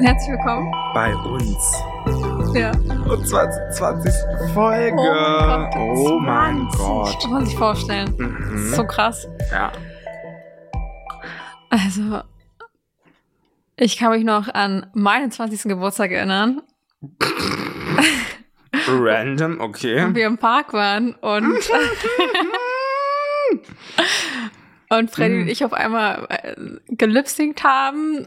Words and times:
Herzlich 0.00 0.30
willkommen. 0.30 0.72
Bei 0.94 1.14
uns. 1.14 1.82
Ja. 2.54 2.70
Und 3.10 3.26
zwar 3.26 3.50
zur 3.50 3.70
20. 3.70 4.12
Folge. 4.54 4.96
Oh 4.98 5.94
Oh 5.96 6.18
mein 6.20 6.58
mein 6.58 6.68
Gott. 6.68 6.78
Gott. 6.78 7.22
Kann 7.22 7.32
man 7.32 7.46
sich 7.46 7.56
vorstellen. 7.56 8.14
Mhm. 8.16 8.74
so 8.74 8.84
krass. 8.86 9.26
Ja. 9.50 9.72
Also, 11.70 12.22
ich 13.76 13.96
kann 13.96 14.12
mich 14.12 14.24
noch 14.24 14.48
an 14.48 14.86
meinen 14.94 15.30
20. 15.30 15.62
Geburtstag 15.64 16.12
erinnern, 16.12 16.62
Random, 18.88 19.60
okay. 19.60 20.14
wir 20.14 20.26
im 20.26 20.38
Park 20.38 20.72
waren 20.72 21.14
und, 21.16 21.58
und 24.90 25.10
Freddy 25.10 25.42
und 25.42 25.48
ich 25.48 25.64
auf 25.64 25.72
einmal 25.72 26.26
äh, 26.28 26.54
gelipsingt 26.88 27.64
haben. 27.64 28.26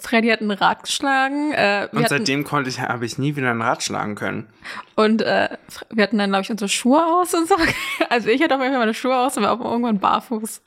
Freddy 0.00 0.28
hat 0.28 0.40
ein 0.40 0.50
Rad 0.52 0.84
geschlagen. 0.84 1.52
Äh, 1.52 1.88
Und 1.92 2.08
seitdem 2.08 2.44
konnte 2.44 2.70
ich, 2.70 2.80
habe 2.80 3.04
ich 3.04 3.18
nie 3.18 3.34
wieder 3.34 3.50
ein 3.50 3.60
Rad 3.60 3.82
schlagen 3.82 4.14
können. 4.14 4.46
und 4.94 5.20
äh, 5.22 5.56
wir 5.90 6.04
hatten 6.04 6.18
dann, 6.18 6.30
glaube 6.30 6.42
ich, 6.42 6.50
unsere 6.50 6.68
Schuhe 6.68 7.04
aus 7.04 7.34
und 7.34 7.48
so. 7.48 7.56
Also 8.08 8.28
ich 8.28 8.40
hatte 8.42 8.54
auf 8.54 8.60
jeden 8.60 8.72
Fall 8.72 8.80
meine 8.80 8.94
Schuhe 8.94 9.16
aus 9.18 9.36
und 9.36 9.42
war 9.42 9.52
auch 9.52 9.60
irgendwann 9.64 9.98
barfuß. 9.98 10.62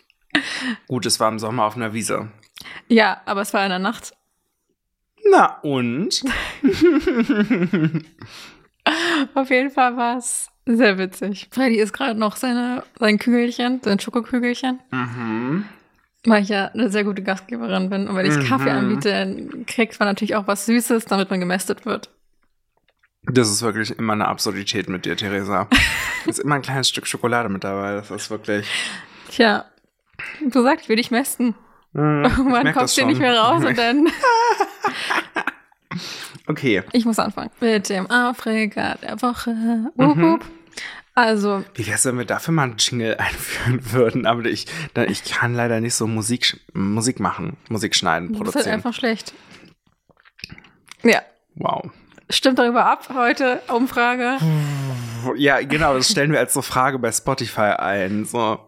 Gut, 0.87 1.05
es 1.05 1.19
war 1.19 1.29
im 1.29 1.39
Sommer 1.39 1.63
auf 1.65 1.75
einer 1.77 1.93
Wiese. 1.93 2.27
Ja, 2.89 3.21
aber 3.25 3.41
es 3.41 3.53
war 3.53 3.63
in 3.63 3.69
der 3.69 3.79
Nacht. 3.79 4.13
Na 5.31 5.59
und? 5.61 6.23
Auf 9.33 9.49
jeden 9.49 9.71
Fall 9.71 9.97
war 9.97 10.17
es 10.17 10.49
sehr 10.65 10.97
witzig. 10.97 11.47
Freddy 11.51 11.77
isst 11.77 11.93
gerade 11.93 12.19
noch 12.19 12.35
seine, 12.35 12.83
sein 12.99 13.19
Kügelchen, 13.19 13.81
sein 13.83 13.99
Schokokügelchen. 13.99 14.79
mhm. 14.91 15.65
Weil 16.27 16.41
ich 16.41 16.49
ja 16.49 16.69
eine 16.73 16.89
sehr 16.89 17.03
gute 17.03 17.21
Gastgeberin 17.21 17.91
bin. 17.91 18.07
Und 18.07 18.15
wenn 18.15 18.25
ich 18.25 18.35
Mhm. 18.35 18.45
Kaffee 18.45 18.71
anbiete, 18.71 19.09
dann 19.11 19.65
kriegt 19.67 19.99
man 19.99 20.09
natürlich 20.09 20.35
auch 20.35 20.47
was 20.47 20.65
Süßes, 20.65 21.05
damit 21.05 21.29
man 21.29 21.39
gemästet 21.39 21.85
wird. 21.85 22.09
Das 23.27 23.49
ist 23.51 23.61
wirklich 23.61 23.91
immer 23.99 24.13
eine 24.13 24.27
Absurdität 24.27 24.89
mit 24.89 25.05
dir, 25.05 25.15
Theresa. 25.15 25.67
ist 26.25 26.39
immer 26.39 26.55
ein 26.55 26.61
kleines 26.63 26.89
Stück 26.89 27.05
Schokolade 27.05 27.49
mit 27.49 27.63
dabei. 27.63 27.93
Das 27.93 28.09
ist 28.09 28.31
wirklich. 28.31 28.67
Tja, 29.29 29.65
du 30.49 30.63
sagst, 30.63 30.83
ich 30.85 30.89
will 30.89 30.95
dich 30.95 31.11
mästen. 31.11 31.53
Ich 31.93 31.99
Irgendwann 32.01 32.73
kommst 32.73 32.97
du 32.97 33.05
nicht 33.05 33.19
mehr 33.19 33.37
raus 33.39 33.63
und 33.63 33.77
dann. 33.77 34.07
Okay. 36.47 36.83
Ich 36.91 37.05
muss 37.05 37.17
anfangen. 37.17 37.49
Mit 37.59 37.89
dem 37.89 38.09
Afrika 38.11 38.95
der 39.01 39.19
Woche. 39.21 39.51
Mhm. 39.95 40.39
Also, 41.15 41.63
Wie 41.75 41.87
wär's, 41.87 42.05
wenn 42.05 42.17
wir 42.17 42.25
dafür 42.25 42.53
mal 42.53 42.63
einen 42.63 42.75
Jingle 42.77 43.15
einführen 43.19 43.91
würden? 43.93 44.25
Aber 44.25 44.43
ich, 44.45 44.65
ich 45.07 45.23
kann 45.23 45.53
leider 45.55 45.79
nicht 45.79 45.95
so 45.95 46.07
Musik, 46.07 46.59
Musik 46.73 47.19
machen, 47.21 47.55
Musik 47.69 47.95
schneiden, 47.95 48.27
du 48.27 48.33
bist 48.33 48.43
halt 48.43 48.53
produzieren. 48.53 48.73
einfach 48.75 48.93
schlecht. 48.93 49.33
Ja. 51.03 51.21
wow. 51.55 51.89
Stimmt 52.29 52.57
darüber 52.57 52.85
ab 52.85 53.07
heute, 53.13 53.61
Umfrage. 53.67 54.37
Ja, 55.35 55.61
genau, 55.61 55.93
das 55.93 56.09
stellen 56.09 56.31
wir 56.31 56.39
als 56.39 56.53
so 56.53 56.61
Frage 56.63 56.97
bei 56.99 57.11
Spotify 57.11 57.61
ein. 57.77 58.25
So, 58.25 58.59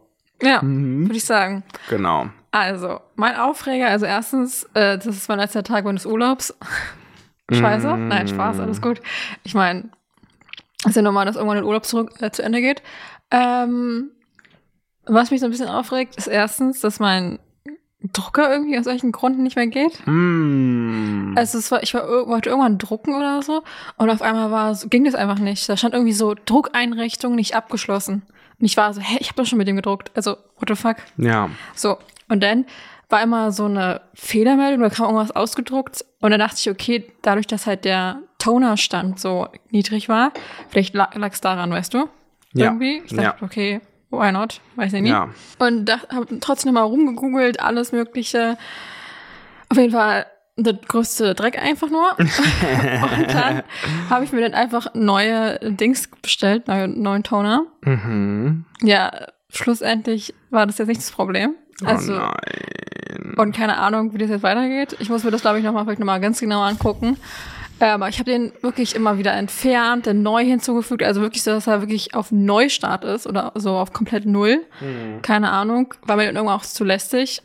Ja, 0.42 0.62
Mhm. 0.62 1.08
würde 1.08 1.18
ich 1.18 1.26
sagen. 1.26 1.64
genau. 1.90 2.28
Also, 2.52 3.02
mein 3.16 3.36
Aufreger, 3.36 3.88
also 3.90 4.06
erstens, 4.06 4.64
äh, 4.76 4.98
das 4.98 5.08
ist 5.08 5.28
mein 5.28 5.40
letzter 5.40 5.64
Tag 5.64 5.86
meines 5.86 6.06
Urlaubs. 6.06 6.56
Scheiße. 7.52 7.88
Nein, 7.98 8.28
Spaß, 8.28 8.60
alles 8.60 8.82
gut. 8.82 9.02
Ich 9.44 9.54
meine, 9.54 9.90
ist 10.86 10.96
ja 10.96 11.02
normal, 11.02 11.26
dass 11.26 11.36
irgendwann 11.36 11.58
der 11.58 11.66
Urlaub 11.66 11.86
zurück, 11.86 12.12
äh, 12.22 12.32
zu 12.32 12.44
Ende 12.44 12.62
geht. 12.62 12.82
Ähm, 13.32 14.12
was 15.06 15.32
mich 15.32 15.40
so 15.40 15.46
ein 15.48 15.52
bisschen 15.52 15.70
aufregt, 15.70 16.16
ist 16.18 16.28
erstens, 16.28 16.82
dass 16.82 17.00
mein 17.00 17.40
Drucker 18.14 18.52
irgendwie 18.52 18.78
aus 18.78 18.86
solchen 18.86 19.12
Gründen 19.12 19.44
nicht 19.44 19.56
mehr 19.56 19.68
geht. 19.68 20.00
Mm. 20.06 21.34
Also 21.36 21.58
es 21.58 21.72
war, 21.72 21.82
ich 21.82 21.94
war, 21.94 22.08
wollte 22.28 22.50
irgendwann 22.50 22.78
drucken 22.78 23.16
oder 23.16 23.42
so 23.42 23.64
und 23.98 24.10
auf 24.10 24.22
einmal 24.22 24.52
war, 24.52 24.72
es- 24.72 24.88
ging 24.90 25.04
das 25.06 25.16
einfach 25.16 25.40
nicht. 25.40 25.68
Da 25.68 25.78
stand 25.78 25.94
irgendwie 25.94 26.14
so 26.14 26.36
Druckeinrichtung 26.46 27.36
nicht 27.36 27.56
abgeschlossen. 27.56 28.24
Und 28.60 28.66
ich 28.66 28.78
war 28.78 28.94
so, 28.94 29.02
hä, 29.02 29.18
ich 29.20 29.30
habe 29.30 29.42
doch 29.42 29.48
schon 29.48 29.58
mit 29.58 29.68
dem 29.68 29.76
gedruckt. 29.76 30.12
Also, 30.16 30.32
what 30.58 30.68
the 30.70 30.76
fuck? 30.76 30.98
ja. 31.18 31.50
So, 31.76 31.98
und 32.30 32.42
dann 32.44 32.66
war 33.10 33.22
immer 33.24 33.52
so 33.52 33.66
eine 33.66 34.02
Fehlermeldung, 34.14 34.82
da 34.82 34.90
kam 34.90 35.06
irgendwas 35.06 35.36
ausgedruckt 35.36 36.04
und 36.20 36.32
dann 36.32 36.40
dachte 36.40 36.58
ich, 36.60 36.70
okay, 36.70 37.12
dadurch, 37.22 37.48
dass 37.48 37.66
halt 37.66 37.86
der 37.86 38.22
Tonerstand 38.48 39.20
so 39.20 39.50
niedrig 39.72 40.08
war, 40.08 40.32
vielleicht 40.70 40.94
lag 40.94 41.14
es 41.34 41.42
daran, 41.42 41.70
weißt 41.70 41.94
du? 41.94 42.08
Ja. 42.54 42.68
Irgendwie. 42.68 43.02
Ich 43.04 43.10
dachte, 43.10 43.22
Ja. 43.22 43.36
okay, 43.42 43.82
why 44.10 44.32
not? 44.32 44.62
Weiß 44.78 44.94
ich 44.94 45.02
nicht. 45.02 45.12
Ja. 45.12 45.28
Und 45.60 45.84
da 45.84 46.00
habe 46.10 46.40
trotzdem 46.40 46.76
mal 46.76 46.84
rumgegoogelt, 46.84 47.60
alles 47.60 47.92
Mögliche. 47.92 48.58
Auf 49.68 49.78
jeden 49.78 49.92
Fall 49.92 50.28
der 50.56 50.76
größte 50.76 51.36
Dreck 51.36 51.62
einfach 51.62 51.90
nur. 51.90 52.12
und 52.18 53.34
dann 53.34 53.64
habe 54.10 54.24
ich 54.24 54.32
mir 54.32 54.40
dann 54.40 54.54
einfach 54.54 54.94
neue 54.94 55.60
Dings 55.62 56.10
bestellt, 56.22 56.70
neue, 56.70 56.88
neuen 56.88 57.24
Toner. 57.24 57.66
Mhm. 57.82 58.64
Ja, 58.82 59.12
schlussendlich 59.50 60.34
war 60.52 60.66
das 60.66 60.78
jetzt 60.78 60.88
nicht 60.88 61.02
das 61.02 61.12
Problem. 61.12 61.54
Also, 61.84 62.14
oh 62.16 62.20
nein. 62.20 63.34
und 63.36 63.54
keine 63.54 63.76
Ahnung, 63.78 64.14
wie 64.14 64.20
das 64.20 64.30
jetzt 64.30 64.44
weitergeht. 64.44 64.96
Ich 65.00 65.10
muss 65.10 65.26
mir 65.26 65.32
das, 65.32 65.42
glaube 65.42 65.60
ich, 65.60 65.66
nochmal 65.66 65.84
vielleicht 65.84 66.00
nochmal 66.00 66.22
ganz 66.22 66.40
genau 66.40 66.62
angucken. 66.62 67.18
Äh, 67.80 67.86
Aber 67.86 68.10
ich 68.10 68.20
habe 68.20 68.32
den 68.32 68.52
wirklich 68.62 68.96
immer 68.96 69.18
wieder 69.18 69.34
entfernt, 69.34 70.08
dann 70.08 70.24
neu 70.24 70.44
hinzugefügt. 70.44 71.04
Also 71.04 71.22
wirklich 71.22 71.44
so, 71.44 71.52
dass 71.52 71.68
er 71.68 71.82
wirklich 71.82 72.16
auf 72.16 72.32
Neustart 72.32 73.04
ist 73.06 73.28
oder 73.28 73.52
so 73.56 73.78
auf 73.78 73.94
komplett 73.94 74.26
Null. 74.26 74.66
Mhm. 74.82 75.22
Keine 75.22 75.52
Ahnung. 75.52 75.94
War 76.04 76.16
mir 76.16 76.26
dann 76.26 76.36
irgendwann 76.36 76.58
auch 76.58 76.64
zu 76.66 76.84
lästig. 76.84 77.42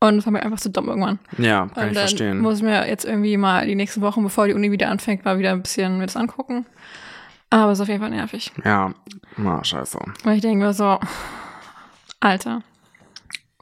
Und 0.00 0.18
es 0.18 0.26
war 0.26 0.32
mir 0.32 0.42
einfach 0.42 0.58
zu 0.58 0.68
dumm 0.70 0.88
irgendwann. 0.88 1.20
Ja, 1.38 1.68
kann 1.72 1.84
und 1.84 1.90
ich 1.90 1.94
dann 1.94 1.94
verstehen. 1.94 2.38
muss 2.40 2.56
ich 2.56 2.62
mir 2.64 2.88
jetzt 2.88 3.04
irgendwie 3.04 3.36
mal 3.36 3.64
die 3.66 3.76
nächsten 3.76 4.00
Wochen, 4.00 4.24
bevor 4.24 4.48
die 4.48 4.54
Uni 4.54 4.72
wieder 4.72 4.88
anfängt, 4.90 5.24
mal 5.24 5.38
wieder 5.38 5.52
ein 5.52 5.62
bisschen 5.62 5.98
mir 5.98 6.06
das 6.06 6.16
angucken. 6.16 6.66
Aber 7.50 7.70
es 7.70 7.78
ist 7.78 7.82
auf 7.82 7.88
jeden 7.88 8.00
Fall 8.00 8.10
nervig. 8.10 8.50
ja, 8.64 8.92
na, 9.36 9.62
scheiße. 9.62 9.98
Weil 10.24 10.36
ich 10.36 10.40
denke 10.42 10.64
mir 10.64 10.72
so, 10.72 10.98
Alter, 12.18 12.62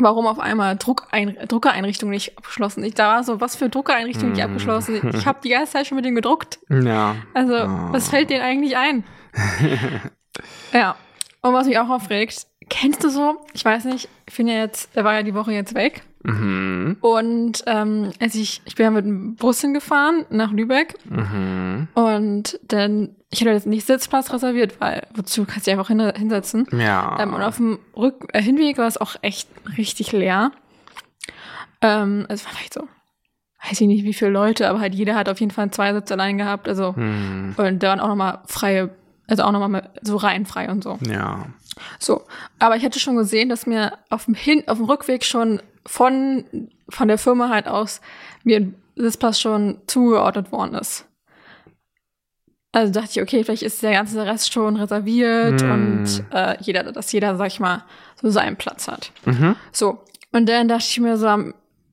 warum 0.00 0.26
auf 0.26 0.38
einmal 0.38 0.76
Druckein 0.76 1.36
Druckereinrichtung 1.48 2.10
nicht 2.10 2.36
abgeschlossen? 2.38 2.82
Ich 2.84 2.94
da 2.94 3.14
war 3.14 3.24
so, 3.24 3.40
was 3.40 3.56
für 3.56 3.68
Druckereinrichtung 3.68 4.30
nicht 4.30 4.40
Mm. 4.40 4.44
abgeschlossen? 4.46 5.00
Ich 5.14 5.26
habe 5.26 5.38
die 5.42 5.50
ganze 5.50 5.72
Zeit 5.72 5.86
schon 5.86 5.96
mit 5.96 6.04
dem 6.04 6.14
gedruckt. 6.14 6.58
Ja. 6.68 7.16
Also, 7.34 7.54
Oh. 7.54 7.92
was 7.92 8.08
fällt 8.08 8.30
denen 8.30 8.42
eigentlich 8.42 8.76
ein? 8.76 9.04
ja. 10.72 10.96
Und 11.42 11.54
was 11.54 11.66
mich 11.66 11.78
auch 11.78 11.88
aufregt, 11.88 12.46
kennst 12.68 13.02
du 13.02 13.08
so, 13.08 13.36
ich 13.54 13.64
weiß 13.64 13.86
nicht, 13.86 14.08
ich 14.28 14.36
bin 14.36 14.46
ja 14.48 14.54
jetzt, 14.58 14.90
er 14.94 15.04
war 15.04 15.14
ja 15.14 15.22
die 15.22 15.34
Woche 15.34 15.52
jetzt 15.52 15.74
weg. 15.74 16.02
Mhm. 16.22 16.98
Und 17.00 17.62
ähm, 17.66 18.10
als 18.20 18.34
ich, 18.34 18.60
ich 18.66 18.74
bin 18.74 18.84
ja 18.84 18.90
mit 18.90 19.06
dem 19.06 19.36
Bus 19.36 19.60
hingefahren 19.62 20.26
nach 20.28 20.52
Lübeck 20.52 20.94
Mhm. 21.08 21.88
und 21.94 22.60
dann, 22.68 23.16
ich 23.30 23.40
hatte 23.40 23.50
jetzt 23.50 23.66
nicht 23.66 23.86
Sitzplatz 23.86 24.32
reserviert, 24.32 24.80
weil 24.80 25.06
wozu 25.14 25.44
kannst 25.44 25.66
du 25.66 25.70
dich 25.70 25.78
einfach 25.78 25.88
hin, 25.88 26.12
hinsetzen. 26.16 26.66
Ja. 26.72 27.16
Ähm, 27.20 27.32
und 27.34 27.42
auf 27.42 27.56
dem 27.56 27.78
Rück 27.96 28.26
äh, 28.32 28.42
Hinweg 28.42 28.78
war 28.78 28.86
es 28.88 28.96
auch 28.96 29.16
echt 29.22 29.48
richtig 29.78 30.12
leer. 30.12 30.50
Ähm, 31.80 32.26
also 32.28 32.42
es 32.42 32.44
war 32.46 32.52
vielleicht 32.54 32.74
so, 32.74 32.82
weiß 33.68 33.80
ich 33.80 33.86
nicht 33.86 34.04
wie 34.04 34.12
viele 34.14 34.30
Leute, 34.30 34.68
aber 34.68 34.80
halt 34.80 34.94
jeder 34.94 35.14
hat 35.14 35.28
auf 35.28 35.40
jeden 35.40 35.52
Fall 35.52 35.70
zwei 35.70 35.92
Sitze 35.92 36.14
allein 36.14 36.38
gehabt. 36.38 36.68
Also 36.68 36.92
Mhm. 36.96 37.54
und 37.56 37.82
da 37.82 37.88
waren 37.88 38.00
auch 38.00 38.08
nochmal 38.08 38.40
freie, 38.46 38.90
also 39.28 39.44
auch 39.44 39.52
nochmal 39.52 39.90
so 40.02 40.16
reihenfrei 40.16 40.70
und 40.70 40.82
so. 40.82 40.98
Ja. 41.02 41.46
So. 41.98 42.22
Aber 42.58 42.76
ich 42.76 42.84
hatte 42.84 42.98
schon 42.98 43.16
gesehen, 43.16 43.48
dass 43.48 43.66
mir 43.66 43.92
auf 44.10 44.24
dem 44.26 44.34
Hin, 44.34 44.64
auf 44.66 44.78
dem 44.78 44.86
Rückweg 44.86 45.24
schon 45.24 45.62
von, 45.86 46.44
von 46.88 47.08
der 47.08 47.16
Firma 47.18 47.48
halt 47.48 47.68
aus 47.68 48.00
mir 48.44 48.56
ein 48.58 48.74
Sitzplatz 48.96 49.38
schon 49.40 49.78
zugeordnet 49.86 50.52
worden 50.52 50.74
ist. 50.74 51.06
Also 52.72 52.92
dachte 52.92 53.08
ich, 53.10 53.22
okay, 53.22 53.42
vielleicht 53.42 53.62
ist 53.62 53.82
der 53.82 53.92
ganze 53.92 54.24
Rest 54.24 54.52
schon 54.52 54.76
reserviert 54.76 55.62
Mm. 55.62 55.70
und 55.72 56.24
äh, 56.32 56.56
jeder, 56.60 56.84
dass 56.84 57.10
jeder, 57.10 57.36
sag 57.36 57.48
ich 57.48 57.58
mal, 57.58 57.84
so 58.20 58.30
seinen 58.30 58.56
Platz 58.56 58.86
hat. 58.86 59.10
Mhm. 59.24 59.56
So. 59.72 60.04
Und 60.32 60.48
dann 60.48 60.68
dachte 60.68 60.84
ich 60.88 61.00
mir 61.00 61.16
so, 61.16 61.26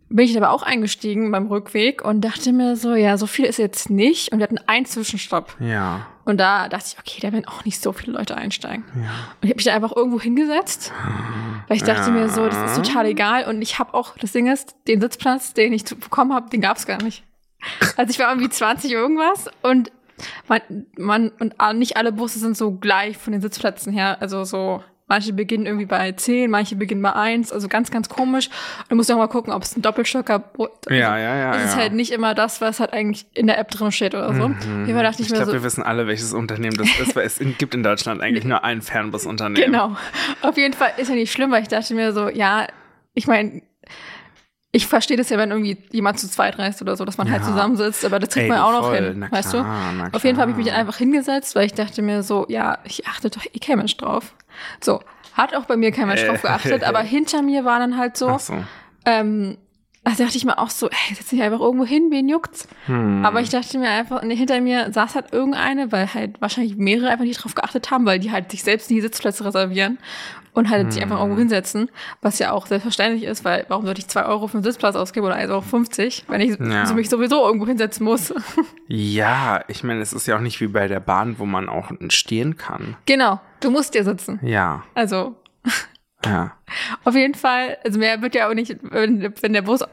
bin 0.10 0.26
ich 0.26 0.38
aber 0.38 0.52
auch 0.52 0.64
eingestiegen 0.64 1.32
beim 1.32 1.48
Rückweg 1.48 2.04
und 2.06 2.22
dachte 2.22 2.54
mir 2.54 2.76
so, 2.76 2.94
ja, 2.94 3.18
so 3.18 3.26
viel 3.28 3.46
ist 3.46 3.58
jetzt 3.58 3.90
nicht. 3.90 4.32
Und 4.32 4.38
wir 4.40 4.44
hatten 4.44 4.60
einen 4.68 4.86
Zwischenstopp. 4.86 5.56
Ja. 5.60 6.06
Und 6.24 6.38
da 6.38 6.70
dachte 6.70 6.86
ich, 6.94 7.00
okay, 7.00 7.20
da 7.22 7.34
werden 7.34 7.48
auch 7.48 7.66
nicht 7.66 7.82
so 7.82 7.92
viele 7.92 8.14
Leute 8.14 8.38
einsteigen. 8.38 8.84
Ja. 8.96 9.02
Und 9.02 9.44
ich 9.44 9.50
habe 9.50 9.56
mich 9.56 9.66
da 9.66 9.74
einfach 9.74 9.96
irgendwo 9.96 10.22
hingesetzt, 10.22 10.94
weil 11.68 11.78
ich 11.78 11.84
dachte 11.84 12.12
mir 12.12 12.30
so, 12.30 12.46
das 12.48 12.72
ist 12.72 12.86
total 12.86 13.08
egal. 13.08 13.46
Und 13.46 13.62
ich 13.62 13.80
habe 13.80 13.94
auch, 13.94 14.18
das 14.18 14.32
Ding 14.32 14.48
ist, 14.48 14.76
den 14.88 15.02
Sitzplatz, 15.02 15.54
den 15.54 15.74
ich 15.74 15.84
bekommen 15.86 16.34
habe, 16.34 16.50
den 16.50 16.62
gab 16.62 16.78
es 16.78 16.86
gar 16.86 17.02
nicht. 17.02 17.24
Also 17.96 18.12
ich 18.12 18.20
war 18.20 18.30
irgendwie 18.30 18.50
20 18.50 18.92
irgendwas 18.92 19.50
und 19.64 19.92
man, 20.48 20.62
man 20.98 21.30
und 21.40 21.56
nicht 21.78 21.98
alle 21.98 22.12
Busse 22.12 22.40
sind 22.40 22.58
so 22.58 22.72
gleich 22.72 23.18
von 23.18 23.34
den 23.34 23.42
Sitzplätzen 23.42 23.94
her. 23.94 24.18
Also 24.22 24.44
so 24.44 24.82
Manche 25.10 25.32
beginnen 25.32 25.66
irgendwie 25.66 25.86
bei 25.86 26.12
10, 26.12 26.52
manche 26.52 26.76
beginnen 26.76 27.02
bei 27.02 27.14
1, 27.14 27.54
also 27.54 27.70
ganz, 27.70 27.92
ganz 27.92 28.10
komisch. 28.10 28.48
Und 28.48 28.92
du 28.92 28.96
musst 28.98 29.10
auch 29.10 29.16
mal 29.16 29.28
gucken, 29.28 29.54
ob 29.54 29.64
es 29.64 29.76
ein 29.78 29.82
Doppelstocker 29.82 30.44
Ja, 30.90 31.18
ja, 31.18 31.36
ja. 31.38 31.56
Es 31.56 31.70
ist 31.70 31.76
ja. 31.76 31.78
halt 31.80 31.94
nicht 31.94 32.12
immer 32.12 32.36
das, 32.36 32.60
was 32.60 32.82
halt 32.82 32.92
eigentlich 32.92 33.26
in 33.34 33.48
der 33.48 33.58
App 33.58 33.72
drin 33.72 33.94
steht 33.94 34.16
oder 34.16 34.34
so. 34.34 34.50
Mhm. 34.50 34.86
Dachte 34.86 35.22
ich, 35.22 35.28
Ich 35.28 35.30
mir 35.30 35.38
glaube, 35.38 35.52
so, 35.52 35.54
wir 35.54 35.64
wissen 35.64 35.82
alle, 35.82 36.08
welches 36.08 36.34
Unternehmen 36.34 36.76
das 36.76 36.90
ist, 37.00 37.16
weil 37.16 37.26
es 37.26 37.40
gibt 37.58 37.74
in 37.74 37.84
Deutschland 37.84 38.22
eigentlich 38.22 38.44
nur 38.44 38.66
ein 38.66 38.82
Fernbusunternehmen. 38.82 39.72
Genau. 39.72 39.96
Auf 40.42 40.58
jeden 40.58 40.74
Fall 40.74 40.92
ist 40.98 41.08
ja 41.08 41.16
nicht 41.16 41.32
schlimm, 41.32 41.52
weil 41.52 41.62
ich 41.62 41.70
dachte 41.70 41.94
mir 41.94 42.12
so, 42.12 42.28
ja, 42.28 42.68
ich 43.14 43.28
meine, 43.28 43.62
ich 44.72 44.86
verstehe 44.86 45.18
das 45.18 45.30
ja, 45.30 45.38
wenn 45.38 45.50
irgendwie 45.52 45.78
jemand 45.92 46.20
zu 46.20 46.30
zweit 46.30 46.60
reist 46.60 46.82
oder 46.82 46.96
so, 46.96 47.06
dass 47.06 47.18
man 47.18 47.32
halt 47.32 47.42
Ja. 47.42 47.48
zusammensitzt, 47.48 48.04
aber 48.06 48.20
das 48.20 48.30
kriegt 48.30 48.44
Ey, 48.44 48.50
man 48.50 48.60
auch 48.60 48.72
noch 48.74 48.86
voll, 48.88 48.98
hin, 48.98 49.20
na 49.20 49.32
weißt 49.32 49.52
klar, 49.52 49.94
du? 50.12 50.16
Auf 50.18 50.24
jeden 50.24 50.36
Fall 50.36 50.44
habe 50.44 50.52
ich 50.52 50.58
mich 50.58 50.72
einfach 50.74 50.98
hingesetzt, 50.98 51.56
weil 51.56 51.66
ich 51.66 51.74
dachte 51.74 52.02
mir 52.02 52.22
so, 52.22 52.46
ja, 52.50 52.78
ich 52.84 53.08
achte 53.08 53.30
doch 53.30 53.46
eh 53.46 53.60
kein 53.60 53.78
Mensch 53.78 53.96
drauf. 53.98 54.34
So, 54.82 55.02
hat 55.34 55.56
auch 55.56 55.66
bei 55.66 55.78
mir 55.78 55.92
kein 55.92 56.08
Mensch 56.08 56.22
Äh. 56.22 56.28
drauf 56.28 56.42
geachtet, 56.42 56.84
aber 56.84 57.00
hinter 57.02 57.42
mir 57.42 57.64
war 57.66 57.80
dann 57.80 57.98
halt 57.98 58.18
so, 58.18 58.38
so. 58.38 58.54
ähm, 59.06 59.58
da 60.04 60.12
dachte 60.24 60.38
ich 60.38 60.46
mir 60.46 60.58
auch 60.58 60.70
so, 60.70 60.88
ey, 60.90 61.16
setz 61.16 61.28
dich 61.30 61.42
einfach 61.42 61.60
irgendwo 61.60 61.86
hin, 61.86 62.08
wen 62.12 62.30
juckt's? 62.30 62.68
Hm. 62.86 63.26
Aber 63.26 63.42
ich 63.42 63.50
dachte 63.50 63.78
mir 63.78 63.90
einfach, 63.90 64.22
nee, 64.24 64.36
hinter 64.38 64.62
mir 64.62 64.92
saß 64.94 65.16
halt 65.16 65.34
irgendeine, 65.34 65.92
weil 65.92 66.14
halt 66.14 66.40
wahrscheinlich 66.40 66.78
mehrere 66.78 67.10
einfach 67.10 67.26
nicht 67.26 67.44
drauf 67.44 67.56
geachtet 67.56 67.92
haben, 67.92 68.06
weil 68.06 68.20
die 68.20 68.32
halt 68.32 68.50
sich 68.52 68.64
selbst 68.64 68.90
die 68.90 69.02
Sitzplätze 69.02 69.44
reservieren 69.44 69.98
und 70.58 70.70
halt 70.70 70.92
sich 70.92 71.02
einfach 71.02 71.20
irgendwo 71.20 71.38
hinsetzen, 71.38 71.90
was 72.22 72.40
ja 72.40 72.52
auch 72.52 72.66
selbstverständlich 72.66 73.24
ist, 73.24 73.46
weil 73.46 73.66
warum 73.70 73.86
sollte 73.86 74.00
ich 74.00 74.08
zwei 74.08 74.26
Euro 74.26 74.48
für 74.48 74.56
einen 74.56 74.64
Sitzplatz 74.64 74.96
ausgeben 74.96 75.26
oder 75.28 75.36
1,50 75.36 75.50
Euro, 75.50 76.32
wenn 76.32 76.42
ich 76.42 76.58
Ja. 76.60 76.92
mich 76.94 77.10
sowieso 77.10 77.46
irgendwo 77.46 77.68
hinsetzen 77.68 78.04
muss? 78.06 78.34
Ja, 78.90 79.64
ich 79.68 79.84
meine, 79.84 80.00
es 80.02 80.14
ist 80.14 80.28
ja 80.28 80.38
auch 80.38 80.42
nicht 80.42 80.62
wie 80.62 80.68
bei 80.68 80.88
der 80.88 81.02
Bahn, 81.02 81.40
wo 81.40 81.46
man 81.46 81.68
auch 81.70 81.92
stehen 82.10 82.56
kann. 82.56 82.96
genau, 83.06 83.40
du 83.60 83.70
musst 83.70 83.96
ja 83.96 84.04
sitzen. 84.04 84.40
Ja, 84.42 84.84
Also 84.96 85.36
ja. 86.26 86.54
auf 87.04 87.14
jeden 87.16 87.36
Fall, 87.36 87.78
also 87.84 88.00
mehr 88.00 88.22
wird 88.22 88.34
ja 88.34 88.50
auch 88.50 88.54
nicht, 88.54 88.78
wenn, 88.82 89.34
der 89.54 89.62
Bus 89.62 89.84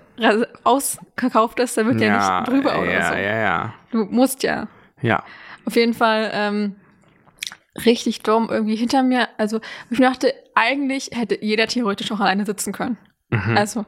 ausverkauft 0.62 1.60
ist, 1.60 1.76
dann 1.76 1.86
wird 1.86 2.00
ja, 2.00 2.06
ja, 2.06 2.40
nicht 2.40 2.48
drüber 2.50 2.74
ja, 2.74 2.80
oder 2.80 3.08
so. 3.08 3.14
ja, 3.14 3.36
ja. 3.38 3.74
Du 3.90 4.04
musst 4.04 4.42
ja. 4.42 4.68
Ja. 5.02 5.22
Auf 5.66 5.76
jeden 5.76 5.94
Fall 5.94 6.30
ähm, 6.32 6.76
richtig 7.84 8.22
dumm 8.22 8.48
irgendwie 8.50 8.76
hinter 8.76 9.02
mir. 9.02 9.28
Also 9.38 9.60
ich 9.90 9.98
dachte, 9.98 10.32
eigentlich 10.54 11.10
hätte 11.12 11.42
jeder 11.44 11.66
theoretisch 11.66 12.12
auch 12.12 12.20
alleine 12.20 12.46
sitzen 12.46 12.72
können. 12.72 12.98
Mhm. 13.30 13.56
Also, 13.56 13.84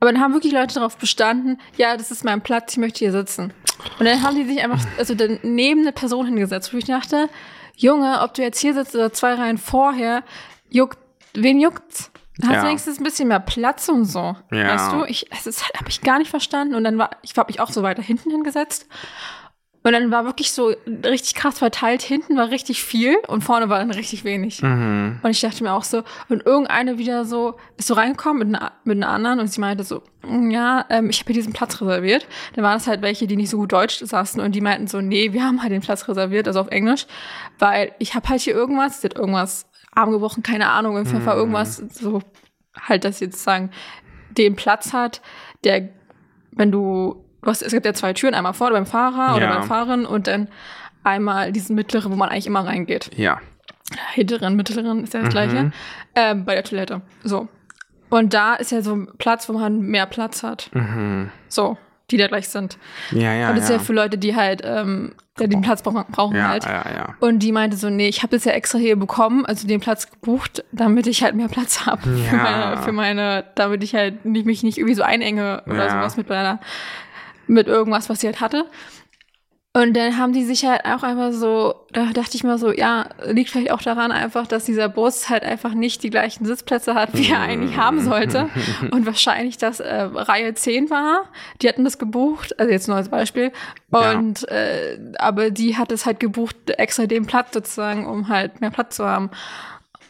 aber 0.00 0.12
dann 0.12 0.20
haben 0.20 0.32
wirklich 0.32 0.52
Leute 0.52 0.74
darauf 0.74 0.96
bestanden, 0.96 1.58
ja, 1.76 1.96
das 1.96 2.10
ist 2.10 2.24
mein 2.24 2.40
Platz, 2.40 2.72
ich 2.72 2.78
möchte 2.78 3.00
hier 3.00 3.12
sitzen. 3.12 3.52
Und 3.98 4.06
dann 4.06 4.22
haben 4.22 4.34
die 4.36 4.44
sich 4.44 4.62
einfach, 4.62 4.80
also 4.98 5.14
dann 5.14 5.38
neben 5.42 5.82
eine 5.82 5.92
Person 5.92 6.26
hingesetzt, 6.26 6.72
wo 6.72 6.78
ich 6.78 6.84
dachte, 6.86 7.28
Junge, 7.76 8.20
ob 8.22 8.34
du 8.34 8.42
jetzt 8.42 8.58
hier 8.58 8.74
sitzt 8.74 8.94
oder 8.94 9.12
zwei 9.12 9.34
Reihen 9.34 9.58
vorher, 9.58 10.22
juckt, 10.68 10.98
wen 11.34 11.60
juckt's? 11.60 12.10
Hast 12.42 12.52
Ja. 12.52 12.60
du 12.62 12.66
wenigstens 12.68 12.98
ein 12.98 13.04
bisschen 13.04 13.28
mehr 13.28 13.40
Platz 13.40 13.88
und 13.88 14.04
so. 14.06 14.34
Ja. 14.50 14.74
Weißt 14.74 14.92
du? 14.92 15.04
Ich, 15.04 15.30
es 15.30 15.46
ist, 15.46 15.62
habe 15.74 15.88
ich 15.90 16.00
gar 16.00 16.18
nicht 16.18 16.30
verstanden. 16.30 16.74
Und 16.74 16.84
dann 16.84 16.96
war, 16.96 17.10
ich 17.22 17.36
habe 17.36 17.50
mich 17.50 17.60
auch 17.60 17.70
so 17.70 17.82
weiter 17.82 18.02
hinten 18.02 18.30
hingesetzt. 18.30 18.86
Und 19.82 19.92
dann 19.92 20.10
war 20.10 20.26
wirklich 20.26 20.52
so 20.52 20.74
richtig 21.06 21.34
krass 21.34 21.58
verteilt. 21.58 22.02
Hinten 22.02 22.36
war 22.36 22.50
richtig 22.50 22.84
viel 22.84 23.16
und 23.28 23.42
vorne 23.42 23.70
war 23.70 23.78
dann 23.78 23.90
richtig 23.90 24.24
wenig. 24.24 24.60
Mhm. 24.60 25.20
Und 25.22 25.30
ich 25.30 25.40
dachte 25.40 25.62
mir 25.64 25.72
auch 25.72 25.84
so, 25.84 26.02
und 26.28 26.44
irgendeine 26.44 26.98
wieder 26.98 27.24
so, 27.24 27.56
ist 27.78 27.88
so 27.88 27.94
reingekommen 27.94 28.46
mit 28.46 28.56
einer, 28.56 28.72
mit 28.84 28.98
einer 28.98 29.08
anderen 29.08 29.40
und 29.40 29.48
sie 29.50 29.60
meinte 29.60 29.82
so, 29.84 30.02
"Mm, 30.22 30.50
ja, 30.50 30.84
ähm, 30.90 31.08
ich 31.08 31.20
habe 31.20 31.32
hier 31.32 31.40
diesen 31.40 31.54
Platz 31.54 31.80
reserviert. 31.80 32.26
Dann 32.54 32.64
waren 32.64 32.76
es 32.76 32.86
halt 32.86 33.00
welche, 33.00 33.26
die 33.26 33.36
nicht 33.36 33.48
so 33.48 33.56
gut 33.56 33.72
Deutsch 33.72 34.00
saßen 34.04 34.40
und 34.40 34.52
die 34.54 34.60
meinten 34.60 34.86
so, 34.86 35.00
nee, 35.00 35.32
wir 35.32 35.44
haben 35.44 35.62
halt 35.62 35.72
den 35.72 35.80
Platz 35.80 36.06
reserviert, 36.08 36.46
also 36.46 36.60
auf 36.60 36.68
Englisch, 36.68 37.06
weil 37.58 37.92
ich 37.98 38.14
habe 38.14 38.28
halt 38.28 38.42
hier 38.42 38.54
irgendwas, 38.54 39.00
sie 39.00 39.06
hat 39.06 39.16
irgendwas 39.16 39.64
Arm 39.92 40.10
gebrochen, 40.12 40.42
keine 40.42 40.68
Ahnung, 40.68 40.98
im 40.98 41.06
Fall 41.06 41.36
irgendwas 41.36 41.76
so, 41.76 42.20
halt, 42.78 43.04
dass 43.04 43.18
sie 43.18 43.26
jetzt 43.26 43.42
sagen, 43.42 43.70
den 44.30 44.56
Platz 44.56 44.92
hat, 44.92 45.22
der, 45.64 45.88
wenn 46.52 46.70
du, 46.70 47.24
du 47.42 47.48
hast, 47.50 47.62
es 47.62 47.72
gibt 47.72 47.86
ja 47.86 47.94
zwei 47.94 48.12
Türen, 48.12 48.34
einmal 48.34 48.54
vorne 48.54 48.74
beim 48.74 48.86
Fahrer 48.86 49.36
oder 49.36 49.46
Ja. 49.46 49.54
beim 49.58 49.64
Fahrerin 49.68 50.06
und 50.06 50.26
dann 50.26 50.48
einmal 51.04 51.52
diesen 51.52 51.76
mittleren, 51.76 52.12
wo 52.12 52.16
man 52.16 52.28
eigentlich 52.28 52.46
immer 52.46 52.66
reingeht 52.66 53.10
Ja. 53.16 53.40
hinteren, 54.12 54.56
mittleren 54.56 55.04
ist 55.04 55.14
ja 55.14 55.20
das 55.20 55.30
gleiche, 55.30 55.72
ähm, 56.14 56.44
bei 56.44 56.54
der 56.54 56.64
Toilette. 56.64 57.00
So. 57.24 57.48
Und 58.10 58.34
da 58.34 58.54
ist 58.54 58.72
ja 58.72 58.82
so 58.82 58.94
ein 58.94 59.08
Platz, 59.18 59.48
wo 59.48 59.52
man 59.54 59.80
mehr 59.80 60.06
Platz 60.06 60.42
hat. 60.42 60.68
Mhm. 60.74 61.30
So, 61.48 61.76
die 62.10 62.16
da 62.16 62.26
gleich 62.26 62.48
sind. 62.48 62.76
Ja, 63.12 63.32
ja, 63.32 63.50
und 63.50 63.56
das 63.56 63.68
ja. 63.68 63.76
ist 63.76 63.80
ja 63.82 63.86
für 63.86 63.92
Leute, 63.92 64.18
die 64.18 64.34
halt 64.34 64.62
ähm, 64.64 65.12
ja, 65.38 65.46
den 65.46 65.60
Platz 65.62 65.82
brauchen, 65.82 66.04
brauchen 66.10 66.36
ja, 66.36 66.48
halt. 66.48 66.64
ja, 66.64 66.84
ja. 66.92 67.14
Und 67.20 67.38
die 67.38 67.52
meinte 67.52 67.76
so, 67.76 67.88
nee, 67.88 68.08
ich 68.08 68.22
habe 68.22 68.36
das 68.36 68.44
ja 68.44 68.52
extra 68.52 68.78
hier 68.78 68.96
bekommen, 68.96 69.46
also 69.46 69.66
den 69.68 69.80
Platz 69.80 70.10
gebucht, 70.10 70.64
damit 70.72 71.06
ich 71.06 71.22
halt 71.22 71.34
mehr 71.36 71.48
Platz 71.48 71.86
habe 71.86 72.02
für, 72.02 72.36
Ja. 72.36 72.42
meine, 72.42 72.82
für 72.82 72.92
meine, 72.92 73.44
damit 73.54 73.82
ich 73.84 73.94
halt 73.94 74.24
nicht, 74.24 74.44
mich 74.44 74.62
nicht 74.64 74.76
irgendwie 74.78 74.94
so 74.96 75.02
einenge 75.04 75.62
oder 75.66 75.88
sowas 75.88 76.16
mit 76.16 76.28
meiner, 76.28 76.58
mit 77.50 77.66
irgendwas, 77.66 78.08
was 78.08 78.20
sie 78.20 78.26
halt 78.26 78.40
hatte. 78.40 78.66
Und 79.72 79.94
dann 79.96 80.18
haben 80.18 80.32
die 80.32 80.44
sich 80.44 80.64
halt 80.64 80.84
auch 80.84 81.04
einfach 81.04 81.30
so, 81.30 81.86
da 81.92 82.06
dachte 82.06 82.34
ich 82.34 82.42
mir 82.42 82.58
so, 82.58 82.72
ja, 82.72 83.06
liegt 83.24 83.50
vielleicht 83.50 83.70
auch 83.70 83.82
daran 83.82 84.10
einfach, 84.10 84.48
dass 84.48 84.64
dieser 84.64 84.88
Bus 84.88 85.28
halt 85.28 85.44
einfach 85.44 85.74
nicht 85.74 86.02
die 86.02 86.10
gleichen 86.10 86.44
Sitzplätze 86.44 86.94
hat, 86.94 87.10
wie 87.16 87.30
er 87.30 87.38
eigentlich 87.38 87.76
haben 87.76 88.00
sollte. 88.00 88.48
Und 88.90 89.06
wahrscheinlich 89.06 89.58
das 89.58 89.78
äh, 89.78 90.08
Reihe 90.12 90.54
10 90.54 90.90
war. 90.90 91.26
Die 91.62 91.68
hatten 91.68 91.84
das 91.84 91.98
gebucht, 91.98 92.58
also 92.58 92.72
jetzt 92.72 92.88
nur 92.88 92.96
als 92.96 93.10
Beispiel. 93.10 93.52
Ja. 93.92 94.10
Und 94.10 94.48
äh, 94.48 94.98
aber 95.18 95.50
die 95.52 95.76
hat 95.76 95.92
es 95.92 96.04
halt 96.04 96.18
gebucht, 96.18 96.56
extra 96.70 97.06
den 97.06 97.26
Platz 97.26 97.54
sozusagen, 97.54 98.06
um 98.06 98.28
halt 98.28 98.60
mehr 98.60 98.70
Platz 98.70 98.96
zu 98.96 99.06
haben. 99.06 99.30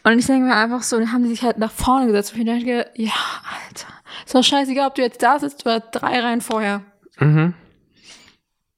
Und 0.03 0.17
ich 0.17 0.25
denke 0.25 0.47
mir 0.47 0.55
einfach 0.55 0.81
so, 0.81 0.97
dann 0.97 1.11
haben 1.11 1.23
die 1.23 1.29
sich 1.29 1.43
halt 1.43 1.59
nach 1.59 1.71
vorne 1.71 2.07
gesetzt. 2.07 2.33
Und 2.33 2.39
ich 2.39 2.45
denke, 2.47 2.89
ja, 2.95 3.13
Alter, 3.67 3.93
ist 4.25 4.33
doch 4.33 4.43
scheißegal, 4.43 4.87
ob 4.87 4.95
du 4.95 5.03
jetzt 5.03 5.21
da 5.21 5.37
sitzt 5.37 5.67
oder 5.67 5.81
drei 5.81 6.19
Reihen 6.19 6.41
vorher. 6.41 6.81
Mhm. 7.21 7.53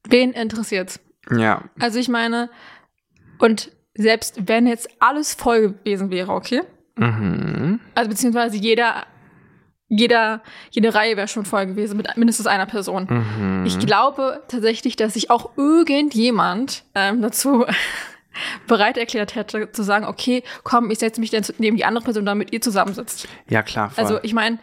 Wen 0.08 0.32
interessiert's? 0.32 1.00
Ja. 1.30 1.62
Also 1.80 1.98
ich 1.98 2.08
meine, 2.08 2.50
und 3.38 3.72
selbst 3.94 4.48
wenn 4.48 4.66
jetzt 4.66 4.88
alles 5.00 5.34
voll 5.34 5.72
gewesen 5.72 6.10
wäre, 6.10 6.32
okay? 6.32 6.62
Mhm. 6.96 7.80
Also 7.94 8.10
beziehungsweise 8.10 8.56
jeder, 8.56 9.06
jeder, 9.88 10.42
jede 10.70 10.94
Reihe 10.94 11.16
wäre 11.16 11.28
schon 11.28 11.44
voll 11.44 11.66
gewesen 11.66 11.96
mit 11.96 12.16
mindestens 12.16 12.46
einer 12.46 12.66
Person. 12.66 13.06
Mhm. 13.08 13.64
Ich 13.66 13.78
glaube 13.78 14.42
tatsächlich, 14.48 14.96
dass 14.96 15.14
sich 15.14 15.30
auch 15.30 15.56
irgendjemand 15.56 16.84
ähm, 16.94 17.22
dazu 17.22 17.64
bereit 18.66 18.98
erklärt 18.98 19.34
hätte, 19.34 19.70
zu 19.72 19.82
sagen, 19.82 20.04
okay, 20.04 20.42
komm, 20.64 20.90
ich 20.90 20.98
setze 20.98 21.20
mich 21.20 21.30
dann 21.30 21.44
neben 21.58 21.76
die 21.76 21.84
andere 21.84 22.04
Person, 22.04 22.26
damit 22.26 22.52
ihr 22.52 22.60
zusammensitzt. 22.60 23.28
Ja, 23.48 23.62
klar. 23.62 23.90
Voll. 23.90 24.02
Also 24.02 24.18
ich 24.22 24.34
meine, 24.34 24.58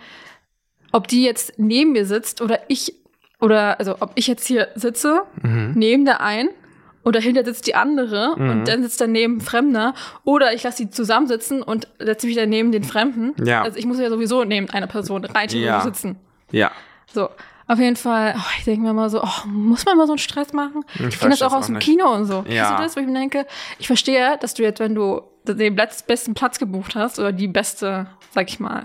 ob 0.92 1.08
die 1.08 1.24
jetzt 1.24 1.54
neben 1.58 1.94
mir 1.94 2.06
sitzt 2.06 2.42
oder 2.42 2.60
ich, 2.68 2.94
oder 3.42 3.80
also 3.80 3.96
ob 4.00 4.12
ich 4.16 4.28
jetzt 4.28 4.46
hier 4.48 4.70
sitze, 4.76 5.24
mhm. 5.42 5.74
neben 5.76 6.06
der 6.06 6.22
einen 6.22 6.50
und 7.04 7.16
dahinter 7.16 7.44
sitzt 7.44 7.68
die 7.68 7.76
andere 7.76 8.36
Mhm. 8.38 8.50
und 8.50 8.68
dann 8.68 8.84
sitzt 8.84 9.02
daneben 9.02 9.42
Fremder 9.42 9.94
oder 10.24 10.54
ich 10.54 10.64
lasse 10.64 10.78
sie 10.78 10.90
zusammensitzen 10.90 11.62
und 11.64 11.88
setze 12.00 12.28
mich 12.28 12.36
dann 12.36 12.50
neben 12.50 12.72
den 12.72 12.84
Fremden. 12.84 13.34
Ja. 13.44 13.64
Also 13.64 13.78
ich 13.78 13.86
muss 13.86 14.00
ja 14.00 14.10
sowieso 14.10 14.44
neben 14.44 14.70
einer 14.70 14.88
Person 14.88 15.26
rein 15.26 15.50
Ja. 15.50 15.82
sitzen. 15.82 16.18
Ja. 16.52 16.72
So, 17.14 17.30
auf 17.68 17.80
jeden 17.80 17.96
Fall, 17.96 18.36
oh, 18.38 18.42
ich 18.60 18.66
denke 18.66 18.82
mir 18.82 18.94
mal 18.94 19.10
so, 19.10 19.22
oh, 19.24 19.48
muss 19.48 19.86
man 19.86 19.98
mal 19.98 20.06
so 20.06 20.14
einen 20.14 20.20
Stress 20.20 20.54
machen? 20.54 20.84
Ich 20.96 21.02
Ich 21.08 21.20
kenne 21.20 21.32
das 21.32 21.42
auch 21.42 21.54
aus 21.54 21.64
auch 21.64 21.66
dem 21.68 21.76
nicht. 21.76 21.86
Kino 21.86 22.14
und 22.14 22.26
so. 22.26 22.44
Ja. 22.48 22.66
Kennst 22.68 22.72
du 22.80 22.84
das, 22.84 22.96
wo 22.96 23.00
ich 23.00 23.08
mir 23.08 23.14
denke, 23.14 23.46
ich 23.80 23.88
verstehe, 23.88 24.38
dass 24.40 24.54
du 24.54 24.64
jetzt, 24.64 24.80
wenn 24.80 24.94
du 24.94 25.22
den 25.46 25.76
besten 25.76 26.34
Platz 26.34 26.60
gebucht 26.60 26.96
hast 26.96 27.18
oder 27.18 27.32
die 27.32 27.48
beste, 27.48 28.08
sag 28.32 28.50
ich 28.50 28.60
mal, 28.60 28.84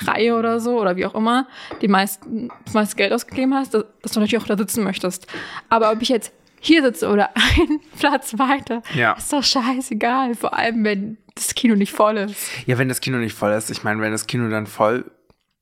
Reihe 0.00 0.34
oder 0.36 0.60
so 0.60 0.80
oder 0.80 0.96
wie 0.96 1.06
auch 1.06 1.14
immer, 1.14 1.46
die 1.80 1.88
meisten, 1.88 2.48
das 2.64 2.74
meiste 2.74 2.96
Geld 2.96 3.12
ausgegeben 3.12 3.54
hast, 3.54 3.74
dass, 3.74 3.84
dass 4.02 4.12
du 4.12 4.20
natürlich 4.20 4.42
auch 4.42 4.46
da 4.46 4.56
sitzen 4.56 4.84
möchtest. 4.84 5.26
Aber 5.68 5.92
ob 5.92 6.02
ich 6.02 6.08
jetzt 6.08 6.32
hier 6.60 6.82
sitze 6.82 7.08
oder 7.08 7.30
einen 7.58 7.80
Platz 7.98 8.38
weiter, 8.38 8.82
Ja. 8.94 9.12
ist 9.12 9.32
doch 9.32 9.42
scheißegal. 9.42 10.34
Vor 10.34 10.56
allem, 10.56 10.84
wenn 10.84 11.18
das 11.34 11.54
Kino 11.54 11.74
nicht 11.74 11.92
voll 11.92 12.16
ist. 12.18 12.36
Ja, 12.66 12.78
wenn 12.78 12.88
das 12.88 13.00
Kino 13.00 13.18
nicht 13.18 13.34
voll 13.34 13.52
ist, 13.52 13.70
ich 13.70 13.82
meine, 13.84 14.00
wenn 14.00 14.12
das 14.12 14.26
Kino 14.26 14.48
dann 14.48 14.66
voll 14.66 15.10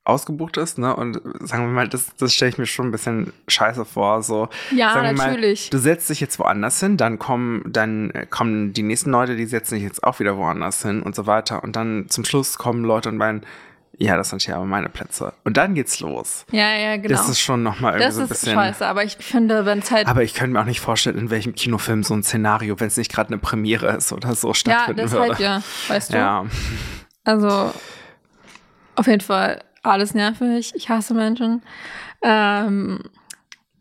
ausgebucht 0.03 0.57
ist, 0.57 0.79
ne, 0.79 0.97
und 0.97 1.21
sagen 1.41 1.65
wir 1.67 1.73
mal, 1.73 1.87
das, 1.89 2.17
das 2.17 2.33
stelle 2.35 2.49
ich 2.51 2.59
mir 2.59 2.67
schon 2.67 2.89
ein 2.89 2.91
bisschen 2.91 3.33
scheiße 3.49 3.85
vor, 3.85 4.23
so. 4.23 4.49
Ja, 4.75 4.95
sagen 4.95 5.15
natürlich. 5.15 5.67
Mal, 5.71 5.71
du 5.71 5.79
setzt 5.83 6.09
dich 6.11 6.21
jetzt 6.21 6.39
woanders 6.39 6.81
hin, 6.81 6.97
dann 6.97 7.19
kommen, 7.19 7.63
dann 7.67 8.13
kommen 8.31 8.73
die 8.73 8.83
nächsten 8.83 9.11
Leute, 9.11 9.37
die 9.37 9.45
setzen 9.47 9.75
sich 9.77 9.85
jetzt 9.85 10.03
auch 10.03 10.19
wieder 10.19 10.37
woanders 10.37 10.83
hin 10.83 11.03
und 11.03 11.15
so 11.15 11.27
weiter. 11.27 11.63
Und 11.63 11.77
dann 11.77 12.07
zum 12.09 12.25
Schluss 12.25 12.59
kommen 12.59 12.83
Leute 12.85 13.09
und 13.11 13.19
meinen, 13.19 13.43
ja, 14.03 14.17
das 14.17 14.31
sind 14.31 14.41
hier 14.43 14.57
aber 14.57 14.65
meine 14.65 14.89
Plätze. 14.89 15.35
Und 15.45 15.57
dann 15.59 15.75
geht's 15.75 16.01
los. 16.01 16.47
Ja, 16.51 16.75
ja, 16.75 16.97
genau. 16.97 17.09
Das 17.11 17.29
ist 17.29 17.39
schon 17.39 17.63
nochmal 17.63 17.93
irgendwie 18.01 18.07
Das 18.07 18.15
so 18.15 18.21
ein 18.23 18.25
ist 18.25 18.29
bisschen. 18.31 18.55
scheiße, 18.55 18.87
aber 18.87 19.05
ich 19.05 19.17
finde, 19.19 19.67
wenn 19.67 19.81
es 19.81 19.91
halt 19.91 20.07
Aber 20.09 20.23
ich 20.23 20.33
könnte 20.35 20.55
mir 20.55 20.61
auch 20.61 20.65
nicht 20.65 20.81
vorstellen, 20.81 21.19
in 21.19 21.29
welchem 21.31 21.55
Kinofilm 21.55 22.03
so 22.03 22.15
ein 22.15 22.23
Szenario, 22.23 22.81
wenn 22.81 22.87
es 22.87 22.97
nicht 22.97 23.13
gerade 23.13 23.29
eine 23.29 23.39
Premiere 23.39 23.89
ist 23.97 24.13
oder 24.13 24.35
so, 24.35 24.49
Ja, 24.49 24.55
stattfinden 24.55 25.01
deshalb 25.03 25.29
würde. 25.33 25.43
ja, 25.43 25.63
weißt 25.89 26.13
du. 26.13 26.17
Ja. 26.17 26.47
Also 27.25 27.73
auf 28.97 29.07
jeden 29.07 29.21
Fall 29.21 29.63
alles 29.83 30.15
nervig. 30.15 30.73
Ich 30.75 30.89
hasse 30.89 31.15
Menschen. 31.15 31.63
Ähm, 32.23 33.01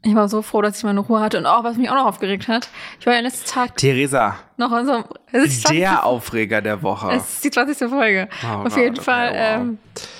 ich 0.01 0.15
war 0.15 0.29
so 0.29 0.41
froh, 0.41 0.61
dass 0.61 0.77
ich 0.77 0.83
meine 0.83 1.01
Ruhe 1.01 1.19
hatte. 1.19 1.37
Und 1.37 1.45
auch, 1.45 1.63
was 1.63 1.75
mich 1.77 1.89
auch 1.89 1.95
noch 1.95 2.05
aufgeregt 2.05 2.47
hat, 2.47 2.69
ich 2.99 3.05
war 3.05 3.13
ja 3.13 3.19
letzten 3.19 3.49
Tag 3.49 3.75
Theresa, 3.75 4.35
noch 4.57 4.71
in 4.71 4.79
unserem. 4.79 5.03
Es 5.31 5.45
ist, 5.45 5.57
die 5.57 5.63
20. 5.63 5.79
der 5.79 6.05
Aufreger 6.05 6.61
der 6.61 6.81
Woche. 6.81 7.11
es 7.11 7.33
ist 7.33 7.43
die 7.43 7.51
20. 7.51 7.89
Folge. 7.89 8.29
Oh 8.43 8.67
Auf 8.67 8.77
jeden 8.77 8.95
Gott, 8.95 9.03
Fall, 9.03 9.29
okay, 9.29 9.37
wow. 9.37 9.61
ähm, 9.61 9.77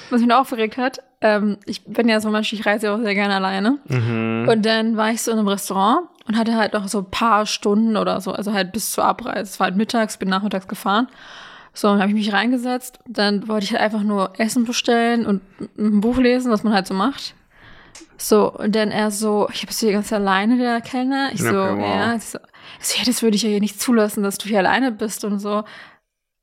was 0.10 0.20
mich 0.20 0.30
noch 0.30 0.40
aufgeregt 0.40 0.78
hat, 0.78 1.00
ähm, 1.22 1.58
ich 1.66 1.84
bin 1.86 2.10
ja 2.10 2.20
so 2.20 2.30
ein 2.30 2.34
Mensch, 2.34 2.52
ich 2.54 2.66
reise 2.66 2.88
ja 2.88 2.96
auch 2.96 3.00
sehr 3.00 3.16
gerne 3.16 3.36
alleine. 3.36 3.80
Mhm. 3.88 4.48
Und 4.50 4.66
dann 4.66 4.98
war 4.98 5.12
ich 5.12 5.22
so 5.22 5.32
in 5.32 5.40
einem 5.40 5.48
Restaurant 5.48 6.08
und 6.28 6.38
hatte 6.38 6.56
halt 6.56 6.74
noch 6.74 6.88
so 6.88 7.00
ein 7.00 7.10
paar 7.10 7.46
Stunden 7.46 7.98
oder 7.98 8.22
so, 8.22 8.32
also 8.32 8.54
halt 8.54 8.72
bis 8.72 8.92
zur 8.92 9.06
Abreise. 9.06 9.42
Es 9.42 9.60
war 9.60 9.66
halt 9.66 9.78
mittags, 9.78 10.18
bin 10.18 10.30
nachmittags 10.30 10.68
gefahren. 10.68 11.08
So, 11.74 11.88
dann 11.88 12.00
habe 12.00 12.10
ich 12.10 12.16
mich 12.16 12.34
reingesetzt. 12.34 13.00
Dann 13.08 13.48
wollte 13.48 13.66
ich 13.66 13.72
halt 13.72 13.82
einfach 13.82 14.04
nur 14.04 14.34
Essen 14.38 14.66
bestellen 14.66 15.26
und 15.26 15.42
ein 15.78 16.02
Buch 16.02 16.18
lesen, 16.18 16.52
was 16.52 16.64
man 16.64 16.74
halt 16.74 16.88
so 16.88 16.94
macht. 16.94 17.36
So, 18.18 18.52
und 18.52 18.76
dann 18.76 18.92
er 18.92 19.12
so, 19.12 19.48
ich 19.54 19.66
bist 19.66 19.82
du 19.82 19.86
hier 19.88 19.94
ganz 19.94 20.12
alleine, 20.12 20.58
der 20.58 20.82
Kellner? 20.82 21.30
Ich 21.34 21.42
so, 21.42 21.48
Okay, 21.50 21.78
wow. 21.78 21.96
ja. 21.96 22.16
Ich 22.16 22.24
so, 22.26 22.38
ja, 22.98 23.04
das 23.06 23.22
würde 23.24 23.36
ich 23.36 23.44
ja 23.44 23.50
hier 23.50 23.60
nicht 23.62 23.82
zulassen, 23.82 24.24
dass 24.24 24.38
du 24.38 24.48
hier 24.50 24.60
alleine 24.60 24.92
bist 24.92 25.24
und 25.24 25.40
so. 25.40 25.64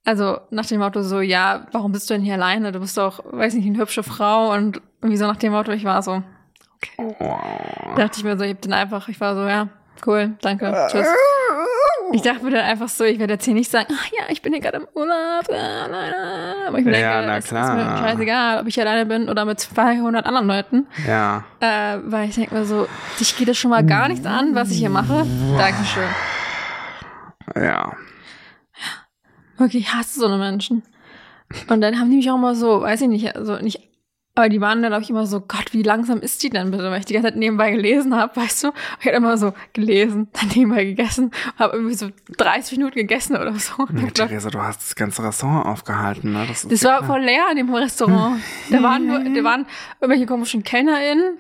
Also 0.04 0.38
nach 0.50 0.66
dem 0.66 0.80
Motto 0.80 1.02
so, 1.02 1.20
ja, 1.20 1.66
warum 1.72 1.92
bist 1.92 2.08
du 2.08 2.14
denn 2.14 2.22
hier 2.22 2.34
alleine? 2.34 2.70
Du 2.72 2.78
bist 2.80 2.96
doch, 2.96 3.20
weiß 3.25 3.54
nicht, 3.54 3.66
eine 3.66 3.78
hübsche 3.78 4.02
Frau 4.02 4.52
und 4.52 4.80
irgendwie 5.02 5.16
so 5.16 5.26
nach 5.26 5.36
dem 5.36 5.52
Motto, 5.52 5.72
ich 5.72 5.84
war 5.84 6.02
so, 6.02 6.22
Wow. 6.96 7.16
da 7.96 8.02
dachte 8.02 8.18
ich 8.18 8.25
mir 8.25 8.36
so, 8.38 8.44
ich 8.44 8.52
hab 8.52 8.60
den 8.62 8.72
einfach, 8.72 9.08
ich 9.08 9.20
war 9.20 9.34
so, 9.34 9.42
ja, 9.46 9.68
cool, 10.06 10.36
danke, 10.42 10.72
tschüss. 10.90 11.06
Ich 12.12 12.22
dachte 12.22 12.44
mir 12.44 12.50
dann 12.52 12.64
einfach 12.64 12.88
so, 12.88 13.04
ich 13.04 13.18
werde 13.18 13.32
jetzt 13.34 13.44
hier 13.44 13.54
nicht 13.54 13.70
sagen, 13.70 13.88
ach 13.92 14.06
ja, 14.06 14.25
ich 14.28 14.40
bin 14.42 14.52
hier 14.52 14.62
gerade 14.62 14.76
im 14.78 14.86
Urlaub. 14.94 15.44
Aber 16.68 16.78
ich 16.78 16.84
mir 16.84 16.98
Ja, 16.98 17.14
denke, 17.20 17.26
na 17.26 17.36
es 17.38 17.44
ist 17.46 17.50
klar. 17.50 17.75
mir 17.75 17.96
scheißegal, 17.98 18.60
ob 18.60 18.66
ich 18.68 18.80
alleine 18.80 19.06
bin 19.06 19.28
oder 19.28 19.44
mit 19.44 19.58
200 19.60 20.25
anderen 20.25 20.46
Leuten. 20.46 20.86
Ja. 21.06 21.44
Äh, 21.60 21.98
weil 22.04 22.28
ich 22.28 22.36
denke 22.36 22.54
mir 22.54 22.64
so, 22.64 22.86
dich 23.18 23.36
geht 23.36 23.48
es 23.48 23.58
schon 23.58 23.70
mal 23.70 23.84
gar 23.84 24.08
nichts 24.08 24.25
an, 24.26 24.54
was 24.54 24.70
ich 24.70 24.78
hier 24.78 24.90
mache. 24.90 25.26
Dankeschön. 25.58 26.08
Ja. 27.56 27.92
Wirklich, 29.58 29.84
ich 29.88 29.94
hasse 29.94 30.20
so 30.20 30.26
eine 30.26 30.36
Menschen. 30.38 30.82
Und 31.68 31.80
dann 31.80 31.98
haben 31.98 32.10
die 32.10 32.16
mich 32.16 32.30
auch 32.30 32.36
immer 32.36 32.54
so, 32.54 32.82
weiß 32.82 33.00
ich 33.02 33.08
nicht, 33.08 33.34
also 33.36 33.56
nicht, 33.56 33.80
aber 34.37 34.49
die 34.49 34.61
waren 34.61 34.83
dann, 34.83 34.90
glaube 34.90 35.02
ich, 35.02 35.11
immer 35.11 35.26
so, 35.26 35.40
Gott, 35.40 35.73
wie 35.73 35.83
langsam 35.83 36.21
ist 36.21 36.43
die 36.43 36.50
denn 36.50 36.71
bitte? 36.71 36.85
Weil 36.90 37.00
ich 37.00 37.07
die 37.07 37.14
ganze 37.14 37.31
Zeit 37.31 37.37
nebenbei 37.37 37.71
gelesen 37.73 38.14
habe, 38.14 38.37
weißt 38.37 38.64
du? 38.64 38.73
Ich 39.00 39.07
habe 39.07 39.16
immer 39.16 39.37
so 39.38 39.52
gelesen, 39.73 40.28
dann 40.33 40.49
nebenbei 40.55 40.85
gegessen, 40.85 41.31
habe 41.59 41.75
irgendwie 41.76 41.95
so 41.95 42.11
30 42.37 42.78
Minuten 42.78 42.95
gegessen 42.97 43.35
oder 43.37 43.55
so. 43.55 43.73
Ja, 43.93 44.07
Theresa, 44.11 44.50
du 44.50 44.61
hast 44.61 44.83
das 44.83 44.95
ganze 44.95 45.25
Restaurant 45.25 45.66
aufgehalten, 45.66 46.33
ne? 46.33 46.45
Das, 46.47 46.69
Das 46.69 46.85
war 46.85 46.99
klar. 46.99 47.09
voll 47.11 47.23
leer 47.23 47.47
in 47.50 47.57
dem 47.57 47.75
Restaurant. 47.75 48.40
Da 48.71 48.83
waren 48.83 49.07
nur, 49.07 49.19
da 49.21 49.43
waren 49.43 49.66
irgendwelche 50.00 50.26
komischen 50.26 50.62
KellnerInnen. 50.62 51.38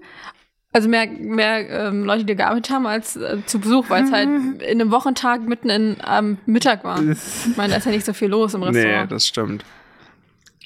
Also 0.72 0.88
mehr, 0.90 1.06
mehr 1.06 1.70
ähm, 1.88 2.04
Leute, 2.04 2.24
die 2.24 2.34
gearbeitet 2.34 2.70
haben, 2.70 2.86
als 2.86 3.16
äh, 3.16 3.38
zu 3.46 3.58
Besuch, 3.60 3.88
weil 3.88 4.04
es 4.04 4.12
halt 4.12 4.28
in 4.62 4.80
einem 4.80 4.90
Wochentag 4.90 5.42
mitten 5.42 5.70
in, 5.70 5.96
am 6.02 6.36
Mittag 6.44 6.84
war. 6.84 6.98
Ich 7.02 7.56
meine, 7.56 7.70
da 7.72 7.78
ist 7.78 7.86
ja 7.86 7.92
nicht 7.92 8.04
so 8.04 8.12
viel 8.12 8.28
los 8.28 8.52
im 8.54 8.60
Nee, 8.60 8.66
Restaurant. 8.68 9.12
das 9.12 9.26
stimmt. 9.26 9.64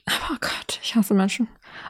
Aber 0.07 0.35
oh 0.35 0.37
Gott, 0.41 0.81
ich 0.83 0.97
hasse 0.97 1.15
Menschen. 1.15 1.47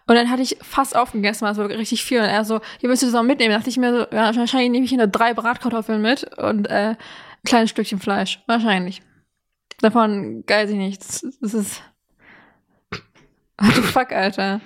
Und 0.06 0.16
dann 0.16 0.30
hatte 0.30 0.42
ich 0.42 0.56
fast 0.62 0.96
aufgegessen, 0.96 1.44
weil 1.46 1.52
es 1.52 1.58
war 1.58 1.68
richtig 1.68 2.02
viel. 2.04 2.18
Und 2.18 2.24
er 2.26 2.44
so, 2.44 2.60
hier 2.80 2.88
willst 2.88 3.02
du 3.02 3.06
das 3.06 3.14
auch 3.14 3.22
mitnehmen? 3.22 3.50
Da 3.52 3.58
dachte 3.58 3.70
ich 3.70 3.76
mir 3.76 3.92
so, 3.92 4.00
ja, 4.14 4.34
wahrscheinlich 4.34 4.70
nehme 4.70 4.84
ich 4.84 4.88
hier 4.90 4.98
nur 4.98 5.06
drei 5.06 5.34
Bratkartoffeln 5.34 6.02
mit 6.02 6.24
und 6.38 6.66
äh, 6.68 6.90
ein 6.90 6.96
kleines 7.44 7.70
Stückchen 7.70 8.00
Fleisch. 8.00 8.42
Wahrscheinlich. 8.46 9.02
Davon, 9.80 10.44
weiß 10.46 10.70
ich 10.70 10.76
nicht. 10.76 11.00
Das, 11.00 11.54
ist. 11.54 11.82
What 13.58 13.74
the 13.74 13.82
fuck, 13.82 14.12
Alter. 14.12 14.60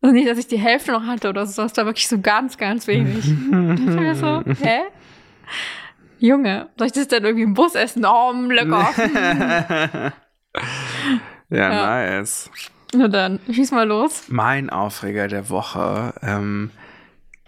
Also 0.00 0.14
nicht, 0.14 0.28
dass 0.28 0.38
ich 0.38 0.46
die 0.46 0.58
Hälfte 0.58 0.92
noch 0.92 1.06
hatte 1.06 1.28
oder 1.28 1.46
so. 1.46 1.62
Das 1.62 1.76
war 1.76 1.86
wirklich 1.86 2.08
so 2.08 2.20
ganz, 2.20 2.56
ganz 2.58 2.86
wenig. 2.86 3.26
Und 3.28 3.78
ich 3.88 4.00
mir 4.00 4.14
so, 4.14 4.42
hä? 4.62 4.80
Junge, 6.20 6.68
soll 6.76 6.86
ich 6.88 6.92
das 6.92 7.08
dann 7.08 7.24
irgendwie 7.24 7.44
im 7.44 7.54
Bus 7.54 7.74
essen? 7.74 8.04
Oh, 8.04 8.32
lecker. 8.32 8.90
Ja, 11.50 11.72
Ja. 11.72 12.18
nice. 12.18 12.50
Na 12.94 13.08
dann, 13.08 13.40
schieß 13.50 13.70
mal 13.72 13.86
los. 13.86 14.24
Mein 14.28 14.70
Aufreger 14.70 15.28
der 15.28 15.50
Woche 15.50 16.14
ähm, 16.22 16.70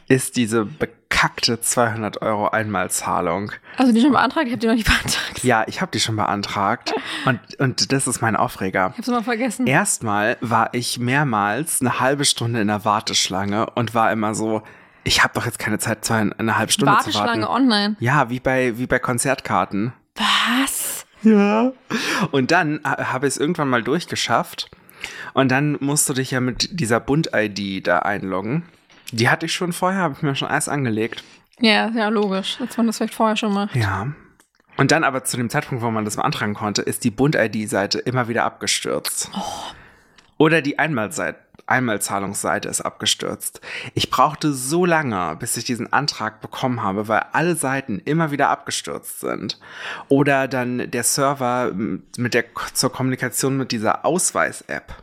ist 0.08 0.36
diese 0.36 0.64
bekackte 0.66 1.60
200 1.60 2.20
Euro 2.22 2.48
Einmalzahlung. 2.48 3.52
Also 3.76 3.92
die 3.92 4.00
schon 4.00 4.12
beantragt? 4.12 4.46
Ich 4.46 4.52
habe 4.52 4.60
die 4.60 4.66
noch 4.66 4.74
nicht 4.74 4.86
beantragt. 4.86 5.42
Ja, 5.42 5.64
ich 5.66 5.80
habe 5.80 5.90
die 5.92 6.00
schon 6.00 6.16
beantragt 6.16 6.92
und, 7.24 7.40
und 7.58 7.92
das 7.92 8.06
ist 8.06 8.20
mein 8.20 8.36
Aufreger. 8.36 8.90
Ich 8.92 8.98
hab's 8.98 9.08
immer 9.08 9.22
vergessen. 9.22 9.66
Erstmal 9.66 10.36
war 10.40 10.70
ich 10.74 10.98
mehrmals 10.98 11.80
eine 11.80 12.00
halbe 12.00 12.24
Stunde 12.24 12.60
in 12.60 12.68
der 12.68 12.84
Warteschlange 12.84 13.70
und 13.70 13.94
war 13.94 14.12
immer 14.12 14.34
so, 14.34 14.62
ich 15.04 15.22
habe 15.22 15.32
doch 15.34 15.46
jetzt 15.46 15.58
keine 15.58 15.78
Zeit, 15.78 16.04
zwei, 16.04 16.28
eine 16.36 16.58
halbe 16.58 16.72
Stunde 16.72 16.92
zu 16.92 16.98
Warteschlange 16.98 17.42
warten. 17.48 17.62
online. 17.64 17.96
Ja, 18.00 18.28
wie 18.28 18.40
bei, 18.40 18.76
wie 18.76 18.86
bei 18.86 18.98
Konzertkarten. 18.98 19.94
Was? 20.16 21.06
Ja. 21.22 21.72
Und 22.30 22.50
dann 22.50 22.80
ha- 22.84 23.12
habe 23.12 23.26
ich 23.26 23.34
es 23.34 23.38
irgendwann 23.38 23.68
mal 23.68 23.82
durchgeschafft. 23.82 24.70
Und 25.32 25.50
dann 25.50 25.76
musst 25.80 26.08
du 26.08 26.14
dich 26.14 26.30
ja 26.30 26.40
mit 26.40 26.80
dieser 26.80 27.00
Bund-ID 27.00 27.86
da 27.86 28.00
einloggen. 28.00 28.64
Die 29.12 29.28
hatte 29.28 29.46
ich 29.46 29.52
schon 29.52 29.72
vorher, 29.72 30.00
habe 30.00 30.14
ich 30.16 30.22
mir 30.22 30.34
schon 30.34 30.48
alles 30.48 30.68
angelegt. 30.68 31.24
Ja, 31.60 31.90
ja, 31.90 32.08
logisch. 32.08 32.58
Dass 32.58 32.76
man 32.76 32.86
das 32.86 32.98
vielleicht 32.98 33.14
vorher 33.14 33.36
schon 33.36 33.52
macht. 33.52 33.74
Ja. 33.76 34.12
Und 34.76 34.92
dann 34.92 35.04
aber 35.04 35.24
zu 35.24 35.36
dem 35.36 35.50
Zeitpunkt, 35.50 35.84
wo 35.84 35.90
man 35.90 36.04
das 36.04 36.16
beantragen 36.16 36.54
konnte, 36.54 36.82
ist 36.82 37.04
die 37.04 37.10
Bund-ID-Seite 37.10 37.98
immer 37.98 38.28
wieder 38.28 38.44
abgestürzt. 38.44 39.30
Oder 40.38 40.62
die 40.62 40.78
Einmalseite. 40.78 41.38
Einmalzahlungsseite 41.70 42.68
ist 42.68 42.80
abgestürzt. 42.80 43.60
Ich 43.94 44.10
brauchte 44.10 44.52
so 44.52 44.84
lange, 44.84 45.36
bis 45.36 45.56
ich 45.56 45.64
diesen 45.64 45.92
Antrag 45.92 46.40
bekommen 46.40 46.82
habe, 46.82 47.08
weil 47.08 47.24
alle 47.32 47.54
Seiten 47.56 47.98
immer 48.00 48.30
wieder 48.30 48.48
abgestürzt 48.48 49.20
sind. 49.20 49.58
Oder 50.08 50.48
dann 50.48 50.90
der 50.90 51.04
Server 51.04 51.72
mit 51.72 52.34
der 52.34 52.44
zur 52.74 52.92
Kommunikation 52.92 53.56
mit 53.56 53.72
dieser 53.72 54.04
Ausweis-App, 54.04 54.94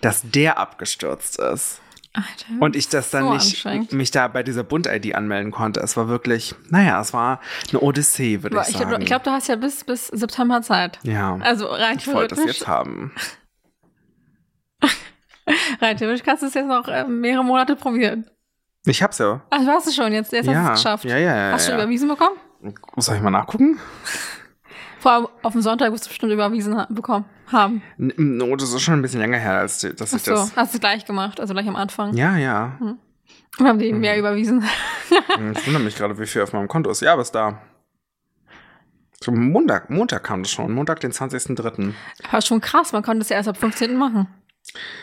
dass 0.00 0.22
der 0.24 0.58
abgestürzt 0.58 1.38
ist. 1.38 1.80
Alter. 2.16 2.46
Und 2.60 2.76
ich 2.76 2.88
das 2.88 3.10
dann 3.10 3.24
So 3.24 3.34
nicht 3.34 3.92
mich 3.92 4.12
da 4.12 4.28
bei 4.28 4.44
dieser 4.44 4.62
Bund-ID 4.62 5.16
anmelden 5.16 5.50
konnte. 5.50 5.80
Es 5.80 5.96
war 5.96 6.06
wirklich, 6.06 6.54
naja, 6.70 7.00
es 7.00 7.12
war 7.12 7.40
eine 7.70 7.80
Odyssee, 7.80 8.44
würde 8.44 8.56
ich 8.62 8.68
ich 8.68 8.76
sagen. 8.76 8.88
glaube, 8.88 9.04
glaub, 9.04 9.24
du 9.24 9.30
hast 9.32 9.48
ja 9.48 9.56
bis, 9.56 9.82
bis 9.82 10.06
September 10.06 10.62
Zeit. 10.62 11.00
ja, 11.02 11.36
Also 11.40 11.66
rein 11.66 11.98
ich 11.98 12.06
wollte 12.06 12.36
theoretisch, 12.36 12.58
jetzt 12.60 12.68
haben. 12.68 13.12
rein 15.80 15.96
theoretisch 15.96 16.24
kannst 16.24 16.42
du 16.42 16.46
es 16.46 16.54
jetzt 16.54 16.66
noch 16.66 16.88
äh, 16.88 17.04
mehrere 17.04 17.44
Monate 17.44 17.76
probieren. 17.76 18.26
Ich 18.86 19.02
hab's 19.02 19.18
ja. 19.18 19.42
Ach, 19.50 19.58
du 19.60 19.66
hast 19.68 19.86
es 19.86 19.94
schon, 19.96 20.12
jetzt, 20.12 20.32
jetzt 20.32 20.46
hast 20.48 20.54
du 20.54 20.60
ja. 20.60 20.72
es 20.72 20.82
geschafft. 20.82 21.04
Ja, 21.04 21.16
ja, 21.16 21.36
ja. 21.36 21.52
hast 21.52 21.68
du 21.68 21.72
ja. 21.72 21.78
überwiesen 21.78 22.08
bekommen? 22.08 22.36
Soll 22.96 23.16
ich 23.16 23.22
mal 23.22 23.30
nachgucken? 23.30 23.78
Vor 24.98 25.12
allem 25.12 25.28
auf 25.42 25.52
dem 25.52 25.60
Sonntag 25.60 25.92
wirst 25.92 26.06
du 26.06 26.08
bestimmt 26.08 26.32
überwiesen 26.32 26.76
ha 26.78 26.86
bekommen 26.90 27.26
haben. 27.52 27.82
No, 27.98 28.56
das 28.56 28.72
ist 28.72 28.80
schon 28.82 28.94
ein 28.94 29.02
bisschen 29.02 29.20
länger 29.20 29.36
her, 29.38 29.58
als 29.58 29.78
die- 29.80 29.94
dass 29.94 30.12
Ach 30.14 30.16
ich 30.16 30.22
so, 30.22 30.30
das. 30.32 30.56
hast 30.56 30.72
du 30.72 30.76
es 30.78 30.80
gleich 30.80 31.04
gemacht, 31.04 31.40
also 31.40 31.52
gleich 31.52 31.68
am 31.68 31.76
Anfang. 31.76 32.14
Ja, 32.14 32.38
ja. 32.38 32.78
Wir 33.58 33.66
haben 33.68 33.78
die 33.78 33.92
Mhm. 33.92 34.00
mehr 34.00 34.18
überwiesen. 34.18 34.64
Ich 35.10 35.66
wundere 35.66 35.82
mich 35.82 35.94
gerade, 35.96 36.18
wie 36.18 36.26
viel 36.26 36.42
auf 36.42 36.52
meinem 36.54 36.66
Konto 36.68 36.90
ist. 36.90 37.00
Ja, 37.02 37.12
aber 37.12 37.22
ist 37.22 37.32
da. 37.34 37.60
So, 39.22 39.30
Montag, 39.32 39.90
Montag 39.90 40.24
kam 40.24 40.42
das 40.42 40.50
schon. 40.50 40.72
Montag, 40.72 41.00
den 41.00 41.12
20.03. 41.12 41.92
Aber 42.30 42.42
schon 42.42 42.60
krass, 42.60 42.92
man 42.92 43.02
konnte 43.02 43.22
es 43.22 43.28
ja 43.28 43.36
erst 43.36 43.48
ab 43.48 43.56
15. 43.58 43.96
machen. 43.96 44.26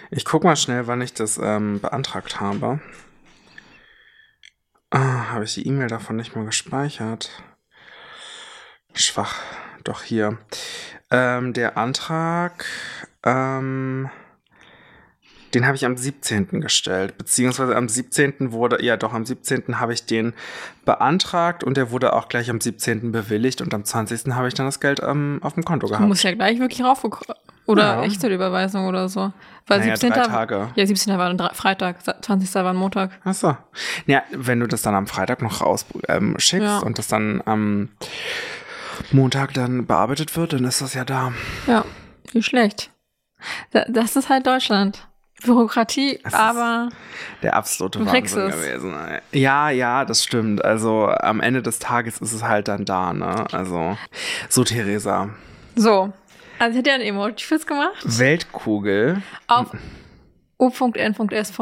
Ich 0.09 0.25
guck 0.25 0.43
mal 0.43 0.55
schnell, 0.55 0.87
wann 0.87 1.01
ich 1.01 1.13
das 1.13 1.37
ähm, 1.37 1.79
beantragt 1.79 2.39
habe. 2.39 2.79
Ah, 4.89 5.31
habe 5.31 5.45
ich 5.45 5.53
die 5.53 5.67
E-Mail 5.67 5.87
davon 5.87 6.17
nicht 6.17 6.35
mal 6.35 6.45
gespeichert? 6.45 7.43
Schwach. 8.93 9.35
Doch 9.83 10.03
hier. 10.03 10.37
Ähm, 11.09 11.53
der 11.53 11.77
Antrag, 11.77 12.65
ähm, 13.23 14.09
den 15.53 15.65
habe 15.65 15.75
ich 15.75 15.85
am 15.85 15.97
17. 15.97 16.61
gestellt. 16.61 17.17
Beziehungsweise 17.17 17.75
am 17.75 17.87
17. 17.89 18.51
wurde, 18.51 18.83
ja 18.83 18.97
doch, 18.97 19.13
am 19.13 19.25
17. 19.25 19.79
habe 19.79 19.93
ich 19.93 20.05
den 20.05 20.33
beantragt 20.85 21.63
und 21.63 21.77
der 21.77 21.91
wurde 21.91 22.13
auch 22.13 22.27
gleich 22.29 22.49
am 22.49 22.59
17. 22.61 23.11
bewilligt 23.11 23.61
und 23.61 23.73
am 23.73 23.83
20. 23.85 24.33
habe 24.33 24.47
ich 24.47 24.53
dann 24.53 24.65
das 24.65 24.79
Geld 24.79 25.01
ähm, 25.03 25.39
auf 25.41 25.53
dem 25.53 25.63
Konto 25.63 25.87
Du 25.87 25.93
gehabt. 25.93 26.07
musst 26.07 26.23
ja 26.23 26.33
gleich 26.33 26.59
wirklich 26.59 26.83
raufgekommen. 26.83 27.37
Oder 27.67 27.83
Ja. 27.83 28.03
echte 28.03 28.27
Überweisung 28.27 28.87
oder 28.87 29.07
so. 29.07 29.31
Weil 29.67 29.79
Naja, 29.81 29.95
17. 29.95 30.11
drei 30.11 30.23
Tage. 30.27 30.69
Ja, 30.75 30.85
17. 30.85 31.17
war 31.17 31.29
ein 31.29 31.37
Freitag, 31.53 31.97
20. 32.03 32.53
war 32.55 32.71
ein 32.71 32.75
Montag. 32.75 33.11
Achso. 33.23 33.55
Ja, 34.07 34.23
wenn 34.31 34.59
du 34.59 34.67
das 34.67 34.81
dann 34.81 34.95
am 34.95 35.05
Freitag 35.07 35.41
noch 35.43 35.61
raus 35.61 35.85
ähm, 36.07 36.35
schickst 36.39 36.65
Ja. 36.65 36.79
und 36.79 36.97
das 36.97 37.07
dann 37.07 37.41
am 37.45 37.89
Montag 39.11 39.53
dann 39.53 39.85
bearbeitet 39.85 40.35
wird, 40.35 40.53
dann 40.53 40.63
ist 40.65 40.81
das 40.81 40.93
ja 40.95 41.05
da. 41.05 41.33
Ja, 41.67 41.85
nicht 42.33 42.45
schlecht. 42.47 42.91
Da, 43.71 43.85
das 43.87 44.15
ist 44.15 44.29
halt 44.29 44.45
Deutschland. 44.47 45.07
Bürokratie, 45.43 46.19
Das 46.23 46.33
aber 46.33 46.89
Der 47.41 47.55
absolute 47.55 47.99
Wahnsinn 48.05 48.39
es. 48.41 48.55
gewesen. 48.55 48.93
Ja, 49.31 49.69
ja, 49.69 50.05
das 50.05 50.23
stimmt. 50.23 50.63
Also 50.63 51.07
am 51.07 51.39
Ende 51.41 51.61
des 51.61 51.79
Tages 51.79 52.19
ist 52.19 52.33
es 52.33 52.43
halt 52.43 52.67
dann 52.67 52.85
da, 52.85 53.13
ne? 53.13 53.45
Also, 53.51 53.97
so 54.49 54.63
Theresa. 54.63 55.29
so. 55.75 56.11
Also 56.59 56.71
ich 56.73 56.77
hätte 56.79 56.89
ja 56.91 56.95
ein 56.95 57.01
Emoji 57.01 57.43
fürs 57.43 57.65
gemacht. 57.65 57.95
Weltkugel, 58.03 59.23
Auf 59.47 59.71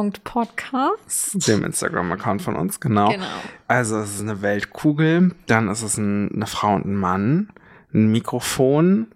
o.n.s.podcast. 0.10 1.48
dem 1.48 1.64
Instagram-Account 1.64 2.42
von 2.42 2.56
uns, 2.58 2.80
genau. 2.82 3.10
Genau. 3.10 3.26
Also 3.68 3.98
es 4.00 4.16
ist 4.16 4.22
eine 4.22 4.42
Weltkugel, 4.42 5.34
dann 5.48 5.70
ist 5.70 5.84
es 5.84 5.98
ein, 5.98 6.32
eine 6.34 6.48
Frau 6.48 6.76
und 6.76 6.86
ein 6.86 6.96
Mann, 6.96 7.50
ein 7.94 8.12
Mikrofon, 8.12 9.08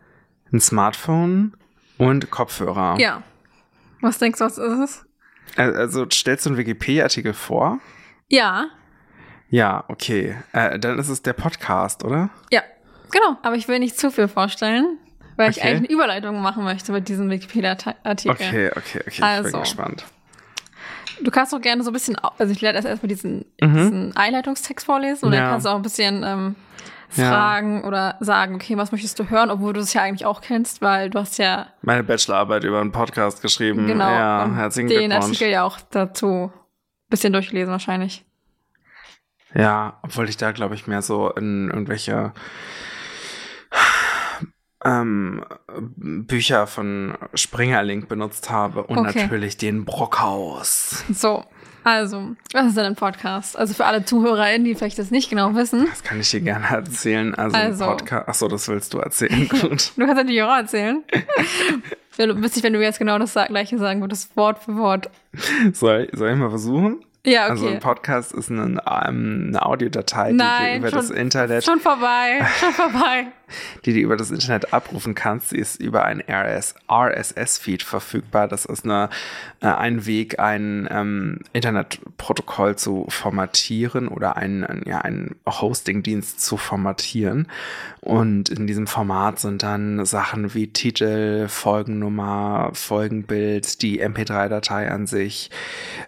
ein 0.51 0.59
Smartphone 0.61 1.53
und 1.97 2.31
Kopfhörer. 2.31 2.95
Ja. 2.99 3.21
Was 4.03 4.17
denkst 4.19 4.39
du, 4.39 4.45
was 4.45 4.57
ist 4.57 4.79
es? 4.79 5.05
Al- 5.57 5.75
Also 5.75 6.05
stellst 6.11 6.45
du 6.45 6.49
einen 6.49 6.57
Wikipedia-Artikel 6.57 7.33
vor? 7.33 7.79
Ja. 8.29 8.67
Ja, 9.49 9.85
okay. 9.87 10.35
Äh, 10.51 10.77
dann 10.79 10.99
ist 10.99 11.09
es 11.09 11.21
der 11.21 11.33
Podcast, 11.33 12.03
oder? 12.03 12.29
Ja. 12.51 12.61
Genau. 13.11 13.37
Aber 13.43 13.55
ich 13.55 13.67
will 13.67 13.79
nicht 13.79 13.97
zu 13.97 14.11
viel 14.11 14.27
vorstellen, 14.27 14.97
weil 15.37 15.51
ich 15.51 15.57
Okay. 15.59 15.67
eigentlich 15.69 15.89
eine 15.89 15.95
Überleitung 15.95 16.41
machen 16.41 16.63
möchte 16.63 16.91
mit 16.91 17.07
diesem 17.07 17.29
Wikipedia-Artikel. 17.29 18.31
Okay, 18.31 18.71
okay, 18.75 18.99
okay. 18.99 19.03
Ich 19.07 19.23
Also. 19.23 19.51
bin 19.51 19.61
gespannt. 19.61 20.05
Du 21.21 21.29
kannst 21.31 21.53
auch 21.53 21.61
gerne 21.61 21.83
so 21.83 21.91
ein 21.91 21.93
bisschen, 21.93 22.17
also 22.17 22.51
ich 22.51 22.61
werde 22.63 22.77
erst 22.77 22.87
erstmal 22.87 23.07
diesen, 23.07 23.45
mhm. 23.61 23.73
diesen 23.75 24.17
Einleitungstext 24.17 24.85
vorlesen 24.85 25.27
und 25.27 25.33
ja. 25.33 25.41
dann 25.41 25.49
kannst 25.51 25.65
du 25.67 25.69
auch 25.69 25.75
ein 25.75 25.81
bisschen 25.83 26.23
ähm, 26.25 26.55
fragen 27.13 27.81
ja. 27.81 27.87
oder 27.87 28.17
sagen, 28.19 28.55
okay, 28.55 28.77
was 28.77 28.91
möchtest 28.91 29.19
du 29.19 29.29
hören, 29.29 29.49
obwohl 29.49 29.73
du 29.73 29.79
es 29.79 29.93
ja 29.93 30.01
eigentlich 30.01 30.25
auch 30.25 30.41
kennst, 30.41 30.81
weil 30.81 31.09
du 31.09 31.19
hast 31.19 31.37
ja 31.37 31.67
meine 31.81 32.03
Bachelorarbeit 32.03 32.63
über 32.63 32.81
einen 32.81 32.91
Podcast 32.91 33.41
geschrieben. 33.41 33.87
Genau. 33.87 34.09
Ja, 34.09 34.49
herzlichen 34.55 34.89
den 34.89 35.11
Artikel 35.11 35.49
ja 35.49 35.63
auch 35.63 35.79
dazu 35.91 36.51
ein 36.53 37.09
bisschen 37.09 37.33
durchlesen 37.33 37.71
wahrscheinlich. 37.71 38.25
Ja, 39.55 39.99
obwohl 40.01 40.29
ich 40.29 40.37
da 40.37 40.51
glaube 40.51 40.75
ich 40.75 40.87
mehr 40.87 41.01
so 41.01 41.29
in 41.31 41.69
irgendwelche 41.69 42.33
ähm, 44.83 45.45
Bücher 45.95 46.67
von 46.67 47.17
Springerlink 47.33 48.07
benutzt 48.07 48.49
habe 48.49 48.83
und 48.83 48.97
okay. 48.97 49.21
natürlich 49.21 49.57
den 49.57 49.85
Brockhaus. 49.85 51.03
So, 51.13 51.45
also, 51.83 52.35
was 52.53 52.67
ist 52.67 52.77
denn 52.77 52.85
ein 52.85 52.95
Podcast? 52.95 53.57
Also 53.57 53.73
für 53.73 53.85
alle 53.85 54.05
ZuhörerInnen, 54.05 54.65
die 54.65 54.75
vielleicht 54.75 54.99
das 54.99 55.11
nicht 55.11 55.29
genau 55.29 55.53
wissen. 55.55 55.87
Das 55.89 56.03
kann 56.03 56.19
ich 56.19 56.31
dir 56.31 56.41
gerne 56.41 56.67
erzählen. 56.67 57.35
Also, 57.35 57.57
also. 57.57 57.83
ein 57.83 57.89
Podcast. 57.97 58.27
Achso, 58.27 58.47
das 58.47 58.67
willst 58.67 58.93
du 58.93 58.99
erzählen. 58.99 59.47
Gut. 59.49 59.61
du 59.61 59.69
kannst 59.69 59.97
natürlich 59.97 60.43
auch 60.43 60.55
erzählen. 60.55 61.03
Witzig, 62.17 62.63
wenn 62.63 62.73
du 62.73 62.81
jetzt 62.81 62.99
genau 62.99 63.17
das 63.17 63.33
gleiche 63.33 63.77
sagen 63.77 64.01
würdest, 64.01 64.35
Wort 64.37 64.59
für 64.59 64.75
Wort. 64.75 65.09
Soll, 65.73 66.09
soll 66.13 66.31
ich 66.31 66.37
mal 66.37 66.49
versuchen? 66.49 67.03
Ja, 67.25 67.43
okay. 67.43 67.51
Also 67.51 67.67
ein 67.67 67.79
Podcast 67.79 68.33
ist 68.33 68.51
eine, 68.51 68.81
ähm, 68.85 69.45
eine 69.47 69.65
Audiodatei, 69.65 70.33
Nein, 70.33 70.65
die 70.65 70.71
du 70.71 70.77
über 70.79 70.89
schon, 70.89 70.99
das 70.99 71.09
Internet. 71.09 71.63
Schon 71.63 71.79
vorbei, 71.79 72.45
schon 72.59 72.73
vorbei. 72.73 73.27
die 73.85 73.93
du 73.93 73.99
über 73.99 74.17
das 74.17 74.29
Internet 74.29 74.73
abrufen 74.73 75.15
kannst. 75.15 75.49
Sie 75.49 75.57
ist 75.57 75.79
über 75.79 76.03
ein 76.03 76.21
RS, 76.21 76.75
RSS-Feed 76.91 77.83
verfügbar. 77.83 78.49
Das 78.49 78.65
ist 78.65 78.83
eine, 78.83 79.09
äh, 79.61 79.67
ein 79.67 80.05
Weg, 80.05 80.39
ein 80.39 80.87
ähm, 80.91 81.39
Internetprotokoll 81.53 82.75
zu 82.75 83.05
formatieren 83.07 84.09
oder 84.09 84.35
einen, 84.35 84.83
ja, 84.85 84.99
einen 84.99 85.35
Hosting-Dienst 85.47 86.41
zu 86.41 86.57
formatieren. 86.57 87.47
Und 88.03 88.49
in 88.49 88.67
diesem 88.67 88.85
Format 88.85 89.39
sind 89.39 89.63
dann 89.63 90.03
Sachen 90.03 90.53
wie 90.53 90.67
Titel, 90.67 91.47
Folgennummer, 91.47 92.71
Folgenbild, 92.73 93.81
die 93.81 94.03
MP3-Datei 94.03 94.91
an 94.91 95.07
sich, 95.07 95.49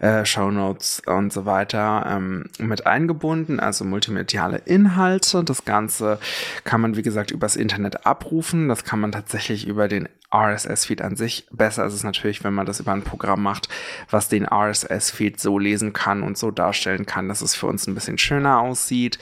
äh, 0.02 0.25
Shownotes 0.25 1.04
und 1.06 1.32
so 1.32 1.46
weiter 1.46 2.06
ähm, 2.06 2.50
mit 2.60 2.86
eingebunden, 2.86 3.62
also 3.62 3.86
multimediale 3.86 4.58
Inhalte. 4.66 5.46
Das 5.46 5.64
Ganze 5.64 6.20
kann 6.66 6.82
man, 6.82 6.98
wie 6.98 7.02
gesagt, 7.02 7.32
übers 7.32 7.56
Internet 7.56 8.06
abrufen. 8.06 8.68
Das 8.68 8.84
kann 8.84 9.00
man 9.00 9.14
tatsächlich 9.14 9.66
über 9.66 9.88
den 9.88 10.10
RSS-Feed 10.34 11.02
an 11.02 11.16
sich. 11.16 11.48
Besser 11.52 11.86
ist 11.86 11.94
es 11.94 12.04
natürlich, 12.04 12.44
wenn 12.44 12.54
man 12.54 12.66
das 12.66 12.80
über 12.80 12.92
ein 12.92 13.04
Programm 13.04 13.42
macht, 13.42 13.70
was 14.10 14.28
den 14.28 14.46
RSS-Feed 14.46 15.40
so 15.40 15.58
lesen 15.60 15.94
kann 15.94 16.24
und 16.24 16.38
so 16.38 16.52
darstellen 16.52 17.06
kann, 17.06 17.30
dass 17.30 17.42
es 17.42 17.56
für 17.56 17.68
uns 17.68 17.88
ein 17.88 17.96
bisschen 17.96 18.18
schöner 18.18 18.60
aussieht. 18.60 19.18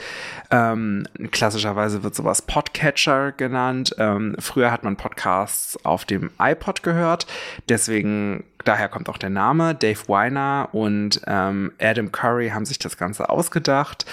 Ähm, 0.50 1.06
klassischerweise 1.30 2.02
wird 2.02 2.14
sowas 2.14 2.42
Podcatcher 2.64 3.32
genannt. 3.32 3.94
Ähm, 3.98 4.36
früher 4.38 4.70
hat 4.70 4.84
man 4.84 4.96
Podcasts 4.96 5.78
auf 5.84 6.04
dem 6.04 6.30
iPod 6.38 6.82
gehört. 6.82 7.26
Deswegen 7.68 8.44
daher 8.64 8.88
kommt 8.88 9.08
auch 9.08 9.18
der 9.18 9.30
Name. 9.30 9.74
Dave 9.74 10.00
Weiner 10.08 10.68
und 10.72 11.20
ähm, 11.26 11.72
Adam 11.80 12.12
Curry 12.12 12.50
haben 12.50 12.64
sich 12.64 12.78
das 12.78 12.96
Ganze 12.96 13.28
ausgedacht. 13.28 14.06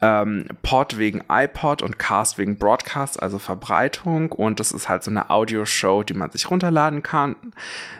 Ähm, 0.00 0.46
Pod 0.62 0.98
wegen 0.98 1.22
iPod 1.28 1.82
und 1.82 1.98
Cast 1.98 2.38
wegen 2.38 2.58
Broadcast, 2.58 3.22
also 3.22 3.38
Verbreitung. 3.38 4.32
Und 4.32 4.60
das 4.60 4.72
ist 4.72 4.88
halt 4.88 5.02
so 5.02 5.10
eine 5.10 5.30
Audioshow, 5.30 6.02
die 6.02 6.14
man 6.14 6.30
sich 6.30 6.50
runterladen 6.50 7.02
kann. 7.02 7.36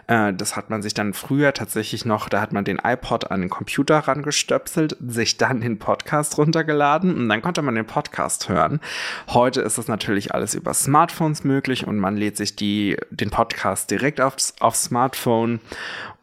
Äh, 0.06 0.32
das 0.34 0.56
hat 0.56 0.70
man 0.70 0.82
sich 0.82 0.94
dann 0.94 1.14
früher 1.14 1.52
tatsächlich 1.52 2.04
noch, 2.04 2.28
da 2.28 2.40
hat 2.40 2.52
man 2.52 2.64
den 2.64 2.80
iPod 2.82 3.30
an 3.30 3.40
den 3.40 3.50
Computer 3.50 3.98
rangestöpselt, 3.98 4.96
sich 5.06 5.36
dann 5.36 5.60
den 5.60 5.78
Podcast 5.78 6.38
runtergeladen 6.38 7.14
und 7.14 7.28
dann 7.28 7.42
konnte 7.42 7.62
man 7.62 7.74
den 7.74 7.86
Podcast 7.86 8.48
hören. 8.48 8.80
Heute 9.28 9.60
ist 9.60 9.78
das 9.78 9.88
natürlich 9.88 10.34
alles 10.34 10.54
über 10.54 10.74
Smartphones 10.74 11.44
möglich 11.44 11.86
und 11.86 11.98
man 11.98 12.16
lädt 12.16 12.36
sich 12.36 12.56
die, 12.56 12.96
den 13.10 13.30
Podcast 13.30 13.90
direkt 13.90 14.20
aufs, 14.20 14.54
aufs 14.60 14.84
Smartphone 14.84 15.60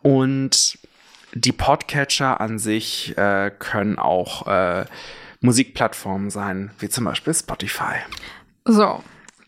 und 0.01 0.77
die 1.33 1.51
Podcatcher 1.51 2.41
an 2.41 2.59
sich 2.59 3.17
äh, 3.17 3.51
können 3.57 3.97
auch 3.99 4.47
äh, 4.47 4.85
Musikplattformen 5.39 6.29
sein, 6.29 6.71
wie 6.79 6.89
zum 6.89 7.05
Beispiel 7.05 7.33
Spotify. 7.33 7.95
So, 8.65 9.01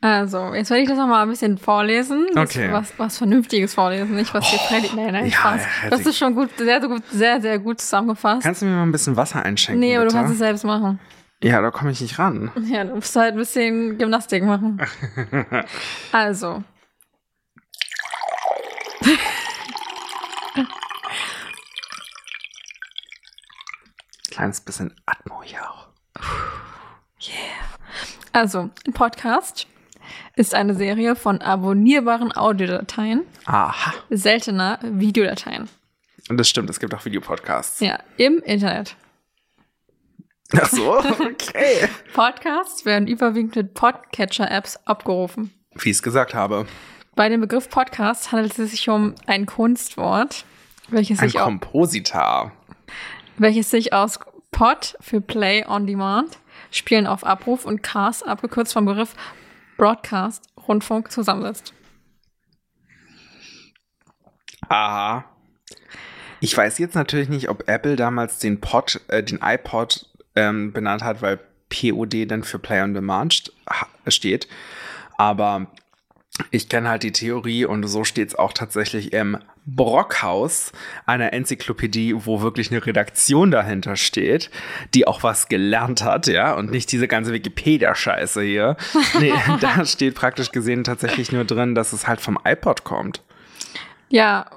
also, 0.04 0.54
jetzt 0.54 0.70
werde 0.70 0.84
ich 0.84 0.90
das 0.90 0.98
nochmal 0.98 1.24
ein 1.24 1.30
bisschen 1.30 1.58
vorlesen. 1.58 2.28
Okay. 2.36 2.70
Was, 2.74 2.92
was 2.98 3.18
Vernünftiges 3.18 3.74
vorlesen, 3.74 4.16
nicht 4.16 4.34
was 4.34 4.46
hier 4.48 4.60
oh, 4.62 4.68
predigt. 4.68 4.94
Nein, 4.98 5.14
nein, 5.14 5.28
ja, 5.28 5.32
Spaß. 5.32 5.62
Das 5.92 6.06
ist 6.06 6.18
schon 6.18 6.36
gut, 6.36 6.50
sehr, 6.58 6.82
sehr 6.82 6.90
gut, 6.90 7.04
sehr, 7.10 7.40
sehr 7.40 7.58
gut 7.58 7.80
zusammengefasst. 7.80 8.44
Kannst 8.44 8.62
du 8.62 8.66
mir 8.66 8.74
mal 8.74 8.84
ein 8.84 8.92
bisschen 8.92 9.16
Wasser 9.16 9.42
einschenken? 9.44 9.80
Nee, 9.80 9.96
aber 9.96 10.04
bitte? 10.04 10.16
du 10.16 10.20
kannst 10.20 10.34
es 10.34 10.40
selbst 10.40 10.66
machen. 10.66 11.00
Ja, 11.42 11.62
da 11.62 11.72
komme 11.72 11.92
ich 11.92 12.02
nicht 12.02 12.20
ran. 12.20 12.52
Ja, 12.66 12.84
du 12.84 12.96
musst 12.96 13.16
halt 13.16 13.36
ein 13.36 13.38
bisschen 13.38 13.98
Gymnastik 13.98 14.44
machen. 14.44 14.82
also. 16.12 16.66
Kleines 24.32 24.62
bisschen 24.62 24.96
Atmo 25.06 25.44
hier 25.44 25.70
auch. 25.70 25.88
Yeah. 27.22 27.36
Also, 28.32 28.70
ein 28.86 28.94
Podcast 28.94 29.68
ist 30.36 30.56
eine 30.56 30.74
Serie 30.74 31.16
von 31.16 31.42
abonnierbaren 31.42 32.36
Audiodateien. 32.36 33.24
Aha. 33.46 33.94
Seltener 34.10 34.80
Videodateien. 34.82 35.70
Und 36.30 36.38
das 36.38 36.50
stimmt, 36.50 36.70
es 36.70 36.80
gibt 36.80 36.94
auch 36.94 37.06
Videopodcasts. 37.06 37.80
Ja, 37.80 38.00
im 38.18 38.40
Internet. 38.40 38.96
Ach 40.56 40.70
so, 40.70 40.98
okay. 41.00 41.88
Podcasts 42.14 42.86
werden 42.86 43.08
überwiegend 43.08 43.56
mit 43.56 43.74
Podcatcher-Apps 43.74 44.78
abgerufen. 44.86 45.52
Wie 45.76 45.90
ich 45.90 45.98
es 45.98 46.04
gesagt 46.04 46.34
habe. 46.34 46.68
Bei 47.16 47.30
dem 47.30 47.42
Begriff 47.42 47.70
Podcast 47.70 48.32
handelt 48.32 48.58
es 48.58 48.72
sich 48.72 48.90
um 48.90 49.14
ein 49.28 49.46
Kunstwort, 49.46 50.46
welches 50.88 51.20
ein 51.20 51.30
sich 51.30 51.40
auch, 51.40 51.46
Kompositar. 51.46 52.52
welches 53.38 53.70
sich 53.70 53.94
aus 53.94 54.20
Pod 54.50 54.96
für 55.00 55.22
Play 55.22 55.64
on 55.68 55.86
Demand, 55.86 56.40
Spielen 56.72 57.06
auf 57.06 57.24
Abruf 57.24 57.66
und 57.66 57.84
Cast, 57.84 58.26
abgekürzt 58.26 58.74
vom 58.74 58.86
Begriff 58.86 59.14
Broadcast, 59.78 60.44
Rundfunk, 60.68 61.12
zusammensetzt. 61.12 61.74
Aha. 64.70 65.26
Ich 66.40 66.58
weiß 66.58 66.80
jetzt 66.80 66.96
natürlich 66.96 67.30
nicht, 67.30 67.48
ob 67.48 67.70
Apple 67.70 67.96
damals 67.96 68.40
den 68.40 68.60
Pod, 68.60 69.02
äh, 69.10 69.22
den 69.22 69.40
iPod 69.44 70.08
ähm, 70.36 70.74
benannt 70.74 71.04
hat, 71.04 71.22
weil 71.22 71.40
POD 71.70 72.26
dann 72.26 72.44
für 72.44 72.58
Play 72.58 72.82
on 72.82 72.96
Demand 72.96 73.52
steht. 74.08 74.48
Aber 75.18 75.68
ich 76.50 76.68
kenne 76.68 76.90
halt 76.90 77.04
die 77.04 77.12
Theorie 77.12 77.66
und 77.66 77.88
so 77.88 78.04
steht 78.04 78.30
es 78.30 78.36
auch 78.36 78.54
tatsächlich 78.54 79.14
im 79.14 79.38
Brockhaus, 79.66 80.72
einer 81.06 81.32
Enzyklopädie, 81.32 82.16
wo 82.26 82.42
wirklich 82.42 82.72
eine 82.72 82.86
Redaktion 82.86 83.52
dahinter 83.52 83.96
steht, 83.96 84.50
die 84.94 85.08
auch 85.08 85.24
was 85.24 85.48
gelernt 85.48 86.04
hat, 86.04 86.28
ja, 86.28 86.54
und 86.54 86.72
nicht 86.72 86.92
diese 86.92 87.08
ganze 87.08 87.34
Wikipedia-Scheiße 87.34 88.42
hier. 88.42 88.78
Nee, 89.20 89.34
da 89.62 89.86
steht 89.86 90.16
praktisch 90.16 90.52
gesehen 90.52 90.84
tatsächlich 90.84 91.32
nur 91.32 91.46
drin, 91.46 91.76
dass 91.76 91.94
es 91.94 92.08
halt 92.08 92.20
vom 92.20 92.40
iPod 92.44 92.84
kommt. 92.84 93.22
Ja. 94.10 94.48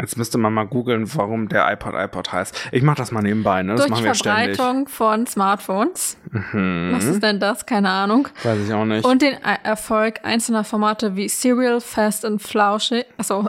Jetzt 0.00 0.16
müsste 0.16 0.38
man 0.38 0.52
mal 0.54 0.64
googeln, 0.66 1.04
warum 1.14 1.48
der 1.48 1.70
iPod 1.72 1.94
iPod 1.94 2.32
heißt. 2.32 2.68
Ich 2.72 2.82
mache 2.82 2.96
das 2.96 3.10
mal 3.12 3.22
nebenbei, 3.22 3.62
ne? 3.62 3.72
Das 3.74 3.82
Durch 3.82 3.90
machen 3.90 4.04
wir 4.04 4.14
Verbreitung 4.14 4.54
ständig. 4.54 4.90
von 4.90 5.26
Smartphones. 5.26 6.16
Mhm. 6.30 6.90
Was 6.94 7.04
ist 7.04 7.22
denn 7.22 7.38
das? 7.40 7.66
Keine 7.66 7.90
Ahnung. 7.90 8.28
Weiß 8.42 8.58
ich 8.66 8.72
auch 8.72 8.84
nicht. 8.86 9.04
Und 9.04 9.20
den 9.22 9.34
E- 9.34 9.58
Erfolg 9.62 10.20
einzelner 10.22 10.64
Formate 10.64 11.16
wie 11.16 11.28
Serial, 11.28 11.80
Fast 11.80 12.24
und 12.24 12.40
Flauschig. 12.40 13.04
Achso. 13.18 13.48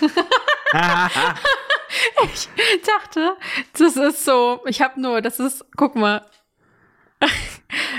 ich 2.24 2.48
dachte, 2.86 3.32
das 3.78 3.96
ist 3.96 4.24
so. 4.24 4.60
Ich 4.66 4.80
habe 4.82 5.00
nur, 5.00 5.20
das 5.22 5.40
ist, 5.40 5.64
guck 5.76 5.96
mal. 5.96 6.22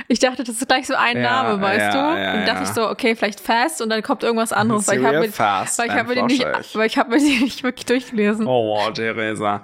Ich 0.08 0.18
dachte, 0.20 0.44
das 0.44 0.56
ist 0.56 0.68
gleich 0.68 0.88
so 0.88 0.96
ein 0.96 1.18
Ja, 1.18 1.44
Name, 1.44 1.62
weißt 1.62 1.80
ja, 1.80 1.92
du? 1.92 2.20
ja, 2.20 2.34
und 2.40 2.46
dachte 2.48 2.64
ich 2.64 2.70
so, 2.70 2.90
okay, 2.90 3.16
vielleicht 3.16 3.40
Fast 3.40 3.82
und 3.82 3.90
dann 3.90 4.02
kommt 4.02 4.24
irgendwas 4.24 4.52
anderes. 4.52 4.88
weil 4.88 5.00
ich 5.00 5.06
habe 5.06 5.20
mir, 5.20 5.32
Fast 5.32 5.78
weil 5.78 5.88
ich 5.88 5.94
habe 5.94 6.10
mir, 6.10 6.16
die 6.16 6.22
nicht- 6.24 6.42
Flauschig. 6.44 6.76
weil 6.76 6.88
ich 6.88 6.98
habe 6.98 7.10
mir 7.12 7.20
die 7.20 7.40
nicht 7.44 7.64
wirklich 7.64 7.86
durchgelesen. 7.86 8.48
Oh, 8.48 8.90
Theresa. 8.92 9.62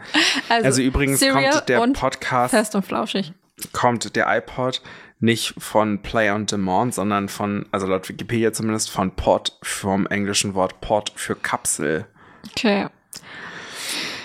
Also, 0.50 0.66
Also 0.66 0.82
übrigens 0.84 1.20
Serial 1.20 1.52
kommt 1.54 1.70
der 1.70 1.80
Podcast, 1.94 2.54
Fest 2.54 2.76
und 2.76 2.86
flauschig. 2.86 3.34
kommt 3.74 4.16
der 4.16 4.28
iPod 4.38 4.82
nicht 5.20 5.56
von 5.58 6.02
Play 6.04 6.30
on 6.30 6.46
Demand, 6.46 6.94
sondern 6.94 7.28
von, 7.30 7.66
also 7.72 7.88
laut 7.88 8.08
Wikipedia 8.08 8.54
zumindest, 8.54 8.92
von 8.92 9.12
Pod, 9.16 9.58
vom 9.64 10.06
englischen 10.08 10.54
Wort 10.54 10.82
Pod 10.82 11.12
für 11.16 11.36
Kapsel. 11.36 12.06
Okay. 12.52 12.88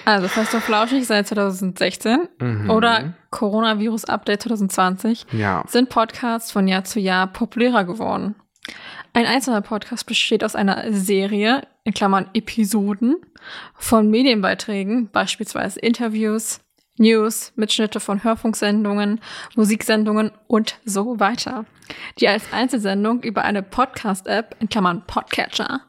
Also 0.05 0.29
Fest 0.29 0.55
und 0.55 0.63
Flauschig 0.63 1.07
seit 1.07 1.27
2016 1.29 2.29
Mhm. 2.41 2.71
oder 2.71 3.15
Coronavirus 3.31 4.07
Update 4.07 4.43
2020 4.43 5.27
Ja. 5.33 5.65
sind 5.69 5.89
Podcasts 5.89 6.51
von 6.51 6.67
Jahr 6.69 6.85
zu 6.85 7.01
Jahr 7.01 7.27
populärer 7.27 7.85
geworden. 7.85 8.35
Ein 9.13 9.27
einzelner 9.27 9.61
Podcast 9.61 10.07
besteht 10.07 10.45
aus 10.45 10.55
einer 10.55 10.93
Serie, 10.93 11.63
in 11.85 11.95
Klammern 11.95 12.29
Episoden, 12.35 13.17
von 13.75 14.11
Medienbeiträgen, 14.11 15.09
beispielsweise 15.11 15.81
Interviews, 15.81 16.61
News, 16.99 17.53
Mitschnitte 17.57 17.99
von 17.99 18.23
Hörfunksendungen, 18.23 19.21
Musiksendungen 19.57 20.33
und 20.47 20.79
so 20.85 21.19
weiter, 21.19 21.65
die 22.21 22.29
als 22.29 22.53
Einzelsendung 22.53 23.23
über 23.23 23.43
eine 23.43 23.63
Podcast-App, 23.63 24.57
in 24.61 24.69
Klammern 24.69 25.03
Podcatcher, 25.07 25.81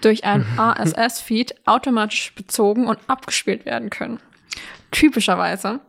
durch 0.00 0.24
ein 0.24 0.44
RSS-Feed 0.58 1.66
automatisch 1.66 2.34
bezogen 2.34 2.86
und 2.86 2.98
abgespielt 3.06 3.66
werden 3.66 3.90
können. 3.90 4.20
Typischerweise 4.90 5.80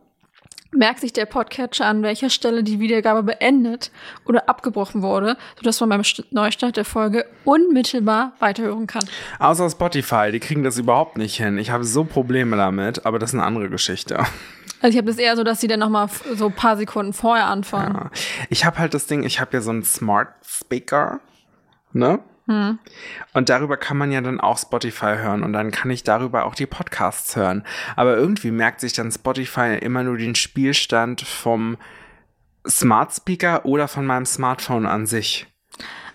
merkt 0.72 1.00
sich 1.00 1.12
der 1.12 1.26
Podcatcher 1.26 1.86
an 1.86 2.02
welcher 2.02 2.30
Stelle 2.30 2.62
die 2.62 2.78
Wiedergabe 2.78 3.22
beendet 3.22 3.90
oder 4.26 4.48
abgebrochen 4.48 5.02
wurde, 5.02 5.36
sodass 5.56 5.80
man 5.80 5.88
beim 5.88 6.02
Neustart 6.30 6.76
der 6.76 6.84
Folge 6.84 7.24
unmittelbar 7.44 8.32
weiterhören 8.38 8.86
kann. 8.86 9.04
Außer 9.38 9.70
Spotify, 9.70 10.30
die 10.30 10.40
kriegen 10.40 10.62
das 10.62 10.78
überhaupt 10.78 11.16
nicht 11.16 11.36
hin. 11.36 11.58
Ich 11.58 11.70
habe 11.70 11.84
so 11.84 12.04
Probleme 12.04 12.56
damit, 12.56 13.06
aber 13.06 13.18
das 13.18 13.30
ist 13.30 13.34
eine 13.34 13.44
andere 13.44 13.70
Geschichte. 13.70 14.18
Also 14.80 14.92
ich 14.92 14.96
habe 14.98 15.08
das 15.08 15.18
eher 15.18 15.34
so, 15.36 15.42
dass 15.42 15.60
sie 15.60 15.66
dann 15.66 15.80
nochmal 15.80 16.08
so 16.34 16.46
ein 16.46 16.54
paar 16.54 16.76
Sekunden 16.76 17.12
vorher 17.12 17.46
anfangen. 17.46 17.94
Ja. 17.94 18.10
Ich 18.48 18.64
habe 18.64 18.78
halt 18.78 18.94
das 18.94 19.06
Ding, 19.06 19.24
ich 19.24 19.40
habe 19.40 19.56
ja 19.56 19.60
so 19.60 19.70
einen 19.70 19.82
Smart 19.84 20.28
Speaker, 20.44 21.20
ne? 21.92 22.20
Hm. 22.48 22.78
Und 23.34 23.50
darüber 23.50 23.76
kann 23.76 23.98
man 23.98 24.10
ja 24.10 24.22
dann 24.22 24.40
auch 24.40 24.58
Spotify 24.58 25.16
hören 25.18 25.42
und 25.42 25.52
dann 25.52 25.70
kann 25.70 25.90
ich 25.90 26.02
darüber 26.02 26.46
auch 26.46 26.54
die 26.54 26.66
Podcasts 26.66 27.36
hören. 27.36 27.62
Aber 27.94 28.16
irgendwie 28.16 28.50
merkt 28.50 28.80
sich 28.80 28.94
dann 28.94 29.12
Spotify 29.12 29.76
immer 29.78 30.02
nur 30.02 30.16
den 30.16 30.34
Spielstand 30.34 31.20
vom 31.20 31.76
Smart 32.66 33.14
Speaker 33.14 33.66
oder 33.66 33.86
von 33.86 34.06
meinem 34.06 34.24
Smartphone 34.24 34.86
an 34.86 35.06
sich. 35.06 35.46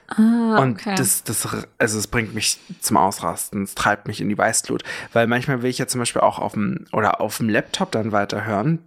Ah, 0.08 0.58
Und 0.60 0.82
okay. 0.82 0.96
das, 0.96 1.24
das, 1.24 1.48
also 1.78 2.00
es 2.00 2.08
bringt 2.08 2.34
mich 2.34 2.60
zum 2.82 2.98
Ausrasten, 2.98 3.64
es 3.64 3.76
treibt 3.76 4.08
mich 4.08 4.20
in 4.20 4.30
die 4.30 4.38
Weißglut. 4.38 4.84
Weil 5.14 5.28
manchmal 5.28 5.62
will 5.62 5.70
ich 5.70 5.78
ja 5.78 5.88
zum 5.88 6.00
Beispiel 6.00 6.22
auch 6.22 6.40
auf 6.40 6.54
dem, 6.54 6.86
oder 6.92 7.22
auf 7.22 7.38
dem 7.38 7.50
Laptop 7.50 7.92
dann 7.92 8.12
weiterhören, 8.12 8.80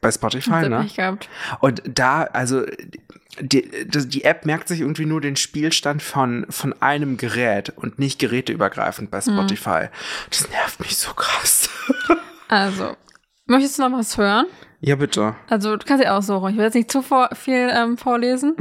bei 0.00 0.10
Spotify, 0.10 0.68
ne? 0.68 0.84
ich 0.86 0.96
gehabt. 0.96 1.28
Und 1.60 1.82
da, 1.86 2.22
also 2.22 2.64
die, 3.38 3.70
die 3.86 4.24
App 4.24 4.44
merkt 4.44 4.68
sich 4.68 4.80
irgendwie 4.80 5.06
nur 5.06 5.20
den 5.20 5.36
Spielstand 5.36 6.02
von, 6.02 6.46
von 6.50 6.74
einem 6.82 7.16
Gerät 7.16 7.70
und 7.76 7.98
nicht 7.98 8.18
geräteübergreifend 8.18 9.10
bei 9.10 9.20
Spotify. 9.20 9.88
Das 10.30 10.48
nervt 10.50 10.80
mich 10.80 10.96
so 10.96 11.12
krass. 11.14 11.68
Also, 12.52 12.96
möchtest 13.46 13.78
du 13.78 13.88
noch 13.88 13.96
was 13.96 14.18
hören? 14.18 14.46
ja, 14.80 14.96
bitte. 14.96 15.36
Also, 15.48 15.76
du 15.76 15.86
kannst 15.86 16.02
ja 16.02 16.16
aussuchen. 16.16 16.50
Ich 16.50 16.56
will 16.56 16.64
jetzt 16.64 16.74
nicht 16.74 16.90
zu 16.90 17.00
viel 17.00 17.70
ähm, 17.72 17.96
vorlesen. 17.96 18.56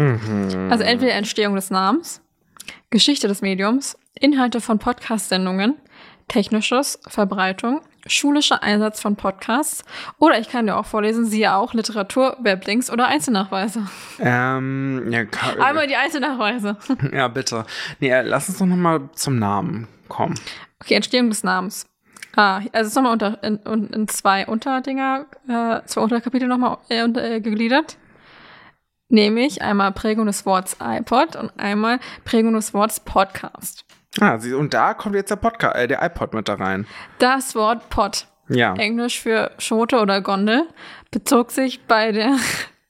Also, 0.69 0.83
entweder 0.83 1.13
Entstehung 1.13 1.55
des 1.55 1.71
Namens, 1.71 2.21
Geschichte 2.91 3.27
des 3.27 3.41
Mediums, 3.41 3.97
Inhalte 4.13 4.61
von 4.61 4.77
Podcast-Sendungen, 4.77 5.73
technisches, 6.29 6.99
Verbreitung, 7.07 7.81
schulischer 8.07 8.63
Einsatz 8.63 9.01
von 9.01 9.17
Podcasts 9.17 9.83
oder 10.17 10.39
ich 10.39 10.49
kann 10.49 10.65
dir 10.65 10.77
auch 10.77 10.85
vorlesen, 10.85 11.25
siehe 11.25 11.53
auch 11.53 11.73
Literatur, 11.73 12.37
Weblinks 12.39 12.89
oder 12.89 13.07
Einzelnachweise. 13.07 13.87
Ähm, 14.19 15.11
ja, 15.11 15.25
Einmal 15.59 15.87
die 15.87 15.97
Einzelnachweise. 15.97 16.77
ja, 17.13 17.27
bitte. 17.27 17.65
Nee, 17.99 18.09
äh, 18.09 18.21
lass 18.21 18.47
uns 18.47 18.59
doch 18.59 18.65
nochmal 18.65 19.09
zum 19.13 19.37
Namen 19.37 19.87
kommen. 20.07 20.35
Okay, 20.81 20.95
Entstehung 20.95 21.29
des 21.29 21.43
Namens. 21.43 21.85
Ah, 22.35 22.61
also 22.71 22.81
es 22.81 22.87
ist 22.87 22.95
nochmal 22.95 23.13
unter, 23.13 23.43
in, 23.43 23.57
in, 23.57 23.87
in 23.89 24.07
zwei 24.07 24.47
Unterdinger, 24.47 25.25
äh, 25.47 25.81
zwei 25.85 26.01
Unterkapitel 26.01 26.47
nochmal 26.47 26.77
äh, 26.89 27.03
unter, 27.03 27.23
äh, 27.23 27.41
gegliedert. 27.41 27.97
Nämlich 29.09 29.63
einmal 29.63 29.91
Prägung 29.91 30.27
des 30.27 30.45
Wortes 30.45 30.77
iPod 30.79 31.35
und 31.35 31.51
einmal 31.59 31.99
Prägung 32.25 32.53
des 32.53 32.75
Wortes 32.75 32.99
Podcast. 32.99 33.83
Ah, 34.19 34.37
sie, 34.39 34.53
und 34.53 34.73
da 34.73 34.93
kommt 34.93 35.15
jetzt 35.15 35.29
der 35.31 35.35
Podcast, 35.35 35.75
äh, 35.75 35.87
der 35.87 36.01
iPod 36.03 36.33
mit 36.33 36.47
da 36.49 36.55
rein. 36.55 36.87
Das 37.19 37.53
Wort 37.55 37.89
Pod, 37.89 38.27
Ja. 38.47 38.73
Englisch 38.75 39.21
für 39.21 39.51
Schote 39.59 39.99
oder 39.99 40.21
Gondel, 40.21 40.63
bezog 41.11 41.51
sich 41.51 41.85
bei 41.85 42.11
der, 42.11 42.35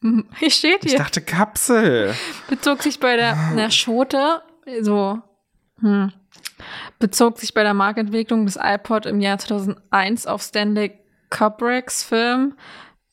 hier 0.38 0.50
steht 0.52 0.86
Ich 0.86 0.92
hier, 0.92 1.00
dachte 1.00 1.22
Kapsel. 1.22 2.14
bezog 2.50 2.82
sich 2.84 3.00
bei 3.00 3.16
der, 3.18 3.38
na, 3.56 3.70
Schote, 3.70 4.42
so, 4.82 5.20
hm, 5.82 6.12
bezog 7.00 7.38
sich 7.38 7.54
bei 7.54 7.64
der 7.64 7.74
Marktentwicklung 7.74 8.46
des 8.46 8.58
iPod 8.62 9.06
im 9.06 9.20
Jahr 9.20 9.38
2001 9.38 10.26
auf 10.26 10.42
Stanley 10.42 10.98
Kubricks 11.30 12.04
Film 12.04 12.56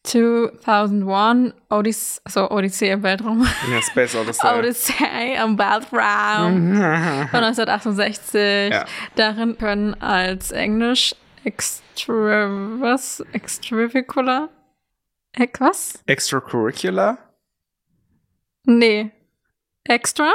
2001 0.06 1.52
Odyssey, 1.70 2.20
so 2.28 2.50
Odyssey 2.50 2.88
im 2.90 3.02
Weltraum. 3.02 3.46
Ja, 3.70 3.82
Space 3.82 4.14
Odyssey. 4.14 4.46
Odyssey 4.46 5.36
am 5.36 5.58
Weltraum 5.58 6.74
von 7.30 7.44
1968. 7.44 8.72
Ja. 8.72 8.84
Darin 9.16 9.58
können 9.58 9.94
als 10.00 10.52
Englisch 10.52 11.14
extra, 11.44 12.48
was? 12.80 13.24
Extravicular? 13.32 14.48
Ex, 15.32 15.60
was? 15.60 16.02
Extracurricular? 16.06 17.18
Nee. 18.64 19.10
Extra? 19.84 20.32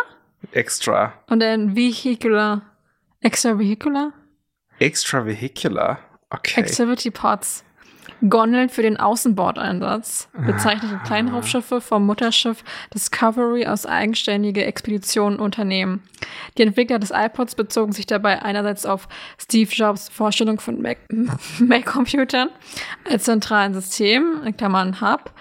Extra. 0.52 1.14
Und 1.28 1.40
dann 1.42 1.76
Vehicular. 1.76 2.62
Extravehicular? 3.22 4.14
Extravehicular? 4.80 6.00
Okay. 6.30 6.62
Activity 6.62 7.12
Pods. 7.12 7.64
Gondeln 8.28 8.70
für 8.70 8.82
den 8.82 8.98
Außenbordeinsatz 8.98 10.30
bezeichnete 10.46 11.00
Kleinraumschiffe 11.06 11.82
vom 11.82 12.06
Mutterschiff 12.06 12.64
Discovery 12.94 13.66
aus 13.66 13.86
eigenständige 13.86 14.66
Expeditionen 14.66 15.40
unternehmen. 15.40 16.04
Die 16.58 16.64
Entwickler 16.64 17.00
des 17.00 17.12
iPods 17.12 17.56
bezogen 17.56 17.92
sich 17.92 18.06
dabei 18.06 18.42
einerseits 18.42 18.86
auf 18.86 19.08
Steve 19.40 19.72
Jobs 19.72 20.10
Vorstellung 20.10 20.60
von 20.60 20.82
Mac- 20.82 21.00
Mac-Computern 21.60 22.50
als 23.10 23.24
zentralen 23.24 23.74
System, 23.74 24.42
in 24.46 24.56
Klammern 24.56 25.02
Hub, 25.02 25.32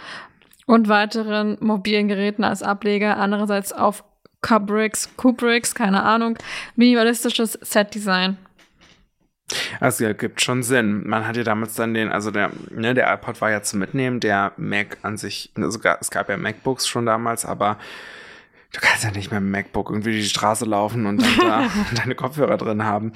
und 0.67 0.89
weiteren 0.89 1.57
mobilen 1.61 2.09
Geräten 2.09 2.45
als 2.45 2.63
Ableger, 2.63 3.17
andererseits 3.17 3.73
auf 3.73 4.05
Kubricks, 4.41 5.17
Kubricks, 5.17 5.75
keine 5.75 6.03
Ahnung, 6.03 6.39
minimalistisches 6.77 7.59
Set-Design. 7.61 8.39
Also 9.81 10.05
ja, 10.05 10.13
gibt 10.13 10.41
schon 10.43 10.63
Sinn. 10.63 11.07
Man 11.09 11.27
hat 11.27 11.37
ja 11.37 11.43
damals 11.43 11.75
dann 11.75 11.95
den, 11.95 12.11
also 12.11 12.31
der, 12.31 12.51
ne, 12.71 12.95
der 12.95 13.13
iPod 13.13 13.41
war 13.41 13.51
ja 13.51 13.63
zum 13.63 13.81
Mitnehmen, 13.81 14.21
der 14.21 14.53
Mac 14.57 14.99
an 15.03 15.17
sich, 15.17 15.51
also 15.57 15.79
ga- 15.79 15.99
es 16.01 16.11
gab 16.11 16.29
ja 16.29 16.37
MacBooks 16.37 16.87
schon 16.87 17.07
damals, 17.07 17.45
aber 17.45 17.79
du 18.73 18.81
kannst 18.81 19.05
ja 19.05 19.11
nicht 19.11 19.31
mehr 19.31 19.41
mit 19.41 19.51
MacBook 19.67 19.91
irgendwie 19.91 20.13
die 20.13 20.25
Straße 20.29 20.65
laufen 20.65 21.07
und 21.07 21.21
dann 21.23 21.39
da 21.39 21.71
deine 21.97 22.15
Kopfhörer 22.15 22.57
drin 22.57 22.85
haben. 22.85 23.13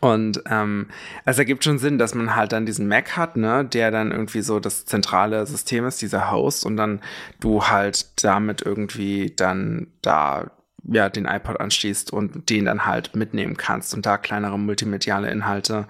Und 0.00 0.42
ähm, 0.48 0.86
also 1.26 1.40
ergibt 1.42 1.64
schon 1.64 1.78
Sinn, 1.78 1.98
dass 1.98 2.14
man 2.14 2.34
halt 2.34 2.52
dann 2.52 2.64
diesen 2.64 2.88
Mac 2.88 3.16
hat, 3.16 3.36
ne, 3.36 3.64
der 3.64 3.90
dann 3.90 4.10
irgendwie 4.10 4.40
so 4.40 4.58
das 4.58 4.86
zentrale 4.86 5.44
System 5.46 5.84
ist, 5.86 6.00
dieser 6.00 6.30
Host, 6.30 6.64
und 6.64 6.76
dann 6.78 7.00
du 7.40 7.64
halt 7.64 8.24
damit 8.24 8.62
irgendwie 8.62 9.32
dann 9.36 9.88
da 10.00 10.50
ja 10.84 11.08
den 11.08 11.26
iPod 11.26 11.60
anschließt 11.60 12.12
und 12.12 12.50
den 12.50 12.64
dann 12.64 12.86
halt 12.86 13.14
mitnehmen 13.14 13.56
kannst 13.56 13.94
und 13.94 14.06
da 14.06 14.18
kleinere 14.18 14.58
multimediale 14.58 15.30
Inhalte 15.30 15.86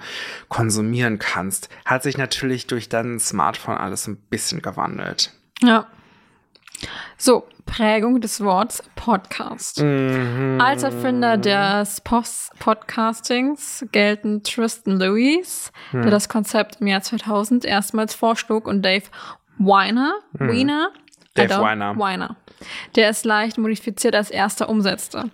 konsumieren 0.49 1.19
kannst. 1.19 1.69
Hat 1.85 2.03
sich 2.03 2.19
natürlich 2.19 2.67
durch 2.67 2.89
dein 2.89 3.19
Smartphone 3.19 3.77
alles 3.77 4.07
ein 4.07 4.17
bisschen 4.17 4.63
gewandelt. 4.63 5.33
Ja. 5.63 5.87
So, 7.17 7.47
Prägung 7.65 8.21
des 8.21 8.41
Wortes 8.43 8.83
Podcast. 8.97 9.81
Als 9.81 10.83
Erfinder 10.83 11.37
des 11.37 12.01
Post 12.01 12.53
Podcastings 12.59 13.87
gelten 13.93 14.43
Tristan 14.43 14.99
Lewis, 14.99 15.71
der 15.93 16.11
das 16.11 16.29
Konzept 16.29 16.81
im 16.81 16.89
Jahr 16.89 17.03
2000 17.03 17.65
erstmals 17.65 18.15
vorschlug, 18.15 18.67
und 18.67 18.83
Dave 18.83 19.05
Weiner, 19.59 20.15
Weiner, 20.33 20.91
I 20.95 21.02
Dave 21.35 21.63
Weiner. 21.63 21.99
Weiner, 21.99 22.37
der 22.95 23.09
es 23.09 23.25
leicht 23.25 23.59
modifiziert 23.59 24.15
als 24.15 24.31
erster 24.31 24.69
umsetzte. 24.69 25.31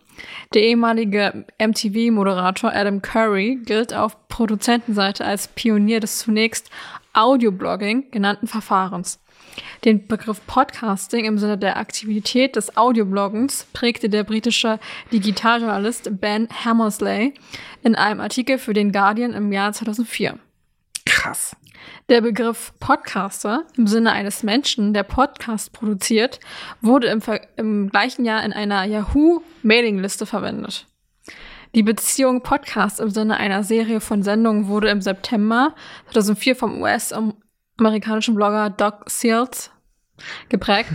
Der 0.54 0.62
ehemalige 0.62 1.44
MTV-Moderator 1.58 2.72
Adam 2.72 3.02
Curry 3.02 3.60
gilt 3.64 3.92
auf 3.92 4.28
Produzentenseite 4.28 5.24
als 5.24 5.48
Pionier 5.48 6.00
des 6.00 6.18
zunächst 6.18 6.70
Audioblogging 7.12 8.10
genannten 8.10 8.46
Verfahrens. 8.46 9.20
Den 9.84 10.06
Begriff 10.06 10.40
Podcasting 10.46 11.24
im 11.24 11.38
Sinne 11.38 11.58
der 11.58 11.76
Aktivität 11.76 12.56
des 12.56 12.76
Audiobloggens 12.76 13.66
prägte 13.72 14.08
der 14.08 14.24
britische 14.24 14.78
Digitaljournalist 15.12 16.20
Ben 16.20 16.48
Hammersley 16.64 17.34
in 17.82 17.94
einem 17.94 18.20
Artikel 18.20 18.58
für 18.58 18.72
den 18.72 18.92
Guardian 18.92 19.32
im 19.32 19.52
Jahr 19.52 19.72
2004. 19.72 20.38
Krass. 21.06 21.56
Der 22.08 22.22
Begriff 22.22 22.72
Podcaster 22.80 23.64
im 23.76 23.86
Sinne 23.86 24.12
eines 24.12 24.42
Menschen, 24.42 24.94
der 24.94 25.02
Podcast 25.02 25.74
produziert, 25.74 26.40
wurde 26.80 27.08
im, 27.08 27.20
im 27.56 27.90
gleichen 27.90 28.24
Jahr 28.24 28.42
in 28.44 28.54
einer 28.54 28.84
Yahoo-Mailingliste 28.84 30.24
verwendet. 30.24 30.86
Die 31.74 31.82
Beziehung 31.82 32.42
Podcast 32.42 32.98
im 32.98 33.10
Sinne 33.10 33.36
einer 33.36 33.62
Serie 33.62 34.00
von 34.00 34.22
Sendungen 34.22 34.68
wurde 34.68 34.88
im 34.88 35.02
September 35.02 35.74
2004 36.12 36.56
vom 36.56 36.80
US-amerikanischen 36.80 38.34
Blogger 38.34 38.70
Doc 38.70 39.10
Seals 39.10 39.70
geprägt. 40.48 40.90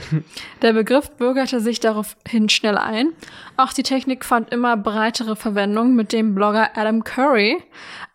Der 0.62 0.74
Begriff 0.74 1.12
bürgerte 1.12 1.60
sich 1.60 1.80
daraufhin 1.80 2.50
schnell 2.50 2.78
ein. 2.78 3.10
Auch 3.58 3.74
die 3.74 3.84
Technik 3.84 4.26
fand 4.26 4.52
immer 4.52 4.78
breitere 4.78 5.36
Verwendung 5.36 5.96
mit 5.96 6.12
dem 6.14 6.36
Blogger 6.36 6.70
Adam 6.76 7.04
Curry 7.04 7.64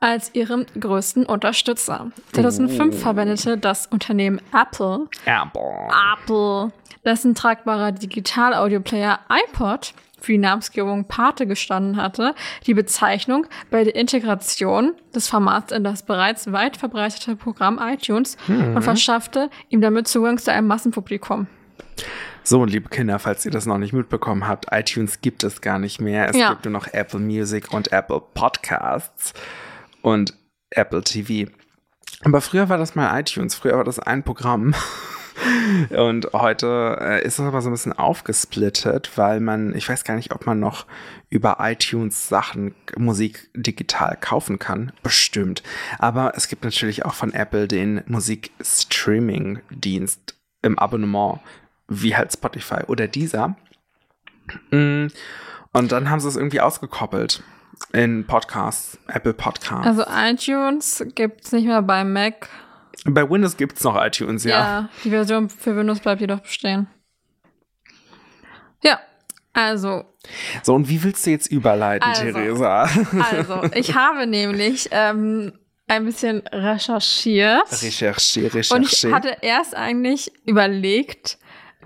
als 0.00 0.34
ihrem 0.34 0.66
größten 0.78 1.26
Unterstützer. 1.26 2.10
2005 2.32 2.94
Oh. 2.94 2.98
verwendete 2.98 3.58
das 3.58 3.86
Unternehmen 3.86 4.40
Apple 4.52 5.08
Apple. 5.24 5.88
Apple, 6.14 6.72
dessen 7.04 7.34
tragbarer 7.34 7.92
Digital-Audio-Player 7.92 9.20
iPod 9.28 9.92
für 10.20 10.32
die 10.32 10.38
Namensgebung 10.38 11.06
Pate 11.06 11.46
gestanden 11.46 11.96
hatte, 11.96 12.34
die 12.66 12.74
Bezeichnung 12.74 13.46
bei 13.70 13.84
der 13.84 13.94
Integration 13.94 14.92
des 15.14 15.28
Formats 15.28 15.72
in 15.72 15.84
das 15.84 16.02
bereits 16.02 16.50
weit 16.52 16.76
verbreitete 16.76 17.36
Programm 17.36 17.78
iTunes 17.82 18.36
und 18.48 18.82
verschaffte 18.82 19.50
ihm 19.68 19.80
damit 19.80 20.08
Zugang 20.08 20.38
zu 20.38 20.52
einem 20.52 20.66
Massenpublikum. 20.66 21.46
So, 22.44 22.64
liebe 22.64 22.88
Kinder, 22.88 23.18
falls 23.18 23.44
ihr 23.44 23.50
das 23.50 23.66
noch 23.66 23.78
nicht 23.78 23.92
mitbekommen 23.92 24.48
habt, 24.48 24.66
iTunes 24.72 25.20
gibt 25.20 25.44
es 25.44 25.60
gar 25.60 25.78
nicht 25.78 26.00
mehr. 26.00 26.28
Es 26.30 26.36
Ja. 26.36 26.50
gibt 26.50 26.64
nur 26.64 26.72
noch 26.72 26.86
Apple 26.92 27.20
Music 27.20 27.72
und 27.74 27.92
Apple 27.92 28.22
Podcasts 28.34 29.34
und 30.02 30.34
Apple 30.70 31.02
TV. 31.02 31.50
Aber 32.24 32.40
früher 32.40 32.68
war 32.68 32.78
das 32.78 32.94
mal 32.94 33.18
iTunes, 33.20 33.54
früher 33.54 33.76
war 33.76 33.84
das 33.84 33.98
ein 33.98 34.22
Programm. 34.22 34.74
Und 35.90 36.32
heute 36.32 36.98
äh, 37.00 37.24
ist 37.24 37.38
es 37.38 37.46
aber 37.46 37.62
so 37.62 37.68
ein 37.68 37.72
bisschen 37.72 37.92
aufgesplittet, 37.92 39.12
weil 39.16 39.38
man, 39.40 39.74
ich 39.74 39.88
weiß 39.88 40.04
gar 40.04 40.14
nicht, 40.16 40.32
ob 40.32 40.46
man 40.46 40.58
noch 40.60 40.86
über 41.30 41.56
iTunes 41.60 42.28
Sachen, 42.28 42.74
Musik 42.96 43.50
digital 43.54 44.16
kaufen 44.20 44.58
kann. 44.58 44.92
Bestimmt. 45.02 45.62
Aber 45.98 46.32
es 46.36 46.48
gibt 46.48 46.64
natürlich 46.64 47.04
auch 47.04 47.14
von 47.14 47.32
Apple 47.34 47.68
den 47.68 48.02
Musik-Streaming-Dienst 48.06 50.34
im 50.62 50.78
Abonnement, 50.78 51.40
wie 51.88 52.16
halt 52.16 52.32
Spotify 52.32 52.84
oder 52.86 53.06
dieser. 53.08 53.56
Mm, 54.70 55.08
Und 55.72 55.92
dann 55.92 56.08
haben 56.10 56.20
sie 56.20 56.28
es 56.28 56.36
irgendwie 56.36 56.60
ausgekoppelt 56.60 57.42
in 57.92 58.26
Podcasts, 58.26 58.98
Apple 59.06 59.34
Podcasts. 59.34 59.86
Also 59.86 60.04
iTunes 60.10 61.04
gibt's 61.14 61.52
nicht 61.52 61.66
mehr 61.66 61.82
bei 61.82 62.02
Mac. 62.04 62.48
Bei 63.04 63.28
Windows 63.28 63.56
gibt 63.56 63.78
es 63.78 63.84
noch 63.84 64.00
iTunes, 64.02 64.44
ja. 64.44 64.50
Ja. 64.50 64.88
die 65.04 65.10
Version 65.10 65.48
für 65.48 65.76
Windows 65.76 66.00
bleibt 66.00 66.20
jedoch 66.20 66.40
bestehen. 66.40 66.88
Ja, 68.82 69.00
also 69.52 70.04
So, 70.62 70.74
und 70.74 70.88
wie 70.88 71.02
willst 71.02 71.26
du 71.26 71.30
jetzt 71.30 71.50
überleiten, 71.50 72.08
Also. 72.08 72.22
Theresa? 72.24 72.88
Also, 73.32 73.62
ich 73.74 73.94
habe 73.94 74.26
nämlich 74.26 74.88
ähm, 74.90 75.52
ein 75.86 76.04
bisschen 76.04 76.42
recherchiert 76.48 77.70
Recherche, 77.82 78.50
und 78.74 78.82
ich 78.92 79.04
hatte 79.12 79.36
erst 79.40 79.74
eigentlich 79.74 80.30
überlegt, 80.44 81.38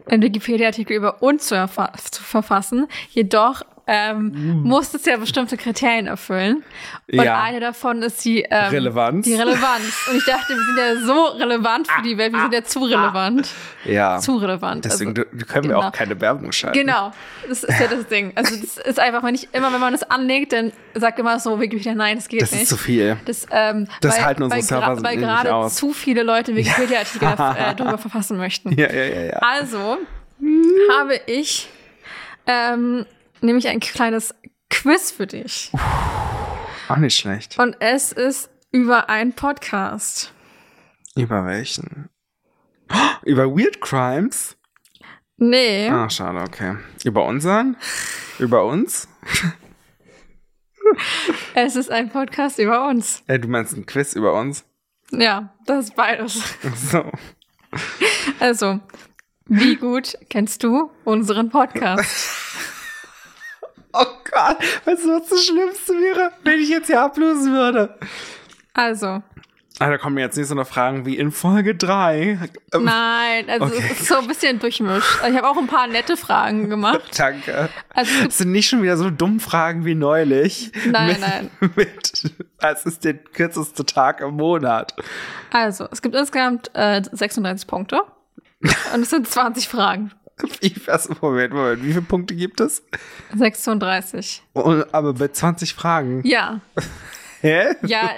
einen 0.07 0.23
Wikipedia-Artikel 0.23 0.97
über 0.97 1.23
uns 1.23 1.47
zu, 1.47 1.69
zu 2.11 2.23
verfassen. 2.23 2.89
Jedoch 3.11 3.63
ähm, 3.87 4.63
muss 4.63 4.95
es 4.95 5.05
ja 5.05 5.17
bestimmte 5.17 5.57
Kriterien 5.57 6.07
erfüllen. 6.07 6.63
Und. 7.11 7.25
Ja. 7.25 7.43
eine 7.43 7.59
davon 7.61 8.03
ist 8.03 8.25
die, 8.25 8.43
ähm, 8.43 8.71
Relevanz. 8.71 9.25
die 9.27 9.35
Relevanz. 9.35 10.09
Und 10.11 10.17
ich 10.19 10.25
dachte, 10.25 10.55
wir 10.55 10.63
sind 10.65 10.77
ja 10.79 11.07
so 11.07 11.25
relevant 11.39 11.89
für 11.89 12.03
die 12.03 12.17
Welt, 12.17 12.33
wir 12.33 12.43
sind 12.43 12.55
ja 12.55 12.63
zu 12.65 12.85
relevant. 12.85 13.49
ja. 13.85 14.19
Zu 14.19 14.37
relevant. 14.37 14.85
Deswegen 14.85 15.11
also, 15.11 15.23
können 15.47 15.65
wir 15.65 15.75
genau. 15.75 15.81
auch 15.89 15.93
keine 15.93 16.21
Werbung 16.21 16.53
schalten. 16.53 16.79
Genau, 16.79 17.13
das 17.49 17.65
ist 17.65 17.81
ja 17.81 17.89
das 17.89 18.07
Ding. 18.07 18.33
Also 18.37 18.55
das 18.57 18.77
ist 18.79 18.99
einfach, 19.01 19.23
wenn 19.25 19.35
ich 19.35 19.49
immer, 19.53 19.73
wenn 19.73 19.81
man 19.81 19.93
das 19.93 20.03
anlegt, 20.05 20.53
dann 20.53 20.73
sagt 20.95 21.19
immer 21.19 21.39
so 21.41 21.61
Wikipedia, 21.61 21.95
nein, 21.95 22.17
das 22.17 22.29
geht 22.29 22.43
Das 22.43 22.53
nicht. 22.53 22.63
ist 22.63 22.69
zu 22.69 22.77
viel. 22.77 23.17
Das, 23.25 23.47
ähm, 23.51 23.89
Das 24.01 24.17
weil, 24.17 24.25
halten 24.25 24.43
unsere 24.45 24.61
weil, 24.61 24.67
Server 24.67 24.93
gra- 24.93 25.03
weil 25.05 25.17
gerade 25.17 25.55
aus. 25.55 25.75
zu 25.75 25.93
viele 25.93 26.23
Leute 26.23 26.55
Wikipedia-Artikel 26.55 27.29
äh, 27.59 27.75
darüber 27.75 27.99
verfassen 27.99 28.37
möchten. 28.37 28.73
Ja, 28.79 28.93
ja, 28.93 29.05
ja, 29.05 29.21
ja. 29.23 29.39
Also 29.41 29.99
habe 30.99 31.21
ich 31.27 31.69
ähm, 32.47 33.07
nämlich 33.43 33.69
ein 33.69 33.81
kleines 33.81 34.35
Quiz 34.71 35.11
für 35.11 35.27
dich. 35.27 35.73
Auch 36.89 36.97
nicht 36.97 37.17
schlecht. 37.17 37.59
Und 37.59 37.77
es 37.81 38.13
ist 38.13 38.51
über 38.71 39.09
einen 39.09 39.35
Podcast. 39.35 40.33
Über 41.17 41.45
welchen? 41.47 42.09
Über 43.25 43.51
Weird 43.51 43.81
Crimes? 43.81 44.57
Nee, 45.37 45.89
Ah, 45.89 46.09
schade, 46.09 46.41
okay. 46.41 46.77
Über 47.05 47.25
unseren? 47.25 47.77
Über 48.39 48.65
uns? 48.65 49.09
es 51.55 51.77
ist 51.77 51.91
ein 51.91 52.11
Podcast 52.11 52.59
über 52.59 52.89
uns. 52.89 53.23
Äh, 53.27 53.39
du 53.39 53.49
meinst 53.49 53.75
ein 53.77 53.87
Quiz 53.87 54.15
über 54.15 54.39
uns? 54.39 54.65
Ja, 55.11 55.55
das 55.67 55.87
ist 55.87 55.97
beides. 55.97 56.43
So. 56.91 57.11
Also, 58.41 58.81
wie 59.47 59.77
gut 59.77 60.17
kennst 60.31 60.63
du 60.63 60.91
unseren 61.05 61.51
Podcast? 61.51 62.39
Oh 63.93 64.05
Gott, 64.31 64.57
weißt 64.85 65.05
du, 65.05 65.09
was 65.21 65.29
das 65.29 65.45
Schlimmste 65.45 65.93
wäre, 65.93 66.33
wenn 66.45 66.61
ich 66.61 66.69
jetzt 66.69 66.87
hier 66.87 67.01
ablösen 67.03 67.53
würde? 67.53 67.99
Also, 68.75 69.23
Ah, 69.79 69.89
da 69.89 69.99
kommen 69.99 70.19
jetzt 70.19 70.37
nicht 70.37 70.47
so 70.47 70.55
eine 70.55 70.65
Fragen 70.67 71.07
wie 71.07 71.17
in 71.17 71.33
Folge 71.33 71.75
3. 71.75 72.39
Ähm, 72.73 72.85
nein, 72.85 73.49
also 73.51 73.65
Okay. 73.67 73.83
es 73.91 74.01
ist 74.03 74.07
so 74.09 74.19
ein 74.19 74.29
bisschen 74.29 74.59
durchmischt. 74.61 75.19
Also, 75.23 75.33
Ich 75.33 75.37
habe 75.43 75.49
auch 75.49 75.57
ein 75.57 75.67
paar 75.67 75.89
nette 75.89 76.17
Fragen 76.17 76.69
gemacht. 76.69 77.01
Danke. 77.19 77.69
Also, 77.93 78.13
es 78.21 78.27
Es 78.29 78.39
sind 78.39 78.53
nicht 78.53 78.69
schon 78.69 78.83
wieder 78.83 78.97
so 78.97 79.11
dumme 79.11 79.41
Fragen 79.41 79.85
wie 79.85 79.95
neulich. 79.97 80.71
Nein, 80.87 81.09
mit, 81.09 81.21
nein. 81.21 81.51
Mit, 81.75 82.35
es 82.59 82.87
ist 82.87 83.05
der 83.05 83.15
kürzeste 83.15 83.85
Tag 83.85 84.21
im 84.21 84.35
Monat. 84.37 84.95
also, 85.53 85.89
es 85.91 86.01
gibt 86.01 86.15
insgesamt 86.15 86.71
äh, 86.75 87.03
36 87.11 87.67
Punkte. 87.67 88.03
Und 88.95 89.01
es 89.03 89.11
sind 89.11 89.27
20 89.27 89.69
Fragen. 89.69 90.13
Wie, 90.61 90.75
was, 90.87 91.09
Moment, 91.21 91.53
Moment, 91.53 91.83
wie 91.83 91.91
viele 91.91 92.03
Punkte 92.03 92.35
gibt 92.35 92.61
es? 92.61 92.83
36. 93.37 94.43
Und, 94.53 94.93
aber 94.95 95.13
bei 95.15 95.29
20 95.29 95.75
Fragen. 95.75 96.23
Ja. 96.25 96.61
Hä? 97.41 97.75
Ja, 97.83 98.11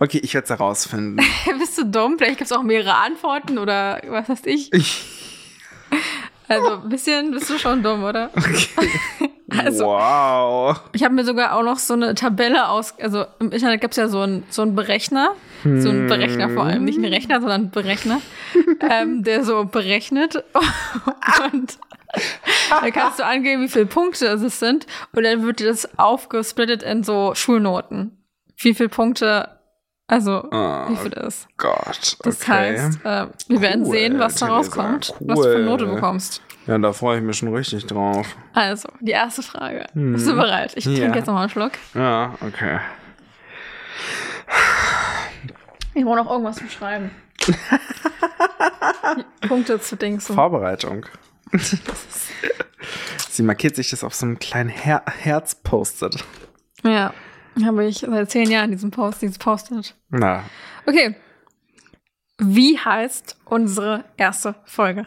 Okay, 0.00 0.18
ich 0.22 0.32
werde 0.34 0.44
es 0.44 0.50
herausfinden. 0.50 1.16
bist 1.58 1.76
du 1.76 1.84
dumm? 1.84 2.18
Vielleicht 2.18 2.38
gibt 2.38 2.50
es 2.50 2.56
auch 2.56 2.62
mehrere 2.62 2.94
Antworten 2.94 3.58
oder 3.58 4.00
was 4.06 4.28
weiß 4.28 4.42
ich. 4.44 4.72
Ich, 4.72 5.04
Also, 6.48 6.82
ein 6.82 6.88
bisschen 6.88 7.30
bist 7.30 7.50
du 7.50 7.58
schon 7.58 7.82
dumm, 7.82 8.04
oder? 8.04 8.30
Also, 9.50 9.86
wow. 9.86 10.78
Ich 10.92 11.02
habe 11.02 11.14
mir 11.14 11.24
sogar 11.24 11.56
auch 11.56 11.62
noch 11.62 11.78
so 11.78 11.94
eine 11.94 12.14
Tabelle 12.14 12.68
aus, 12.68 12.94
also 13.00 13.24
im 13.40 13.50
Internet 13.50 13.80
gibt's 13.80 13.96
ja 13.96 14.08
so 14.08 14.20
einen 14.20 14.44
so 14.50 14.60
einen 14.60 14.74
Berechner, 14.74 15.34
so 15.64 15.88
einen 15.88 16.06
Berechner 16.06 16.50
vor 16.50 16.64
allem, 16.64 16.84
nicht 16.84 16.98
einen 16.98 17.12
Rechner, 17.12 17.40
sondern 17.40 17.62
einen 17.62 17.70
Berechner, 17.70 18.20
ähm, 18.90 19.22
der 19.22 19.44
so 19.44 19.64
berechnet 19.64 20.36
und 21.52 21.78
da 22.70 22.90
kannst 22.90 23.18
du 23.18 23.24
angeben, 23.24 23.62
wie 23.62 23.68
viele 23.68 23.86
Punkte 23.86 24.26
es 24.26 24.58
sind 24.58 24.86
und 25.12 25.24
dann 25.24 25.42
wird 25.42 25.60
das 25.60 25.98
aufgesplittet 25.98 26.82
in 26.82 27.02
so 27.02 27.34
Schulnoten. 27.34 28.22
Wie 28.58 28.74
viele 28.74 28.88
Punkte, 28.88 29.57
also 30.08 30.42
Oh 30.50 30.88
wie 30.88 30.96
viel 30.96 31.10
das 31.10 31.34
ist. 31.34 31.48
Gott. 31.58 32.16
Das 32.24 32.40
okay. 32.42 32.52
heißt, 32.78 32.98
äh, 33.04 33.26
wir 33.48 33.60
werden 33.60 33.84
Cool, 33.84 33.92
sehen, 33.92 34.18
was 34.18 34.34
da 34.36 34.46
rauskommt, 34.46 35.14
was 35.20 35.38
du 35.38 35.42
für 35.44 35.58
Note 35.60 35.86
cool. 35.86 35.94
bekommst. 35.94 36.42
Ja, 36.66 36.76
da 36.78 36.92
freue 36.92 37.18
ich 37.18 37.24
mich 37.24 37.36
schon 37.38 37.54
richtig 37.54 37.86
drauf. 37.86 38.36
Also, 38.52 38.88
die 39.00 39.12
erste 39.12 39.42
Frage. 39.42 39.86
Bist 39.94 40.26
du 40.26 40.34
bereit? 40.34 40.72
Ich 40.76 40.84
trinke 40.84 41.16
jetzt 41.18 41.26
nochmal 41.26 41.44
einen 41.44 41.50
Schluck. 41.50 41.72
Ja, 41.94 42.34
okay. 42.42 42.78
Ich 45.94 46.04
brauche 46.04 46.16
noch 46.16 46.30
irgendwas 46.30 46.56
zum 46.56 46.68
Schreiben. 46.68 47.10
Punkte 49.48 49.80
zu 49.80 49.96
Dings. 49.96 50.26
Vorbereitung. 50.26 51.06
Sie 53.30 53.42
markiert 53.42 53.76
sich 53.76 53.90
das 53.90 54.04
auf 54.04 54.14
so 54.14 54.26
einem 54.26 54.38
kleinen 54.38 54.68
Her 54.68 55.02
Herz-Postet. 55.06 56.24
Ja, 56.84 57.12
habe 57.64 57.86
ich 57.86 57.98
seit 57.98 58.30
zehn 58.30 58.50
Jahren 58.50 58.70
diesen 58.70 58.90
Post, 58.90 59.22
dieses 59.22 59.38
Post-it. 59.38 59.94
Na, 60.10 60.44
Okay. 60.86 61.14
Wie 62.40 62.78
heißt 62.78 63.36
unsere 63.46 64.04
erste 64.16 64.54
Folge? 64.64 65.04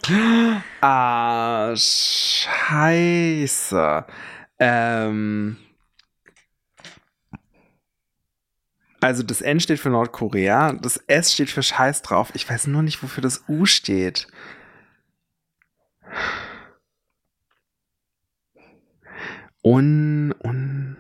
Ah, 0.81 1.73
scheiße. 1.75 3.25
Ähm. 4.59 5.57
Also 8.99 9.23
das 9.23 9.41
N 9.41 9.59
steht 9.59 9.79
für 9.79 9.89
Nordkorea, 9.89 10.73
das 10.73 10.97
S 11.07 11.33
steht 11.33 11.49
für 11.49 11.63
Scheiß 11.63 12.03
drauf. 12.03 12.29
Ich 12.35 12.47
weiß 12.47 12.67
nur 12.67 12.83
nicht, 12.83 13.01
wofür 13.01 13.23
das 13.23 13.43
U 13.47 13.65
steht. 13.65 14.27
Un, 19.63 20.35
un, 20.43 20.90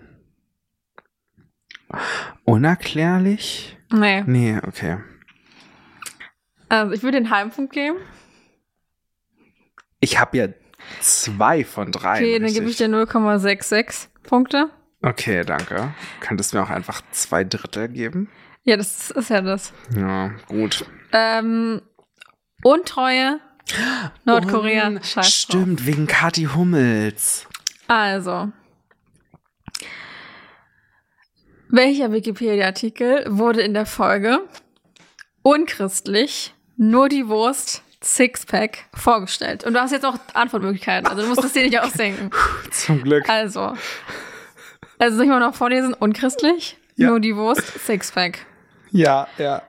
unerklärlich? 2.45 3.77
Nee. 3.91 4.23
Nee, 4.25 4.57
okay. 4.65 4.97
Also 6.69 6.93
ich 6.93 7.03
würde 7.03 7.19
den 7.19 7.29
halben 7.29 7.51
Punkt 7.51 7.73
geben. 7.73 7.97
Ich 9.99 10.19
habe 10.19 10.37
ja 10.37 10.47
zwei 11.01 11.63
von 11.63 11.91
drei. 11.91 12.17
Okay, 12.17 12.39
dann 12.39 12.53
gebe 12.53 12.69
ich 12.69 12.77
dir 12.77 12.87
0,66 12.87 14.07
Punkte. 14.23 14.69
Okay, 15.01 15.43
danke. 15.43 15.93
Könntest 16.19 16.53
du 16.53 16.57
mir 16.57 16.63
auch 16.63 16.69
einfach 16.69 17.01
zwei 17.11 17.43
Drittel 17.43 17.87
geben? 17.89 18.29
Ja, 18.63 18.77
das 18.77 19.11
ist 19.11 19.29
ja 19.29 19.41
das. 19.41 19.73
Ja, 19.95 20.29
gut. 20.47 20.85
Ähm, 21.11 21.81
Untreue 22.63 23.39
Nordkorea. 24.25 24.87
Und- 24.87 25.05
Scheiß 25.05 25.13
drauf. 25.13 25.25
Stimmt, 25.25 25.85
wegen 25.85 26.07
Kathi 26.07 26.43
Hummels. 26.55 27.47
Also. 27.87 28.51
Welcher 31.71 32.11
Wikipedia-Artikel 32.11 33.25
wurde 33.29 33.61
in 33.61 33.73
der 33.73 33.85
Folge 33.85 34.39
unchristlich, 35.41 36.53
nur 36.77 37.07
die 37.09 37.27
Wurst, 37.29 37.81
Sixpack 38.03 38.85
vorgestellt? 38.93 39.63
Und 39.63 39.73
du 39.73 39.79
hast 39.81 39.91
jetzt 39.91 40.05
auch 40.05 40.17
Antwortmöglichkeiten, 40.33 41.07
also 41.07 41.21
du 41.21 41.29
musst 41.29 41.43
es 41.43 41.53
dir 41.53 41.63
nicht 41.63 41.79
ausdenken. 41.79 42.29
Zum 42.71 43.01
Glück. 43.03 43.29
Also. 43.29 43.73
Also 44.99 45.15
soll 45.15 45.25
ich 45.25 45.31
mal 45.31 45.39
noch 45.39 45.55
vorlesen? 45.55 45.93
Unchristlich, 45.93 46.77
Ja. 46.95 47.07
nur 47.07 47.19
die 47.21 47.35
Wurst, 47.35 47.63
Sixpack. 47.85 48.39
Ja, 48.91 49.27
ja. 49.37 49.61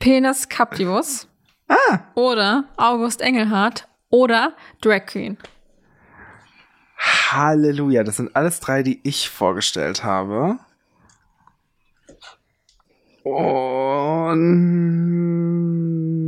Penis 0.00 0.48
Captivus. 0.48 1.28
Ah. 1.68 2.00
Oder 2.14 2.64
August 2.76 3.20
Engelhardt. 3.22 3.86
Oder 4.10 4.54
Drag 4.80 5.06
Queen. 5.06 5.38
Halleluja. 6.98 8.02
Das 8.02 8.16
sind 8.16 8.34
alles 8.34 8.58
drei, 8.58 8.82
die 8.82 8.98
ich 9.04 9.30
vorgestellt 9.30 10.02
habe. 10.02 10.58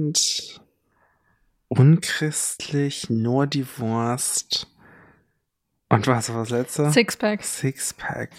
Und 0.04 0.12
unchristlich, 1.68 3.10
nur 3.10 3.46
die 3.46 3.66
Wurst. 3.78 4.68
Und 5.88 6.06
was 6.06 6.32
war 6.32 6.40
das 6.40 6.50
letzte? 6.50 6.90
Sixpack. 6.90 7.42
Sixpack. 7.42 8.30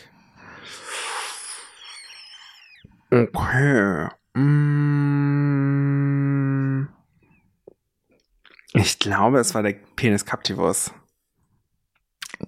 Okay. 3.12 4.08
Mm. 4.34 5.24
Ich 8.74 8.98
glaube, 8.98 9.40
es 9.40 9.54
war 9.54 9.62
der 9.62 9.74
Penis 9.96 10.26
Captivus. 10.26 10.92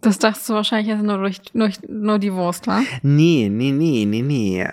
Das 0.02 0.18
dachtest 0.18 0.50
du 0.50 0.54
wahrscheinlich 0.54 0.88
jetzt 0.88 1.04
nur 1.04 1.18
durch, 1.20 1.40
nur, 1.54 1.70
nur 1.88 2.20
die 2.20 2.34
Wurst, 2.34 2.68
wa? 2.68 2.82
Nee, 3.04 3.50
nee, 3.52 3.72
nee, 3.72 4.06
nee, 4.06 4.22
nee. 4.22 4.68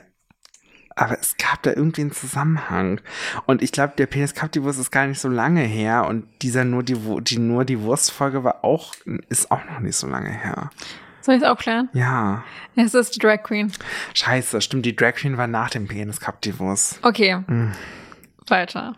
Aber 0.94 1.18
es 1.18 1.36
gab 1.36 1.62
da 1.62 1.70
irgendwie 1.70 2.02
einen 2.02 2.12
Zusammenhang. 2.12 3.00
Und 3.46 3.62
ich 3.62 3.72
glaube, 3.72 3.94
der 3.96 4.06
Penis 4.06 4.34
Captivus 4.34 4.78
ist 4.78 4.90
gar 4.90 5.06
nicht 5.06 5.20
so 5.20 5.28
lange 5.28 5.62
her. 5.62 6.06
Und 6.06 6.26
dieser 6.42 6.64
nur 6.64 6.82
die, 6.82 6.96
die 7.22 7.38
nur 7.38 7.64
die 7.64 7.80
Wurstfolge 7.80 8.44
war 8.44 8.64
auch, 8.64 8.94
ist 9.28 9.50
auch 9.50 9.64
noch 9.64 9.80
nicht 9.80 9.96
so 9.96 10.06
lange 10.06 10.30
her. 10.30 10.70
Soll 11.22 11.36
ich 11.36 11.42
es 11.42 11.48
aufklären? 11.48 11.88
Ja. 11.92 12.42
Es 12.74 12.94
ist 12.94 13.14
die 13.14 13.20
Drag 13.20 13.42
Queen. 13.44 13.72
Scheiße, 14.12 14.60
stimmt, 14.60 14.84
die 14.84 14.96
Drag 14.96 15.14
Queen 15.14 15.36
war 15.36 15.46
nach 15.46 15.70
dem 15.70 15.86
Penis 15.86 16.20
Captivus. 16.20 16.98
Okay. 17.02 17.38
Weiter. 18.48 18.94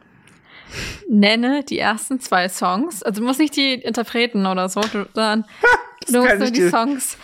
Nenne 1.08 1.62
die 1.64 1.78
ersten 1.78 2.20
zwei 2.20 2.48
Songs. 2.48 3.02
Also 3.02 3.20
du 3.20 3.26
musst 3.26 3.38
nicht 3.38 3.56
die 3.56 3.74
Interpreten 3.74 4.46
oder 4.46 4.68
so, 4.70 4.80
sondern 4.82 5.44
du 6.08 6.22
musst 6.22 6.38
nur 6.38 6.50
die 6.50 6.68
Songs, 6.68 7.18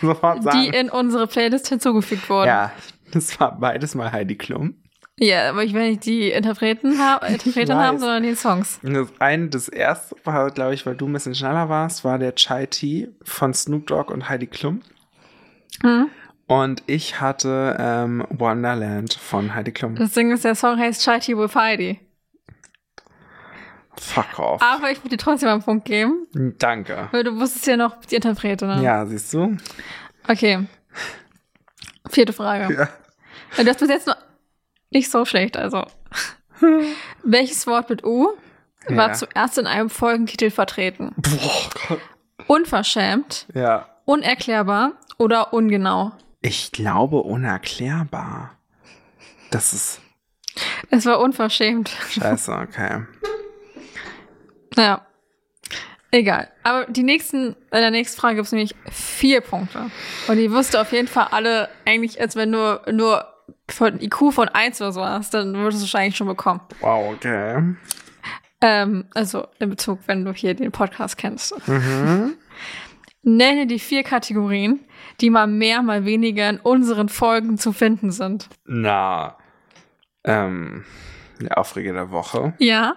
die 0.53 0.69
in 0.69 0.91
unsere 0.91 1.27
Playlist 1.27 1.69
hinzugefügt 1.69 2.29
wurden. 2.29 2.49
Ja, 2.49 2.73
das 3.13 3.39
war 3.41 3.59
beides 3.59 3.95
mal 3.95 4.13
Heidi 4.13 4.37
Klum. 4.37 4.75
Ja, 5.23 5.51
aber 5.51 5.65
ich 5.65 5.75
will 5.75 5.91
nicht 5.91 6.07
die 6.07 6.31
Interpreten, 6.31 6.99
ha 6.99 7.17
Interpreten 7.27 7.75
haben, 7.75 7.99
sondern 7.99 8.23
die 8.23 8.35
Songs. 8.35 8.81
Das 8.83 9.09
eine, 9.19 9.49
das 9.49 9.69
erste 9.69 10.17
war, 10.25 10.51
glaube 10.51 10.73
ich, 10.73 10.87
weil 10.87 10.97
du 10.97 11.07
ein 11.07 11.13
bisschen 11.13 11.35
schneller 11.35 11.69
warst, 11.69 12.05
war 12.05 12.19
der 12.19 12.35
Chai 12.35 12.67
Tea 12.67 13.09
von 13.23 13.53
Snoop 13.53 13.87
Dogg 13.87 14.11
und 14.11 14.31
Heidi 14.31 14.47
Klum. 14.47 14.81
Mhm. 15.83 16.09
Und 16.47 16.83
ich 16.87 17.21
hatte 17.21 17.77
ähm, 17.79 18.27
Wonderland 18.31 19.13
von 19.13 19.55
Heidi 19.55 19.73
Klum. 19.73 19.95
Das 19.95 20.13
Ding 20.13 20.33
ist, 20.33 20.45
der 20.45 20.55
Song 20.55 20.79
heißt 20.79 21.05
Chai 21.05 21.19
Tea 21.19 21.37
with 21.37 21.55
Heidi. 21.55 22.01
Fuck 24.01 24.39
off. 24.39 24.63
Aber 24.63 24.91
ich 24.91 24.99
würde 25.01 25.11
dir 25.11 25.17
trotzdem 25.19 25.51
einen 25.51 25.63
Punkt 25.63 25.85
geben, 25.85 26.27
Danke. 26.59 27.09
weil 27.13 27.25
du 27.25 27.39
wusstest 27.39 27.67
ja 27.67 27.77
noch 27.77 28.01
die 28.07 28.17
Interprete. 28.17 28.67
Ne? 28.67 28.83
Ja, 28.83 29.05
siehst 29.05 29.35
du? 29.35 29.59
Okay. 30.27 30.67
Vierte 32.11 32.33
Frage. 32.33 32.75
Ja. 32.75 33.63
Du 33.63 33.69
hast 33.69 33.79
bis 33.81 33.89
jetzt 33.89 34.07
noch 34.07 34.17
nicht 34.91 35.11
so 35.11 35.25
schlecht, 35.25 35.57
also. 35.57 35.85
Welches 37.23 37.67
Wort 37.67 37.89
mit 37.91 38.05
U 38.05 38.29
war 38.89 39.09
Ja. 39.09 39.13
zuerst 39.13 39.59
in 39.59 39.67
einem 39.67 39.89
Folgentitel 39.91 40.51
vertreten? 40.51 41.13
Boah, 41.17 41.71
Gott. 41.89 42.01
Unverschämt, 42.47 43.47
Ja. 43.55 43.89
unerklärbar 44.05 44.93
oder 45.19 45.53
ungenau? 45.53 46.13
Ich 46.43 46.73
glaube 46.73 47.19
unerklärbar. 47.19 48.57
Das 49.51 49.73
ist 49.73 50.01
Es 50.91 51.07
war 51.07 51.21
unverschämt. 51.21 51.91
scheiße, 52.11 52.53
okay. 52.53 53.05
Naja. 54.77 55.07
Egal. 56.13 56.49
Aber 56.65 56.87
die 56.87 57.03
nächsten, 57.05 57.55
bei 57.71 57.81
der 57.81 57.91
nächsten 57.91 58.21
Frage 58.21 58.37
gibt 58.37 58.47
es 58.47 58.53
nämlich 58.53 58.75
vier 58.91 59.41
Punkte. 59.41 59.91
Und 60.27 60.37
die 60.37 60.51
wirst 60.51 60.75
du 60.75 60.79
auf 60.79 60.93
jeden 60.93 61.09
Fall 61.09 61.29
alle 61.31 61.69
eigentlich, 61.85 62.21
als 62.21 62.35
wenn 62.35 62.51
du 62.51 62.81
nur 62.91 63.27
von 63.69 64.01
IQ 64.01 64.33
von 64.33 64.49
1 64.49 64.81
oder 64.81 64.93
so 64.93 65.05
hast, 65.05 65.35
dann 65.35 65.55
würdest 65.55 65.83
du 65.83 65.87
es 65.87 65.93
wahrscheinlich 65.93 66.17
schon 66.17 66.27
bekommen. 66.27 66.61
Wow, 66.81 67.15
okay. 67.15 67.77
Ähm, 68.61 69.05
also 69.15 69.47
in 69.59 69.71
Bezug, 69.71 70.01
wenn 70.07 70.25
du 70.25 70.33
hier 70.33 70.55
den 70.55 70.73
Podcast 70.73 71.17
kennst. 71.17 71.57
Mhm. 71.69 72.35
Nenne 73.23 73.67
die 73.67 73.79
vier 73.79 74.03
Kategorien, 74.03 74.81
die 75.21 75.31
mal 75.31 75.47
mehr, 75.47 75.83
mal 75.83 76.05
weniger 76.05 76.49
in 76.49 76.59
unseren 76.59 77.09
Folgen 77.09 77.59
zu 77.59 77.73
finden 77.73 78.11
sind. 78.11 78.49
Na. 78.65 79.37
Ähm, 80.25 80.85
der 81.41 81.59
Aufreger 81.59 81.93
der 81.93 82.11
Woche. 82.11 82.55
Ja, 82.59 82.97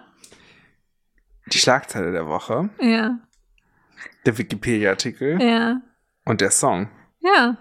Die 1.48 1.58
Schlagzeile 1.58 2.12
der 2.12 2.28
Woche. 2.28 2.70
ja, 2.80 3.18
Der 4.26 4.38
Wikipedia-Artikel. 4.38 5.42
ja, 5.42 5.82
Und 6.26 6.42
der 6.42 6.52
Song. 6.52 6.90
ja. 7.22 7.58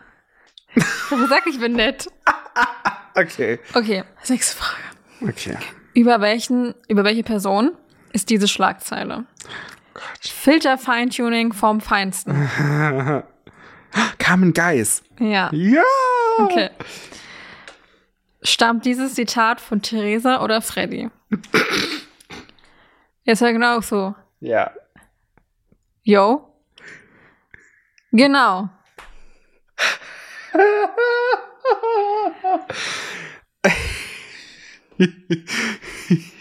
Sag, 1.28 1.46
ich 1.46 1.60
bin 1.60 1.72
nett. 1.74 2.08
Okay. 3.14 3.58
Okay, 3.74 4.04
sechste 4.22 4.56
Frage. 4.56 4.80
Okay. 5.20 5.58
Über 5.92 6.22
welchen, 6.22 6.74
über 6.88 7.04
welche 7.04 7.22
Person 7.22 7.72
ist 8.14 8.30
diese 8.30 8.48
Schlagzeile? 8.48 9.26
Filter 10.22 10.78
Feintuning 10.78 11.52
vom 11.52 11.82
Feinsten. 11.82 12.32
Carmen 14.18 14.54
Geis. 14.54 15.02
Ja, 15.18 15.50
Ja. 15.52 15.82
okay. 16.38 16.70
Stammt 18.42 18.86
dieses 18.86 19.12
Zitat 19.12 19.60
von 19.60 19.82
Theresa 19.82 20.42
oder 20.42 20.62
Freddy? 20.62 21.10
Jetzt 23.24 23.40
ja 23.40 23.52
genau 23.52 23.80
so. 23.80 24.14
Ja. 24.40 24.72
Yo. 26.02 26.48
Genau. 28.10 28.68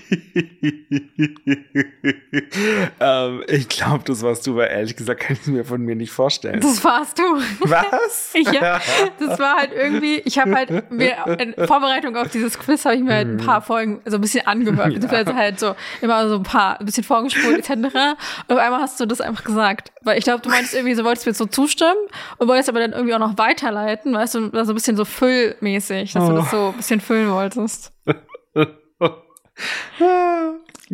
ähm, 3.00 3.44
ich 3.48 3.70
glaube, 3.70 4.04
das 4.06 4.22
warst 4.24 4.46
du, 4.46 4.56
weil 4.56 4.70
ehrlich 4.70 4.96
gesagt 4.96 5.22
kann 5.22 5.36
ich 5.36 5.42
es 5.42 5.48
mir 5.48 5.64
von 5.64 5.82
mir 5.82 5.96
nicht 5.96 6.12
vorstellen. 6.12 6.60
Das 6.60 6.84
warst 6.84 7.18
du. 7.18 7.24
Was? 7.62 8.34
Ja, 8.52 8.82
das 9.20 9.40
war 9.40 9.58
halt 9.58 9.72
irgendwie, 9.74 10.16
ich 10.26 10.38
habe 10.40 10.54
halt 10.56 10.92
mir 10.92 11.16
in 11.40 11.54
Vorbereitung 11.68 12.18
auf 12.18 12.30
dieses 12.30 12.58
Quiz 12.60 12.84
habe 12.86 12.96
ich 12.96 13.02
mir 13.02 13.14
halt 13.14 13.28
ein 13.28 13.38
paar 13.38 13.62
Folgen 13.62 14.02
so 14.06 14.18
ein 14.18 14.22
bisschen 14.22 14.46
angehört, 14.48 14.94
beziehungsweise 14.94 15.36
halt 15.36 15.60
so 15.60 15.76
immer 16.02 16.28
so 16.28 16.36
ein 16.36 16.44
paar, 16.44 16.80
ein 16.80 16.86
bisschen 16.86 17.04
vorgespult 17.04 17.60
etc. 17.60 17.70
Und 17.70 18.56
auf 18.56 18.58
einmal 18.58 18.82
hast 18.82 19.00
du 19.00 19.06
das 19.06 19.22
einfach 19.22 19.44
gesagt, 19.44 19.92
weil 20.02 20.18
ich 20.18 20.24
glaube, 20.24 20.42
du 20.42 20.50
meinst 20.50 20.74
irgendwie, 20.74 20.96
so 20.96 21.04
wolltest 21.04 21.28
mir 21.28 21.34
so 21.34 21.46
zustimmen 21.46 21.98
und 22.38 22.48
wolltest 22.48 22.70
aber 22.70 22.80
dann 22.80 22.94
irgendwie 22.94 23.14
auch 23.14 23.20
noch 23.20 23.38
weiterleiten, 23.38 24.14
weißt 24.14 24.36
du, 24.36 24.54
war 24.54 24.66
so 24.66 24.74
ein 24.74 24.76
bisschen 24.76 24.98
so 24.98 25.06
füllmäßig, 25.06 26.14
dass 26.14 26.28
du 26.28 26.34
das 26.34 26.52
so 26.52 26.68
ein 26.70 26.78
bisschen 26.78 27.00
füllen 27.00 27.32
wolltest. 27.32 27.94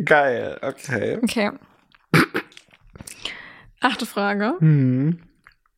Geil, 0.04 0.58
okay. 0.62 1.18
Okay. 1.22 1.50
Achte 3.80 4.06
Frage. 4.06 4.54
Hm. 4.58 5.20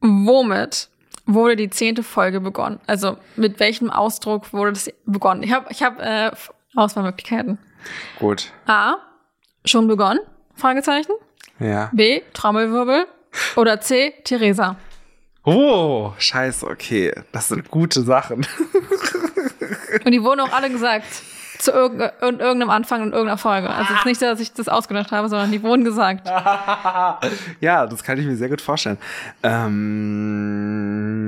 Womit 0.00 0.88
wurde 1.26 1.56
die 1.56 1.70
zehnte 1.70 2.02
Folge 2.02 2.40
begonnen? 2.40 2.80
Also 2.86 3.18
mit 3.36 3.60
welchem 3.60 3.90
Ausdruck 3.90 4.52
wurde 4.52 4.72
das 4.72 4.90
begonnen? 5.04 5.42
Ich 5.42 5.52
habe 5.52 5.66
ich 5.70 5.82
hab, 5.82 6.00
äh, 6.00 6.30
Auswahlmöglichkeiten. 6.74 7.58
Gut. 8.18 8.52
A. 8.66 8.96
Schon 9.64 9.88
begonnen? 9.88 10.20
Fragezeichen. 10.54 11.12
Ja. 11.58 11.90
B. 11.92 12.22
Trommelwirbel. 12.32 13.06
Oder 13.56 13.80
C. 13.80 14.14
Theresa. 14.24 14.76
Oh, 15.44 16.12
scheiße, 16.18 16.66
okay. 16.66 17.12
Das 17.32 17.48
sind 17.48 17.70
gute 17.70 18.02
Sachen. 18.02 18.46
Und 20.04 20.12
die 20.12 20.22
wurden 20.22 20.40
auch 20.40 20.52
alle 20.52 20.70
gesagt. 20.70 21.06
Zu 21.60 21.72
irg 21.72 21.92
in 22.22 22.40
irgendeinem 22.40 22.70
Anfang 22.70 23.02
in 23.02 23.12
irgendeiner 23.12 23.36
Folge. 23.36 23.68
Also 23.68 23.92
es 23.92 23.98
ist 24.00 24.06
nicht 24.06 24.22
dass 24.22 24.40
ich 24.40 24.54
das 24.54 24.68
ausgedacht 24.68 25.12
habe, 25.12 25.28
sondern 25.28 25.52
die 25.52 25.62
wurden 25.62 25.84
gesagt. 25.84 26.26
ja, 27.60 27.86
das 27.86 28.02
kann 28.02 28.18
ich 28.18 28.24
mir 28.24 28.36
sehr 28.36 28.48
gut 28.48 28.62
vorstellen. 28.62 28.96
Ähm, 29.42 31.20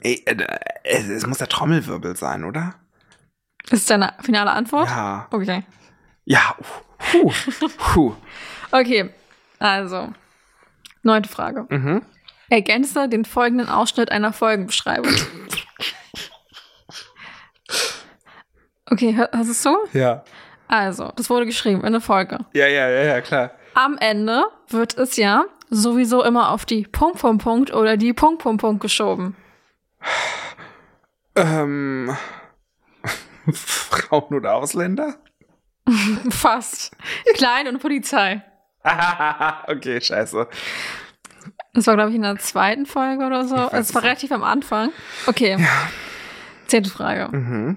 ey, 0.00 0.22
äh, 0.24 0.36
es, 0.82 1.08
es 1.08 1.26
muss 1.26 1.36
der 1.38 1.48
Trommelwirbel 1.48 2.16
sein, 2.16 2.44
oder? 2.44 2.74
Ist 3.70 3.90
deine 3.90 4.14
finale 4.22 4.50
Antwort? 4.52 4.88
Ja. 4.88 5.26
Okay. 5.30 5.64
Ja. 6.24 6.54
Puh. 6.98 7.32
Puh. 7.76 8.14
Okay. 8.72 9.10
Also, 9.60 10.12
neunte 11.02 11.28
Frage. 11.28 11.66
Mhm. 11.68 12.02
Ergänze 12.50 13.08
den 13.08 13.24
folgenden 13.24 13.68
Ausschnitt 13.68 14.10
einer 14.10 14.32
Folgenbeschreibung. 14.32 15.12
Okay, 18.90 19.14
hör- 19.16 19.30
hast 19.32 19.46
du 19.46 19.52
es 19.52 19.62
so? 19.62 19.76
Ja. 19.92 20.24
Also, 20.68 21.12
das 21.16 21.30
wurde 21.30 21.46
geschrieben 21.46 21.84
in 21.84 21.92
der 21.92 22.00
Folge. 22.00 22.38
Ja, 22.52 22.66
ja, 22.66 22.88
ja, 22.88 23.02
ja, 23.04 23.20
klar. 23.20 23.50
Am 23.74 23.98
Ende 23.98 24.44
wird 24.68 24.96
es 24.96 25.16
ja 25.16 25.44
sowieso 25.70 26.22
immer 26.24 26.50
auf 26.50 26.64
die 26.64 26.82
Punkt, 26.84 27.18
Punkt, 27.18 27.42
Punkt 27.44 27.72
oder 27.74 27.96
die 27.96 28.12
Punkt, 28.12 28.42
Punkt, 28.42 28.60
Punkt 28.60 28.80
geschoben. 28.82 29.36
Ähm. 31.36 32.16
Frauen 33.52 34.34
oder 34.34 34.54
Ausländer? 34.54 35.14
Fast. 36.30 36.92
Klein 37.34 37.68
und 37.68 37.78
Polizei. 37.80 38.42
okay, 39.68 40.00
scheiße. 40.00 40.48
Das 41.74 41.86
war, 41.86 41.94
glaube 41.94 42.10
ich, 42.10 42.16
in 42.16 42.22
der 42.22 42.38
zweiten 42.38 42.86
Folge 42.86 43.24
oder 43.24 43.44
so. 43.46 43.56
Es 43.72 43.94
war 43.94 44.02
relativ 44.02 44.32
am 44.32 44.42
Anfang. 44.42 44.90
Okay. 45.26 45.64
Zehnte 46.66 46.90
Frage. 46.90 47.28
Mhm. 47.36 47.76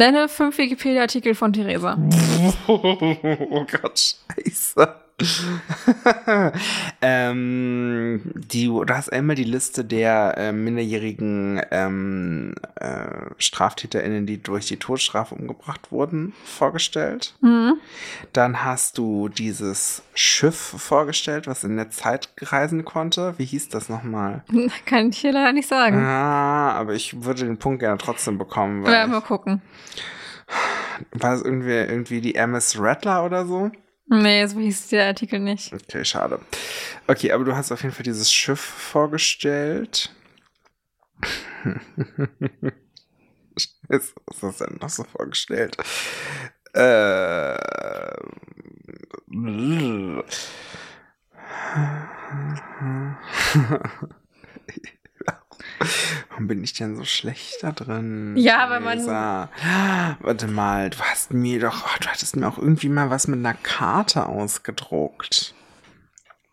Nenne 0.00 0.30
fünf 0.30 0.56
Wikipedia-Artikel 0.56 1.34
von 1.34 1.52
Theresa. 1.52 1.98
Oh 2.68 3.66
Gott, 3.70 4.16
scheiße. 4.34 4.94
ähm, 7.02 8.20
die, 8.34 8.66
du 8.66 8.84
hast 8.88 9.12
einmal 9.12 9.36
die 9.36 9.44
Liste 9.44 9.84
der 9.84 10.34
äh, 10.36 10.52
minderjährigen 10.52 11.60
ähm, 11.70 12.54
äh, 12.76 13.06
StraftäterInnen, 13.38 14.26
die 14.26 14.42
durch 14.42 14.66
die 14.66 14.76
Todesstrafe 14.76 15.34
umgebracht 15.34 15.90
wurden, 15.92 16.32
vorgestellt. 16.44 17.34
Mhm. 17.40 17.74
Dann 18.32 18.64
hast 18.64 18.98
du 18.98 19.28
dieses 19.28 20.02
Schiff 20.14 20.56
vorgestellt, 20.56 21.46
was 21.46 21.64
in 21.64 21.76
der 21.76 21.90
Zeit 21.90 22.28
reisen 22.40 22.84
konnte. 22.84 23.34
Wie 23.38 23.44
hieß 23.44 23.68
das 23.68 23.88
nochmal? 23.88 24.42
Kann 24.86 25.10
ich 25.10 25.18
hier 25.18 25.32
leider 25.32 25.52
nicht 25.52 25.68
sagen. 25.68 25.98
Ah, 25.98 26.72
aber 26.72 26.94
ich 26.94 27.22
würde 27.24 27.44
den 27.44 27.58
Punkt 27.58 27.80
gerne 27.80 27.98
trotzdem 27.98 28.38
bekommen. 28.38 28.82
Wir 28.82 28.86
Weil 28.86 28.92
werden 28.92 29.10
mal 29.12 29.20
gucken. 29.20 29.62
war 31.12 31.34
es 31.34 31.42
irgendwie, 31.42 31.70
irgendwie 31.70 32.20
die 32.20 32.34
MS 32.34 32.76
Rattler 32.78 33.24
oder 33.24 33.46
so? 33.46 33.70
Nee, 34.12 34.44
so 34.46 34.58
hieß 34.58 34.88
der 34.88 35.06
Artikel 35.06 35.38
nicht. 35.38 35.72
Okay, 35.72 36.04
schade. 36.04 36.40
Okay, 37.06 37.30
aber 37.30 37.44
du 37.44 37.54
hast 37.54 37.70
auf 37.70 37.82
jeden 37.82 37.94
Fall 37.94 38.02
dieses 38.02 38.32
Schiff 38.32 38.60
vorgestellt. 38.60 40.12
Ist, 43.88 44.14
was 44.26 44.42
hast 44.42 44.60
du 44.60 44.64
denn 44.64 44.78
noch 44.80 44.88
so 44.88 45.04
vorgestellt? 45.04 45.76
Äh, 46.74 47.56
Warum 56.28 56.46
bin 56.46 56.62
ich 56.62 56.74
denn 56.74 56.96
so 56.96 57.04
schlecht 57.04 57.62
da 57.62 57.72
drin? 57.72 58.34
Ja, 58.36 58.68
weil 58.68 58.80
man-? 58.80 59.06
Warte 59.06 60.46
mal, 60.46 60.90
du 60.90 60.98
hast 60.98 61.32
mir 61.32 61.60
doch, 61.60 61.84
oh, 61.86 61.98
du 62.00 62.08
hattest 62.08 62.36
mir 62.36 62.46
auch 62.46 62.58
irgendwie 62.58 62.88
mal 62.88 63.10
was 63.10 63.26
mit 63.28 63.38
einer 63.38 63.54
Karte 63.54 64.26
ausgedruckt. 64.26 65.54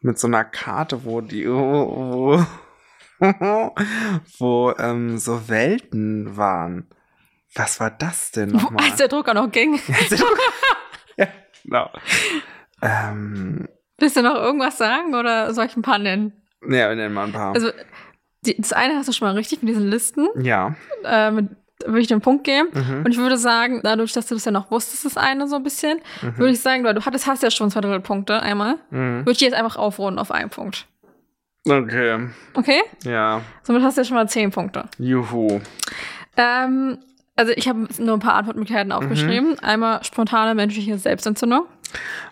Mit 0.02 0.18
so 0.18 0.28
einer 0.28 0.46
Karte, 0.46 1.04
wo 1.04 1.22
die, 1.22 1.50
wo, 1.50 2.40
wo, 2.40 2.46
wo 4.40 4.74
ähm, 4.78 5.18
so 5.18 5.50
Welten 5.50 6.38
waren. 6.38 6.88
Was 7.54 7.80
war 7.80 7.92
das 7.92 8.32
denn 8.32 8.50
nochmal? 8.50 8.86
Als 8.86 8.98
der 8.98 9.08
Drucker 9.08 9.34
noch 9.34 9.52
ging. 9.52 9.80
ja, 11.18 11.28
genau. 11.64 11.90
Ähm, 12.82 13.68
Willst 13.98 14.16
du 14.16 14.22
noch 14.22 14.36
irgendwas 14.36 14.78
sagen 14.78 15.16
oder 15.16 15.54
soll 15.54 15.66
ich 15.66 15.76
ein 15.76 15.82
paar 15.82 15.98
nennen? 15.98 16.34
ja, 16.62 16.94
nenn 16.94 17.14
mal 17.14 17.26
ein 17.26 17.32
paar. 17.32 17.54
Also, 17.54 17.72
das 18.58 18.74
eine 18.74 18.96
hast 18.96 19.08
du 19.08 19.14
schon 19.14 19.28
mal 19.28 19.34
richtig 19.36 19.62
mit 19.62 19.70
diesen 19.70 19.90
Listen. 19.90 20.28
ja. 20.42 20.76
Äh, 21.04 21.32
mit, 21.32 21.50
würde 21.86 22.00
ich 22.02 22.08
den 22.08 22.22
Punkt 22.22 22.44
geben. 22.44 22.70
Mhm. 22.74 23.04
Und 23.06 23.12
ich 23.12 23.18
würde 23.18 23.38
sagen, 23.38 23.82
dadurch, 23.84 24.12
dass 24.12 24.26
du 24.28 24.34
das 24.34 24.44
ja 24.46 24.52
noch 24.52 24.72
wusstest, 24.72 25.06
das 25.06 25.16
eine 25.16 25.48
so 25.48 25.58
ein 25.58 25.64
bisschen, 25.64 26.00
Mhm. 26.24 26.38
würde 26.40 26.54
ich 26.54 26.60
sagen, 26.60 26.84
du 26.84 27.06
hattest, 27.06 27.28
hast 27.28 27.44
ja 27.44 27.52
schon 27.52 27.70
zwei 27.70 27.82
Drittel 27.82 28.00
Punkte 28.00 28.42
einmal, 28.42 28.76
Mhm. 28.90 29.20
würde 29.20 29.32
ich 29.34 29.42
jetzt 29.42 29.54
einfach 29.54 29.76
aufrunden 29.76 30.18
auf 30.20 30.32
einen 30.32 30.50
Punkt. 30.50 30.88
Okay. 31.70 32.30
Okay? 32.56 32.82
Ja. 33.04 33.42
Somit 33.62 33.84
hast 33.84 33.96
du 33.98 34.02
ja 34.02 34.06
schon 34.06 34.16
mal 34.16 34.28
zehn 34.28 34.50
Punkte. 34.52 34.86
Juhu. 34.98 35.60
Ähm, 36.38 36.98
also 37.36 37.52
ich 37.56 37.68
habe 37.70 37.88
nur 38.00 38.16
ein 38.16 38.20
paar 38.20 38.34
Antwortmöglichkeiten 38.36 38.92
aufgeschrieben. 38.92 39.50
Mhm. 39.52 39.58
Einmal 39.62 40.04
spontane 40.04 40.56
menschliche 40.56 40.98
Selbstentzündung, 40.98 41.66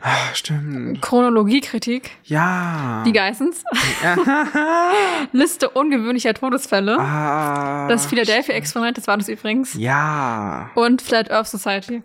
Ah, 0.02 0.34
stimmt. 0.34 1.02
Chronologiekritik, 1.02 2.12
Ja. 2.24 3.04
die 3.06 3.14
Geissens, 3.14 3.64
Liste 5.32 5.70
ungewöhnlicher 5.70 6.34
Todesfälle, 6.34 6.98
ah, 7.00 7.88
das 7.88 8.06
Philadelphia-Experiment, 8.06 8.98
das 8.98 9.08
war 9.08 9.18
das 9.18 9.30
übrigens, 9.30 9.74
Ja. 9.76 10.70
und 10.76 11.02
Flat 11.02 11.32
Earth 11.32 11.48
Society. 11.48 12.04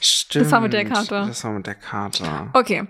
Stimmt. 0.00 0.44
Das 0.46 0.52
war 0.52 0.60
mit 0.60 0.72
der 0.72 0.84
Karte. 0.84 1.24
Das 1.26 1.42
war 1.44 1.52
mit 1.52 1.66
der 1.66 1.74
Karte. 1.74 2.24
Okay. 2.52 2.86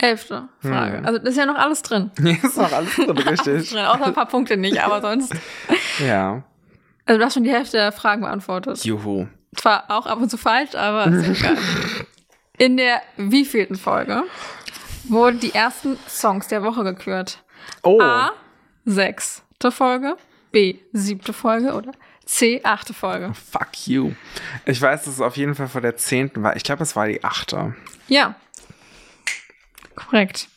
Elfte 0.00 0.48
Frage. 0.60 0.98
Hm. 0.98 1.06
Also 1.06 1.18
das 1.18 1.30
ist 1.30 1.36
ja 1.38 1.46
noch 1.46 1.56
alles 1.56 1.82
drin. 1.82 2.12
Hier 2.20 2.36
ist 2.42 2.58
auch 2.58 2.72
alles 2.72 2.94
drin, 2.94 3.10
richtig. 3.18 3.70
drin. 3.70 3.84
Außer 3.84 4.06
ein 4.06 4.14
paar 4.14 4.28
Punkte 4.28 4.56
nicht, 4.56 4.80
aber 4.80 5.00
sonst. 5.00 5.34
ja. 5.98 6.42
Also 7.04 7.18
du 7.18 7.24
hast 7.24 7.34
schon 7.34 7.42
die 7.44 7.50
Hälfte 7.50 7.78
der 7.78 7.90
Fragen 7.90 8.20
beantwortet. 8.22 8.84
Juhu. 8.84 9.26
Zwar 9.56 9.90
auch 9.90 10.06
ab 10.06 10.20
und 10.20 10.30
zu 10.30 10.36
falsch, 10.36 10.74
aber 10.74 11.06
ist 11.06 11.40
egal. 11.40 11.56
In 12.58 12.76
der 12.76 13.02
wievielten 13.16 13.76
Folge 13.76 14.24
wurden 15.04 15.40
die 15.40 15.54
ersten 15.54 15.96
Songs 16.08 16.48
der 16.48 16.62
Woche 16.62 16.84
gekürt? 16.84 17.42
Oh. 17.82 18.00
A. 18.00 18.32
Sechste 18.84 19.70
Folge. 19.70 20.16
B. 20.50 20.78
Siebte 20.92 21.32
Folge. 21.32 21.72
Oder 21.72 21.92
C. 22.24 22.60
Achte 22.64 22.94
Folge. 22.94 23.32
Fuck 23.34 23.86
you. 23.86 24.12
Ich 24.66 24.82
weiß, 24.82 25.04
dass 25.04 25.14
es 25.14 25.20
auf 25.20 25.36
jeden 25.36 25.54
Fall 25.54 25.68
vor 25.68 25.80
der 25.80 25.96
zehnten 25.96 26.42
war. 26.42 26.56
Ich 26.56 26.64
glaube, 26.64 26.82
es 26.82 26.96
war 26.96 27.06
die 27.06 27.22
achte. 27.22 27.74
Ja. 28.08 28.34
Korrekt. 29.94 30.48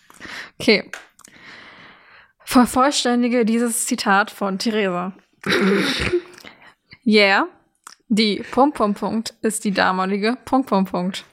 Okay. 0.60 0.90
Vervollständige 2.44 3.46
dieses 3.46 3.86
Zitat 3.86 4.32
von 4.32 4.60
Theresa. 4.60 5.14
yeah. 7.06 7.48
Die 8.14 8.44
Punkt, 8.52 8.76
Punkt, 8.76 9.00
Punkt 9.00 9.34
ist 9.42 9.64
die 9.64 9.72
damalige 9.72 10.38
Punkt, 10.44 10.68
Punkt, 10.68 10.92
Punkt. 10.92 11.24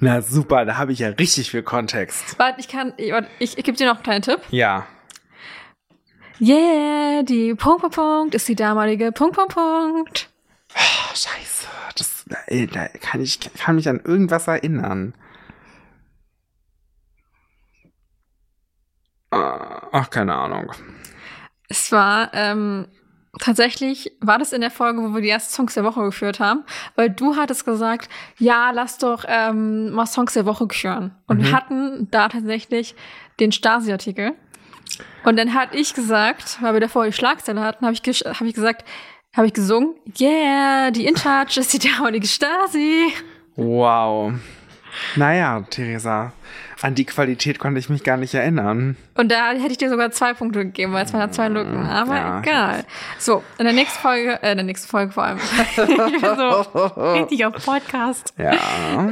Na 0.00 0.22
super, 0.22 0.64
da 0.64 0.76
habe 0.76 0.90
ich 0.90 0.98
ja 0.98 1.10
richtig 1.10 1.52
viel 1.52 1.62
Kontext. 1.62 2.36
Warte, 2.36 2.58
ich 2.58 2.66
kann, 2.66 2.94
ich, 2.96 3.12
ich, 3.38 3.56
ich 3.56 3.64
gebe 3.64 3.76
dir 3.76 3.86
noch 3.86 3.94
einen 3.94 4.02
kleinen 4.02 4.22
Tipp. 4.22 4.40
Ja. 4.50 4.88
Yeah, 6.40 7.22
die 7.22 7.54
Punkt, 7.54 7.82
Punkt, 7.82 7.94
Punkt 7.94 8.34
ist 8.34 8.48
die 8.48 8.56
damalige 8.56 9.12
Punkt, 9.12 9.36
Punkt, 9.36 9.54
Punkt. 9.54 10.30
Oh, 10.74 11.14
scheiße. 11.14 11.68
Das, 11.96 12.24
ey, 12.46 12.66
da 12.66 12.88
kann 12.88 13.20
ich 13.20 13.38
kann 13.54 13.76
mich 13.76 13.88
an 13.88 14.00
irgendwas 14.00 14.48
erinnern. 14.48 15.14
Ah, 19.30 19.86
Ach, 19.92 20.10
keine 20.10 20.34
Ahnung. 20.34 20.72
Es 21.68 21.92
war, 21.92 22.34
ähm, 22.34 22.88
tatsächlich, 23.40 24.12
war 24.20 24.38
das 24.38 24.52
in 24.52 24.60
der 24.60 24.70
Folge, 24.70 25.02
wo 25.02 25.14
wir 25.14 25.22
die 25.22 25.30
ersten 25.30 25.52
Songs 25.52 25.74
der 25.74 25.84
Woche 25.84 26.02
geführt 26.02 26.40
haben, 26.40 26.64
weil 26.94 27.10
du 27.10 27.36
hattest 27.36 27.64
gesagt, 27.64 28.08
ja, 28.38 28.70
lass 28.70 28.98
doch 28.98 29.24
ähm, 29.26 29.90
mal 29.90 30.06
Songs 30.06 30.34
der 30.34 30.46
Woche 30.46 30.66
küren. 30.66 31.12
Und 31.26 31.42
wir 31.42 31.52
hatten 31.52 32.08
da 32.10 32.28
tatsächlich 32.28 32.94
den 33.40 33.52
Stasi-Artikel. 33.52 34.32
Und 35.24 35.36
dann 35.36 35.54
hatte 35.54 35.76
ich 35.76 35.94
gesagt, 35.94 36.58
weil 36.60 36.74
wir 36.74 36.80
davor 36.80 37.06
die 37.06 37.12
Schlagzeile 37.12 37.60
hatten, 37.60 37.84
habe 37.86 37.94
ich, 37.94 38.00
hab 38.00 38.42
ich 38.42 38.54
gesagt, 38.54 38.84
habe 39.34 39.46
ich 39.46 39.52
gesungen, 39.52 39.94
yeah, 40.20 40.90
die 40.90 41.06
In-Charge 41.06 41.60
ist 41.60 41.72
die 41.72 41.78
damalige 41.78 42.26
Stasi. 42.26 43.12
Wow. 43.56 44.32
Naja, 45.14 45.64
Theresa, 45.70 46.32
an 46.82 46.94
die 46.94 47.04
Qualität 47.04 47.58
konnte 47.58 47.78
ich 47.78 47.88
mich 47.90 48.04
gar 48.04 48.16
nicht 48.16 48.32
erinnern. 48.34 48.96
Und 49.14 49.30
da 49.30 49.50
hätte 49.52 49.72
ich 49.72 49.78
dir 49.78 49.90
sogar 49.90 50.10
zwei 50.12 50.32
Punkte 50.32 50.64
gegeben, 50.64 50.92
weil 50.92 51.04
es 51.04 51.12
waren 51.12 51.20
ja 51.20 51.30
zwei 51.30 51.48
Lücken. 51.48 51.86
Aber 51.86 52.16
Ja. 52.16 52.40
egal. 52.40 52.84
So, 53.18 53.42
in 53.58 53.64
der 53.64 53.74
nächsten 53.74 53.98
Folge, 54.00 54.42
äh, 54.42 54.52
in 54.52 54.56
der 54.58 54.64
nächsten 54.64 54.88
Folge 54.88 55.12
vor 55.12 55.24
allem. 55.24 55.38
so, 55.76 55.82
richtig 57.14 57.44
auf 57.44 57.64
Podcast 57.64 58.32
Ja. 58.38 58.52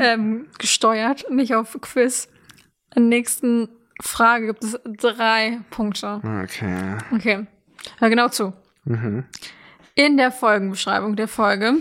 ähm, 0.01 0.47
gesteuert, 0.59 1.27
nicht 1.31 1.55
auf 1.55 1.77
Quiz. 1.81 2.29
In 2.95 3.11
der 3.11 3.19
nächsten 3.19 3.69
Frage 4.01 4.47
gibt 4.47 4.64
es 4.64 4.79
drei 4.85 5.59
Punkte. 5.71 6.21
Okay. 6.45 6.97
Okay. 7.14 7.47
Hör 7.99 8.09
genau 8.11 8.29
zu. 8.29 8.53
Mhm. 8.85 9.25
In 9.95 10.16
der 10.16 10.31
Folgenbeschreibung 10.33 11.16
der 11.16 11.29
Folge 11.29 11.75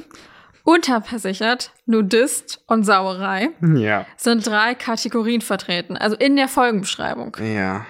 unterversichert, 0.67 1.71
Nudist 1.85 2.61
und 2.67 2.83
Sauerei 2.83 3.51
Ja. 3.61 4.05
sind 4.17 4.45
drei 4.45 4.75
Kategorien 4.75 5.39
vertreten. 5.39 5.95
Also 5.95 6.17
in 6.17 6.35
der 6.35 6.49
Folgenbeschreibung. 6.49 7.37
Ja. 7.41 7.85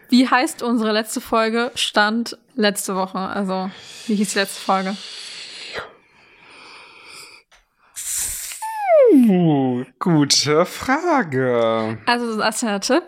wie 0.10 0.28
heißt 0.28 0.64
unsere 0.64 0.92
letzte 0.92 1.22
Folge? 1.22 1.72
Stand 1.76 2.38
letzte 2.56 2.96
Woche. 2.96 3.20
Also, 3.20 3.70
wie 4.08 4.16
hieß 4.16 4.34
die 4.34 4.40
letzte 4.40 4.62
Folge? 4.62 4.96
Uh, 9.14 9.84
gute 10.00 10.66
Frage. 10.66 12.00
Also, 12.06 12.38
das 12.38 12.56
ist 12.56 12.64
ein 12.64 12.82
Tipp. 12.82 13.04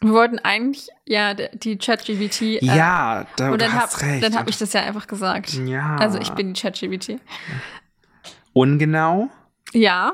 Wir 0.00 0.12
wollten 0.12 0.38
eigentlich 0.40 0.88
ja 1.06 1.34
die 1.34 1.78
ChatGBT. 1.78 2.42
Äh, 2.42 2.64
ja, 2.64 3.26
da, 3.36 3.46
und 3.46 3.52
du 3.52 3.58
dann 3.58 3.72
hast 3.72 3.96
habe 4.02 4.06
recht. 4.12 4.24
dann 4.24 4.36
hab 4.36 4.48
ich 4.48 4.58
das 4.58 4.72
ja 4.72 4.82
einfach 4.82 5.06
gesagt. 5.06 5.52
ja. 5.54 5.96
Also, 5.96 6.18
ich 6.18 6.30
bin 6.30 6.52
die 6.54 6.60
ChatGBT. 6.60 7.20
Ungenau? 8.52 9.30
Ja. 9.72 10.12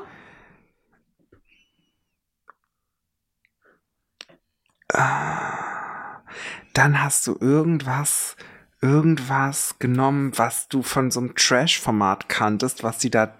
Dann 6.73 7.03
hast 7.03 7.27
du 7.27 7.37
irgendwas, 7.39 8.35
irgendwas 8.81 9.75
genommen, 9.79 10.31
was 10.37 10.67
du 10.67 10.81
von 10.81 11.11
so 11.11 11.19
einem 11.19 11.35
Trash-Format 11.35 12.29
kanntest, 12.29 12.83
was 12.83 12.97
die 12.97 13.11
da 13.11 13.35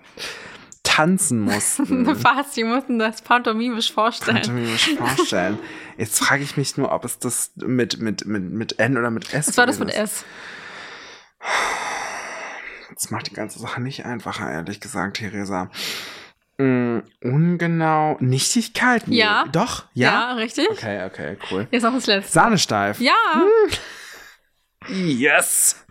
tanzen 0.84 1.40
mussten. 1.40 2.06
Was? 2.24 2.52
Die 2.52 2.64
mussten 2.64 3.00
das 3.00 3.22
pantomimisch 3.22 3.94
vorstellen. 3.94 4.56
Nicht 4.56 4.98
vorstellen. 4.98 5.60
Jetzt 5.98 6.20
frage 6.20 6.44
ich 6.44 6.58
mich 6.58 6.78
nur, 6.78 6.92
ob 6.92 7.06
es 7.06 7.20
das 7.20 7.52
mit, 7.56 8.00
mit, 8.00 8.26
mit, 8.26 8.44
mit 8.44 8.80
N 8.80 8.98
oder 8.98 9.12
mit 9.12 9.34
S 9.34 9.48
Was 9.48 9.58
war 9.58 9.66
das 9.66 9.80
mit. 9.80 9.94
S? 9.94 10.26
Das 12.94 13.12
macht 13.12 13.30
die 13.30 13.34
ganze 13.34 13.60
Sache 13.60 13.82
nicht 13.82 14.06
einfacher, 14.06 14.52
ehrlich 14.52 14.80
gesagt, 14.80 15.18
Theresa. 15.18 15.70
Mm, 16.58 17.00
ungenau. 17.22 18.18
Nichtigkeit? 18.20 19.08
Nee. 19.08 19.20
Ja. 19.20 19.46
Doch? 19.52 19.86
Ja? 19.94 20.34
richtig. 20.34 20.70
Okay, 20.70 21.06
okay, 21.06 21.38
cool. 21.50 21.68
Jetzt 21.72 21.84
noch 21.84 21.94
das 21.94 22.08
letzte. 22.08 22.32
Sahnesteif. 22.34 23.00
Ja. 23.00 23.14
Yes! 24.88 25.86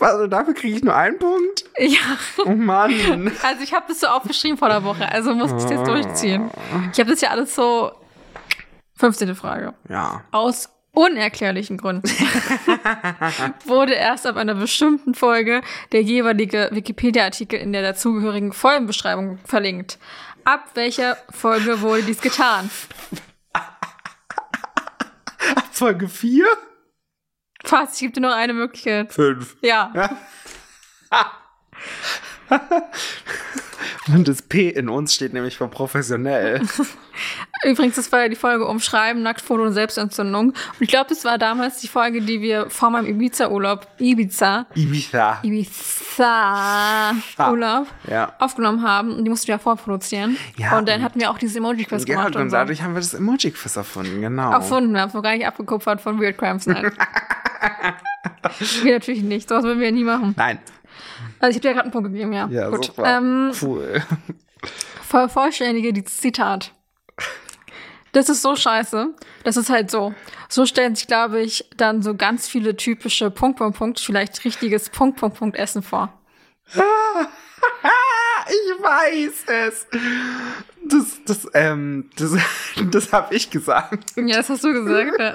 Also 0.00 0.26
dafür 0.26 0.54
kriege 0.54 0.76
ich 0.76 0.84
nur 0.84 0.94
einen 0.94 1.18
Punkt? 1.18 1.64
Ja. 1.78 1.98
Oh 2.44 2.50
Mann. 2.50 3.32
Also 3.42 3.62
ich 3.62 3.74
habe 3.74 3.86
das 3.88 4.00
so 4.00 4.06
aufgeschrieben 4.06 4.56
vor 4.56 4.68
der 4.68 4.82
Woche, 4.84 5.10
also 5.10 5.34
musste 5.34 5.58
ich 5.58 5.64
das 5.64 5.86
durchziehen. 5.86 6.50
Ich 6.92 6.98
habe 6.98 7.10
das 7.10 7.20
ja 7.20 7.30
alles 7.30 7.54
so. 7.54 7.92
15. 8.96 9.34
Frage. 9.34 9.74
Ja. 9.88 10.22
Aus 10.30 10.70
unerklärlichen 10.94 11.76
Gründen 11.76 12.08
wurde 13.66 13.94
erst 13.94 14.26
ab 14.26 14.36
einer 14.36 14.54
bestimmten 14.54 15.14
Folge 15.14 15.60
der 15.92 16.02
jeweilige 16.02 16.70
Wikipedia-Artikel 16.72 17.58
in 17.58 17.72
der 17.72 17.82
dazugehörigen 17.82 18.52
Folgenbeschreibung 18.52 19.38
verlinkt. 19.44 19.98
Ab 20.44 20.70
welcher 20.74 21.16
Folge 21.30 21.80
wurde 21.80 22.02
dies 22.02 22.20
getan? 22.20 22.70
Folge 25.72 26.08
4? 26.08 26.46
Fast, 27.64 27.94
ich 27.94 28.00
gebe 28.00 28.12
dir 28.12 28.20
noch 28.20 28.34
eine 28.34 28.52
Möglichkeit. 28.52 29.12
5. 29.12 29.56
Ja. 29.62 30.16
Und 32.50 32.60
das 34.08 34.42
P 34.42 34.68
in 34.68 34.88
uns 34.88 35.14
steht 35.14 35.32
nämlich 35.32 35.56
für 35.56 35.68
professionell. 35.68 36.60
Übrigens, 37.64 37.94
das 37.96 38.10
war 38.12 38.22
ja 38.22 38.28
die 38.28 38.36
Folge 38.36 38.66
Umschreiben, 38.66 39.22
Nacktfoto 39.22 39.62
und 39.62 39.72
Selbstentzündung. 39.72 40.48
Und 40.50 40.56
ich 40.80 40.88
glaube, 40.88 41.06
das 41.08 41.24
war 41.24 41.38
damals 41.38 41.80
die 41.80 41.88
Folge, 41.88 42.20
die 42.20 42.40
wir 42.42 42.68
vor 42.68 42.90
meinem 42.90 43.06
Ibiza-Urlaub, 43.06 43.86
Ibiza, 43.98 44.66
Ibiza. 44.74 45.38
Ibiza-Urlaub 45.42 47.86
Ja. 48.10 48.32
aufgenommen 48.38 48.82
haben. 48.86 49.12
Und 49.16 49.24
die 49.24 49.30
mussten 49.30 49.48
wir 49.48 49.54
ja 49.54 49.58
vorproduzieren. 49.58 50.36
Ja, 50.56 50.76
und 50.78 50.88
dann 50.88 51.02
hatten 51.02 51.20
wir 51.20 51.30
auch 51.30 51.38
diese 51.38 51.58
Emoji-Quiz 51.58 52.04
Ja, 52.06 52.16
gemacht. 52.16 52.36
und 52.36 52.42
Und 52.42 52.50
so. 52.50 52.56
dadurch 52.56 52.82
haben 52.82 52.94
wir 52.94 53.00
das 53.00 53.14
Emoji-Quiz 53.14 53.76
erfunden, 53.76 54.20
genau. 54.20 54.52
Erfunden, 54.52 54.92
wir 54.92 55.00
haben 55.00 55.08
es 55.08 55.14
noch 55.14 55.22
gar 55.22 55.32
nicht 55.34 55.46
abgekupfert 55.46 56.00
von 56.00 56.20
Weird 56.20 56.38
Crimes 56.38 56.66
Night. 56.66 56.92
wir 58.82 58.92
natürlich 58.94 59.22
nicht, 59.22 59.48
sowas 59.48 59.64
würden 59.64 59.78
wir 59.80 59.86
ja 59.86 59.92
nie 59.92 60.04
machen. 60.04 60.34
Nein. 60.36 60.58
Also 61.44 61.50
ich 61.50 61.56
habe 61.56 61.60
dir 61.60 61.68
ja 61.68 61.72
gerade 61.74 61.84
einen 61.84 61.92
Punkt 61.92 62.10
gegeben, 62.10 62.32
ja. 62.32 62.48
Ja, 62.50 62.70
Gut. 62.70 62.86
super. 62.86 63.04
Ähm, 63.04 63.52
cool. 63.60 64.02
Vervollständige 65.02 65.92
dieses 65.92 66.16
Zitat. 66.16 66.72
Das 68.12 68.30
ist 68.30 68.40
so 68.40 68.56
scheiße. 68.56 69.14
Das 69.42 69.58
ist 69.58 69.68
halt 69.68 69.90
so. 69.90 70.14
So 70.48 70.64
stellen 70.64 70.94
sich, 70.94 71.06
glaube 71.06 71.42
ich, 71.42 71.68
dann 71.76 72.00
so 72.00 72.14
ganz 72.14 72.48
viele 72.48 72.76
typische 72.76 73.30
Punkt, 73.30 73.58
Punkt, 73.58 73.76
Punkt, 73.76 74.00
vielleicht 74.00 74.42
richtiges 74.46 74.88
Punkt, 74.88 75.18
Punkt, 75.18 75.36
Punkt 75.36 75.56
Essen 75.58 75.82
vor. 75.82 76.18
Ich 78.46 78.82
weiß 78.82 79.44
es. 79.46 79.86
Das, 80.86 81.18
das, 81.24 81.48
ähm, 81.54 82.10
das, 82.16 82.32
das 82.90 83.12
habe 83.12 83.34
ich 83.34 83.48
gesagt. 83.50 84.12
Ja, 84.16 84.36
das 84.36 84.50
hast 84.50 84.64
du 84.64 84.72
gesagt. 84.72 85.12
Ja. 85.18 85.32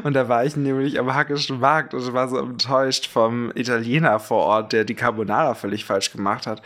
Und 0.04 0.14
da 0.14 0.28
war 0.28 0.44
ich 0.44 0.56
nämlich 0.56 0.98
am 1.00 1.12
Hackischen 1.14 1.58
Markt 1.60 1.94
und 1.94 2.12
war 2.12 2.28
so 2.28 2.38
enttäuscht 2.38 3.08
vom 3.08 3.50
Italiener 3.54 4.20
vor 4.20 4.44
Ort, 4.44 4.72
der 4.72 4.84
die 4.84 4.94
Carbonara 4.94 5.54
völlig 5.54 5.84
falsch 5.84 6.12
gemacht 6.12 6.46
hat. 6.46 6.62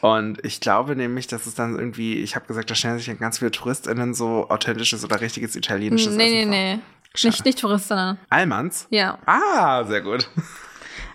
Und 0.00 0.42
ich 0.44 0.60
glaube 0.60 0.96
nämlich, 0.96 1.26
dass 1.26 1.46
es 1.46 1.54
dann 1.54 1.76
irgendwie, 1.78 2.14
ich 2.22 2.34
habe 2.36 2.46
gesagt, 2.46 2.70
da 2.70 2.74
stellen 2.74 2.96
sich 2.98 3.06
dann 3.06 3.18
ganz 3.18 3.38
viele 3.40 3.50
TouristInnen 3.50 4.14
so 4.14 4.48
authentisches 4.48 5.04
oder 5.04 5.20
richtiges 5.20 5.56
italienisches 5.56 6.14
Nee, 6.14 6.30
nee, 6.30 6.40
Essen 6.40 6.50
vor. 6.50 6.58
nee. 6.58 6.78
Nicht, 7.28 7.44
nicht 7.44 7.58
Touristen. 7.58 8.18
Almans? 8.30 8.86
Ja. 8.90 9.18
Ah, 9.26 9.84
sehr 9.84 10.00
gut. 10.02 10.30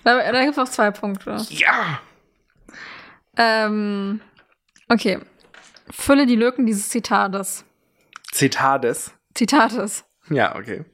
Da, 0.04 0.18
da 0.32 0.42
gibt 0.44 0.58
es 0.58 0.60
auch 0.60 0.70
zwei 0.70 0.92
Punkte. 0.92 1.38
Ja. 1.50 2.00
Ähm, 3.38 4.22
okay. 4.90 5.20
Fülle 5.90 6.26
die 6.26 6.36
Lücken 6.36 6.66
dieses 6.66 6.90
Zitates. 6.90 7.66
Zitades. 8.32 9.12
Zitates. 9.34 10.06
Ja, 10.30 10.56
okay. 10.56 10.86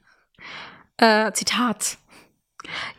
Äh, 0.98 1.32
Zitat. 1.34 1.98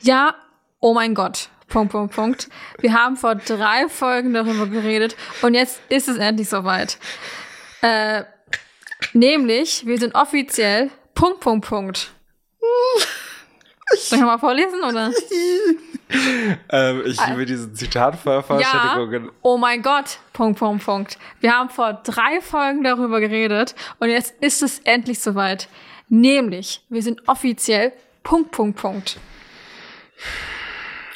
Ja, 0.01 0.35
oh 0.81 0.95
mein 0.95 1.15
Gott. 1.15 1.51
Punkt, 1.69 1.93
Punkt, 1.93 2.15
Punkt. 2.15 2.49
Wir 2.81 2.95
haben 2.95 3.17
vor 3.17 3.37
drei 3.37 3.89
Folgen 3.89 4.35
darüber 4.35 4.67
geredet 4.67 5.17
und 5.43 5.55
jetzt 5.55 5.81
ist 5.89 6.09
es 6.09 6.17
endlich 6.19 6.49
soweit. 6.49 6.99
Äh, 7.81 8.25
nämlich, 9.13 9.87
wir 9.87 9.99
sind 9.99 10.15
offiziell 10.15 10.91
Punkt, 11.15 11.41
Punkt, 11.41 11.69
Punkt. 11.69 12.13
Soll 13.99 14.19
ich 14.19 14.25
mal 14.25 14.39
vorlesen, 14.39 14.83
oder? 14.83 15.11
Ähm, 16.69 17.03
ich 17.07 17.25
liebe 17.25 17.47
diese 17.47 17.73
Zitatvervollständigungen. 17.73 19.27
Ja, 19.27 19.31
oh 19.43 19.57
mein 19.57 19.81
Gott, 19.81 20.19
Punkt, 20.33 20.59
Punkt, 20.59 20.85
Punkt. 20.85 21.19
Wir 21.39 21.53
haben 21.53 21.71
vor 21.71 21.93
drei 22.03 22.41
Folgen 22.41 22.83
darüber 22.83 23.21
geredet 23.21 23.77
und 24.01 24.09
jetzt 24.09 24.35
ist 24.41 24.61
es 24.63 24.81
endlich 24.81 25.21
soweit. 25.21 25.69
Nämlich, 26.09 26.85
wir 26.89 27.03
sind 27.05 27.29
offiziell 27.29 27.93
Punkt, 28.25 28.51
Punkt, 28.51 28.77
Punkt. 28.77 29.19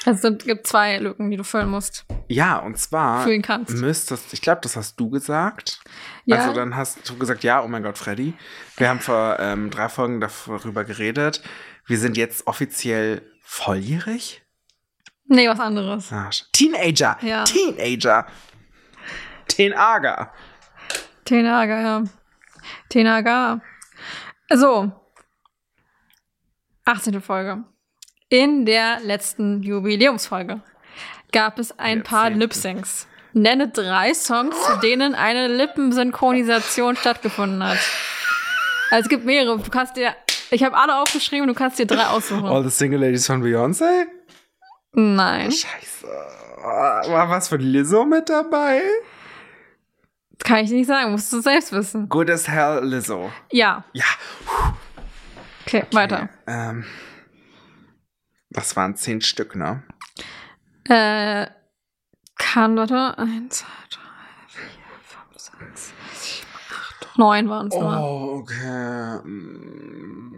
Also 0.06 0.28
es 0.28 0.44
gibt 0.44 0.66
zwei 0.66 0.98
Lücken, 0.98 1.30
die 1.30 1.36
du 1.36 1.44
füllen 1.44 1.70
musst. 1.70 2.04
Ja, 2.28 2.58
und 2.58 2.78
zwar 2.78 3.24
Fühlen 3.24 3.42
kannst. 3.42 3.72
müsstest, 3.74 4.32
ich 4.32 4.42
glaube, 4.42 4.60
das 4.62 4.76
hast 4.76 5.00
du 5.00 5.10
gesagt. 5.10 5.80
Ja. 6.26 6.36
Also 6.36 6.52
dann 6.52 6.76
hast 6.76 7.08
du 7.08 7.16
gesagt, 7.16 7.42
ja, 7.42 7.62
oh 7.62 7.68
mein 7.68 7.82
Gott, 7.82 7.98
Freddy. 7.98 8.34
Wir 8.76 8.88
haben 8.88 9.00
vor 9.00 9.38
ähm, 9.40 9.70
drei 9.70 9.88
Folgen 9.88 10.20
darüber 10.20 10.84
geredet. 10.84 11.42
Wir 11.86 11.98
sind 11.98 12.16
jetzt 12.16 12.46
offiziell 12.46 13.22
volljährig. 13.42 14.42
Nee, 15.26 15.48
was 15.48 15.60
anderes. 15.60 16.12
Ah, 16.12 16.30
Teenager. 16.52 17.18
Ja. 17.22 17.44
Teenager. 17.44 18.26
Teenager. 19.48 20.32
Tenaga, 21.24 21.80
ja. 21.80 22.04
Tenaga. 22.88 23.60
So. 24.52 24.92
18. 26.84 27.20
Folge. 27.20 27.64
In 28.28 28.66
der 28.66 29.00
letzten 29.00 29.62
Jubiläumsfolge 29.62 30.60
gab 31.32 31.58
es 31.58 31.78
ein 31.78 32.02
paar 32.02 32.24
Jahrzehnten. 32.24 32.40
Lip-Syncs. 32.40 33.06
Nenne 33.32 33.68
drei 33.68 34.14
Songs, 34.14 34.54
zu 34.64 34.76
denen 34.80 35.14
eine 35.14 35.48
Lippensynchronisation 35.48 36.96
stattgefunden 36.96 37.64
hat. 37.64 37.78
Also 38.90 39.04
es 39.04 39.08
gibt 39.08 39.24
mehrere. 39.24 39.58
Du 39.58 39.70
kannst 39.70 39.96
dir, 39.96 40.14
ich 40.50 40.62
habe 40.62 40.76
alle 40.76 41.00
aufgeschrieben, 41.00 41.46
du 41.48 41.54
kannst 41.54 41.78
dir 41.78 41.86
drei 41.86 42.06
aussuchen. 42.06 42.46
All 42.46 42.62
the 42.64 42.70
Single 42.70 43.00
Ladies 43.00 43.26
von 43.26 43.42
Beyoncé? 43.42 44.06
Nein, 44.92 45.50
Scheiße. 45.50 46.06
War 46.06 47.28
was 47.28 47.48
von 47.48 47.60
Lizzo 47.60 48.04
mit 48.04 48.28
dabei? 48.28 48.82
kann 50.42 50.58
ich 50.64 50.70
nicht 50.70 50.86
sagen, 50.86 51.10
musst 51.12 51.32
du 51.32 51.40
selbst 51.40 51.72
wissen. 51.72 52.08
Good 52.08 52.28
as 52.30 52.46
hell 52.48 52.84
Lizzo. 52.84 53.32
Ja, 53.50 53.84
Ja. 53.92 54.04
okay, 55.64 55.84
weiter. 55.92 56.28
Ähm, 56.46 56.84
das 58.50 58.76
waren 58.76 58.94
zehn 58.96 59.20
Stück, 59.22 59.56
ne? 59.56 59.82
Äh, 60.88 61.46
kann, 62.36 62.76
warte, 62.76 63.16
eins, 63.18 63.58
zwei, 63.60 63.68
drei, 63.90 64.48
vier, 64.48 64.70
fünf, 65.02 65.40
sechs, 65.40 65.92
sieben, 66.12 66.48
acht, 66.70 67.08
neun 67.18 67.48
waren 67.48 67.68
es. 67.68 67.74
Oh, 67.74 68.40
okay. 68.42 69.20
Mm. 69.26 70.34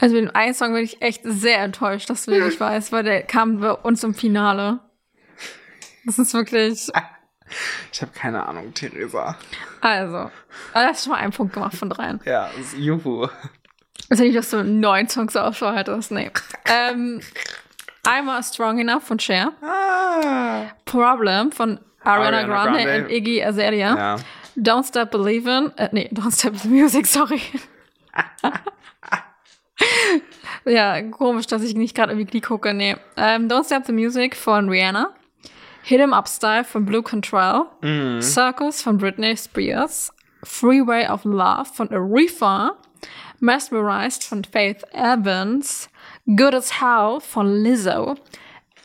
Also 0.00 0.14
mit 0.16 0.24
dem 0.24 0.34
einen 0.34 0.54
Song 0.54 0.72
bin 0.72 0.82
ich 0.84 1.02
echt 1.02 1.20
sehr 1.24 1.58
enttäuscht, 1.58 2.08
dass 2.10 2.24
du 2.24 2.30
nicht 2.32 2.58
weißt, 2.60 2.90
weil 2.92 3.02
der 3.04 3.22
kam 3.22 3.60
bei 3.60 3.72
uns 3.72 4.02
im 4.02 4.14
Finale. 4.14 4.80
Das 6.06 6.18
ist 6.18 6.32
wirklich, 6.34 6.88
Ich 7.92 8.00
habe 8.00 8.12
keine 8.12 8.46
Ahnung, 8.46 8.72
Theresa. 8.74 9.36
also, 9.80 10.30
da 10.72 10.86
hast 10.86 11.00
du 11.04 11.10
schon 11.10 11.12
mal 11.18 11.24
einen 11.24 11.32
Punkt 11.32 11.52
gemacht 11.52 11.74
von 11.76 11.90
dreien. 11.90 12.20
Ja, 12.24 12.48
das 12.56 12.66
ist 12.72 12.78
Juhu. 12.78 13.26
Ist 14.08 14.18
ja 14.18 14.24
nicht, 14.24 14.36
dass 14.36 14.50
du 14.50 14.62
neun 14.64 15.08
Songs 15.08 15.34
hattest, 15.34 16.10
nee. 16.12 16.30
ähm, 16.66 17.20
einmal 18.06 18.42
Strong 18.42 18.78
Enough 18.78 19.02
von 19.04 19.18
Cher, 19.18 19.52
Ah. 19.62 20.66
Problem 20.84 21.52
von 21.52 21.80
Ariana, 22.04 22.38
Ariana 22.38 22.46
Grande, 22.46 22.84
Grande. 22.84 23.04
und 23.04 23.10
Iggy 23.10 23.44
Azalea. 23.44 23.96
Ja. 23.96 24.16
Don't 24.56 24.86
Stop 24.88 25.10
Believin', 25.10 25.72
äh, 25.76 25.88
nee, 25.92 26.08
Don't 26.12 26.32
Stop 26.38 26.56
the 26.56 26.68
Music, 26.68 27.06
sorry. 27.06 27.40
ja, 30.64 31.02
komisch, 31.02 31.46
dass 31.46 31.62
ich 31.62 31.74
nicht 31.74 31.94
gerade 31.96 32.12
irgendwie 32.12 32.30
Glee 32.30 32.40
gucke, 32.40 32.74
nee. 32.74 32.96
Ähm, 33.16 33.48
Don't 33.48 33.64
Stop 33.66 33.86
the 33.86 33.92
Music 33.92 34.36
von 34.36 34.68
Rihanna. 34.68 35.14
Hit 35.82 36.00
'em 36.00 36.12
Up 36.12 36.28
Style 36.28 36.64
von 36.64 36.84
Blue 36.84 37.02
Control. 37.02 37.66
Mhm. 37.80 38.20
Circus 38.20 38.82
von 38.82 38.98
Britney 38.98 39.36
Spears. 39.36 40.12
Freeway 40.44 41.08
of 41.08 41.24
Love 41.24 41.66
von 41.74 41.88
Aretha. 41.90 42.72
Mesmerized 43.40 44.24
von 44.24 44.44
Faith 44.44 44.84
Evans. 44.92 45.88
Good 46.26 46.54
as 46.54 46.80
Hell 46.80 47.18
von 47.20 47.62
Lizzo. 47.62 48.16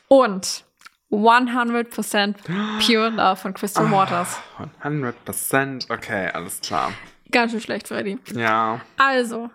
Und 0.08 0.64
100% 1.12 2.36
Pure 2.80 3.10
Love 3.10 3.36
von 3.36 3.54
Crystal 3.54 3.90
Waters. 3.92 4.38
100%. 4.84 5.90
Okay, 5.90 6.30
alles 6.34 6.62
klar. 6.62 6.92
Ganz 7.32 7.52
schön 7.52 7.62
schlecht, 7.62 7.88
Freddy. 7.88 8.18
Ja. 8.34 8.82
Also. 8.98 9.50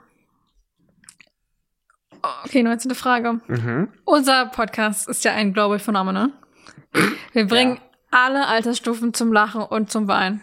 Okay, 2.45 2.63
19. 2.63 2.95
Frage. 2.95 3.41
Mhm. 3.47 3.89
Unser 4.05 4.47
Podcast 4.47 5.09
ist 5.09 5.25
ja 5.25 5.33
ein 5.33 5.53
Global 5.53 5.79
Phenomenon. 5.79 6.33
Wir 7.33 7.47
bringen 7.47 7.81
alle 8.11 8.47
Altersstufen 8.47 9.15
zum 9.15 9.33
Lachen 9.33 9.63
und 9.63 9.91
zum 9.91 10.09
Weinen. 10.09 10.43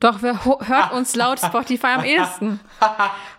Doch 0.00 0.22
wer 0.22 0.44
hört 0.44 0.92
uns 0.94 1.14
laut 1.14 1.38
Spotify 1.38 1.88
am 1.88 2.04
ehesten? 2.04 2.58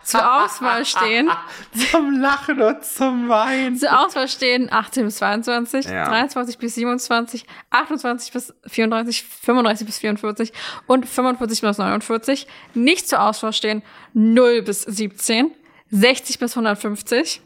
Zur 0.03 0.43
Auswahl 0.43 0.86
stehen, 0.86 1.30
Zum 1.91 2.20
Lachen 2.22 2.62
und 2.62 2.86
zum 2.86 3.28
Weinen. 3.30 3.76
zur 3.78 3.99
Auswahl 3.99 4.28
stehen 4.28 4.72
18 4.72 5.05
bis 5.05 5.16
22, 5.18 5.86
Ja. 5.88 6.05
23 6.07 6.59
bis 6.59 6.76
27, 6.76 7.45
28 7.72 8.32
bis 8.32 8.53
34, 8.68 9.24
35 9.24 9.86
bis 9.88 9.97
44 9.99 10.53
und 10.86 11.07
45 11.07 11.62
bis 11.62 11.78
49. 11.80 12.47
Nicht 12.76 13.09
zur 13.09 13.22
Auswahl 13.24 13.53
stehen 13.53 13.82
0 14.14 14.62
bis 14.62 14.84
17, 14.84 15.51
60 15.89 16.38
bis 16.39 16.51
150 16.55 17.41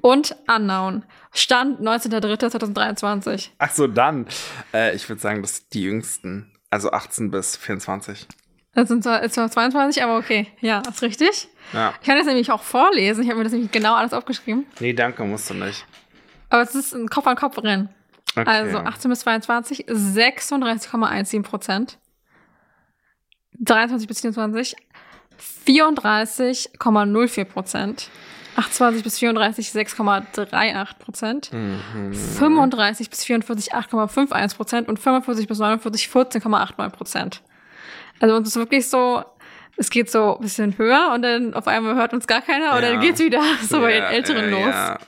und 0.00 0.36
Unknown. 0.48 1.04
Stand 1.32 1.80
19.03.2023. 1.80 3.50
Ach 3.58 3.70
so, 3.70 3.86
dann. 3.86 4.26
Äh, 4.72 4.94
ich 4.94 5.08
würde 5.08 5.20
sagen, 5.20 5.42
das 5.42 5.56
sind 5.56 5.74
die 5.74 5.82
jüngsten. 5.82 6.52
Also 6.70 6.90
18 6.90 7.30
bis 7.30 7.56
24. 7.56 8.26
Das 8.74 8.88
sind 8.88 9.04
zwar, 9.04 9.22
ist 9.22 9.34
zwar 9.34 9.50
22, 9.50 10.02
aber 10.02 10.16
okay. 10.16 10.48
Ja, 10.60 10.82
ist 10.88 11.02
richtig. 11.02 11.48
Ja. 11.72 11.94
Ich 12.00 12.06
kann 12.06 12.18
das 12.18 12.26
nämlich 12.26 12.50
auch 12.50 12.62
vorlesen. 12.62 13.22
Ich 13.22 13.28
habe 13.28 13.38
mir 13.38 13.44
das 13.44 13.52
nämlich 13.52 13.70
genau 13.70 13.94
alles 13.94 14.12
aufgeschrieben. 14.12 14.66
Nee, 14.80 14.92
danke, 14.92 15.24
musst 15.24 15.50
du 15.50 15.54
nicht. 15.54 15.84
Aber 16.50 16.62
es 16.62 16.74
ist 16.74 16.92
ein 16.92 17.08
Kopf-an-Kopf-Rennen. 17.08 17.88
Okay. 18.36 18.48
Also 18.48 18.78
18 18.78 19.10
bis 19.10 19.20
22, 19.20 19.86
36,17 19.86 21.42
Prozent. 21.42 21.98
23 23.60 24.08
bis 24.08 24.20
24, 24.20 24.76
34,04 25.66 27.44
Prozent. 27.44 28.10
28 28.56 29.02
bis 29.02 29.18
34, 29.18 29.68
6,38 29.70 30.98
Prozent. 30.98 31.50
35 31.50 33.10
bis 33.10 33.24
44, 33.24 33.74
8,51 33.74 34.56
Prozent. 34.56 34.88
Und 34.88 34.98
45 34.98 35.48
bis 35.48 35.58
49, 35.58 36.06
14,89 36.08 36.88
Prozent. 36.90 37.42
Also 38.20 38.36
uns 38.36 38.48
ist 38.48 38.56
wirklich 38.56 38.88
so, 38.88 39.24
es 39.76 39.90
geht 39.90 40.10
so 40.10 40.36
ein 40.36 40.40
bisschen 40.42 40.78
höher 40.78 41.10
und 41.14 41.22
dann 41.22 41.54
auf 41.54 41.66
einmal 41.66 41.96
hört 41.96 42.12
uns 42.12 42.26
gar 42.26 42.40
keiner 42.42 42.76
und 42.76 42.82
Ja. 42.82 42.92
dann 42.92 43.00
geht's 43.00 43.20
wieder 43.20 43.42
so 43.68 43.80
bei 43.80 43.92
den 43.92 44.02
Ja, 44.02 44.08
Älteren 44.10 44.44
ja, 44.44 44.50
los. 44.50 44.74
Ja. 44.74 44.98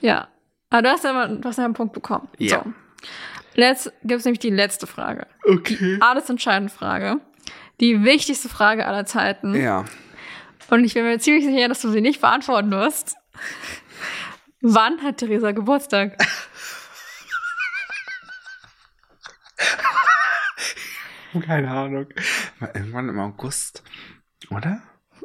Ja. 0.00 0.28
Aber 0.70 0.82
du 0.82 0.90
hast 0.90 1.04
ja, 1.04 1.12
mal, 1.12 1.36
du 1.38 1.48
hast 1.48 1.58
ja 1.58 1.64
einen 1.64 1.74
Punkt 1.74 1.92
bekommen. 1.94 2.28
Ja. 2.38 2.62
So. 2.64 2.72
Jetzt 3.54 3.92
gibt 4.02 4.20
es 4.20 4.24
nämlich 4.24 4.38
die 4.40 4.50
letzte 4.50 4.86
Frage. 4.86 5.26
Okay. 5.46 5.98
Alles 6.00 6.28
entscheidende 6.30 6.72
Frage. 6.72 7.20
Die 7.80 8.04
wichtigste 8.04 8.48
Frage 8.48 8.86
aller 8.86 9.04
Zeiten. 9.04 9.54
Ja. 9.54 9.84
Und 10.72 10.84
ich 10.84 10.94
bin 10.94 11.04
mir 11.04 11.18
ziemlich 11.18 11.44
sicher, 11.44 11.68
dass 11.68 11.82
du 11.82 11.90
sie 11.90 12.00
nicht 12.00 12.22
beantworten 12.22 12.70
wirst. 12.70 13.14
Wann 14.62 15.02
hat 15.02 15.18
Theresa 15.18 15.52
Geburtstag? 15.52 16.16
Keine 21.44 21.70
Ahnung. 21.70 22.06
Irgendwann 22.74 23.10
im 23.10 23.20
August. 23.20 23.82
Oder? 24.50 24.80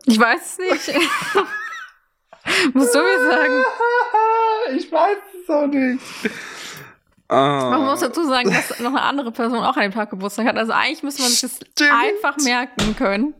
Ich 0.05 0.19
weiß 0.19 0.57
es 0.59 0.87
nicht. 0.87 0.99
Musst 2.73 2.93
du 2.93 2.99
mir 2.99 3.29
sagen. 3.31 3.63
Ich 4.75 4.91
weiß 4.91 5.17
es 5.43 5.49
auch 5.49 5.67
nicht. 5.67 6.03
Man 7.29 7.73
Oh. 7.73 7.85
muss 7.85 8.01
dazu 8.01 8.25
sagen, 8.25 8.51
dass 8.51 8.79
noch 8.81 8.89
eine 8.91 9.01
andere 9.01 9.31
Person 9.31 9.63
auch 9.63 9.77
an 9.77 9.83
dem 9.83 9.91
Tag 9.93 10.09
Geburtstag 10.09 10.45
hat. 10.47 10.57
Also 10.57 10.73
eigentlich 10.73 11.03
müsste 11.03 11.21
man 11.21 11.31
sich 11.31 11.39
das 11.41 11.59
einfach 11.89 12.35
merken 12.37 12.95
können. 12.97 13.33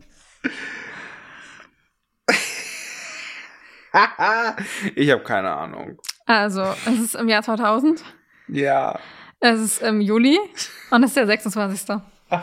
Ich 4.95 5.12
habe 5.12 5.24
keine 5.24 5.52
Ahnung. 5.54 5.98
Also, 6.26 6.62
es 6.86 7.00
ist 7.00 7.16
im 7.16 7.28
Jahr 7.30 7.43
2000. 7.43 8.04
Ja. 8.48 8.98
Es 9.39 9.60
ist 9.60 9.82
im 9.82 10.02
Juli. 10.02 10.39
Und 10.91 11.04
es 11.04 11.12
ist 11.12 11.18
der 11.18 11.28
26. 11.28 11.98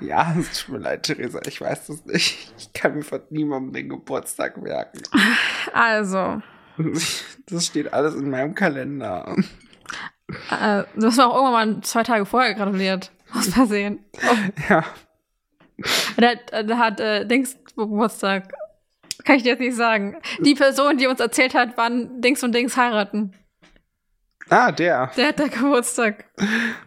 ja, 0.00 0.34
es 0.38 0.60
tut 0.60 0.74
mir 0.74 0.78
leid, 0.78 1.02
Theresa. 1.04 1.40
Ich 1.46 1.60
weiß 1.60 1.86
das 1.88 2.04
nicht. 2.06 2.52
Ich 2.58 2.72
kann 2.72 2.94
mir 2.94 3.02
von 3.02 3.20
niemandem 3.30 3.72
den 3.72 3.88
Geburtstag 3.88 4.56
merken. 4.56 5.02
Also, 5.72 6.42
Das 7.46 7.66
steht 7.66 7.92
alles 7.92 8.14
in 8.14 8.30
meinem 8.30 8.54
Kalender. 8.54 9.34
äh, 10.50 10.84
du 10.96 11.06
hast 11.06 11.16
mir 11.16 11.26
auch 11.26 11.36
irgendwann 11.36 11.74
mal 11.74 11.80
zwei 11.82 12.02
Tage 12.02 12.26
vorher 12.26 12.54
gratuliert. 12.54 13.12
Aus 13.34 13.48
Versehen. 13.48 14.04
Oh, 14.14 14.36
Ja. 14.68 14.84
Da 16.16 16.28
hat, 16.28 16.68
da 16.68 16.78
hat 16.78 17.00
äh, 17.00 17.26
Dings 17.26 17.56
Geburtstag. 17.76 18.52
Kann 19.24 19.36
ich 19.36 19.42
dir 19.42 19.50
jetzt 19.50 19.60
nicht 19.60 19.76
sagen. 19.76 20.16
Die 20.40 20.54
Person, 20.54 20.98
die 20.98 21.06
uns 21.06 21.20
erzählt 21.20 21.54
hat, 21.54 21.70
wann 21.76 22.20
Dings 22.20 22.42
und 22.42 22.54
Dings 22.54 22.76
heiraten. 22.76 23.32
Ah, 24.48 24.72
der. 24.72 25.10
Der 25.16 25.28
hat 25.28 25.40
da 25.40 25.46
Geburtstag. 25.46 26.24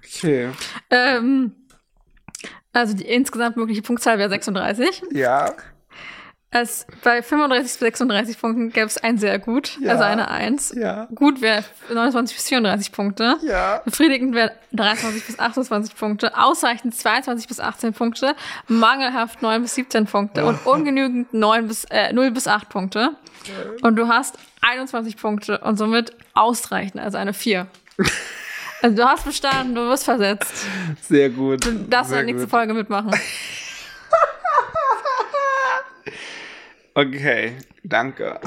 Okay. 0.03 0.49
Ähm, 0.89 1.55
also 2.73 2.93
die 2.93 3.05
insgesamt 3.05 3.57
mögliche 3.57 3.81
Punktzahl 3.81 4.17
wäre 4.17 4.29
36. 4.29 5.03
Ja. 5.11 5.53
Es, 6.57 6.87
bei 7.03 7.21
35 7.21 7.63
bis 7.63 7.79
36 7.79 8.39
Punkten 8.39 8.71
gäbe 8.71 8.85
es 8.85 8.97
ein 8.97 9.17
sehr 9.17 9.39
gut, 9.39 9.77
Ja. 9.81 9.91
also 9.91 10.05
eine 10.05 10.29
1. 10.31 10.73
Ja. 10.77 11.09
Gut 11.13 11.41
wäre 11.41 11.65
29 11.93 12.33
bis 12.37 12.47
34 12.47 12.93
Punkte. 12.93 13.35
Ja. 13.41 13.81
Befriedigend 13.83 14.33
wäre 14.33 14.53
23 14.71 15.25
bis 15.25 15.37
28 15.37 15.97
Punkte. 15.97 16.37
Ausreichend 16.37 16.95
22 16.95 17.49
bis 17.49 17.59
18 17.59 17.91
Punkte. 17.91 18.35
Mangelhaft 18.69 19.41
9 19.41 19.63
bis 19.63 19.75
17 19.75 20.05
Punkte. 20.05 20.45
Und 20.45 20.65
ungenügend 20.65 21.33
9 21.33 21.67
bis, 21.67 21.83
äh, 21.89 22.13
0 22.13 22.31
bis 22.31 22.47
8 22.47 22.69
Punkte. 22.69 23.09
Und 23.81 23.97
du 23.97 24.07
hast 24.07 24.37
21 24.61 25.17
Punkte 25.17 25.57
und 25.57 25.75
somit 25.75 26.13
ausreichend, 26.35 27.01
also 27.01 27.17
eine 27.17 27.33
4. 27.33 27.67
Also 28.81 28.97
du 28.97 29.03
hast 29.05 29.25
bestanden, 29.25 29.73
du 29.73 29.81
wirst 29.89 30.03
versetzt. 30.03 30.53
Sehr 31.01 31.29
gut. 31.31 31.65
Du 31.65 31.71
darfst 31.89 32.11
in 32.11 32.17
der 32.17 32.25
nächsten. 32.25 32.47
Folge 32.47 32.73
mitmachen. 32.73 33.09
Okay, 36.97 37.57
danke. 37.83 38.39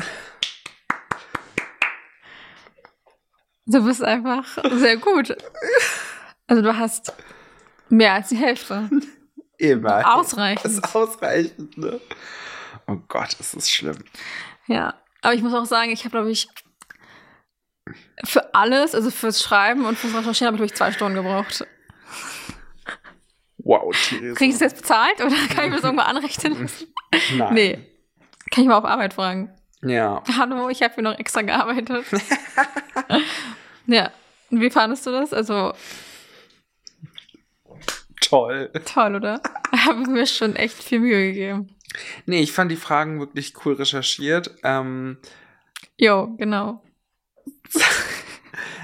Du 3.66 3.84
bist 3.84 4.02
einfach 4.02 4.46
sehr 4.72 4.96
gut. 4.96 5.36
Also 6.46 6.62
du 6.62 6.74
hast 6.74 7.12
mehr 7.90 8.14
als 8.14 8.30
die 8.30 8.36
Hälfte. 8.36 8.88
Immerhin. 9.58 10.04
Ausreichend. 10.06 10.64
Das 10.64 10.72
ist 10.72 10.94
ausreichend, 10.94 11.76
ne? 11.76 12.00
Oh 12.86 12.96
Gott, 13.08 13.36
das 13.38 13.52
ist 13.52 13.70
schlimm. 13.70 14.02
Ja, 14.66 14.94
aber 15.20 15.34
ich 15.34 15.42
muss 15.42 15.52
auch 15.52 15.66
sagen, 15.66 15.90
ich 15.90 16.00
habe, 16.00 16.12
glaube 16.12 16.30
ich, 16.30 16.48
für 18.24 18.54
alles, 18.54 18.94
also 18.94 19.10
fürs 19.10 19.42
Schreiben 19.42 19.84
und 19.84 19.98
fürs 19.98 20.14
Recherchieren, 20.14 20.54
habe 20.54 20.64
ich, 20.64 20.72
glaube 20.72 20.72
ich, 20.72 20.74
zwei 20.74 20.92
Stunden 20.92 21.16
gebraucht. 21.16 21.66
Wow, 23.58 23.94
Theresa. 23.94 24.34
Kriege 24.36 24.52
ich 24.54 24.58
das 24.58 24.72
jetzt 24.72 24.80
bezahlt 24.80 25.20
oder 25.20 25.36
kann 25.54 25.64
ich 25.64 25.70
mir 25.70 25.76
das 25.76 25.84
irgendwo 25.84 26.04
anrechnen 26.04 26.62
lassen? 26.62 26.94
Nein. 27.36 27.54
Nee. 27.54 27.97
Kann 28.50 28.64
ich 28.64 28.68
mal 28.68 28.78
auf 28.78 28.84
Arbeit 28.84 29.14
fragen. 29.14 29.50
Ja. 29.82 30.22
Hallo, 30.36 30.68
ich 30.68 30.82
habe 30.82 30.94
hier 30.94 31.02
noch 31.02 31.18
extra 31.18 31.42
gearbeitet. 31.42 32.04
ja. 33.86 34.10
Und 34.50 34.60
wie 34.60 34.70
fandest 34.70 35.06
du 35.06 35.10
das? 35.10 35.32
Also 35.32 35.74
Toll. 38.20 38.70
toll, 38.84 39.14
oder? 39.14 39.40
Habe 39.72 40.10
mir 40.10 40.26
schon 40.26 40.54
echt 40.56 40.82
viel 40.82 41.00
Mühe 41.00 41.28
gegeben. 41.28 41.74
Nee, 42.26 42.40
ich 42.40 42.52
fand 42.52 42.70
die 42.70 42.76
Fragen 42.76 43.20
wirklich 43.20 43.54
cool 43.64 43.74
recherchiert. 43.74 44.54
Ähm, 44.62 45.18
Jo, 45.96 46.34
genau. 46.36 46.82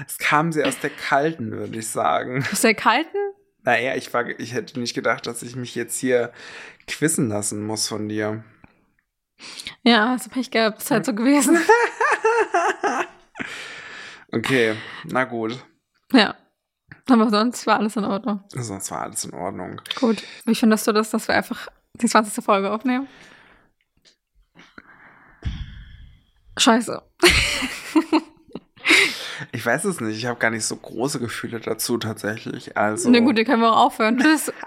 es 0.07 0.17
kam 0.17 0.51
sehr 0.51 0.67
aus 0.67 0.79
der 0.79 0.89
Kalten, 0.89 1.51
würde 1.51 1.77
ich 1.77 1.87
sagen. 1.87 2.43
Aus 2.51 2.61
der 2.61 2.73
kalten? 2.73 3.17
Naja, 3.63 3.95
ich, 3.95 4.13
war, 4.13 4.27
ich 4.39 4.53
hätte 4.53 4.79
nicht 4.79 4.93
gedacht, 4.95 5.27
dass 5.27 5.43
ich 5.43 5.55
mich 5.55 5.75
jetzt 5.75 5.97
hier 5.97 6.31
quissen 6.87 7.29
lassen 7.29 7.65
muss 7.65 7.87
von 7.87 8.09
dir. 8.09 8.43
Ja, 9.83 10.09
hast 10.09 10.25
du 10.25 10.29
Pech 10.29 10.49
gehabt. 10.51 10.81
Ist 10.81 10.91
halt 10.91 11.05
so 11.05 11.13
gewesen. 11.13 11.57
Okay, 14.31 14.75
na 15.05 15.23
gut. 15.23 15.63
ja. 16.11 16.35
Aber 17.07 17.29
sonst 17.29 17.65
war 17.67 17.77
alles 17.79 17.95
in 17.95 18.03
Ordnung. 18.03 18.43
Sonst 18.49 18.89
war 18.91 19.01
alles 19.03 19.23
in 19.23 19.33
Ordnung. 19.33 19.79
Gut. 19.99 20.23
Wie 20.45 20.55
findest 20.55 20.87
du 20.87 20.91
das, 20.91 21.11
dass 21.11 21.27
wir 21.27 21.35
einfach 21.35 21.67
die 22.01 22.07
20. 22.07 22.43
Folge 22.43 22.71
aufnehmen? 22.71 23.07
Scheiße. 26.57 27.01
Ich 29.51 29.65
weiß 29.65 29.85
es 29.85 30.01
nicht. 30.01 30.17
Ich 30.17 30.25
habe 30.25 30.39
gar 30.39 30.49
nicht 30.49 30.65
so 30.65 30.75
große 30.75 31.19
Gefühle 31.19 31.59
dazu 31.59 31.97
tatsächlich. 31.97 32.75
Also. 32.75 33.09
Na 33.09 33.19
gut, 33.19 33.37
die 33.37 33.43
können 33.43 33.61
wir 33.61 33.71
auch 33.71 33.85
aufhören. 33.85 34.17
Tschüss. 34.17 34.51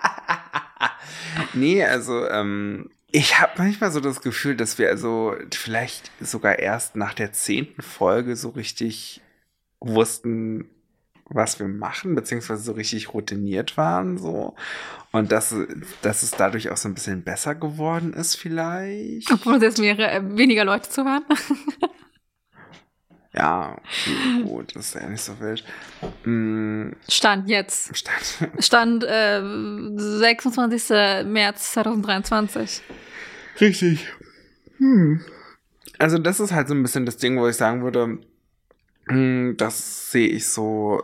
Nee, 1.55 1.85
also 1.85 2.27
ähm, 2.29 2.91
ich 3.11 3.41
habe 3.41 3.53
manchmal 3.57 3.91
so 3.91 4.01
das 4.01 4.21
Gefühl, 4.21 4.57
dass 4.57 4.79
wir 4.79 4.89
also 4.89 5.35
vielleicht 5.53 6.11
sogar 6.21 6.59
erst 6.59 6.97
nach 6.97 7.15
der 7.15 7.33
zehnten 7.33 7.83
Folge 7.83 8.37
so 8.37 8.51
richtig 8.51 9.21
wussten, 9.81 10.69
was 11.31 11.59
wir 11.59 11.69
machen, 11.69 12.15
beziehungsweise 12.15 12.63
so 12.63 12.73
richtig 12.73 13.13
routiniert 13.13 13.77
waren, 13.77 14.19
so. 14.19 14.55
Und 15.13 15.33
dass, 15.33 15.55
dass 16.03 16.23
es 16.23 16.31
dadurch 16.33 16.71
auch 16.71 16.77
so 16.77 16.89
ein 16.89 16.95
bisschen 16.95 17.23
besser 17.23 17.55
geworden 17.55 18.13
ist, 18.13 18.37
vielleicht. 18.37 19.31
Obwohl 19.31 19.57
es 19.57 19.63
jetzt 19.63 19.79
mehrere, 19.79 20.11
äh, 20.11 20.23
weniger 20.37 20.65
Leute 20.65 20.89
zuhören. 20.89 21.25
Ja, 23.39 23.77
okay, 23.77 24.43
gut, 24.43 24.75
das 24.75 24.87
ist 24.89 24.95
ja 25.01 25.09
nicht 25.09 25.23
so 25.23 25.39
wild. 25.39 25.65
Mm, 26.25 26.91
Stand 27.09 27.49
jetzt. 27.49 27.97
Stand. 27.97 28.49
Stand 28.59 29.05
äh, 29.05 29.41
26. 29.97 30.91
März 31.27 31.73
2023. 31.75 32.83
Richtig. 33.61 34.09
Hm. 34.79 35.21
Also 35.99 36.19
das 36.19 36.41
ist 36.41 36.53
halt 36.53 36.67
so 36.67 36.75
ein 36.75 36.83
bisschen 36.83 37.07
das 37.07 37.17
Ding, 37.17 37.39
wo 37.39 37.47
ich 37.47 37.57
sagen 37.57 37.83
würde, 37.85 38.19
hm, 39.09 39.55
das 39.57 40.11
sehe 40.11 40.29
ich 40.29 40.49
so 40.49 41.03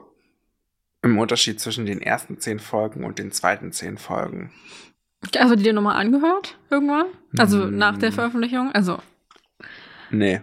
im 1.03 1.19
Unterschied 1.19 1.61
zwischen 1.61 1.87
den 1.87 2.01
ersten 2.03 2.41
zehn 2.41 2.59
Folgen 2.59 3.05
und 3.05 3.19
den 3.21 3.31
zweiten 3.31 3.71
zehn 3.71 3.97
Folgen. 3.97 4.53
Also 5.39 5.55
die 5.55 5.63
dir 5.63 5.73
nochmal 5.73 5.97
angehört 5.97 6.59
irgendwann? 6.69 7.07
Also 7.39 7.63
Hm. 7.63 7.77
nach 7.79 7.97
der 7.97 8.11
Veröffentlichung? 8.13 8.73
Also, 8.73 8.99
Nee. 10.11 10.41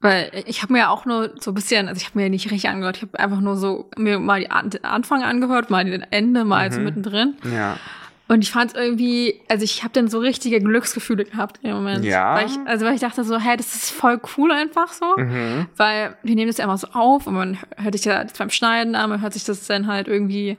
Weil 0.00 0.30
ich 0.46 0.62
habe 0.62 0.72
mir 0.72 0.80
ja 0.80 0.88
auch 0.90 1.04
nur 1.06 1.30
so 1.40 1.50
ein 1.50 1.54
bisschen, 1.54 1.88
also 1.88 1.98
ich 2.00 2.06
habe 2.06 2.18
mir 2.18 2.24
ja 2.24 2.28
nicht 2.30 2.50
richtig 2.50 2.68
angehört, 2.68 2.96
ich 2.98 3.02
habe 3.02 3.18
einfach 3.18 3.40
nur 3.40 3.56
so 3.56 3.90
mir 3.96 4.18
mal 4.18 4.40
den 4.64 4.84
Anfang 4.84 5.22
angehört, 5.22 5.70
mal 5.70 5.84
den 5.84 6.02
Ende, 6.10 6.44
mal 6.44 6.70
so 6.72 6.78
Mhm. 6.78 6.84
mittendrin. 6.84 7.34
Ja. 7.52 7.76
Und 8.28 8.42
ich 8.42 8.50
fand 8.50 8.72
es 8.72 8.76
irgendwie, 8.76 9.40
also 9.48 9.62
ich 9.62 9.84
habe 9.84 9.92
dann 9.92 10.08
so 10.08 10.18
richtige 10.18 10.60
Glücksgefühle 10.60 11.24
gehabt 11.24 11.60
im 11.62 11.74
Moment. 11.74 12.04
Ja? 12.04 12.34
Weil 12.34 12.46
ich, 12.46 12.58
also 12.64 12.84
weil 12.84 12.94
ich 12.94 13.00
dachte 13.00 13.22
so, 13.22 13.38
hä, 13.38 13.56
das 13.56 13.74
ist 13.76 13.90
voll 13.92 14.20
cool 14.36 14.50
einfach 14.50 14.92
so. 14.92 15.14
Mhm. 15.16 15.66
Weil 15.76 16.16
wir 16.24 16.34
nehmen 16.34 16.48
das 16.48 16.56
ja 16.58 16.64
immer 16.64 16.76
so 16.76 16.88
auf 16.88 17.28
und 17.28 17.34
man 17.34 17.56
hört 17.76 17.94
sich 17.94 18.04
ja 18.04 18.24
beim 18.36 18.50
Schneiden 18.50 18.96
an, 18.96 19.10
man 19.10 19.22
hört 19.22 19.32
sich 19.32 19.44
das 19.44 19.64
dann 19.68 19.86
halt 19.86 20.08
irgendwie, 20.08 20.58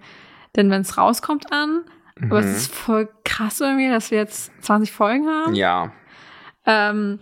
dann 0.53 0.69
wenn 0.69 0.81
es 0.81 0.97
rauskommt 0.97 1.51
an. 1.51 1.81
Aber 2.23 2.39
es 2.39 2.45
Mhm. 2.45 2.51
ist 2.55 2.73
voll 2.73 3.09
krass 3.25 3.59
irgendwie, 3.59 3.89
dass 3.89 4.11
wir 4.11 4.17
jetzt 4.17 4.49
20 4.63 4.91
Folgen 4.93 5.27
haben. 5.27 5.53
Ja. 5.53 5.91
Ähm, 6.65 7.19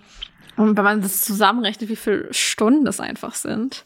und 0.58 0.78
wenn 0.78 0.84
man 0.84 1.02
das 1.02 1.22
zusammenrechnet, 1.22 1.90
wie 1.90 1.96
viele 1.96 2.34
Stunden 2.34 2.86
das 2.86 3.00
einfach 3.00 3.36
sind. 3.36 3.84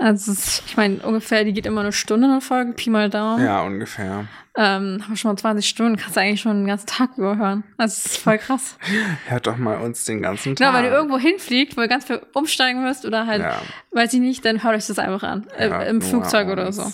Also 0.00 0.32
ich 0.66 0.76
meine, 0.76 0.96
ungefähr, 0.98 1.44
die 1.44 1.52
geht 1.52 1.66
immer 1.66 1.80
eine 1.82 1.92
Stunde 1.92 2.26
eine 2.28 2.40
Folge, 2.40 2.72
Pi 2.72 2.90
mal 2.90 3.08
Daumen. 3.10 3.44
Ja, 3.44 3.62
ungefähr. 3.62 4.24
Ähm, 4.56 5.00
haben 5.02 5.04
wir 5.08 5.16
schon 5.16 5.30
mal 5.32 5.36
20 5.36 5.68
Stunden, 5.68 5.96
kannst 5.96 6.16
du 6.16 6.20
eigentlich 6.20 6.40
schon 6.40 6.58
den 6.58 6.66
ganzen 6.66 6.86
Tag 6.86 7.16
überhören. 7.16 7.64
Also 7.76 7.92
es 7.92 8.06
ist 8.06 8.16
voll 8.18 8.38
krass. 8.38 8.76
Hört 9.28 9.46
doch 9.46 9.56
mal 9.56 9.78
uns 9.78 10.04
den 10.04 10.22
ganzen 10.22 10.54
Tag. 10.56 10.66
Genau, 10.66 10.78
wenn 10.78 10.90
du 10.90 10.96
irgendwo 10.96 11.18
hinfliegt, 11.18 11.76
wo 11.76 11.80
du 11.80 11.88
ganz 11.88 12.04
viel 12.06 12.20
umsteigen 12.34 12.84
wirst 12.84 13.04
oder 13.04 13.26
halt, 13.26 13.42
Ja. 13.42 13.60
weiß 13.92 14.12
ich 14.14 14.20
nicht, 14.20 14.44
dann 14.44 14.62
hört 14.62 14.74
euch 14.76 14.86
das 14.86 14.98
einfach 14.98 15.22
an. 15.22 15.46
Äh, 15.56 15.68
Hört 15.70 15.88
Im 15.88 15.98
nur 15.98 16.08
Flugzeug 16.08 16.48
oder 16.48 16.72
so. 16.72 16.92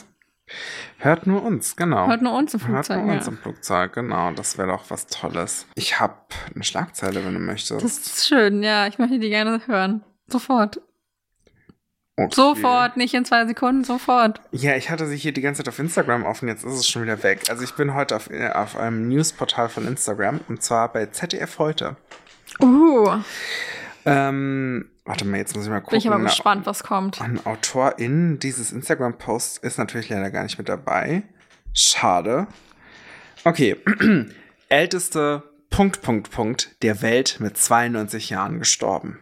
Hört 1.02 1.26
nur 1.26 1.42
uns, 1.42 1.76
genau. 1.76 2.06
Hört 2.06 2.20
nur 2.22 2.36
uns 2.36 2.52
im 2.52 2.60
Hört 2.60 2.86
Flugzeug. 2.86 3.04
nur 3.04 3.14
uns 3.14 3.26
ja. 3.26 3.32
im 3.32 3.38
Flugzeug, 3.38 3.92
genau. 3.94 4.32
Das 4.32 4.58
wäre 4.58 4.68
doch 4.68 4.84
was 4.90 5.06
Tolles. 5.06 5.66
Ich 5.74 5.98
habe 5.98 6.14
eine 6.54 6.62
Schlagzeile, 6.62 7.24
wenn 7.24 7.34
du 7.34 7.40
möchtest. 7.40 7.82
Das 7.82 7.98
ist 7.98 8.26
schön, 8.28 8.62
ja. 8.62 8.86
Ich 8.86 8.98
möchte 8.98 9.18
die 9.18 9.30
gerne 9.30 9.60
hören. 9.66 10.02
Sofort. 10.28 10.80
Okay. 12.16 12.34
Sofort, 12.34 12.98
nicht 12.98 13.14
in 13.14 13.24
zwei 13.24 13.46
Sekunden, 13.46 13.82
sofort. 13.82 14.42
Ja, 14.52 14.76
ich 14.76 14.90
hatte 14.90 15.06
sie 15.06 15.16
hier 15.16 15.32
die 15.32 15.40
ganze 15.40 15.62
Zeit 15.62 15.72
auf 15.72 15.78
Instagram 15.78 16.26
offen, 16.26 16.48
jetzt 16.48 16.64
ist 16.64 16.74
es 16.74 16.86
schon 16.86 17.02
wieder 17.02 17.22
weg. 17.22 17.44
Also 17.48 17.64
ich 17.64 17.72
bin 17.74 17.94
heute 17.94 18.14
auf, 18.14 18.28
äh, 18.30 18.50
auf 18.50 18.76
einem 18.76 19.08
Newsportal 19.08 19.70
von 19.70 19.86
Instagram 19.86 20.40
und 20.48 20.62
zwar 20.62 20.92
bei 20.92 21.06
ZDF 21.06 21.58
heute. 21.58 21.96
Uh, 22.60 23.20
Ähm, 24.04 24.90
warte 25.10 25.24
mal, 25.24 25.38
jetzt 25.38 25.56
muss 25.56 25.64
ich 25.64 25.70
mal 25.70 25.80
gucken. 25.80 25.90
bin 25.90 25.98
ich 25.98 26.08
aber 26.08 26.22
gespannt, 26.22 26.66
was 26.66 26.84
kommt. 26.84 27.20
Ein 27.20 27.44
Autorin 27.44 28.38
dieses 28.38 28.70
Instagram-Posts 28.70 29.58
ist 29.58 29.76
natürlich 29.76 30.08
leider 30.08 30.30
gar 30.30 30.44
nicht 30.44 30.56
mit 30.56 30.68
dabei. 30.68 31.24
Schade. 31.74 32.46
Okay. 33.44 33.76
Älteste 34.68 35.42
Punkt, 35.68 36.00
Punkt, 36.02 36.30
Punkt 36.30 36.76
der 36.82 37.02
Welt 37.02 37.38
mit 37.40 37.56
92 37.58 38.30
Jahren 38.30 38.60
gestorben. 38.60 39.18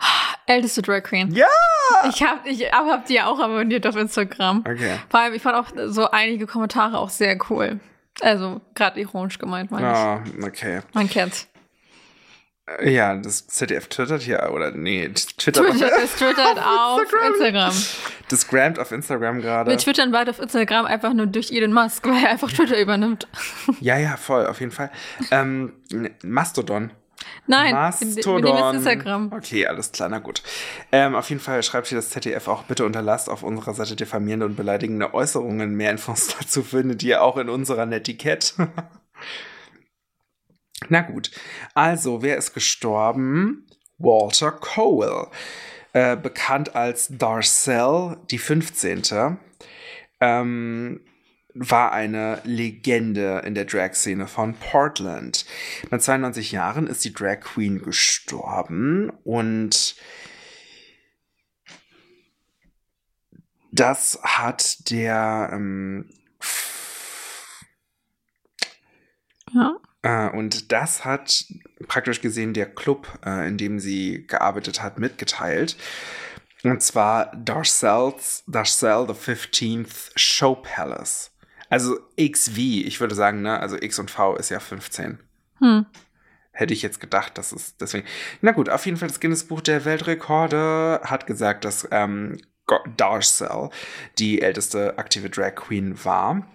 Älteste 0.46 0.80
Drag 0.80 1.02
Queen. 1.02 1.32
Ja! 1.34 1.46
Ich 2.08 2.22
hab, 2.22 2.46
ich 2.46 2.62
hab, 2.72 3.06
die 3.06 3.14
ja 3.14 3.26
auch 3.26 3.38
abonniert 3.38 3.86
auf 3.86 3.96
Instagram. 3.96 4.60
Okay. 4.60 4.96
Vor 5.10 5.20
allem, 5.20 5.34
ich 5.34 5.42
fand 5.42 5.56
auch 5.56 5.68
so 5.88 6.10
einige 6.10 6.46
Kommentare 6.46 6.98
auch 6.98 7.10
sehr 7.10 7.38
cool. 7.50 7.80
Also, 8.22 8.62
gerade 8.74 8.98
ironisch 8.98 9.38
gemeint, 9.38 9.70
meine 9.70 9.88
Ah, 9.88 10.24
okay. 10.42 10.78
ich. 10.88 10.94
Man 10.94 11.08
kennt's. 11.08 11.48
Äh, 12.66 12.90
Ja, 12.92 13.16
das 13.16 13.46
ZDF 13.46 13.88
twittert 13.88 14.22
hier, 14.22 14.50
oder 14.52 14.70
nee, 14.72 15.08
twittert 15.08 15.70
Twitter, 15.70 15.90
es 16.02 16.16
twittert 16.16 16.58
auf 16.66 17.00
Instagram. 17.00 17.72
Das 18.28 18.48
Grammt 18.48 18.78
auf 18.78 18.92
Instagram 18.92 19.40
gerade. 19.40 19.70
Wir 19.70 19.78
twittern 19.78 20.10
bald 20.12 20.28
auf 20.28 20.40
Instagram 20.40 20.86
einfach 20.86 21.12
nur 21.14 21.26
durch 21.26 21.52
Elon 21.52 21.72
Musk, 21.72 22.06
weil 22.06 22.24
er 22.24 22.30
einfach 22.30 22.50
Twitter 22.50 22.78
übernimmt. 22.80 23.28
Ja, 23.80 23.98
ja, 23.98 24.16
voll, 24.16 24.46
auf 24.46 24.60
jeden 24.60 24.72
Fall. 24.72 24.90
Ähm, 25.30 25.72
Mastodon. 26.22 26.90
Nein, 27.46 27.72
Mastodon. 27.74 28.42
wir 28.44 28.70
Instagram. 28.74 29.32
Okay, 29.32 29.66
alles 29.66 29.92
klar, 29.92 30.08
na 30.08 30.18
gut. 30.18 30.42
Ähm, 30.90 31.14
auf 31.14 31.28
jeden 31.28 31.40
Fall 31.40 31.62
schreibt 31.62 31.86
hier 31.86 31.96
das 31.96 32.10
ZDF 32.10 32.48
auch, 32.48 32.64
bitte 32.64 32.84
unterlasst 32.84 33.30
auf 33.30 33.42
unserer 33.42 33.74
Seite 33.74 33.94
diffamierende 33.96 34.46
und 34.46 34.56
beleidigende 34.56 35.14
Äußerungen. 35.14 35.74
Mehr 35.74 35.92
Infos 35.92 36.28
dazu 36.38 36.62
findet 36.62 37.02
ihr 37.02 37.22
auch 37.22 37.36
in 37.36 37.48
unserer 37.48 37.86
Netiquette. 37.86 38.68
Na 40.88 41.00
gut, 41.02 41.30
also 41.74 42.22
wer 42.22 42.36
ist 42.36 42.54
gestorben? 42.54 43.66
Walter 43.98 44.52
Cowell, 44.52 45.28
äh, 45.92 46.16
bekannt 46.16 46.76
als 46.76 47.08
Darcel, 47.08 48.18
die 48.30 48.38
15. 48.38 49.38
Ähm, 50.20 51.00
war 51.54 51.92
eine 51.92 52.42
Legende 52.44 53.42
in 53.46 53.54
der 53.54 53.64
Drag-Szene 53.64 54.26
von 54.26 54.54
Portland. 54.54 55.46
Mit 55.90 56.02
92 56.02 56.52
Jahren 56.52 56.86
ist 56.86 57.04
die 57.04 57.14
Drag 57.14 57.40
Queen 57.40 57.80
gestorben 57.80 59.10
und 59.24 59.96
das 63.72 64.20
hat 64.22 64.90
der 64.90 65.50
ähm, 65.52 66.10
Ja. 69.52 69.78
Äh, 70.06 70.28
und 70.28 70.70
das 70.70 71.04
hat 71.04 71.46
praktisch 71.88 72.20
gesehen 72.20 72.54
der 72.54 72.66
Club, 72.66 73.08
äh, 73.24 73.48
in 73.48 73.58
dem 73.58 73.80
sie 73.80 74.24
gearbeitet 74.28 74.80
hat, 74.80 75.00
mitgeteilt. 75.00 75.76
Und 76.62 76.80
zwar 76.82 77.34
Darcel's, 77.36 78.44
Darcel 78.46 79.06
the 79.08 79.14
15th 79.14 80.12
Show 80.14 80.54
Palace. 80.54 81.32
Also 81.68 81.98
XV, 82.16 82.56
ich 82.56 83.00
würde 83.00 83.16
sagen, 83.16 83.42
ne, 83.42 83.58
also 83.58 83.76
X 83.76 83.98
und 83.98 84.10
V 84.10 84.36
ist 84.36 84.50
ja 84.50 84.60
15. 84.60 85.18
Hm. 85.58 85.86
Hätte 86.52 86.72
ich 86.72 86.82
jetzt 86.82 87.00
gedacht, 87.00 87.36
dass 87.36 87.50
es 87.50 87.76
deswegen. 87.76 88.06
Na 88.40 88.52
gut, 88.52 88.68
auf 88.68 88.86
jeden 88.86 88.98
Fall 88.98 89.08
das 89.08 89.20
Guinness 89.20 89.44
Buch 89.44 89.60
der 89.60 89.84
Weltrekorde 89.84 91.00
hat 91.02 91.26
gesagt, 91.26 91.64
dass 91.64 91.86
ähm, 91.90 92.38
Darcel 92.96 93.70
die 94.18 94.40
älteste 94.40 94.98
aktive 94.98 95.30
Drag 95.30 95.56
Queen 95.56 96.04
war. 96.04 96.46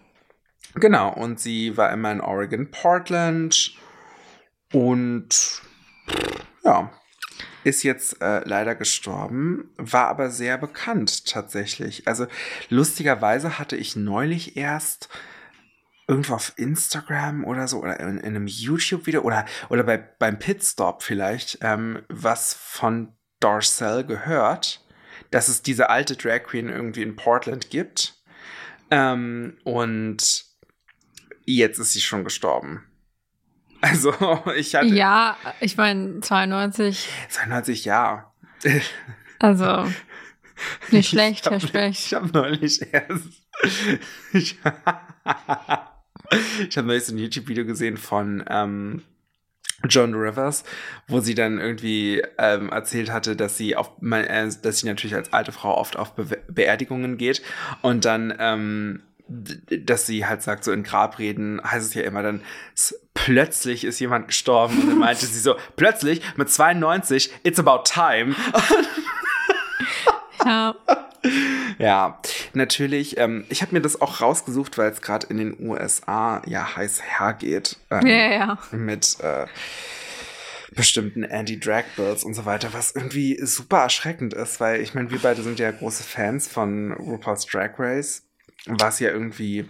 Genau, 0.75 1.13
und 1.13 1.39
sie 1.39 1.77
war 1.77 1.91
immer 1.91 2.11
in 2.11 2.21
Oregon, 2.21 2.71
Portland 2.71 3.75
und 4.71 5.61
ja, 6.63 6.91
ist 7.63 7.83
jetzt 7.83 8.21
äh, 8.21 8.41
leider 8.45 8.75
gestorben, 8.75 9.69
war 9.77 10.07
aber 10.07 10.29
sehr 10.29 10.57
bekannt 10.57 11.27
tatsächlich. 11.27 12.07
Also 12.07 12.27
lustigerweise 12.69 13.59
hatte 13.59 13.75
ich 13.75 13.95
neulich 13.95 14.57
erst 14.57 15.09
irgendwo 16.07 16.33
auf 16.33 16.53
Instagram 16.57 17.45
oder 17.45 17.67
so 17.67 17.79
oder 17.79 17.99
in, 17.99 18.17
in 18.17 18.35
einem 18.35 18.47
YouTube-Video 18.47 19.21
oder, 19.21 19.45
oder 19.69 19.83
bei, 19.83 19.97
beim 19.97 20.39
Pitstop 20.39 21.03
vielleicht 21.03 21.59
ähm, 21.61 22.01
was 22.09 22.53
von 22.53 23.13
Darcel 23.39 24.05
gehört, 24.05 24.85
dass 25.29 25.47
es 25.47 25.61
diese 25.61 25.89
alte 25.89 26.15
Drag 26.15 26.43
Queen 26.43 26.69
irgendwie 26.69 27.01
in 27.03 27.15
Portland 27.15 27.69
gibt. 27.69 28.21
Ähm, 28.89 29.57
und 29.63 30.50
jetzt 31.55 31.79
ist 31.79 31.93
sie 31.93 32.01
schon 32.01 32.23
gestorben. 32.23 32.83
Also, 33.81 34.13
ich 34.55 34.75
hatte. 34.75 34.87
Ja, 34.87 35.37
ich 35.59 35.77
meine, 35.77 36.21
92. 36.21 37.09
92, 37.29 37.85
ja. 37.85 38.31
Also, 39.39 39.91
nicht 40.91 41.09
schlecht, 41.09 41.49
Herr 41.49 41.59
Specht. 41.59 42.05
Ich 42.07 42.13
habe 42.13 42.29
neulich 42.31 42.81
erst. 42.93 43.27
Ich, 44.33 44.57
ich 46.67 46.77
habe 46.77 46.87
neulich 46.87 47.03
so 47.03 47.13
ein 47.13 47.17
YouTube-Video 47.19 47.65
gesehen 47.65 47.97
von 47.97 48.43
ähm, 48.47 49.03
John 49.87 50.13
Rivers, 50.13 50.63
wo 51.07 51.19
sie 51.19 51.35
dann 51.35 51.59
irgendwie 51.59 52.23
ähm, 52.37 52.69
erzählt 52.69 53.11
hatte, 53.11 53.35
dass 53.35 53.57
sie 53.57 53.75
auf, 53.75 53.91
äh, 54.01 54.49
dass 54.61 54.79
sie 54.79 54.87
natürlich 54.87 55.15
als 55.15 55.33
alte 55.33 55.51
Frau 55.51 55.77
oft 55.77 55.97
auf 55.97 56.13
Be 56.15 56.39
Beerdigungen 56.47 57.17
geht 57.17 57.41
und 57.81 58.05
dann 58.05 58.33
ähm, 58.39 59.03
dass 59.85 60.05
sie 60.05 60.25
halt 60.25 60.41
sagt, 60.41 60.63
so 60.63 60.71
in 60.71 60.83
Grabreden 60.83 61.61
heißt 61.63 61.85
es 61.85 61.93
ja 61.93 62.03
immer 62.03 62.23
dann, 62.23 62.41
plötzlich 63.13 63.83
ist 63.83 63.99
jemand 63.99 64.27
gestorben 64.27 64.79
und 64.81 64.89
dann 64.89 64.97
meinte 64.97 65.25
sie 65.25 65.39
so, 65.39 65.55
plötzlich 65.75 66.21
mit 66.35 66.49
92, 66.49 67.31
it's 67.43 67.59
about 67.59 67.83
time. 67.85 68.35
ja. 70.45 70.75
Ja, 71.77 72.19
natürlich. 72.53 73.17
Ähm, 73.17 73.45
ich 73.49 73.61
habe 73.61 73.73
mir 73.73 73.81
das 73.81 74.01
auch 74.01 74.21
rausgesucht, 74.21 74.79
weil 74.79 74.91
es 74.91 75.01
gerade 75.01 75.27
in 75.27 75.37
den 75.37 75.55
USA 75.59 76.41
ja 76.47 76.75
heiß 76.75 77.01
hergeht. 77.03 77.77
Ähm, 77.91 78.07
ja, 78.07 78.31
ja. 78.31 78.57
Mit 78.71 79.19
äh, 79.19 79.45
bestimmten 80.71 81.23
Anti-Drag-Bills 81.23 82.23
und 82.23 82.33
so 82.33 82.45
weiter, 82.45 82.73
was 82.73 82.95
irgendwie 82.95 83.39
super 83.45 83.79
erschreckend 83.79 84.33
ist, 84.33 84.59
weil 84.59 84.81
ich 84.81 84.93
meine, 84.93 85.11
wir 85.11 85.19
beide 85.19 85.43
sind 85.43 85.59
ja 85.59 85.71
große 85.71 86.03
Fans 86.03 86.47
von 86.47 86.93
RuPaul's 86.93 87.45
Drag 87.45 87.77
Race 87.77 88.23
was 88.65 88.99
ja 88.99 89.09
irgendwie 89.09 89.65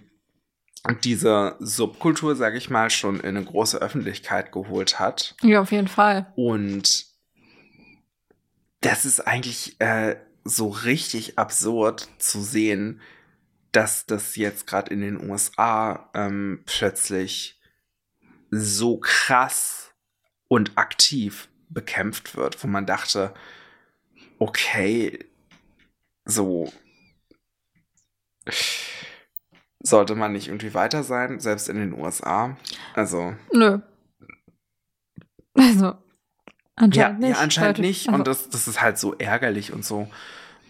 diese 1.04 1.56
Subkultur, 1.60 2.36
sage 2.36 2.58
ich 2.58 2.70
mal, 2.70 2.90
schon 2.90 3.20
in 3.20 3.38
eine 3.38 3.46
große 3.46 3.78
Öffentlichkeit 3.80 4.52
geholt 4.52 5.00
hat. 5.00 5.36
Ja, 5.42 5.62
auf 5.62 5.72
jeden 5.72 5.88
Fall. 5.88 6.32
Und 6.36 7.06
das 8.82 9.06
ist 9.06 9.20
eigentlich 9.20 9.80
äh, 9.80 10.16
so 10.44 10.70
richtig 10.70 11.38
absurd 11.38 12.10
zu 12.18 12.42
sehen, 12.42 13.00
dass 13.72 14.06
das 14.06 14.36
jetzt 14.36 14.68
gerade 14.68 14.92
in 14.92 15.02
den 15.02 15.30
USA 15.30 16.10
ähm, 16.14 16.64
plötzlich 16.66 17.60
so 18.50 18.98
krass 18.98 19.94
und 20.48 20.78
aktiv 20.78 21.48
bekämpft 21.70 22.36
wird, 22.36 22.62
wo 22.64 22.68
man 22.68 22.86
dachte, 22.86 23.34
okay, 24.40 25.24
so 26.26 26.72
sollte 29.84 30.16
man 30.16 30.34
nicht 30.34 30.48
irgendwie 30.48 30.74
weiter 30.74 31.04
sein, 31.04 31.40
selbst 31.40 31.70
in 31.70 31.78
den 31.78 31.94
USA? 31.94 32.58
Also. 32.94 33.34
Nö. 33.54 33.80
Also, 35.54 35.94
anscheinend 36.76 36.96
ja, 36.96 37.28
nicht. 37.28 37.38
Ja, 37.38 37.44
anscheinend 37.44 37.78
Leute, 37.78 37.88
nicht. 37.88 38.08
Also, 38.08 38.18
und 38.18 38.28
das, 38.28 38.50
das 38.50 38.68
ist 38.68 38.82
halt 38.82 38.98
so 38.98 39.14
ärgerlich 39.16 39.74
und 39.74 39.84
so, 39.84 40.08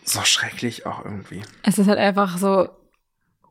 so 0.04 0.22
schrecklich 0.24 0.86
auch 0.86 1.06
irgendwie. 1.06 1.44
Es 1.64 1.78
ist 1.78 1.88
halt 1.88 2.00
einfach 2.00 2.38
so 2.38 2.70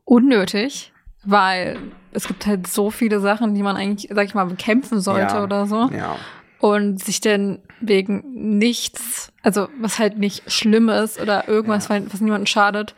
unnötig, 0.03 0.91
weil 1.23 1.79
es 2.11 2.27
gibt 2.27 2.45
halt 2.45 2.67
so 2.67 2.91
viele 2.91 3.19
Sachen, 3.19 3.55
die 3.55 3.63
man 3.63 3.77
eigentlich, 3.77 4.11
sag 4.13 4.25
ich 4.25 4.33
mal, 4.33 4.45
bekämpfen 4.45 4.99
sollte 4.99 5.35
ja, 5.35 5.43
oder 5.43 5.65
so. 5.67 5.89
Ja. 5.91 6.17
Und 6.59 7.03
sich 7.03 7.21
dann 7.21 7.59
wegen 7.79 8.57
nichts, 8.57 9.31
also 9.41 9.67
was 9.79 9.97
halt 9.97 10.19
nicht 10.19 10.51
schlimm 10.51 10.89
ist 10.89 11.19
oder 11.19 11.47
irgendwas, 11.47 11.87
ja. 11.87 12.01
was 12.11 12.21
niemandem 12.21 12.45
schadet, 12.45 12.93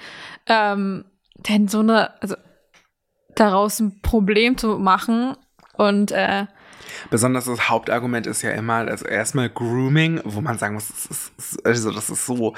ähm, 0.47 1.05
denn 1.47 1.67
so 1.67 1.79
eine, 1.79 2.21
also 2.21 2.35
daraus 3.35 3.79
ein 3.79 4.01
Problem 4.01 4.57
zu 4.57 4.79
machen 4.79 5.35
und 5.77 6.11
äh, 6.11 6.45
Besonders 7.09 7.45
das 7.45 7.69
Hauptargument 7.69 8.27
ist 8.27 8.41
ja 8.41 8.51
immer, 8.51 8.75
also 8.75 9.05
erstmal 9.05 9.49
Grooming, 9.49 10.21
wo 10.25 10.41
man 10.41 10.57
sagen 10.57 10.75
muss, 10.75 10.87
das 10.87 11.31
ist, 11.37 11.65
also 11.65 11.91
das 11.91 12.09
ist 12.09 12.25
so 12.25 12.53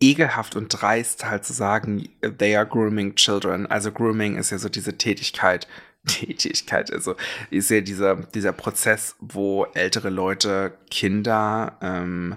ekelhaft 0.00 0.54
und 0.56 0.68
dreist 0.68 1.24
halt 1.24 1.44
zu 1.44 1.52
sagen, 1.52 2.08
they 2.38 2.56
are 2.56 2.66
grooming 2.66 3.14
children. 3.16 3.66
Also 3.66 3.90
Grooming 3.90 4.36
ist 4.36 4.50
ja 4.50 4.58
so 4.58 4.68
diese 4.68 4.96
Tätigkeit, 4.96 5.66
Tätigkeit, 6.06 6.92
also 6.92 7.16
ist 7.50 7.70
ja 7.70 7.80
dieser, 7.80 8.16
dieser 8.16 8.52
Prozess, 8.52 9.16
wo 9.18 9.66
ältere 9.74 10.10
Leute 10.10 10.72
Kinder 10.90 11.76
ähm, 11.82 12.36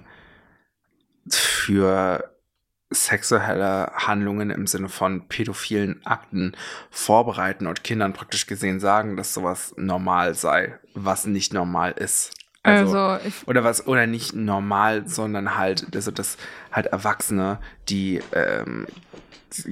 für 1.29 2.30
sexuelle 2.91 3.91
Handlungen 3.95 4.49
im 4.49 4.67
Sinne 4.67 4.89
von 4.89 5.27
pädophilen 5.27 6.05
Akten 6.05 6.55
vorbereiten 6.89 7.67
und 7.67 7.83
Kindern 7.83 8.13
praktisch 8.13 8.45
gesehen 8.47 8.79
sagen, 8.79 9.17
dass 9.17 9.33
sowas 9.33 9.73
normal 9.77 10.35
sei, 10.35 10.77
was 10.93 11.25
nicht 11.25 11.53
normal 11.53 11.93
ist. 11.93 12.33
Also, 12.63 12.99
also 12.99 13.43
oder 13.47 13.63
was, 13.63 13.87
oder 13.87 14.05
nicht 14.05 14.35
normal, 14.35 15.07
sondern 15.07 15.57
halt, 15.57 15.87
also 15.95 16.11
das 16.11 16.37
halt 16.71 16.87
Erwachsene, 16.87 17.59
die 17.89 18.21
ähm, 18.33 18.85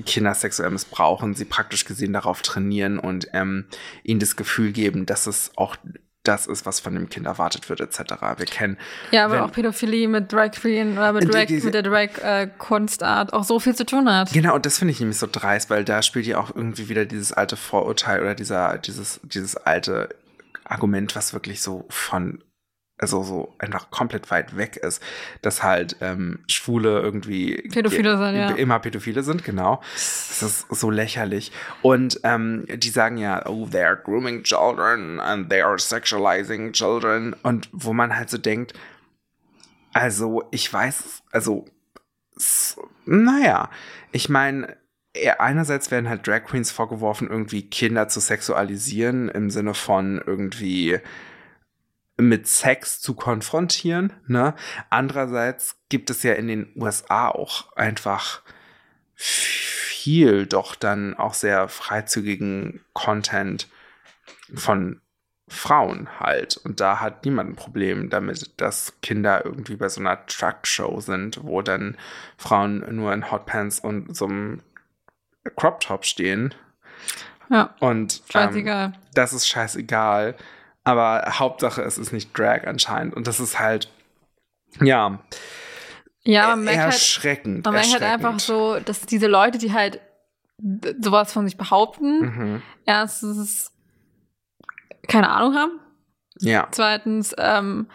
Kinder 0.06 0.34
sexuell 0.34 0.72
missbrauchen, 0.72 1.36
sie 1.36 1.46
praktisch 1.46 1.86
gesehen 1.86 2.14
darauf 2.14 2.42
trainieren 2.42 2.98
und 2.98 3.28
ähm, 3.34 3.66
ihnen 4.04 4.20
das 4.20 4.36
Gefühl 4.36 4.72
geben, 4.72 5.06
dass 5.06 5.28
es 5.28 5.52
auch 5.56 5.76
das 6.24 6.48
ist, 6.48 6.66
was 6.66 6.80
von 6.80 6.94
dem 6.94 7.10
Kind 7.10 7.26
erwartet 7.26 7.70
wird, 7.70 7.80
etc. 7.80 8.00
Wir 8.38 8.46
kennen. 8.46 8.78
Ja, 9.12 9.26
aber 9.26 9.36
wenn, 9.36 9.42
auch 9.42 9.52
Pädophilie 9.52 10.08
mit 10.08 10.32
Drag 10.32 10.52
Queen 10.52 10.94
oder 10.98 11.14
mit, 11.14 11.34
Drag, 11.34 11.46
diese, 11.46 11.66
mit 11.66 11.74
der 11.74 11.84
Drag-Kunstart 11.84 13.32
äh, 13.32 13.36
auch 13.36 13.44
so 13.44 13.60
viel 13.60 13.76
zu 13.76 13.86
tun 13.86 14.10
hat. 14.10 14.32
Genau, 14.34 14.56
und 14.56 14.66
das 14.66 14.78
finde 14.78 14.92
ich 14.92 15.00
nämlich 15.00 15.18
so 15.18 15.28
dreist, 15.32 15.70
weil 15.70 15.86
da 15.86 16.02
spielt 16.02 16.26
ja 16.26 16.38
auch 16.38 16.54
irgendwie 16.54 16.90
wieder 16.90 17.06
dieses 17.06 17.32
alte 17.32 17.56
Vorurteil 17.56 18.22
oder 18.22 18.36
dieser, 18.36 18.78
dieses, 18.78 19.20
dieses 19.24 19.56
alte 19.56 20.10
Argument, 20.66 21.16
was 21.16 21.34
wirklich 21.34 21.62
so 21.62 21.86
von 21.90 22.44
also 23.00 23.24
so 23.24 23.56
einfach 23.60 23.90
komplett 23.92 24.30
weit 24.30 24.58
weg 24.58 24.76
ist, 24.76 25.02
dass 25.42 25.64
halt 25.64 25.96
ähm, 26.02 26.40
Schwule 26.48 27.00
irgendwie 27.00 27.56
Pädophile 27.72 28.18
sind, 28.18 28.36
ja. 28.36 28.50
immer 28.52 28.80
Pädophile 28.80 29.24
sind, 29.24 29.44
genau. 29.44 29.82
Das 29.94 30.42
ist 30.42 30.68
so 30.70 30.92
lächerlich. 30.92 31.52
Und 31.82 32.20
ähm, 32.24 32.66
die 32.68 32.90
sagen 32.90 33.18
ja, 33.18 33.46
oh, 33.48 33.68
they 33.68 33.84
are 33.84 33.98
grooming 33.98 34.44
children 34.44 35.20
and 35.20 35.50
they 35.50 35.62
are 35.62 35.80
sexualizing 35.80 36.74
children. 36.74 37.36
Und 37.42 37.70
wo 37.72 37.94
man 37.94 38.16
halt 38.16 38.30
so 38.30 38.38
denkt, 38.38 38.74
also 39.94 40.44
ich 40.52 40.72
weiß, 40.72 41.24
also 41.32 41.66
naja, 43.06 43.70
ich 44.12 44.30
meine, 44.30 44.78
einerseits 45.40 45.90
werden 45.90 46.10
halt 46.10 46.28
Drag 46.28 46.44
Queens 46.44 46.72
vorgeworfen, 46.72 47.30
irgendwie 47.30 47.64
Kinder 47.64 48.08
zu 48.08 48.20
sexualisieren 48.20 49.30
im 49.30 49.50
Sinne 49.50 49.74
von 49.74 50.22
irgendwie 50.26 51.00
mit 52.20 52.48
Sex 52.48 53.00
zu 53.02 53.14
konfrontieren. 53.14 54.14
Ne? 54.28 54.54
Andererseits 54.90 55.78
gibt 55.90 56.10
es 56.10 56.24
ja 56.24 56.34
in 56.34 56.48
den 56.48 56.72
USA 56.76 57.30
auch 57.30 57.76
einfach 57.76 58.42
viel 59.16 60.46
doch 60.46 60.76
dann 60.76 61.16
auch 61.16 61.34
sehr 61.34 61.68
freizügigen 61.68 62.82
Content 62.94 63.68
von 64.54 65.02
Frauen 65.48 66.08
halt. 66.20 66.58
Und 66.58 66.80
da 66.80 67.00
hat 67.00 67.26
niemand 67.26 67.52
ein 67.52 67.56
Problem 67.56 68.10
damit, 68.10 68.62
dass 68.62 68.94
Kinder 69.02 69.44
irgendwie 69.44 69.76
bei 69.76 69.90
so 69.90 70.00
einer 70.00 70.26
Truck-Show 70.26 71.02
sind, 71.02 71.44
wo 71.44 71.62
dann 71.62 71.98
Frauen 72.38 72.96
nur 72.96 73.14
in 73.14 73.32
Hotpants 73.32 73.80
und 73.80 74.16
so 74.16 74.26
einem 74.26 74.62
Crop-Top 75.56 76.06
stehen. 76.06 76.54
Ja. 77.50 77.76
Und 77.80 78.22
Scheißegal. 78.32 78.86
Ähm, 78.86 78.94
das 79.16 79.34
ist 79.34 79.48
scheißegal. 79.48 80.36
Aber 80.90 81.24
Hauptsache, 81.40 81.82
es 81.82 81.98
ist 81.98 82.12
nicht 82.12 82.38
Drag 82.38 82.66
anscheinend. 82.66 83.14
Und 83.16 83.28
das 83.28 83.40
ist 83.40 83.60
halt, 83.60 83.90
ja, 84.82 85.20
ja, 86.24 86.48
man 86.50 86.64
merkt 86.64 86.80
halt, 86.80 86.94
erschreckend. 86.94 87.66
man 87.66 87.74
merkt 87.74 87.92
halt 87.92 88.04
einfach 88.04 88.40
so, 88.40 88.80
dass 88.80 89.02
diese 89.02 89.28
Leute, 89.28 89.58
die 89.58 89.74
halt 89.74 90.00
sowas 91.02 91.32
von 91.34 91.46
sich 91.48 91.58
behaupten, 91.58 92.20
Mhm. 92.22 92.62
erstens 92.86 93.72
keine 95.08 95.30
Ahnung 95.30 95.56
haben, 95.56 95.80
Ja, 96.40 96.68
zweitens 96.72 97.34
ähm, 97.38 97.88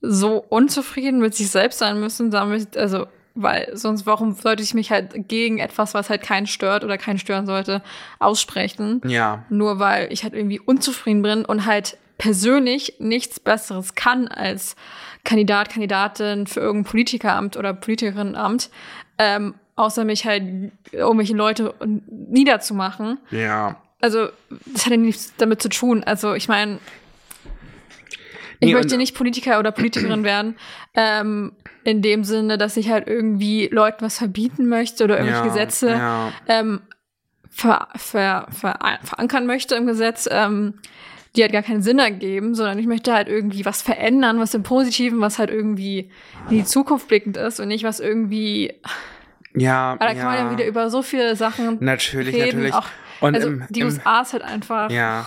so 0.00 0.38
unzufrieden 0.48 1.20
mit 1.20 1.34
sich 1.34 1.50
selbst 1.50 1.78
sein 1.78 1.98
müssen, 2.00 2.30
damit, 2.30 2.76
also, 2.76 3.06
weil 3.34 3.76
sonst 3.76 4.06
warum 4.06 4.32
sollte 4.34 4.62
ich 4.62 4.74
mich 4.74 4.90
halt 4.90 5.28
gegen 5.28 5.58
etwas, 5.58 5.94
was 5.94 6.08
halt 6.10 6.22
keinen 6.22 6.46
stört 6.46 6.84
oder 6.84 6.96
keinen 6.98 7.18
stören 7.18 7.46
sollte, 7.46 7.82
aussprechen? 8.18 9.00
ja, 9.04 9.44
Nur 9.50 9.78
weil 9.78 10.12
ich 10.12 10.22
halt 10.22 10.34
irgendwie 10.34 10.60
unzufrieden 10.60 11.22
bin 11.22 11.44
und 11.44 11.66
halt 11.66 11.98
persönlich 12.18 12.94
nichts 12.98 13.40
Besseres 13.40 13.94
kann 13.94 14.28
als 14.28 14.76
Kandidat, 15.24 15.70
Kandidatin 15.70 16.46
für 16.46 16.60
irgendein 16.60 16.90
Politikeramt 16.90 17.56
oder 17.56 17.72
Politikerinnenamt, 17.74 18.70
ähm, 19.18 19.54
außer 19.76 20.04
mich 20.04 20.26
halt 20.26 20.72
irgendwelche 20.92 21.34
Leute 21.34 21.74
niederzumachen. 22.08 23.18
ja. 23.30 23.76
Also, 24.00 24.28
das 24.66 24.84
hat 24.86 24.92
ja 24.92 24.96
nichts 24.96 25.32
damit 25.38 25.60
zu 25.60 25.68
tun. 25.68 26.04
Also, 26.04 26.34
ich 26.34 26.46
meine, 26.46 26.78
ich 28.60 28.68
Nee, 28.68 28.74
möchte 28.74 28.96
nicht 28.96 29.16
Politiker 29.16 29.58
oder 29.58 29.72
Politikerin 29.72 30.22
werden, 30.22 30.56
ähm, 30.94 31.52
in 31.82 32.00
dem 32.02 32.22
Sinne, 32.22 32.58
dass 32.58 32.76
ich 32.76 32.90
halt 32.90 33.08
irgendwie 33.08 33.68
Leuten 33.72 34.04
was 34.04 34.18
verbieten 34.18 34.68
möchte 34.68 35.02
oder 35.02 35.18
irgendwelche 35.18 35.46
ja, 35.46 35.48
Gesetze 35.48 35.90
Ja. 35.90 36.32
ähm, 36.46 36.80
ver, 37.50 37.88
ver, 37.96 38.46
ver, 38.50 38.78
verankern 39.02 39.46
möchte 39.46 39.74
im 39.74 39.86
Gesetz, 39.86 40.28
ähm, 40.30 40.74
die 41.38 41.42
halt 41.42 41.52
gar 41.52 41.62
keinen 41.62 41.82
Sinn 41.82 42.00
ergeben, 42.00 42.56
sondern 42.56 42.78
ich 42.80 42.86
möchte 42.86 43.14
halt 43.14 43.28
irgendwie 43.28 43.64
was 43.64 43.80
verändern, 43.80 44.40
was 44.40 44.54
im 44.54 44.64
Positiven, 44.64 45.20
was 45.20 45.38
halt 45.38 45.50
irgendwie 45.50 46.10
in 46.50 46.56
die 46.56 46.64
Zukunft 46.64 47.06
blickend 47.06 47.36
ist 47.36 47.60
und 47.60 47.68
nicht 47.68 47.84
was 47.84 48.00
irgendwie. 48.00 48.74
Ja, 49.54 49.92
Aber 49.92 50.06
da 50.06 50.14
kann 50.14 50.24
man 50.24 50.36
ja 50.36 50.50
wieder 50.50 50.66
über 50.66 50.90
so 50.90 51.00
viele 51.02 51.36
Sachen 51.36 51.78
Natürlich, 51.80 52.34
reden. 52.34 52.64
natürlich. 52.64 52.74
Auch, 52.74 52.86
Und 53.20 53.36
also 53.36 53.48
im, 53.48 53.64
die 53.70 53.80
im, 53.80 53.86
USA 53.86 54.22
ist 54.22 54.32
halt 54.32 54.42
einfach. 54.42 54.90
Ja. 54.90 55.26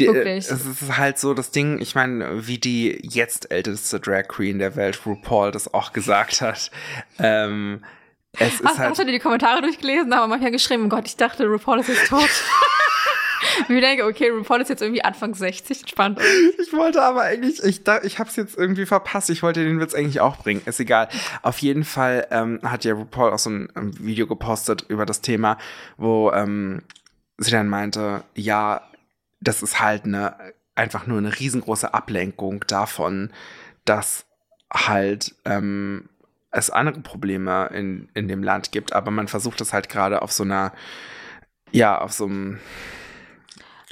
Die, 0.00 0.06
Wirklich. 0.06 0.50
Es 0.50 0.66
ist 0.66 0.96
halt 0.96 1.18
so 1.18 1.32
das 1.32 1.52
Ding, 1.52 1.78
ich 1.80 1.94
meine, 1.94 2.46
wie 2.48 2.58
die 2.58 2.98
jetzt 3.02 3.52
älteste 3.52 4.00
Drag 4.00 4.26
Queen 4.28 4.58
der 4.58 4.74
Welt, 4.74 4.98
RuPaul, 5.06 5.52
das 5.52 5.72
auch 5.72 5.92
gesagt 5.92 6.40
hat. 6.40 6.70
Ähm, 7.18 7.84
es 8.32 8.54
ist 8.54 8.64
Hast, 8.64 8.78
halt. 8.78 8.90
hast 8.90 8.98
du 8.98 9.04
dir 9.04 9.12
die 9.12 9.18
Kommentare 9.18 9.60
durchgelesen? 9.60 10.10
Da 10.10 10.18
haben 10.18 10.30
manchmal 10.30 10.50
geschrieben, 10.52 10.86
oh 10.86 10.88
Gott, 10.88 11.06
ich 11.06 11.16
dachte, 11.16 11.44
RuPaul 11.46 11.80
ist 11.80 11.88
jetzt 11.88 12.08
tot. 12.08 12.28
Ich 13.68 13.80
denke, 13.80 14.04
okay, 14.04 14.30
RuPaul 14.30 14.60
ist 14.60 14.68
jetzt 14.68 14.82
irgendwie 14.82 15.02
Anfang 15.02 15.34
60, 15.34 15.80
entspannt. 15.80 16.20
Ich 16.60 16.72
wollte 16.72 17.02
aber 17.02 17.22
eigentlich, 17.22 17.62
ich, 17.62 17.82
ich 18.02 18.18
habe 18.18 18.28
es 18.28 18.36
jetzt 18.36 18.56
irgendwie 18.56 18.86
verpasst. 18.86 19.30
Ich 19.30 19.42
wollte 19.42 19.64
den 19.64 19.80
Witz 19.80 19.94
eigentlich 19.94 20.20
auch 20.20 20.36
bringen. 20.36 20.62
Ist 20.66 20.80
egal. 20.80 21.08
Auf 21.42 21.58
jeden 21.58 21.84
Fall 21.84 22.26
ähm, 22.30 22.60
hat 22.62 22.84
ja 22.84 22.94
RuPaul 22.94 23.32
auch 23.32 23.38
so 23.38 23.50
ein 23.50 23.68
ähm, 23.76 23.92
Video 23.98 24.26
gepostet 24.26 24.84
über 24.88 25.06
das 25.06 25.20
Thema, 25.20 25.58
wo 25.96 26.30
ähm, 26.32 26.82
sie 27.38 27.50
dann 27.50 27.68
meinte, 27.68 28.22
ja, 28.34 28.82
das 29.40 29.62
ist 29.62 29.80
halt 29.80 30.04
eine 30.04 30.34
einfach 30.80 31.06
nur 31.06 31.18
eine 31.18 31.38
riesengroße 31.38 31.92
Ablenkung 31.92 32.64
davon, 32.66 33.30
dass 33.84 34.24
halt 34.72 35.34
ähm, 35.44 36.08
es 36.50 36.70
andere 36.70 37.00
Probleme 37.00 37.70
in, 37.72 38.08
in 38.14 38.28
dem 38.28 38.42
Land 38.42 38.72
gibt, 38.72 38.92
aber 38.92 39.10
man 39.10 39.28
versucht 39.28 39.60
es 39.60 39.72
halt 39.72 39.88
gerade 39.88 40.22
auf 40.22 40.32
so 40.32 40.42
einer, 40.42 40.72
ja, 41.70 42.00
auf 42.00 42.12
so 42.12 42.24
einem 42.24 42.58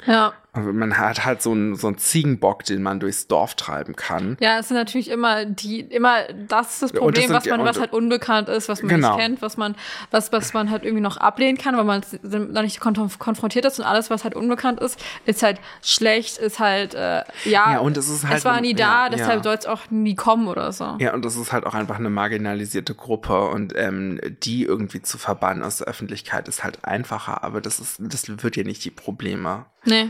Ja. 0.05 0.33
Also 0.51 0.73
man 0.73 0.97
hat 0.97 1.25
halt 1.25 1.43
so 1.43 1.51
einen, 1.51 1.75
so 1.75 1.87
einen 1.87 1.99
Ziegenbock, 1.99 2.63
den 2.63 2.81
man 2.81 2.99
durchs 2.99 3.27
Dorf 3.27 3.53
treiben 3.53 3.95
kann. 3.95 4.35
Ja, 4.39 4.57
es 4.57 4.69
sind 4.69 4.77
natürlich 4.77 5.09
immer 5.09 5.45
die, 5.45 5.81
immer, 5.81 6.23
das 6.47 6.73
ist 6.73 6.81
das 6.81 6.91
Problem, 6.93 7.27
sind 7.27 7.35
was 7.35 7.45
man, 7.45 7.63
was 7.63 7.79
halt 7.79 7.93
unbekannt 7.93 8.49
ist, 8.49 8.67
was 8.67 8.81
man 8.81 8.89
Genau. 8.89 9.15
nicht 9.15 9.23
kennt, 9.23 9.41
was 9.43 9.57
man, 9.57 9.75
was, 10.09 10.31
was 10.31 10.53
man 10.53 10.71
halt 10.71 10.83
irgendwie 10.83 11.03
noch 11.03 11.17
ablehnen 11.17 11.57
kann, 11.57 11.77
weil 11.77 11.83
man 11.83 12.01
noch 12.23 12.63
nicht 12.63 12.79
konf 12.79 13.19
konfrontiert 13.19 13.65
ist 13.65 13.77
und 13.79 13.85
alles, 13.85 14.09
was 14.09 14.23
halt 14.23 14.35
unbekannt 14.35 14.79
ist, 14.79 14.99
ist 15.25 15.43
halt 15.43 15.59
schlecht, 15.83 16.39
ist 16.39 16.59
halt, 16.59 16.95
äh, 16.95 17.23
ja, 17.45 17.73
Ja, 17.73 17.79
und 17.79 17.95
es 17.95 18.09
ist 18.09 18.27
halt 18.27 18.39
es 18.39 18.45
war 18.45 18.59
nie 18.59 18.73
da, 18.73 19.03
ja, 19.03 19.09
deshalb 19.09 19.37
ja. 19.37 19.43
soll 19.43 19.55
es 19.55 19.65
auch 19.67 19.81
nie 19.91 20.15
kommen 20.15 20.47
oder 20.47 20.71
so. 20.71 20.95
Ja, 20.99 21.13
und 21.13 21.23
das 21.25 21.35
ist 21.35 21.51
halt 21.51 21.65
auch 21.67 21.75
einfach 21.75 21.99
eine 21.99 22.09
marginalisierte 22.09 22.95
Gruppe 22.95 23.49
und 23.49 23.73
ähm, 23.75 24.19
die 24.43 24.63
irgendwie 24.63 25.03
zu 25.03 25.19
verbannen 25.19 25.63
aus 25.63 25.77
der 25.77 25.87
Öffentlichkeit 25.87 26.47
ist 26.47 26.63
halt 26.63 26.83
einfacher, 26.85 27.43
aber 27.43 27.61
das 27.61 27.79
ist, 27.79 27.97
das 27.99 28.43
wird 28.43 28.55
ja 28.55 28.63
nicht 28.63 28.83
die 28.83 28.91
Probleme. 28.91 29.65
Nee. 29.85 30.09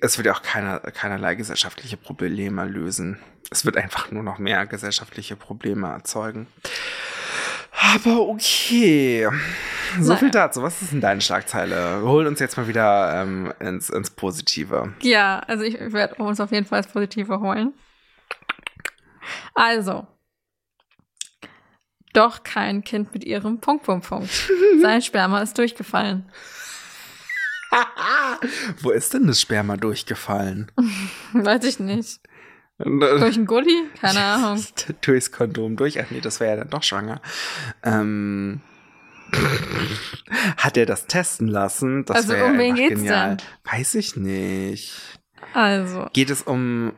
Es 0.00 0.16
wird 0.18 0.26
ja 0.26 0.34
auch 0.34 0.42
keiner, 0.42 0.80
keinerlei 0.80 1.34
gesellschaftliche 1.34 1.96
Probleme 1.96 2.64
lösen. 2.64 3.18
Es 3.50 3.64
wird 3.64 3.76
einfach 3.76 4.10
nur 4.10 4.22
noch 4.22 4.38
mehr 4.38 4.66
gesellschaftliche 4.66 5.36
Probleme 5.36 5.88
erzeugen. 5.88 6.46
Aber 7.94 8.20
okay. 8.28 9.28
So 10.00 10.08
Naja. 10.08 10.16
viel 10.16 10.30
dazu. 10.30 10.62
Was 10.62 10.80
ist 10.80 10.92
denn 10.92 11.00
deine 11.00 11.20
Schlagzeile? 11.20 12.00
Hol 12.02 12.26
uns 12.26 12.40
jetzt 12.40 12.56
mal 12.56 12.66
wieder 12.68 13.20
ähm, 13.22 13.52
ins, 13.60 13.90
ins 13.90 14.10
Positive. 14.10 14.94
Ja, 15.02 15.40
also 15.40 15.64
ich 15.64 15.78
werde 15.92 16.16
uns 16.16 16.40
auf 16.40 16.50
jeden 16.52 16.66
Fall 16.66 16.82
das 16.82 16.90
Positive 16.92 17.40
holen. 17.40 17.72
Also. 19.54 20.06
Doch 22.12 22.44
kein 22.44 22.84
Kind 22.84 23.12
mit 23.12 23.24
ihrem 23.24 23.60
Punkt, 23.60 23.84
Punkt, 23.84 24.06
Punkt. 24.08 24.30
Sein 24.80 25.02
Sperma 25.02 25.42
ist 25.42 25.58
durchgefallen. 25.58 26.30
Wo 28.80 28.90
ist 28.90 29.14
denn 29.14 29.26
das 29.26 29.40
Sperma 29.40 29.76
durchgefallen? 29.76 30.70
Weiß 31.32 31.64
ich 31.64 31.78
nicht. 31.80 32.20
Durch 32.78 33.36
einen 33.36 33.46
Gully? 33.46 33.84
Keine 34.00 34.20
Ahnung. 34.24 34.64
Durchs 35.02 35.30
Kondom 35.32 35.76
durch. 35.76 36.00
Ach 36.00 36.10
nee, 36.10 36.20
das 36.20 36.40
wäre 36.40 36.50
ja 36.50 36.56
dann 36.56 36.70
doch 36.70 36.82
schwanger. 36.82 37.20
Ähm, 37.84 38.60
hat 40.56 40.76
er 40.76 40.86
das 40.86 41.06
testen 41.06 41.48
lassen? 41.48 42.04
Das 42.04 42.16
Also, 42.28 42.34
um 42.44 42.58
wen 42.58 42.74
geht's 42.74 42.94
genial. 43.00 43.36
denn? 43.36 43.46
Weiß 43.72 43.94
ich 43.94 44.16
nicht. 44.16 45.00
Also. 45.52 46.08
Geht 46.12 46.30
es 46.30 46.42
um. 46.42 46.92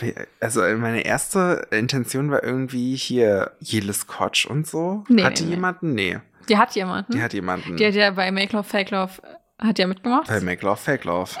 wie- 0.00 0.14
Also 0.40 0.60
meine 0.62 1.04
erste 1.04 1.66
Intention 1.70 2.30
war 2.30 2.42
irgendwie 2.42 2.96
hier 2.96 3.52
Jelis 3.60 4.06
Kotsch 4.06 4.46
und 4.46 4.66
so. 4.66 5.04
Nee, 5.08 5.24
hat 5.24 5.40
nee, 5.40 5.48
jemanden? 5.48 5.94
Nee, 5.94 6.18
Die 6.48 6.56
hat 6.56 6.74
jemanden. 6.74 7.12
die 7.12 7.22
hat 7.22 7.32
jemanden. 7.32 7.76
Die 7.76 7.86
hat 7.86 7.94
ja 7.94 8.10
bei 8.12 8.30
Make 8.32 8.56
Love, 8.56 8.68
Fake 8.68 8.90
Love, 8.90 9.12
äh, 9.22 9.26
hat 9.58 9.78
ja 9.78 9.86
mitgemacht. 9.86 10.28
bei 10.28 10.40
Make 10.40 10.64
Love, 10.64 10.76
Fake 10.76 11.04
Love. 11.04 11.30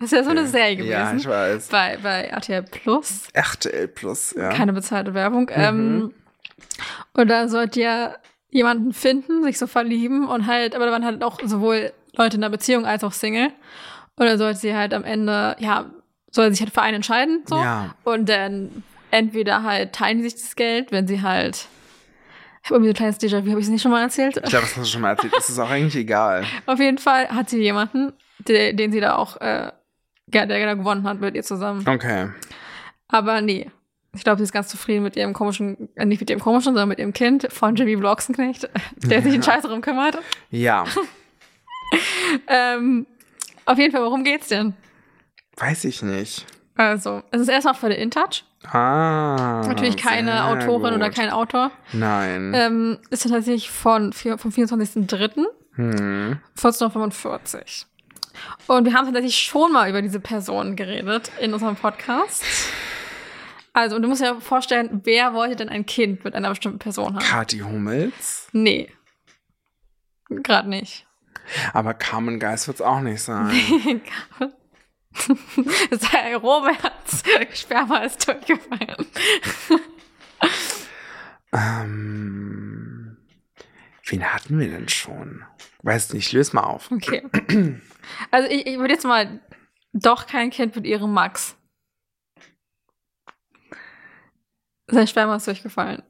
Das 0.00 0.12
ist 0.12 0.18
ja 0.18 0.22
so 0.22 0.30
eine 0.30 0.46
Serie 0.46 0.76
gewesen. 0.76 0.92
Ja, 0.92 1.12
ich 1.12 1.26
weiß. 1.26 1.68
bei, 1.70 1.98
bei 2.00 2.22
RTL 2.26 2.62
Plus. 2.62 3.26
RTL 3.32 3.88
Plus, 3.88 4.32
ja. 4.38 4.50
Keine 4.50 4.72
bezahlte 4.72 5.12
Werbung. 5.12 5.46
Mhm. 5.46 5.52
Ähm, 5.56 6.14
und 7.14 7.28
da 7.28 7.48
sollt 7.48 7.76
ihr 7.76 8.16
jemanden 8.48 8.92
finden, 8.92 9.42
sich 9.42 9.58
so 9.58 9.66
verlieben 9.66 10.28
und 10.28 10.46
halt, 10.46 10.76
aber 10.76 10.86
da 10.86 10.92
waren 10.92 11.04
halt 11.04 11.24
auch 11.24 11.40
sowohl 11.44 11.92
Leute 12.16 12.36
in 12.36 12.44
einer 12.44 12.50
Beziehung 12.50 12.86
als 12.86 13.02
auch 13.02 13.12
Single. 13.12 13.50
Und 14.14 14.26
dann 14.26 14.38
sollte 14.38 14.60
sie 14.60 14.74
halt 14.74 14.94
am 14.94 15.02
Ende, 15.02 15.56
ja, 15.58 15.86
soll 16.30 16.50
sich 16.52 16.60
halt 16.60 16.72
für 16.72 16.82
einen 16.82 16.96
entscheiden, 16.96 17.42
so. 17.46 17.56
Ja. 17.56 17.94
Und 18.04 18.28
dann 18.28 18.84
entweder 19.10 19.62
halt 19.62 19.94
teilen 19.94 20.18
die 20.18 20.24
sich 20.24 20.34
das 20.34 20.56
Geld, 20.56 20.92
wenn 20.92 21.06
sie 21.06 21.22
halt, 21.22 21.66
habe 22.64 22.74
irgendwie 22.74 22.88
so 22.88 22.92
ein 22.92 22.94
kleines 22.94 23.20
Déjà-vu, 23.20 23.50
habe 23.50 23.60
ich 23.60 23.66
es 23.66 23.70
nicht 23.70 23.82
schon 23.82 23.90
mal 23.90 24.02
erzählt? 24.02 24.36
Ich 24.36 24.42
glaube, 24.42 24.66
das 24.66 24.76
hast 24.76 24.86
du 24.86 24.92
schon 24.92 25.00
mal 25.00 25.10
erzählt. 25.10 25.32
Es 25.38 25.48
ist 25.48 25.58
auch 25.58 25.70
eigentlich 25.70 25.96
egal. 25.96 26.44
Auf 26.66 26.78
jeden 26.78 26.98
Fall 26.98 27.28
hat 27.28 27.50
sie 27.50 27.62
jemanden, 27.62 28.12
der, 28.38 28.72
den 28.72 28.92
sie 28.92 29.00
da 29.00 29.16
auch, 29.16 29.36
äh, 29.40 29.70
der 30.26 30.46
da 30.46 30.74
gewonnen 30.74 31.04
hat 31.04 31.20
mit 31.20 31.34
ihr 31.34 31.42
zusammen. 31.42 31.86
Okay. 31.88 32.28
Aber 33.08 33.40
nee. 33.40 33.70
Ich 34.14 34.24
glaube, 34.24 34.38
sie 34.38 34.44
ist 34.44 34.52
ganz 34.52 34.68
zufrieden 34.68 35.02
mit 35.02 35.16
ihrem 35.16 35.32
komischen, 35.32 35.88
äh, 35.94 36.04
nicht 36.04 36.20
mit 36.20 36.30
ihrem 36.30 36.40
komischen, 36.40 36.72
sondern 36.72 36.88
mit 36.88 36.98
ihrem 36.98 37.12
Kind 37.12 37.46
von 37.52 37.76
Jimmy 37.76 37.94
Bloxenknecht, 37.96 38.68
der 38.96 39.22
sich 39.22 39.34
einen 39.34 39.42
Scheiß 39.42 39.62
darum 39.62 39.80
kümmert. 39.80 40.18
Ja. 40.50 40.84
Ähm, 42.46 43.06
auf 43.64 43.78
jeden 43.78 43.92
Fall, 43.92 44.02
worum 44.02 44.22
geht's 44.22 44.48
denn? 44.48 44.74
Weiß 45.56 45.84
ich 45.84 46.02
nicht. 46.02 46.44
Also, 46.78 47.24
es 47.32 47.40
ist 47.40 47.48
erstmal 47.48 47.74
für 47.74 47.88
den 47.88 47.98
InTouch. 47.98 48.44
Ah. 48.70 49.64
Natürlich 49.66 49.96
keine 49.96 50.44
Autorin 50.44 50.94
oder 50.94 51.08
gut. 51.08 51.16
kein 51.16 51.28
Autor. 51.28 51.72
Nein. 51.92 52.52
Ähm, 52.54 52.98
ist 53.10 53.24
tatsächlich 53.24 53.68
von, 53.68 54.12
vom 54.12 54.52
24.03. 54.52 55.44
Hm. 55.74 56.38
1445. 56.56 57.84
Und 58.68 58.84
wir 58.84 58.94
haben 58.94 59.06
tatsächlich 59.06 59.36
schon 59.36 59.72
mal 59.72 59.90
über 59.90 60.02
diese 60.02 60.20
Person 60.20 60.76
geredet 60.76 61.32
in 61.40 61.52
unserem 61.52 61.74
Podcast. 61.74 62.44
Also, 63.72 63.96
und 63.96 64.02
du 64.02 64.08
musst 64.08 64.22
dir 64.22 64.40
vorstellen, 64.40 65.00
wer 65.02 65.34
wollte 65.34 65.56
denn 65.56 65.68
ein 65.68 65.84
Kind 65.84 66.22
mit 66.22 66.36
einer 66.36 66.50
bestimmten 66.50 66.78
Person 66.78 67.16
haben? 67.16 67.24
Kathi 67.24 67.58
Hummels. 67.58 68.46
Nee. 68.52 68.88
Gerade 70.28 70.68
nicht. 70.68 71.08
Aber 71.72 71.92
Carmen 71.94 72.38
Geist 72.38 72.68
wird 72.68 72.76
es 72.76 72.82
auch 72.82 73.00
nicht 73.00 73.20
sein. 73.20 73.50
Sei 75.90 76.36
Roberts 76.36 77.22
Sperma 77.60 77.98
ist 77.98 78.26
durchgefallen. 78.26 79.06
ähm, 81.52 83.16
wen 84.06 84.32
hatten 84.34 84.58
wir 84.58 84.68
denn 84.68 84.88
schon? 84.88 85.44
Weiß 85.82 86.12
nicht, 86.12 86.32
löse 86.32 86.54
mal 86.56 86.64
auf. 86.64 86.90
Okay. 86.90 87.24
Also 88.30 88.48
ich, 88.48 88.66
ich 88.66 88.78
würde 88.78 88.94
jetzt 88.94 89.04
mal 89.04 89.40
doch 89.92 90.26
kein 90.26 90.50
Kind 90.50 90.76
mit 90.76 90.86
ihrem 90.86 91.12
Max. 91.12 91.56
Sein 94.88 95.06
Sperma 95.06 95.36
ist 95.36 95.46
durchgefallen. 95.46 96.02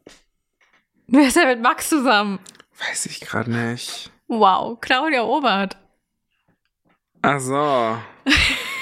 Wer 1.09 1.27
ist 1.27 1.37
denn 1.37 1.49
mit 1.49 1.63
Max 1.63 1.89
zusammen? 1.89 2.39
Weiß 2.79 3.07
ich 3.07 3.21
gerade 3.21 3.51
nicht. 3.51 4.11
Wow, 4.29 4.79
Claudia 4.81 5.23
Obert. 5.23 5.77
Ach 7.23 7.41
so. 7.41 7.99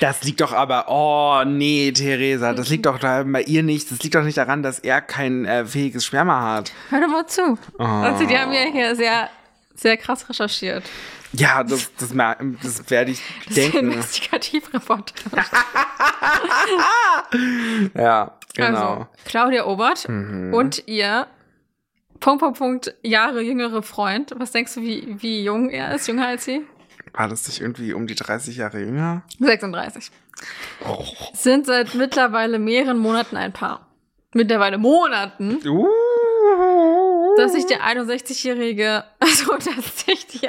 Das 0.00 0.22
liegt 0.22 0.40
doch 0.40 0.52
aber, 0.52 0.86
oh 0.88 1.44
nee, 1.44 1.92
Theresa, 1.92 2.52
das 2.52 2.68
liegt 2.68 2.86
doch 2.86 2.98
da 2.98 3.22
bei 3.24 3.42
ihr 3.42 3.62
nicht. 3.62 3.90
Das 3.90 4.02
liegt 4.02 4.14
doch 4.14 4.22
nicht 4.22 4.38
daran, 4.38 4.62
dass 4.62 4.78
er 4.78 5.00
kein 5.00 5.44
äh, 5.44 5.64
fähiges 5.64 6.04
Sperma 6.04 6.40
hat. 6.54 6.72
Hör 6.90 7.00
doch 7.00 7.08
mal 7.08 7.26
zu. 7.26 7.58
Oh. 7.78 7.82
Also 7.84 8.26
die 8.26 8.36
haben 8.38 8.52
ja 8.52 8.62
hier 8.72 8.94
sehr, 8.96 9.30
sehr 9.74 9.96
krass 9.96 10.28
recherchiert. 10.28 10.84
Ja, 11.32 11.62
das, 11.62 11.90
das, 11.98 12.14
das 12.62 12.90
werde 12.90 13.10
ich 13.10 13.20
Das 13.48 13.56
ist 13.56 13.64
ein 13.66 13.72
denken. 13.72 13.92
Investigativreporter. 13.92 15.14
Ja, 17.94 18.32
genau. 18.54 18.78
Also, 18.78 19.06
Claudia 19.24 19.66
Obert 19.66 20.06
und 20.06 20.82
ihr 20.86 21.26
Punkt, 22.20 22.40
Punkt, 22.40 22.58
Punkt, 22.58 22.94
Jahre 23.02 23.42
jüngere 23.42 23.82
Freund. 23.82 24.34
Was 24.36 24.52
denkst 24.52 24.74
du, 24.74 24.82
wie, 24.82 25.16
wie 25.20 25.44
jung 25.44 25.70
er 25.70 25.94
ist? 25.94 26.08
Jünger 26.08 26.28
als 26.28 26.44
sie? 26.44 26.62
War 27.12 27.28
das 27.28 27.46
nicht 27.48 27.60
irgendwie 27.60 27.92
um 27.92 28.06
die 28.06 28.14
30 28.14 28.56
Jahre 28.56 28.80
jünger? 28.80 29.22
36. 29.38 30.10
Sind 31.32 31.66
seit 31.66 31.94
mittlerweile 31.94 32.58
mehreren 32.58 32.98
Monaten 32.98 33.36
ein 33.36 33.52
Paar. 33.52 33.86
Mittlerweile 34.34 34.78
Monaten, 34.78 35.58
Uh. 35.66 35.86
dass 37.36 37.52
sich 37.52 37.66
der 37.66 37.80
61-Jährige, 37.82 39.04
also 39.20 39.56
dass 39.56 40.04
sich 40.04 40.26
die, 40.26 40.48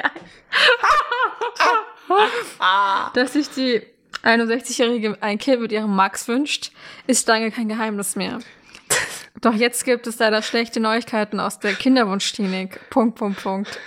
dass 3.14 3.32
sich 3.32 3.48
die 3.50 3.82
61-Jährige 4.22 5.16
ein 5.20 5.38
Kind 5.38 5.62
mit 5.62 5.72
ihrem 5.72 5.94
Max 5.94 6.28
wünscht, 6.28 6.72
ist 7.06 7.26
lange 7.26 7.50
kein 7.50 7.68
Geheimnis 7.68 8.16
mehr. 8.16 8.38
Doch 9.40 9.54
jetzt 9.54 9.84
gibt 9.84 10.06
es 10.06 10.18
leider 10.18 10.42
schlechte 10.42 10.80
Neuigkeiten 10.80 11.40
aus 11.40 11.58
der 11.58 11.72
Kinderwunschklinik. 11.72 12.90
Punkt, 12.90 13.16
Punkt, 13.18 13.42
Punkt. 13.42 13.78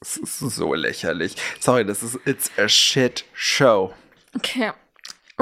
Das 0.00 0.16
ist 0.16 0.38
so 0.38 0.72
lächerlich. 0.74 1.36
Sorry, 1.60 1.84
das 1.84 2.02
ist 2.02 2.18
It's 2.24 2.50
a 2.56 2.68
shit 2.68 3.24
show. 3.34 3.92
Okay. 4.34 4.72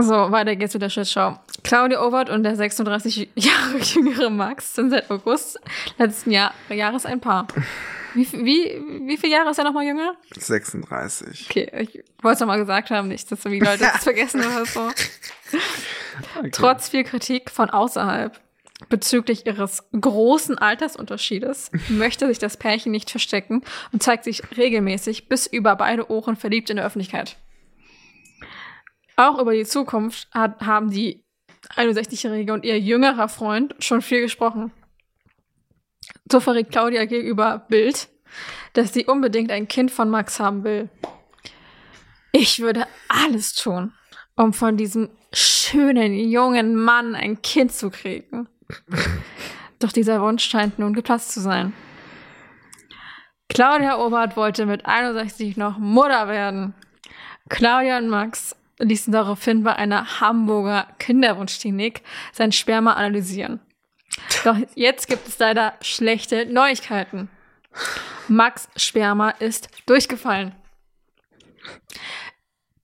So, 0.01 0.31
weiter 0.31 0.55
geht's 0.55 0.75
mit 0.75 0.83
der 0.83 0.91
Shitshow. 0.91 1.39
Claudia 1.65 2.01
Overt 2.01 2.31
und 2.31 2.45
der 2.45 2.55
36 2.55 3.31
Jahre 3.35 3.79
jüngere 3.83 4.31
Max 4.31 4.75
sind 4.75 4.91
seit 4.91 5.11
August 5.11 5.59
letzten 5.99 6.31
Jahr, 6.31 6.55
Jahres 6.69 7.05
ein 7.05 7.21
Paar. 7.21 7.49
Wie, 8.15 8.31
wie, 8.33 9.07
wie 9.09 9.17
viele 9.17 9.33
Jahre 9.35 9.51
ist 9.51 9.59
er 9.59 9.65
nochmal 9.65 9.85
jünger? 9.85 10.15
36. 10.37 11.47
Okay, 11.51 11.71
ich 11.81 12.05
wollte 12.23 12.35
es 12.35 12.41
nochmal 12.41 12.59
gesagt 12.59 12.91
haben, 12.91 13.09
nicht, 13.09 13.31
dass 13.31 13.41
die 13.41 13.59
Leute 13.59 13.79
das 13.93 13.97
vergessen 14.05 14.41
oder 14.41 14.65
so. 14.65 14.89
Okay. 16.39 16.51
Trotz 16.53 16.89
viel 16.89 17.05
Kritik 17.05 17.51
von 17.51 17.69
außerhalb 17.71 18.41
bezüglich 18.89 19.47
ihres 19.47 19.89
großen 19.93 20.57
Altersunterschiedes 20.57 21.71
möchte 21.89 22.27
sich 22.29 22.39
das 22.39 22.57
Pärchen 22.57 22.93
nicht 22.93 23.11
verstecken 23.11 23.63
und 23.93 24.03
zeigt 24.03 24.25
sich 24.25 24.57
regelmäßig 24.57 25.29
bis 25.29 25.47
über 25.47 25.77
beide 25.77 26.11
Ohren 26.11 26.37
verliebt 26.37 26.71
in 26.71 26.77
der 26.77 26.87
Öffentlichkeit. 26.87 27.37
Auch 29.17 29.41
über 29.41 29.53
die 29.53 29.65
Zukunft 29.65 30.29
hat, 30.33 30.61
haben 30.61 30.91
die 30.91 31.25
61-Jährige 31.75 32.53
und 32.53 32.65
ihr 32.65 32.79
jüngerer 32.79 33.29
Freund 33.29 33.75
schon 33.81 34.01
viel 34.01 34.21
gesprochen. 34.21 34.71
So 36.31 36.41
verrät 36.41 36.71
Claudia 36.71 37.05
gegenüber 37.05 37.67
Bild, 37.69 38.09
dass 38.75 38.95
sie 38.95 39.07
unbedingt 39.07 39.51
ein 39.51 39.67
Kind 39.67 39.91
von 39.91 40.09
Max 40.09 40.39
haben 40.39 40.63
will. 40.63 40.89
Ich 42.33 42.61
würde 42.61 42.87
alles 43.09 43.55
tun, 43.55 43.93
um 44.37 44.53
von 44.53 44.77
diesem 44.77 45.11
schönen 45.33 46.15
jungen 46.15 46.77
Mann 46.77 47.15
ein 47.15 47.43
Kind 47.43 47.73
zu 47.73 47.91
kriegen. 47.91 48.49
Doch 49.79 49.93
dieser 49.93 50.21
Wunsch 50.21 50.45
scheint 50.45 50.79
nun 50.79 50.95
geplatzt 50.95 51.33
zu 51.33 51.41
sein. 51.41 51.73
Claudia 53.49 53.99
Obert 53.99 54.37
wollte 54.37 54.67
mit 54.67 54.87
61 54.87 55.57
noch 55.57 55.79
Mutter 55.79 56.29
werden. 56.29 56.75
Claudia 57.49 57.99
und 57.99 58.09
Max 58.09 58.55
ließen 58.79 59.13
daraufhin 59.13 59.65
bei 59.65 59.75
einer 59.75 60.21
Hamburger 60.21 60.87
Kinderwunschklinik 60.99 62.03
sein 62.33 62.53
Sperma 62.53 62.95
analysieren. 62.95 63.61
Doch 64.45 64.57
jetzt 64.75 65.09
gibt 65.09 65.27
es 65.27 65.39
leider 65.39 65.75
schlechte 65.81 66.47
Neuigkeiten. 66.47 67.31
Max 68.29 68.69
Sperma 68.77 69.31
ist 69.31 69.69
durchgefallen. 69.87 70.55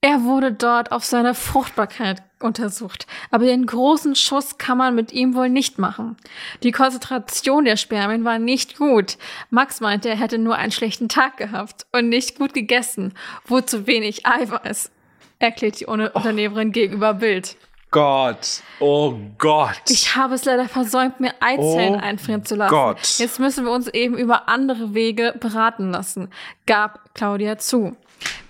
Er 0.07 0.23
wurde 0.25 0.53
dort 0.53 0.93
auf 0.93 1.03
seine 1.03 1.33
Fruchtbarkeit 1.35 2.23
untersucht, 2.39 3.07
aber 3.31 3.47
den 3.47 3.65
großen 3.65 4.15
Schuss 4.15 4.59
kann 4.59 4.77
man 4.77 4.95
mit 4.95 5.13
ihm 5.15 5.35
wohl 5.35 5.49
nicht 5.49 5.79
machen. 5.79 6.19
Die 6.63 6.73
Konzentration 6.73 7.65
der 7.65 7.79
Spermien 7.79 8.23
war 8.23 8.39
nicht 8.39 8.77
gut. 8.77 9.17
Max 9.49 9.81
meinte, 9.81 10.11
er 10.11 10.17
hätte 10.17 10.37
nur 10.37 10.57
einen 10.57 10.73
schlechten 10.73 11.09
Tag 11.09 11.39
gehabt 11.39 11.87
und 11.93 12.11
nicht 12.11 12.37
gut 12.39 12.53
gegessen, 12.53 13.15
wohl 13.47 13.65
zu 13.65 13.87
wenig 13.87 14.27
Eiweiß, 14.27 14.91
erklärt 15.39 15.81
die 15.81 15.89
Un- 15.89 16.09
Unternehmerin 16.09 16.73
gegenüber 16.73 17.15
Bild. 17.15 17.57
Gott. 17.91 18.61
Oh 18.81 19.15
Gott. 19.39 19.81
Ich 19.89 20.15
habe 20.17 20.35
es 20.35 20.45
leider 20.45 20.69
versäumt, 20.69 21.19
mir 21.21 21.33
Eizellen 21.41 21.95
Oh 21.95 21.99
einfrieren 22.05 22.45
zu 22.45 22.57
lassen. 22.57 22.75
Gott. 22.75 23.19
Jetzt 23.19 23.41
müssen 23.41 23.65
wir 23.65 23.73
uns 23.73 23.89
eben 23.89 24.19
über 24.19 24.51
andere 24.51 24.93
Wege 24.93 25.35
beraten 25.41 25.93
lassen, 25.93 26.29
gab 26.67 27.15
Claudia 27.15 27.57
zu. 27.57 27.97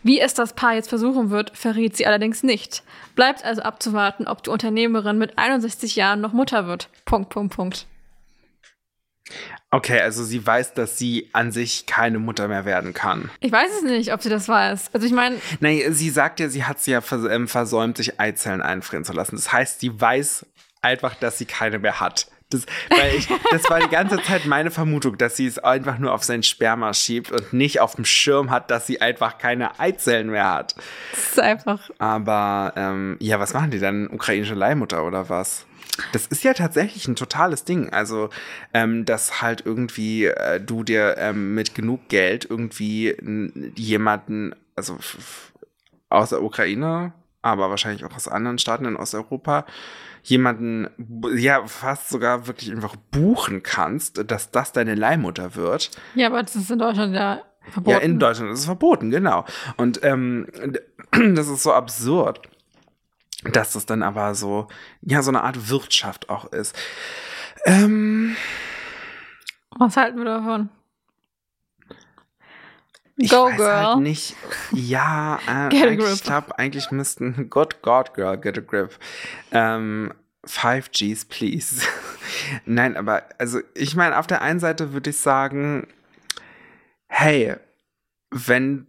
Wie 0.04 0.20
es 0.20 0.34
das 0.34 0.52
Paar 0.52 0.74
jetzt 0.74 0.90
versuchen 0.90 1.30
wird, 1.30 1.56
verriet 1.56 1.96
sie 1.96 2.06
allerdings 2.06 2.42
nicht. 2.42 2.82
Bleibt 3.14 3.42
also 3.42 3.62
abzuwarten, 3.62 4.28
ob 4.28 4.42
die 4.42 4.50
Unternehmerin 4.50 5.16
mit 5.16 5.38
61 5.38 5.96
Jahren 5.96 6.20
noch 6.20 6.34
Mutter 6.34 6.66
wird. 6.66 6.90
Punkt, 7.06 7.30
Punkt, 7.30 7.56
Punkt. 7.56 7.86
Okay, 9.70 10.00
also 10.00 10.22
sie 10.22 10.46
weiß, 10.46 10.74
dass 10.74 10.98
sie 10.98 11.30
an 11.32 11.50
sich 11.50 11.86
keine 11.86 12.18
Mutter 12.18 12.48
mehr 12.48 12.66
werden 12.66 12.92
kann. 12.92 13.30
Ich 13.40 13.50
weiß 13.50 13.70
es 13.78 13.82
nicht, 13.82 14.12
ob 14.12 14.22
sie 14.22 14.28
das 14.28 14.46
weiß. 14.46 14.90
Also 14.92 15.06
ich 15.06 15.12
meine, 15.12 15.36
Nein, 15.60 15.80
sie 15.94 16.10
sagt 16.10 16.38
ja, 16.38 16.50
sie 16.50 16.64
hat 16.64 16.76
es 16.78 16.86
ja 16.86 17.02
ähm, 17.30 17.48
versäumt, 17.48 17.96
sich 17.96 18.20
Eizellen 18.20 18.60
einfrieren 18.60 19.04
zu 19.04 19.14
lassen. 19.14 19.36
Das 19.36 19.52
heißt, 19.52 19.80
sie 19.80 19.98
weiß 19.98 20.44
einfach, 20.82 21.14
dass 21.14 21.38
sie 21.38 21.46
keine 21.46 21.78
mehr 21.78 21.98
hat. 21.98 22.28
Das, 22.54 22.66
weil 22.90 23.14
ich, 23.16 23.28
das 23.50 23.68
war 23.68 23.80
die 23.80 23.88
ganze 23.88 24.22
Zeit 24.22 24.46
meine 24.46 24.70
Vermutung, 24.70 25.18
dass 25.18 25.36
sie 25.36 25.46
es 25.46 25.58
einfach 25.58 25.98
nur 25.98 26.12
auf 26.12 26.24
sein 26.24 26.42
Sperma 26.42 26.94
schiebt 26.94 27.32
und 27.32 27.52
nicht 27.52 27.80
auf 27.80 27.96
dem 27.96 28.04
Schirm 28.04 28.50
hat, 28.50 28.70
dass 28.70 28.86
sie 28.86 29.00
einfach 29.00 29.38
keine 29.38 29.78
Eizellen 29.80 30.30
mehr 30.30 30.52
hat. 30.52 30.74
es 31.12 31.30
ist 31.30 31.40
einfach. 31.40 31.90
Aber 31.98 32.72
ähm, 32.76 33.16
ja, 33.20 33.40
was 33.40 33.54
machen 33.54 33.70
die 33.70 33.78
dann? 33.78 34.08
Ukrainische 34.08 34.54
Leihmutter 34.54 35.04
oder 35.04 35.28
was? 35.28 35.66
Das 36.12 36.26
ist 36.26 36.42
ja 36.42 36.54
tatsächlich 36.54 37.06
ein 37.06 37.16
totales 37.16 37.64
Ding. 37.64 37.90
Also, 37.90 38.30
ähm, 38.72 39.04
dass 39.04 39.42
halt 39.42 39.64
irgendwie 39.64 40.26
äh, 40.26 40.60
du 40.60 40.82
dir 40.82 41.16
ähm, 41.18 41.54
mit 41.54 41.74
genug 41.74 42.08
Geld 42.08 42.46
irgendwie 42.48 43.16
jemanden, 43.76 44.54
also 44.76 44.98
aus 46.08 46.30
der 46.30 46.42
Ukraine, 46.42 47.12
aber 47.44 47.70
wahrscheinlich 47.70 48.04
auch 48.04 48.14
aus 48.16 48.26
anderen 48.26 48.58
Staaten 48.58 48.86
in 48.86 48.96
Osteuropa, 48.96 49.66
jemanden, 50.22 50.88
ja, 51.36 51.66
fast 51.66 52.08
sogar 52.08 52.46
wirklich 52.46 52.72
einfach 52.72 52.96
buchen 53.10 53.62
kannst, 53.62 54.30
dass 54.30 54.50
das 54.50 54.72
deine 54.72 54.94
Leihmutter 54.94 55.54
wird. 55.54 55.90
Ja, 56.14 56.28
aber 56.28 56.42
das 56.42 56.56
ist 56.56 56.70
in 56.70 56.78
Deutschland 56.78 57.14
ja 57.14 57.42
verboten. 57.70 57.96
Ja, 57.96 58.02
in 58.02 58.18
Deutschland 58.18 58.50
ist 58.52 58.60
es 58.60 58.64
verboten, 58.64 59.10
genau. 59.10 59.44
Und 59.76 60.02
ähm, 60.02 60.46
das 61.34 61.48
ist 61.48 61.62
so 61.62 61.72
absurd, 61.72 62.40
dass 63.52 63.74
das 63.74 63.84
dann 63.84 64.02
aber 64.02 64.34
so, 64.34 64.68
ja, 65.02 65.22
so 65.22 65.30
eine 65.30 65.42
Art 65.42 65.68
Wirtschaft 65.68 66.30
auch 66.30 66.46
ist. 66.46 66.74
Ähm, 67.66 68.36
Was 69.78 69.98
halten 69.98 70.16
wir 70.18 70.24
davon? 70.24 70.70
Ich 73.16 73.30
Go, 73.30 73.46
weiß 73.46 73.56
girl. 73.56 73.86
halt 73.86 73.98
nicht. 74.00 74.34
Ja, 74.72 75.38
äh, 75.46 75.68
Get 75.68 75.82
a 75.82 75.86
eigentlich, 75.86 75.98
grip. 75.98 76.14
ich 76.14 76.22
glaube, 76.22 76.58
eigentlich 76.58 76.90
müssten, 76.90 77.48
God, 77.50 77.82
God, 77.82 78.14
Girl, 78.14 78.36
get 78.36 78.58
a 78.58 78.60
grip. 78.60 78.98
Ähm, 79.52 80.12
5Gs, 80.46 81.28
please. 81.28 81.86
Nein, 82.66 82.96
aber, 82.96 83.24
also, 83.38 83.60
ich 83.74 83.94
meine, 83.96 84.18
auf 84.18 84.26
der 84.26 84.42
einen 84.42 84.60
Seite 84.60 84.92
würde 84.92 85.10
ich 85.10 85.16
sagen, 85.18 85.86
hey, 87.08 87.54
wenn, 88.30 88.86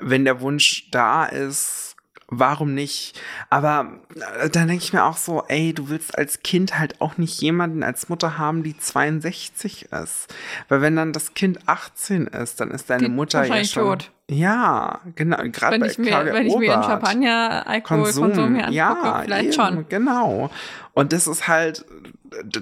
wenn 0.00 0.24
der 0.24 0.40
Wunsch 0.40 0.90
da 0.90 1.26
ist, 1.26 1.95
warum 2.28 2.74
nicht? 2.74 3.20
Aber 3.50 3.92
äh, 4.40 4.50
dann 4.50 4.68
denke 4.68 4.82
ich 4.84 4.92
mir 4.92 5.04
auch 5.04 5.16
so, 5.16 5.44
ey, 5.48 5.72
du 5.72 5.88
willst 5.88 6.16
als 6.16 6.42
Kind 6.42 6.78
halt 6.78 7.00
auch 7.00 7.18
nicht 7.18 7.40
jemanden 7.40 7.82
als 7.82 8.08
Mutter 8.08 8.38
haben, 8.38 8.62
die 8.62 8.76
62 8.76 9.92
ist. 9.92 10.34
Weil 10.68 10.80
wenn 10.80 10.96
dann 10.96 11.12
das 11.12 11.34
Kind 11.34 11.60
18 11.66 12.26
ist, 12.26 12.60
dann 12.60 12.70
ist 12.70 12.90
deine 12.90 13.04
Die 13.04 13.10
Mutter 13.10 13.44
ja 13.44 13.64
schon. 13.64 13.82
tot. 13.84 14.10
Ja, 14.28 15.00
genau. 15.14 15.36
Gerade 15.36 15.74
Wenn 15.74 15.80
bei 15.82 15.86
ich 15.86 15.98
mir, 15.98 16.06
Claudia 16.06 16.34
wenn 16.34 16.46
ich 16.48 16.56
mir 16.56 16.60
den 16.68 16.70
Obert. 16.78 16.84
Champagner, 16.86 17.64
Alkoholkonsum 17.66 18.54
hier 18.56 18.64
angucke, 18.64 18.74
ja, 18.74 19.20
vielleicht 19.24 19.44
eben, 19.44 19.52
schon. 19.52 19.88
Genau. 19.88 20.50
Und 20.94 21.12
das 21.12 21.28
ist 21.28 21.46
halt, 21.46 21.84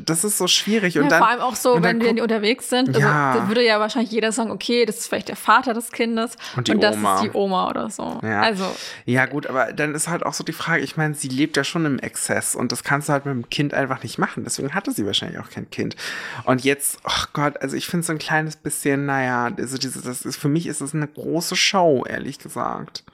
das 0.06 0.24
ist 0.24 0.38
so 0.38 0.46
schwierig. 0.46 0.96
Und 0.98 1.04
ja, 1.04 1.10
dann, 1.10 1.18
vor 1.18 1.28
allem 1.28 1.40
auch 1.40 1.54
so, 1.56 1.72
und 1.74 1.82
wenn 1.82 2.00
wir 2.00 2.22
unterwegs 2.22 2.68
sind, 2.70 2.88
also 2.88 3.00
Ja. 3.00 3.48
würde 3.48 3.64
ja 3.64 3.80
wahrscheinlich 3.80 4.10
jeder 4.12 4.32
sagen, 4.32 4.50
okay, 4.50 4.84
das 4.84 4.98
ist 4.98 5.06
vielleicht 5.08 5.28
der 5.28 5.36
Vater 5.36 5.74
des 5.74 5.90
Kindes 5.92 6.36
Und 6.56 6.68
die 6.68 6.78
das 6.78 6.96
Oma. 6.96 7.16
ist 7.16 7.24
die 7.24 7.30
Oma 7.32 7.68
oder 7.70 7.90
so. 7.90 8.20
Ja. 8.22 8.40
Also, 8.42 8.64
Ja, 9.04 9.26
gut, 9.26 9.46
aber 9.46 9.72
dann 9.72 9.94
ist 9.94 10.08
halt 10.08 10.24
auch 10.24 10.34
so 10.34 10.44
die 10.44 10.52
Frage, 10.52 10.82
ich 10.82 10.96
meine, 10.96 11.14
sie 11.14 11.28
lebt 11.28 11.56
ja 11.56 11.64
schon 11.64 11.86
im 11.86 11.98
Exzess 11.98 12.54
und 12.54 12.72
das 12.72 12.84
kannst 12.84 13.08
du 13.08 13.12
halt 13.12 13.26
mit 13.26 13.34
dem 13.34 13.48
Kind 13.50 13.74
einfach 13.74 14.02
nicht 14.02 14.18
machen. 14.18 14.44
Deswegen 14.44 14.74
hatte 14.74 14.92
sie 14.92 15.06
wahrscheinlich 15.06 15.38
auch 15.40 15.50
kein 15.50 15.68
Kind. 15.70 15.96
Und 16.44 16.64
jetzt, 16.64 16.98
ach 17.04 17.32
Gott, 17.32 17.60
also 17.62 17.76
ich 17.76 17.86
finde 17.86 18.06
so 18.06 18.12
ein 18.12 18.18
kleines 18.18 18.56
bisschen, 18.56 19.06
naja, 19.06 19.50
also 19.56 19.78
diese, 19.78 20.00
das 20.02 20.22
ist, 20.22 20.36
für 20.36 20.48
mich 20.48 20.66
ist 20.66 20.80
es 20.80 20.94
eine 20.94 21.06
große 21.08 21.56
Show, 21.56 22.04
ehrlich 22.08 22.38
gesagt. 22.38 23.04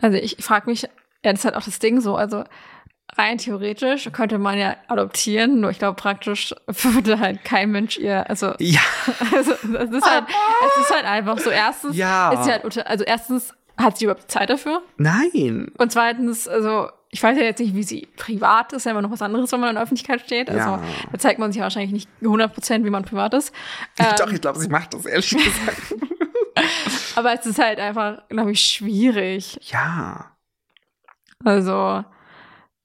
also 0.00 0.16
ich 0.16 0.36
frage 0.40 0.68
mich, 0.70 0.82
ja, 0.82 0.88
das 1.32 1.40
ist 1.40 1.44
halt 1.44 1.56
auch 1.56 1.64
das 1.64 1.78
Ding 1.80 2.00
so, 2.00 2.14
also 2.16 2.44
rein 3.18 3.36
theoretisch 3.38 4.08
könnte 4.12 4.38
man 4.38 4.58
ja 4.58 4.76
adoptieren, 4.86 5.60
nur 5.60 5.70
ich 5.70 5.78
glaube 5.78 5.96
praktisch 6.00 6.54
würde 6.66 7.18
halt 7.18 7.44
kein 7.44 7.70
Mensch 7.70 7.98
ihr, 7.98 8.28
also 8.30 8.54
Ja, 8.60 8.80
Also, 9.34 9.52
es 9.52 9.62
ist 9.90 10.10
halt, 10.10 10.24
es 10.28 10.82
ist 10.84 10.94
halt 10.94 11.04
einfach 11.04 11.38
so. 11.38 11.50
Erstens, 11.50 11.96
Ja. 11.96 12.32
ist 12.32 12.44
sie 12.44 12.52
halt 12.52 12.64
unter, 12.64 12.86
also 12.88 13.04
erstens 13.04 13.52
hat 13.76 13.98
sie 13.98 14.04
überhaupt 14.06 14.30
Zeit 14.30 14.50
dafür. 14.50 14.82
nein. 14.96 15.70
Und 15.78 15.92
zweitens, 15.92 16.48
also, 16.48 16.88
ich 17.10 17.22
weiß 17.22 17.38
ja 17.38 17.44
jetzt 17.44 17.60
nicht, 17.60 17.74
wie 17.74 17.84
sie 17.84 18.06
privat 18.16 18.72
ist, 18.72 18.84
ja 18.84 18.90
immer 18.90 19.02
noch 19.02 19.10
was 19.10 19.22
anderes, 19.22 19.50
wenn 19.52 19.60
man 19.60 19.70
in 19.70 19.74
der 19.76 19.84
Öffentlichkeit 19.84 20.20
steht. 20.20 20.50
Also, 20.50 20.68
Ja. 20.70 20.82
da 21.12 21.18
zeigt 21.18 21.38
man 21.38 21.52
sich 21.52 21.58
ja 21.58 21.62
wahrscheinlich 21.62 21.92
nicht 21.92 22.08
100 22.20 22.52
Prozent, 22.52 22.84
wie 22.84 22.90
man 22.90 23.04
privat 23.04 23.34
ist. 23.34 23.52
Doch, 23.96 24.26
Ähm, 24.28 24.34
ich 24.34 24.40
glaube, 24.40 24.58
sie 24.58 24.68
macht 24.68 24.92
das, 24.94 25.06
ehrlich 25.06 25.30
gesagt. 25.30 25.94
aber 27.16 27.32
es 27.38 27.46
ist 27.46 27.58
halt 27.58 27.78
einfach, 27.78 28.28
glaube 28.28 28.50
ich, 28.52 28.60
schwierig. 28.60 29.58
ja. 29.72 30.32
Also, 31.44 32.04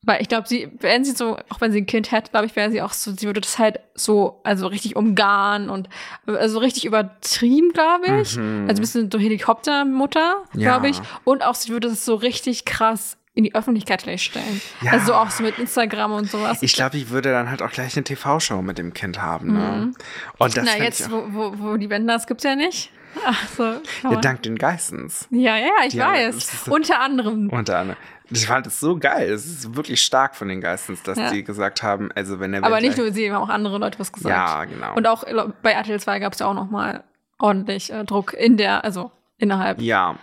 weil 0.06 0.22
ich 0.22 0.28
glaube, 0.28 0.48
sie, 0.48 0.70
wenn 0.80 1.04
sie 1.06 1.12
so, 1.12 1.38
auch 1.50 1.60
wenn 1.62 1.72
sie 1.72 1.80
ein 1.82 1.86
Kind 1.86 2.12
hätte, 2.12 2.32
glaube 2.32 2.46
ich, 2.46 2.56
wäre 2.56 2.70
sie 2.72 2.82
auch 2.82 2.94
so, 2.94 3.12
sie 3.12 3.26
würde 3.26 3.42
das 3.42 3.58
halt 3.58 3.80
so, 3.96 4.42
also 4.44 4.68
richtig 4.68 4.96
umgarnen 4.96 5.70
und 5.70 5.90
also 6.26 6.60
richtig 6.60 6.86
übertrieben, 6.86 7.72
glaube 7.74 8.22
ich. 8.22 8.36
Mhm. 8.38 8.66
Also 8.68 8.80
ein 8.80 8.82
bisschen 8.82 9.10
so 9.12 9.18
Helikoptermutter, 9.20 10.44
Ja. 10.54 10.72
glaube 10.72 10.90
ich. 10.90 11.00
Und 11.24 11.44
auch 11.44 11.56
sie 11.56 11.70
würde 11.72 11.88
es 11.88 12.06
so 12.06 12.16
richtig 12.16 12.66
krass 12.66 13.18
in 13.36 13.44
die 13.44 13.56
Öffentlichkeit 13.56 14.04
gleich 14.04 14.22
stellen. 14.24 14.62
Ja. 14.82 14.92
Also 14.92 15.08
so 15.08 15.14
auch 15.16 15.32
so 15.32 15.42
mit 15.42 15.58
Instagram 15.58 16.12
und 16.14 16.30
sowas. 16.30 16.60
Ich 16.62 16.74
glaube, 16.74 16.98
ich 16.98 17.10
würde 17.10 17.32
dann 17.32 17.50
halt 17.50 17.64
auch 17.64 17.72
gleich 17.72 17.96
eine 17.96 18.04
TV-Show 18.04 18.62
mit 18.62 18.78
dem 18.78 18.94
Kind 18.94 19.22
haben. 19.22 19.54
Ne? 19.54 19.92
Und 20.38 20.56
das 20.58 20.64
Mhm. 20.64 20.70
Na, 20.78 20.84
jetzt, 20.84 21.10
wo, 21.12 21.24
wo, 21.30 21.54
wo 21.58 21.78
die 21.78 21.90
Wenders 21.90 22.28
gibt's 22.28 22.44
ja 22.44 22.56
nicht. 22.56 22.92
Ach 23.26 23.48
so. 23.48 23.64
ja, 24.03 24.15
dank 24.22 24.41
den 24.44 24.57
Geissens. 24.57 25.27
ja, 25.31 25.57
ja, 25.57 25.72
ich 25.85 25.94
Ja, 25.94 26.11
weiß. 26.11 26.35
ist- 26.35 26.68
Unter 26.69 26.99
anderem. 26.99 27.49
Unter 27.49 27.80
anderem. 27.80 27.98
Ich 28.30 28.48
fand 28.48 28.65
es 28.65 28.80
so 28.80 28.98
geil. 28.98 29.30
Es 29.31 29.45
ist 29.45 29.76
wirklich 29.76 30.02
stark 30.02 30.35
von 30.35 30.48
den 30.48 30.60
Geistens, 30.61 31.03
dass 31.03 31.18
Ja. 31.18 31.30
die 31.31 31.44
gesagt 31.44 31.84
haben, 31.84 32.10
also 32.15 32.40
wenn 32.40 32.52
der 32.53 32.64
Aber 32.64 32.81
nicht 32.81 32.98
nur 32.98 33.11
sie, 33.11 33.31
haben 33.31 33.44
auch 33.44 33.49
andere 33.49 33.77
Leute 33.77 33.99
was 33.99 34.11
gesagt. 34.11 34.34
Ja, 34.35 34.64
genau. 34.65 34.95
Und 34.95 35.06
auch 35.07 35.23
äh, 35.23 35.34
bei 35.61 35.72
RTL 35.72 35.99
2 35.99 36.19
gab 36.19 36.34
es 36.34 36.40
ja 36.40 36.48
auch 36.48 36.53
noch 36.56 36.69
mal 36.72 37.03
ordentlich 37.38 37.91
äh, 37.91 38.03
Druck 38.06 38.34
in 38.34 38.57
der, 38.57 38.84
also 38.84 39.11
innerhalb. 39.38 39.80
ja, 39.81 40.15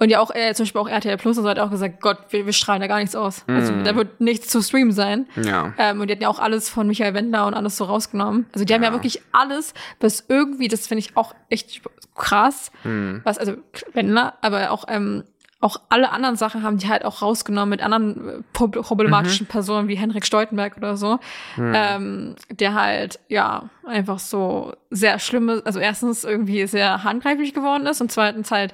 Und 0.00 0.10
ja 0.10 0.20
auch 0.20 0.30
äh, 0.32 0.54
zum 0.54 0.62
Beispiel 0.64 0.80
auch 0.80 0.88
RTL 0.88 1.16
Plus 1.16 1.36
und 1.38 1.42
so 1.44 1.50
hat 1.50 1.58
auch 1.58 1.70
gesagt, 1.70 2.00
Gott, 2.00 2.18
wir, 2.30 2.46
wir 2.46 2.52
strahlen 2.52 2.80
da 2.80 2.86
gar 2.86 2.98
nichts 3.00 3.16
aus. 3.16 3.44
Also 3.48 3.72
Mhm. 3.72 3.82
da 3.84 3.96
wird 3.96 4.20
nichts 4.20 4.48
zu 4.48 4.62
streamen 4.62 4.92
sein. 4.92 5.26
ja. 5.36 5.74
Ähm, 5.76 6.00
und 6.00 6.06
die 6.06 6.12
hatten 6.12 6.22
ja 6.22 6.28
auch 6.28 6.38
alles 6.38 6.68
von 6.68 6.86
Michael 6.86 7.14
Wendler 7.14 7.46
und 7.48 7.54
alles 7.54 7.76
so 7.76 7.84
rausgenommen. 7.84 8.46
Also 8.52 8.64
die 8.64 8.72
haben 8.72 8.82
ja 8.82 8.90
Ja. 8.90 8.94
wirklich 8.94 9.20
alles, 9.32 9.74
was 10.00 10.24
irgendwie, 10.28 10.68
das 10.68 10.86
finde 10.86 11.00
ich 11.00 11.16
auch 11.16 11.34
echt 11.50 11.82
krass, 12.14 12.70
Hm. 12.84 13.22
was, 13.24 13.38
also 13.38 13.54
Wendler, 13.92 14.34
aber 14.40 14.70
auch, 14.70 14.84
ähm, 14.88 15.24
auch 15.60 15.80
alle 15.88 16.12
anderen 16.12 16.36
Sachen 16.36 16.62
haben 16.62 16.78
die 16.78 16.88
halt 16.88 17.04
auch 17.04 17.20
rausgenommen 17.20 17.70
mit 17.70 17.82
anderen 17.82 18.28
äh, 18.28 18.42
pro- 18.52 18.68
problematischen 18.68 19.46
Mhm. 19.46 19.50
Personen 19.50 19.88
wie 19.88 19.96
Henrik 19.96 20.24
Stoltenberg 20.24 20.76
oder 20.76 20.96
so, 20.96 21.18
ähm, 21.58 22.36
der 22.50 22.74
halt, 22.74 23.18
ja, 23.26 23.68
einfach 23.84 24.20
so 24.20 24.74
sehr 24.90 25.18
schlimme, 25.18 25.60
also 25.64 25.80
erstens 25.80 26.22
irgendwie 26.22 26.64
sehr 26.68 27.02
handgreiflich 27.02 27.52
geworden 27.54 27.86
ist 27.86 28.00
und 28.00 28.12
zweitens 28.12 28.52
halt, 28.52 28.72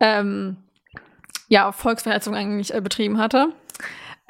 ähm, 0.00 0.56
ja, 1.48 1.72
Volksverhetzung 1.72 2.34
eigentlich 2.34 2.74
äh, 2.74 2.80
betrieben 2.80 3.18
hatte. 3.18 3.48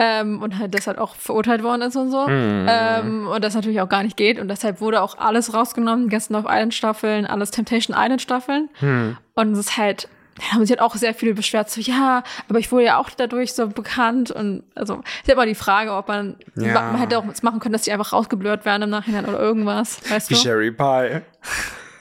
Ähm, 0.03 0.41
und 0.43 0.59
halt 0.59 0.73
deshalb 0.73 0.97
auch 0.97 1.15
verurteilt 1.15 1.63
worden 1.63 1.83
ist 1.83 1.95
und 1.95 2.11
so. 2.11 2.27
Mhm. 2.27 2.67
Ähm, 2.71 3.29
und 3.29 3.45
das 3.45 3.55
natürlich 3.55 3.83
auch 3.83 3.89
gar 3.91 4.03
nicht 4.03 4.17
geht. 4.17 4.39
Und 4.39 4.49
deshalb 4.49 4.81
wurde 4.81 5.03
auch 5.03 5.19
alles 5.19 5.53
rausgenommen, 5.53 6.09
ganzen 6.09 6.33
Love 6.33 6.49
Island 6.51 6.73
Staffeln, 6.73 7.27
alles 7.27 7.51
Temptation 7.51 7.95
Island 7.99 8.23
Staffeln. 8.23 8.71
Hm. 8.79 9.19
Und 9.35 9.53
es 9.53 9.59
ist 9.59 9.77
halt, 9.77 10.09
da 10.39 10.53
haben 10.55 10.63
sich 10.63 10.71
halt 10.71 10.81
auch 10.81 10.95
sehr 10.95 11.13
viele 11.13 11.35
beschwert, 11.35 11.69
so, 11.69 11.83
ja, 11.83 12.23
aber 12.49 12.59
ich 12.59 12.73
wurde 12.73 12.87
ja 12.87 12.97
auch 12.97 13.11
dadurch 13.11 13.53
so 13.53 13.69
bekannt. 13.69 14.31
Und 14.31 14.63
also, 14.75 14.95
ist 14.95 15.29
ja 15.29 15.35
immer 15.35 15.45
die 15.45 15.55
Frage, 15.55 15.93
ob 15.93 16.09
man, 16.09 16.37
Ja. 16.55 16.81
man 16.81 16.97
hätte 16.99 17.19
auch 17.19 17.29
was 17.29 17.43
machen 17.43 17.61
können, 17.61 17.75
dass 17.75 17.83
die 17.83 17.93
einfach 17.93 18.15
rausgeblurrt 18.15 18.65
werden 18.65 18.85
im 18.85 18.91
Nachhinein 18.91 19.27
oder 19.27 19.39
irgendwas, 19.39 20.01
weißt 20.11 20.31
Wie 20.31 20.35
du? 20.35 20.41
Sherry 20.41 20.71
Pie. 20.71 21.21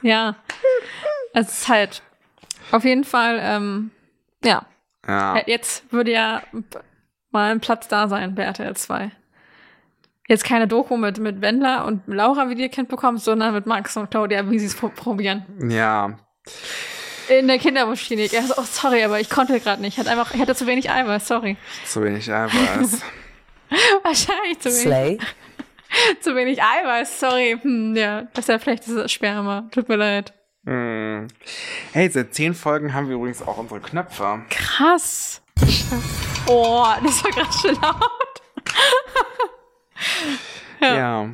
Ja. 0.04 0.36
Es 1.32 1.50
ist 1.50 1.68
halt 1.70 2.02
auf 2.72 2.84
jeden 2.84 3.04
Fall, 3.04 3.40
ähm, 3.42 3.92
ja, 4.44 4.66
Ja. 5.08 5.34
Halt 5.34 5.48
Jetzt 5.48 5.92
würde 5.92 6.12
ja 6.12 6.42
mal 7.32 7.52
ein 7.52 7.60
Platz 7.60 7.88
da 7.88 8.08
sein 8.08 8.36
bei 8.36 8.44
RTL 8.44 8.76
2. 8.76 9.12
Jetzt 10.28 10.44
keine 10.44 10.68
Doku 10.68 10.96
mit, 10.98 11.18
mit 11.18 11.42
Wendler 11.42 11.86
und 11.86 12.04
Laura, 12.06 12.50
wie 12.50 12.56
die 12.56 12.62
ihr 12.62 12.70
Kind 12.70 12.88
bekommt, 12.88 13.22
sondern 13.22 13.54
mit 13.54 13.66
Max 13.66 13.98
und 13.98 14.12
Claudia, 14.12 14.50
wie 14.50 14.60
sie 14.60 14.68
es 14.68 14.76
pro 14.76 14.90
probieren. 14.90 15.46
Ja. 15.70 16.20
In 17.30 17.48
der 17.48 17.58
Kinderwunschklinik. 17.58 18.34
Er 18.34 18.44
so, 18.44 18.54
oh, 18.58 18.64
sorry, 18.64 19.04
aber 19.04 19.20
ich 19.20 19.30
konnte 19.30 19.60
gerade 19.60 19.82
nicht. 19.82 19.94
Ich 19.94 20.00
hatte 20.00 20.12
einfach, 20.12 20.34
ich 20.34 20.40
hatte 20.42 20.54
zu 20.54 20.68
wenig 20.68 20.90
Eiweiß, 20.90 21.28
sorry. 21.28 21.58
Zu 21.86 22.04
wenig 22.04 22.32
Eiweiß. 22.32 23.02
Wahrscheinlich 24.04 24.60
zu 24.60 24.70
wenig, 24.70 24.82
Slay. 24.82 25.18
zu 26.22 26.36
wenig 26.36 26.62
Eiweiß, 26.62 27.20
sorry. 27.20 27.58
Hm, 27.60 27.96
ja, 27.96 28.24
das 28.34 28.46
ist 28.46 28.50
ja 28.50 28.60
vielleicht 28.60 28.88
das 28.88 29.12
Sperma. 29.12 29.68
Tut 29.72 29.90
mir 29.90 29.96
leid. 29.96 30.34
Hm. 30.70 31.28
Hey, 31.94 32.10
seit 32.10 32.34
zehn 32.34 32.54
Folgen 32.54 32.94
haben 32.94 33.08
wir 33.10 33.16
übrigens 33.16 33.42
auch 33.42 33.58
unsere 33.58 33.80
Knöpfe. 33.80 34.42
Krass. 34.50 35.42
Oh, 36.52 36.84
das 37.04 37.24
war 37.24 37.30
gerade 37.32 37.52
schon 37.52 37.76
laut. 37.76 38.42
Ja. 40.82 40.96
Ja. 40.96 41.30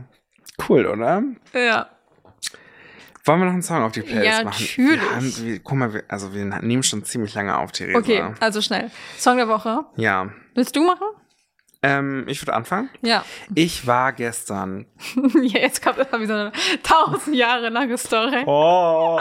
Cool, 0.68 0.86
oder? 0.88 1.22
Ja. 1.54 1.88
Wollen 3.24 3.40
wir 3.40 3.46
noch 3.46 3.54
einen 3.54 3.62
Song 3.62 3.84
auf 3.84 3.92
die 3.92 4.02
Playlist 4.02 4.26
Ja, 4.40 4.44
machen? 4.44 4.64
natürlich. 4.64 5.02
Wir 5.02 5.16
haben, 5.16 5.38
wir, 5.38 5.60
guck 5.60 5.78
mal, 5.78 5.94
wir, 5.94 6.04
also 6.08 6.34
wir 6.34 6.46
nehmen 6.46 6.82
schon 6.84 7.04
ziemlich 7.06 7.34
lange 7.36 7.56
auf, 7.58 7.72
Theresa. 7.72 7.98
Okay, 8.00 8.24
also 8.40 8.62
schnell. 8.62 8.90
Song 9.18 9.38
der 9.38 9.48
Woche. 9.48 9.86
Ja. 9.98 10.30
Willst 10.56 10.76
du 10.76 10.84
machen? 10.86 11.06
Ähm, 11.82 12.26
ich 12.28 12.42
würde 12.42 12.54
anfangen. 12.54 12.90
Ja. 13.02 13.24
Ich 13.54 13.86
war 13.88 14.14
gestern. 14.14 14.86
ja 15.44 15.60
jetzt 15.60 15.84
kommt 15.84 15.98
immer 16.00 16.20
wie 16.20 16.26
so 16.26 16.34
eine 16.34 16.52
tausend 16.84 17.36
Jahre 17.36 17.70
lange 17.70 17.98
Story. 17.98 18.44
Oh. 18.46 19.20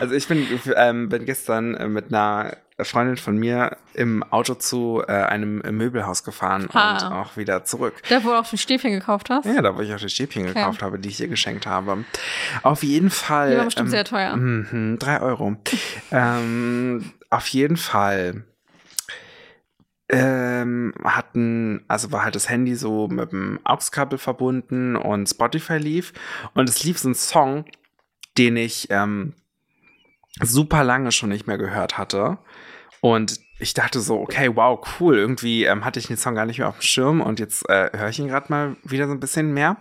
Also 0.00 0.14
ich 0.14 0.26
bin, 0.28 0.46
ähm, 0.76 1.08
bin 1.08 1.24
gestern 1.24 1.74
äh, 1.74 1.88
mit 1.88 2.08
einer 2.08 2.56
Freundin 2.84 3.16
von 3.16 3.36
mir 3.38 3.78
im 3.94 4.22
Auto 4.22 4.54
zu 4.54 5.02
äh, 5.06 5.12
einem 5.12 5.58
Möbelhaus 5.58 6.24
gefahren 6.24 6.68
Ha. 6.74 6.92
und 6.92 7.12
auch 7.12 7.36
wieder 7.36 7.64
zurück. 7.64 7.94
Da, 8.08 8.22
wo 8.22 8.28
du 8.28 8.38
auch 8.38 8.44
schon 8.44 8.58
Stäbchen 8.58 8.92
gekauft 8.92 9.30
hast. 9.30 9.46
Ja, 9.46 9.62
da 9.62 9.76
wo 9.76 9.80
ich 9.80 9.94
auch 9.94 9.98
die 9.98 10.10
Stäbchen 10.10 10.44
gekauft 10.46 10.82
habe, 10.82 10.98
die 10.98 11.08
ich 11.08 11.20
ihr 11.20 11.28
geschenkt 11.28 11.66
habe. 11.66 12.04
Auf 12.62 12.82
jeden 12.82 13.10
Fall. 13.10 13.52
Die 13.52 13.56
waren 13.56 13.64
bestimmt 13.66 13.90
sehr 13.90 14.04
teuer. 14.04 14.36
Mhm, 14.36 14.98
drei 14.98 15.20
Euro. 15.22 15.56
ähm, 16.10 17.12
auf 17.30 17.46
jeden 17.48 17.76
Fall 17.78 18.44
ähm, 20.08 20.94
hatten, 21.02 21.84
also 21.88 22.12
war 22.12 22.24
halt 22.24 22.36
das 22.36 22.48
Handy 22.48 22.76
so 22.76 23.08
mit 23.08 23.32
dem 23.32 23.58
AUX-Kabel 23.64 24.18
verbunden 24.18 24.96
und 24.96 25.28
Spotify 25.28 25.78
lief 25.78 26.12
und 26.54 26.68
es 26.68 26.84
lief 26.84 26.98
so 26.98 27.08
ein 27.08 27.14
Song, 27.14 27.64
den 28.38 28.56
ich 28.56 28.88
ähm, 28.90 29.34
super 30.40 30.84
lange 30.84 31.10
schon 31.12 31.30
nicht 31.30 31.46
mehr 31.46 31.58
gehört 31.58 31.98
hatte 31.98 32.38
und 33.00 33.40
ich 33.58 33.74
dachte 33.74 34.00
so, 34.00 34.20
okay, 34.20 34.50
wow, 34.54 34.78
cool. 35.00 35.16
Irgendwie 35.16 35.64
ähm, 35.64 35.84
hatte 35.84 35.98
ich 35.98 36.08
den 36.08 36.16
Song 36.16 36.34
gar 36.34 36.44
nicht 36.44 36.58
mehr 36.58 36.68
auf 36.68 36.78
dem 36.78 36.82
Schirm 36.82 37.20
und 37.20 37.40
jetzt 37.40 37.68
äh, 37.68 37.90
höre 37.92 38.08
ich 38.08 38.18
ihn 38.18 38.28
gerade 38.28 38.46
mal 38.50 38.76
wieder 38.84 39.06
so 39.06 39.12
ein 39.12 39.20
bisschen 39.20 39.54
mehr. 39.54 39.76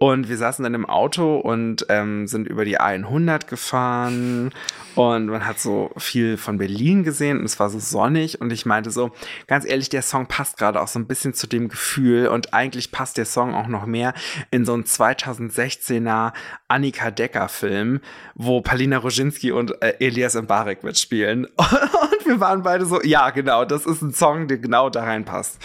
Und 0.00 0.28
wir 0.28 0.36
saßen 0.36 0.62
dann 0.62 0.74
im 0.74 0.86
Auto 0.86 1.38
und 1.38 1.84
ähm, 1.88 2.28
sind 2.28 2.46
über 2.46 2.64
die 2.64 2.78
A100 2.78 3.48
gefahren 3.48 4.52
und 4.94 5.26
man 5.26 5.44
hat 5.44 5.58
so 5.58 5.90
viel 5.96 6.36
von 6.36 6.56
Berlin 6.56 7.02
gesehen 7.02 7.40
und 7.40 7.44
es 7.44 7.58
war 7.58 7.68
so 7.68 7.80
sonnig 7.80 8.40
und 8.40 8.52
ich 8.52 8.64
meinte 8.64 8.92
so, 8.92 9.10
ganz 9.48 9.64
ehrlich, 9.64 9.88
der 9.88 10.02
Song 10.02 10.26
passt 10.26 10.56
gerade 10.56 10.80
auch 10.80 10.86
so 10.86 11.00
ein 11.00 11.08
bisschen 11.08 11.34
zu 11.34 11.48
dem 11.48 11.68
Gefühl 11.68 12.28
und 12.28 12.54
eigentlich 12.54 12.92
passt 12.92 13.16
der 13.16 13.24
Song 13.24 13.54
auch 13.56 13.66
noch 13.66 13.86
mehr 13.86 14.14
in 14.52 14.64
so 14.64 14.72
einen 14.72 14.84
2016er 14.84 16.32
Annika 16.68 17.10
Decker 17.10 17.48
Film, 17.48 18.00
wo 18.36 18.60
Palina 18.60 18.98
Roginski 18.98 19.50
und 19.50 19.82
äh, 19.82 19.94
Elias 19.98 20.34
Mbarek 20.34 20.84
mitspielen. 20.84 21.46
Und 21.56 22.26
wir 22.26 22.40
waren 22.40 22.62
beide 22.62 22.86
so, 22.86 23.02
ja, 23.02 23.30
genau, 23.30 23.64
das 23.64 23.86
ist 23.86 24.02
ein 24.02 24.12
Song, 24.12 24.48
der 24.48 24.58
genau 24.58 24.90
da 24.90 25.04
reinpasst. 25.04 25.58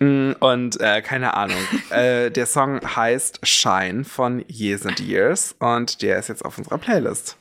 Mm, 0.00 0.32
Und 0.40 0.80
äh, 0.80 1.02
keine 1.02 1.34
Ahnung. 1.34 1.56
äh, 1.90 2.30
der 2.30 2.46
Song 2.46 2.80
heißt 2.96 3.40
Shine 3.46 4.04
von 4.04 4.44
Years 4.48 4.84
and 4.86 4.98
Years 5.00 5.54
und 5.60 6.02
der 6.02 6.18
ist 6.18 6.28
jetzt 6.28 6.44
auf 6.44 6.58
unserer 6.58 6.78
Playlist. 6.78 7.36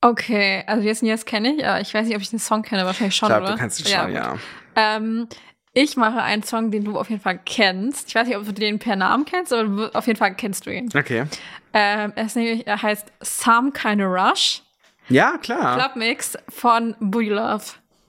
Okay, 0.00 0.64
also 0.66 0.82
Yes 0.84 1.00
and 1.00 1.08
Yes 1.08 1.24
kenne 1.24 1.54
ich, 1.54 1.64
aber 1.66 1.80
ich 1.80 1.94
weiß 1.94 2.06
nicht, 2.06 2.16
ob 2.16 2.22
ich 2.22 2.30
den 2.30 2.40
Song 2.40 2.62
kenne, 2.62 2.84
wahrscheinlich 2.84 3.14
schon, 3.14 3.28
Ich 3.28 3.30
glaube, 3.30 3.44
oder? 3.44 3.52
du 3.54 3.58
kennst 3.60 3.80
ihn 3.80 3.86
schon, 3.86 4.06
gut. 4.06 4.14
ja. 4.14 4.36
Ähm, 4.74 5.28
ich 5.74 5.96
mache 5.96 6.20
einen 6.20 6.42
Song, 6.42 6.70
den 6.72 6.84
du 6.84 6.98
auf 6.98 7.08
jeden 7.08 7.22
Fall 7.22 7.38
kennst. 7.46 8.08
Ich 8.08 8.14
weiß 8.16 8.26
nicht, 8.26 8.36
ob 8.36 8.44
du 8.44 8.52
den 8.52 8.78
per 8.80 8.96
Namen 8.96 9.24
kennst, 9.24 9.52
aber 9.52 9.90
auf 9.94 10.06
jeden 10.06 10.18
Fall 10.18 10.34
kennst 10.34 10.66
du 10.66 10.70
ihn. 10.70 10.88
Okay. 10.94 11.24
Ähm, 11.72 12.12
er, 12.16 12.26
ist 12.26 12.34
nämlich, 12.36 12.66
er 12.66 12.82
heißt 12.82 13.06
Some 13.22 13.70
Kind 13.70 14.02
of 14.02 14.08
Rush, 14.08 14.62
Ja, 15.08 15.38
klar. 15.38 15.78
Clubmix 15.78 16.36
von 16.48 16.96
Booty 16.98 17.28
Love. 17.30 17.64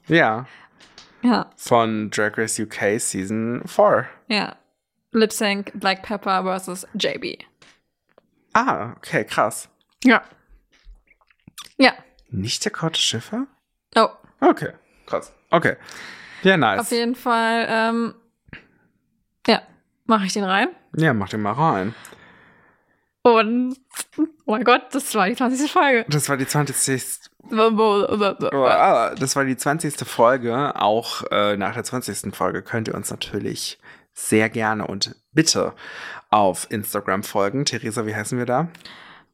Ja. 0.07 0.45
Ja, 1.23 1.49
Von 1.55 2.09
Drag 2.11 2.37
Race 2.37 2.59
UK 2.59 2.99
Season 2.99 3.63
4. 3.65 4.07
ja. 4.27 4.55
Lip 5.15 5.31
Sync 5.31 5.71
Black 5.75 6.01
Pepper 6.01 6.41
versus 6.43 6.87
JB. 6.95 7.37
Ah, 8.53 8.93
okay, 8.97 9.23
krass. 9.23 9.69
Ja. 10.03 10.23
Ja. 11.77 11.93
Nicht 12.29 12.65
Dakota 12.65 12.95
Schiffer? 12.99 13.45
Oh, 13.95 14.09
Okay, 14.41 14.69
krass. 15.05 15.31
Okay. 15.51 15.75
Ja, 16.41 16.57
nice. 16.57 16.79
auf 16.81 16.91
jeden 16.91 17.13
Fall, 17.15 17.67
ähm, 17.69 18.15
ja, 19.47 19.61
mache 20.05 20.25
ich 20.25 20.33
den 20.33 20.43
rein. 20.43 20.69
Ja, 20.97 21.13
mach 21.13 21.29
den 21.29 21.41
mal 21.43 21.53
rein. 21.53 21.93
Und, 23.21 23.77
oh 24.17 24.25
mein 24.51 24.63
Gott, 24.63 24.87
das 24.93 25.13
war 25.15 25.29
die 25.29 25.35
20. 25.35 25.71
Folge. 25.71 26.05
Das 26.09 26.27
war 26.27 26.37
die 26.37 26.47
20. 26.47 27.19
Das 27.49 29.35
war 29.35 29.43
die 29.45 29.57
20. 29.57 29.95
Folge. 30.07 30.75
Auch 30.75 31.23
äh, 31.31 31.57
nach 31.57 31.73
der 31.73 31.83
20. 31.83 32.35
Folge 32.35 32.61
könnt 32.61 32.87
ihr 32.87 32.93
uns 32.95 33.09
natürlich 33.11 33.79
sehr 34.13 34.49
gerne 34.49 34.87
und 34.87 35.15
bitte 35.33 35.73
auf 36.29 36.67
Instagram 36.69 37.23
folgen. 37.23 37.65
Theresa, 37.65 38.05
wie 38.05 38.15
heißen 38.15 38.37
wir 38.37 38.45
da? 38.45 38.67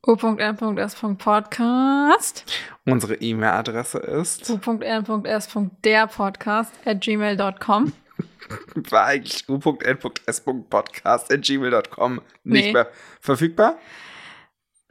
u.n.s.podcast 0.07 2.45
Unsere 2.85 3.15
E-Mail-Adresse 3.15 3.97
ist 3.99 4.49
u.n.s.derpodcast 4.49 6.71
at 6.85 7.01
gmail.com. 7.01 7.91
war 8.89 9.05
eigentlich 9.05 9.47
u.n.s.podcast.gmail.com 9.49 12.21
nicht 12.43 12.65
Nee. 12.65 12.73
mehr 12.73 12.87
verfügbar. 13.19 13.75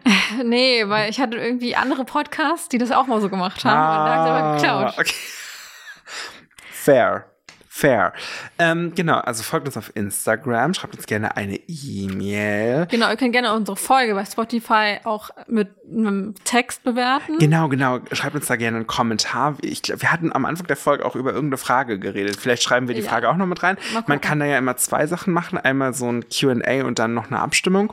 Nee, 0.45 0.89
weil 0.89 1.11
ich 1.11 1.21
hatte 1.21 1.37
irgendwie 1.37 1.75
andere 1.77 2.05
Podcasts, 2.05 2.69
die 2.69 2.79
das 2.79 2.91
auch 2.93 3.07
mal 3.07 3.21
so 3.21 3.29
gemacht 3.29 3.65
haben. 3.65 4.01
und 4.01 4.07
da 4.07 4.15
habe 4.15 4.29
ich 4.29 4.69
aber 4.71 4.83
geklaut. 4.85 4.95
Ah, 4.97 5.01
okay. 5.01 5.15
Fair. 6.73 7.25
Fair. 7.71 8.13
Ähm, 8.59 8.93
genau, 8.97 9.19
also 9.19 9.45
folgt 9.45 9.69
uns 9.69 9.77
auf 9.77 9.93
Instagram, 9.95 10.75
schreibt 10.75 10.97
uns 10.97 11.07
gerne 11.07 11.37
eine 11.37 11.61
E-Mail. 11.69 12.87
Genau, 12.91 13.09
ihr 13.09 13.17
könnt 13.17 13.33
gerne 13.33 13.55
unsere 13.55 13.77
Folge 13.77 14.15
bei 14.15 14.25
Spotify 14.25 14.99
auch 15.05 15.31
mit 15.47 15.69
einem 15.89 16.35
Text 16.43 16.83
bewerten. 16.83 17.39
Genau, 17.39 17.69
genau. 17.69 18.01
Schreibt 18.11 18.35
uns 18.35 18.47
da 18.47 18.57
gerne 18.57 18.79
einen 18.79 18.89
Kommentar. 18.89 19.57
Ich, 19.61 19.83
glaub, 19.83 20.03
wir 20.03 20.11
hatten 20.11 20.33
am 20.33 20.45
Anfang 20.45 20.67
der 20.67 20.75
Folge 20.77 21.07
auch 21.07 21.15
über 21.15 21.31
irgendeine 21.33 21.59
Frage 21.59 22.01
geredet. 22.01 22.35
Vielleicht 22.41 22.65
schreiben 22.65 22.89
wir 22.89 22.97
die 22.97 23.03
Ja. 23.03 23.11
Frage 23.11 23.29
auch 23.29 23.37
noch 23.37 23.47
mit 23.47 23.63
rein. 23.63 23.77
Man 24.09 24.21
kann 24.21 24.41
da 24.41 24.47
ja 24.47 24.59
immer 24.59 24.77
zwei 24.77 25.07
Sachen 25.07 25.33
machen. 25.33 25.57
Einmal 25.57 25.95
so 25.95 26.11
ein 26.11 26.25
Q&A 26.29 26.85
und 26.85 26.99
dann 26.99 27.15
noch 27.15 27.27
eine 27.31 27.39
Abstimmung. 27.39 27.93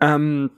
Ähm, 0.00 0.50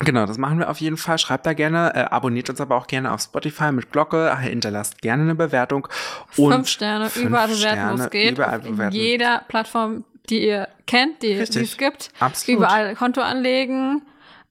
Genau, 0.00 0.26
das 0.26 0.38
machen 0.38 0.58
wir 0.58 0.70
auf 0.70 0.80
jeden 0.80 0.96
Fall. 0.96 1.18
Schreibt 1.18 1.44
da 1.44 1.52
gerne, 1.52 1.92
äh, 1.94 2.00
abonniert 2.00 2.48
uns 2.50 2.60
aber 2.60 2.76
auch 2.76 2.86
gerne 2.86 3.12
auf 3.12 3.20
Spotify 3.20 3.72
mit 3.72 3.90
Glocke, 3.90 4.36
hinterlasst 4.38 5.02
gerne 5.02 5.24
eine 5.24 5.34
Bewertung. 5.34 5.88
Und 6.36 6.52
fünf 6.52 6.68
Sterne, 6.68 7.10
fünf 7.10 7.26
überall 7.26 7.48
bewerten, 7.48 7.98
wo 7.98 8.02
es 8.02 8.10
geht. 8.10 8.32
Überall 8.32 8.60
bewerten. 8.60 8.94
jeder 8.94 9.42
Plattform, 9.48 10.04
die 10.30 10.46
ihr 10.46 10.68
kennt, 10.86 11.22
die, 11.22 11.34
die 11.34 11.60
es 11.60 11.76
gibt. 11.76 12.10
Absolut. 12.20 12.58
Überall 12.60 12.94
Konto 12.94 13.20
anlegen 13.20 14.02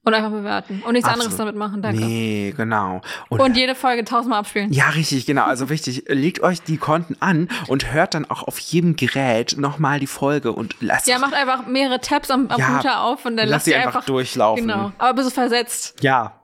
und 0.08 0.14
einfach 0.14 0.30
bewerten. 0.30 0.82
Und 0.86 0.92
nichts 0.94 1.08
Absolut. 1.08 1.24
anderes 1.26 1.36
damit 1.36 1.56
machen, 1.56 1.82
danke. 1.82 2.00
Nee, 2.00 2.54
genau. 2.56 3.00
Und, 3.28 3.40
Und 3.40 3.56
jede 3.56 3.74
Folge 3.74 4.04
tausendmal 4.04 4.40
abspielen. 4.40 4.72
ja, 4.72 4.88
richtig, 4.90 5.26
genau. 5.26 5.44
Also 5.44 5.68
wichtig, 5.70 6.04
legt 6.08 6.42
euch 6.42 6.62
die 6.62 6.76
Konten 6.76 7.16
an 7.20 7.48
und 7.68 7.92
hört 7.92 8.14
dann 8.14 8.24
auch 8.30 8.42
auf 8.42 8.58
jedem 8.58 8.96
Gerät 8.96 9.56
nochmal 9.58 10.00
die 10.00 10.06
Folge 10.06 10.52
und 10.52 10.76
lasst 10.80 11.06
Ja, 11.06 11.18
macht 11.18 11.34
einfach 11.34 11.66
mehrere 11.66 12.00
Tabs 12.00 12.30
am, 12.30 12.48
am 12.48 12.58
Ja, 12.58 12.66
Computer 12.66 13.00
auf 13.02 13.24
und 13.24 13.36
dann 13.36 13.46
lass 13.46 13.50
lasst 13.50 13.64
sie 13.66 13.70
ihr 13.72 13.76
einfach 13.78 13.88
einfach 13.88 14.06
durchlaufen. 14.06 14.66
Genau, 14.66 14.92
aber 14.98 15.14
bist 15.14 15.28
du 15.28 15.34
versetzt. 15.34 15.96
Ja, 16.02 16.40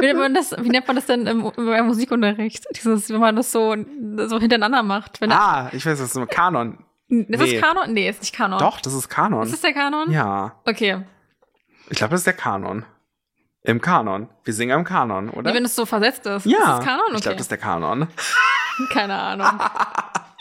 Wie 0.00 0.06
nennt 0.06 0.18
man 0.18 0.34
das, 0.34 0.52
wie 0.58 0.68
nennt 0.68 0.86
man 0.86 0.96
das 0.96 1.06
denn 1.06 1.26
im, 1.26 1.50
im 1.56 1.86
Musikunterricht? 1.86 2.64
Dieses, 2.74 3.10
wenn 3.10 3.20
man 3.20 3.36
das 3.36 3.52
so, 3.52 3.76
so 4.26 4.40
hintereinander 4.40 4.82
macht. 4.82 5.18
Ah, 5.28 5.68
ich 5.72 5.84
weiß, 5.86 5.98
das 5.98 6.10
ist 6.10 6.16
ein 6.16 6.26
Kanon. 6.28 6.78
ist 7.08 7.28
nee. 7.28 7.36
das 7.36 7.60
Kanon? 7.60 7.92
Nee, 7.92 8.08
ist 8.08 8.20
nicht 8.20 8.34
Kanon. 8.34 8.58
Doch, 8.58 8.80
das 8.80 8.94
ist 8.94 9.08
Kanon. 9.08 9.44
Ist 9.44 9.52
das 9.52 9.60
der 9.60 9.72
Kanon? 9.72 10.10
Ja, 10.10 10.54
Okay. 10.64 10.98
Ich 11.90 11.98
glaube, 11.98 12.12
das 12.12 12.20
ist 12.20 12.26
der 12.26 12.34
Kanon. 12.34 12.84
Im 13.62 13.80
Kanon. 13.80 14.28
Wir 14.44 14.54
singen 14.54 14.78
im 14.78 14.84
Kanon, 14.84 15.28
oder? 15.30 15.50
Wie 15.50 15.56
wenn 15.56 15.64
es 15.64 15.74
so 15.74 15.86
versetzt 15.86 16.24
ist. 16.26 16.46
ja, 16.46 16.58
Ist 16.58 16.66
das 16.66 16.84
Kanon? 16.84 17.00
Okay. 17.08 17.16
ich 17.16 17.22
glaube, 17.22 17.36
das 17.36 17.42
ist 17.44 17.50
der 17.50 17.58
Kanon. 17.58 18.06
Keine 18.92 19.14
Ahnung. 19.18 19.46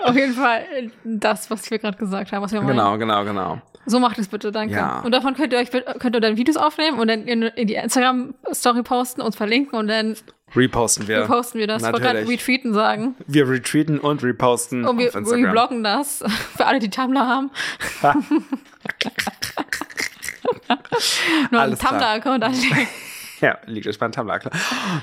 Auf 0.03 0.15
jeden 0.15 0.33
Fall 0.33 0.59
äh, 0.75 0.89
das, 1.03 1.49
was 1.49 1.69
wir 1.71 1.79
gerade 1.79 1.97
gesagt 1.97 2.31
haben, 2.31 2.43
was 2.43 2.51
wir 2.51 2.61
meinen. 2.61 2.75
Genau, 2.75 2.97
genau, 2.97 3.23
genau. 3.23 3.61
So 3.87 3.99
macht 3.99 4.17
es 4.19 4.27
bitte, 4.27 4.51
danke. 4.51 4.75
Ja. 4.75 4.99
Und 4.99 5.11
davon 5.11 5.35
könnt 5.35 5.53
ihr 5.53 5.59
euch 5.59 5.71
könnt 5.71 6.15
ihr 6.15 6.19
dann 6.21 6.37
Videos 6.37 6.57
aufnehmen 6.57 6.99
und 6.99 7.07
dann 7.07 7.23
in, 7.23 7.43
in 7.43 7.67
die 7.67 7.75
Instagram-Story 7.75 8.83
posten, 8.83 9.21
uns 9.21 9.35
verlinken 9.35 9.77
und 9.79 9.87
dann 9.87 10.15
Reposten 10.55 11.07
wir. 11.07 11.25
posten 11.25 11.57
wir 11.59 11.67
das. 11.67 11.81
Ich 11.81 11.87
wollte 11.87 12.01
gerade 12.01 12.19
Natürlich. 12.19 12.41
retweeten 12.41 12.73
sagen. 12.73 13.15
Wir 13.27 13.47
retweeten 13.49 13.99
und 13.99 14.23
reposten 14.23 14.85
Und 14.85 14.97
wir, 14.99 15.09
auf 15.09 15.15
Instagram. 15.15 15.43
wir 15.43 15.51
bloggen 15.51 15.83
das 15.83 16.23
für 16.57 16.65
alle, 16.65 16.79
die 16.79 16.89
Tumblr 16.89 17.19
haben. 17.27 17.51
Nur 21.51 21.61
einen 21.61 21.71
Alles 21.71 21.79
klar. 21.79 21.91
Tumblr-Account 21.91 22.43
anlegen. 22.43 22.87
Ja, 23.41 23.57
liegt 23.65 23.85
euch 23.85 23.99
beim 23.99 24.13
Tumblr. 24.13 24.39
klar. 24.39 24.53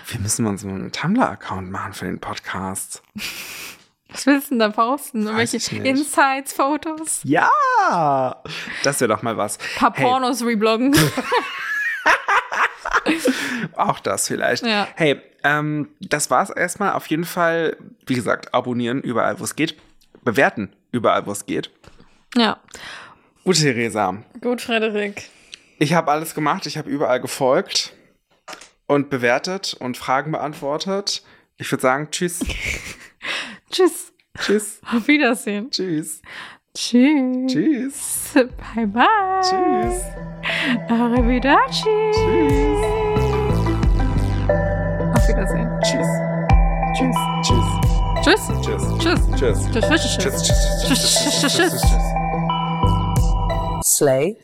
Wir 0.07 0.19
müssen 0.19 0.47
uns 0.47 0.65
einen 0.65 0.91
Tumblr-Account 0.91 1.71
machen 1.71 1.93
für 1.93 2.07
den 2.07 2.19
Podcast. 2.19 3.03
Was 4.09 4.25
willst 4.27 4.47
du 4.47 4.55
denn 4.55 4.59
da 4.61 4.71
posten? 4.71 5.27
Weiß 5.27 5.53
nicht. 5.53 5.71
Insights, 5.71 6.55
Fotos? 6.55 7.21
Ja, 7.25 7.51
das 8.85 9.01
wäre 9.01 9.09
doch 9.15 9.21
mal 9.23 9.37
was. 9.37 9.59
Ein 9.59 9.65
paar 9.79 9.93
Hey. 9.95 10.05
Pornos 10.07 10.43
rebloggen. 10.45 10.97
Auch 13.77 13.99
das 14.01 14.29
vielleicht. 14.29 14.65
Ja. 14.65 14.89
Hey, 14.95 15.21
ähm, 15.45 15.89
das 16.01 16.31
war's 16.31 16.49
erstmal. 16.51 16.93
Auf 16.93 17.07
jeden 17.09 17.25
Fall, 17.25 17.77
wie 18.07 18.15
gesagt, 18.15 18.55
abonnieren 18.55 19.01
überall, 19.03 19.39
wo 19.41 19.45
es 19.45 19.57
geht. 19.57 19.77
Bewerten 20.25 20.73
überall, 20.91 21.27
wo 21.27 21.33
es 21.33 21.47
geht. 21.47 21.71
ja. 22.37 22.59
Gut, 23.45 23.57
Theresa. 23.57 24.23
Gut, 24.41 24.61
Frederik. 24.61 25.29
Ich 25.79 25.95
habe 25.95 26.11
alles 26.13 26.35
gemacht. 26.35 26.67
Ich 26.67 26.79
habe 26.79 26.89
überall 26.89 27.21
gefolgt 27.21 27.93
und 28.87 29.11
bewertet 29.11 29.75
und 29.79 29.97
Fragen 29.97 30.31
beantwortet. 30.31 31.23
Ich 31.57 31.71
würde 31.73 31.83
sagen, 31.83 32.09
tschüss. 32.11 32.41
Tschüss. 33.71 34.13
tschüss. 34.39 34.81
Auf 34.95 35.09
Wiedersehen. 35.09 35.71
Tschüss. 35.71 36.23
Tschüss. 36.75 37.53
Tschüss. 37.53 38.31
Bye 38.75 38.87
bye. 38.87 39.07
Tschüss. 39.43 40.03
Arrivederci. 40.89 41.89
Tschüss. 42.13 42.83
Auf 45.15 45.29
Wiedersehen. 45.29 45.69
Tschüss. 45.83 46.07
Tschüss. 46.97 47.17
Tschüss. 47.43 47.83
Tschüss. 48.23 48.49
Tschüss. 48.63 48.99
Tschüss. 48.99 49.31
Tschüss. 49.37 49.61
Tschüss. 49.73 50.19
Tschüss. 50.19 50.19
Tschüss. 50.19 50.43
Tschüss. 50.43 50.43
Tschüss. 50.87 51.03
Tschüss. 51.33 51.57
Tschüss. 51.57 51.83
Tschüss. 51.83 52.22
sleigh 53.83 54.37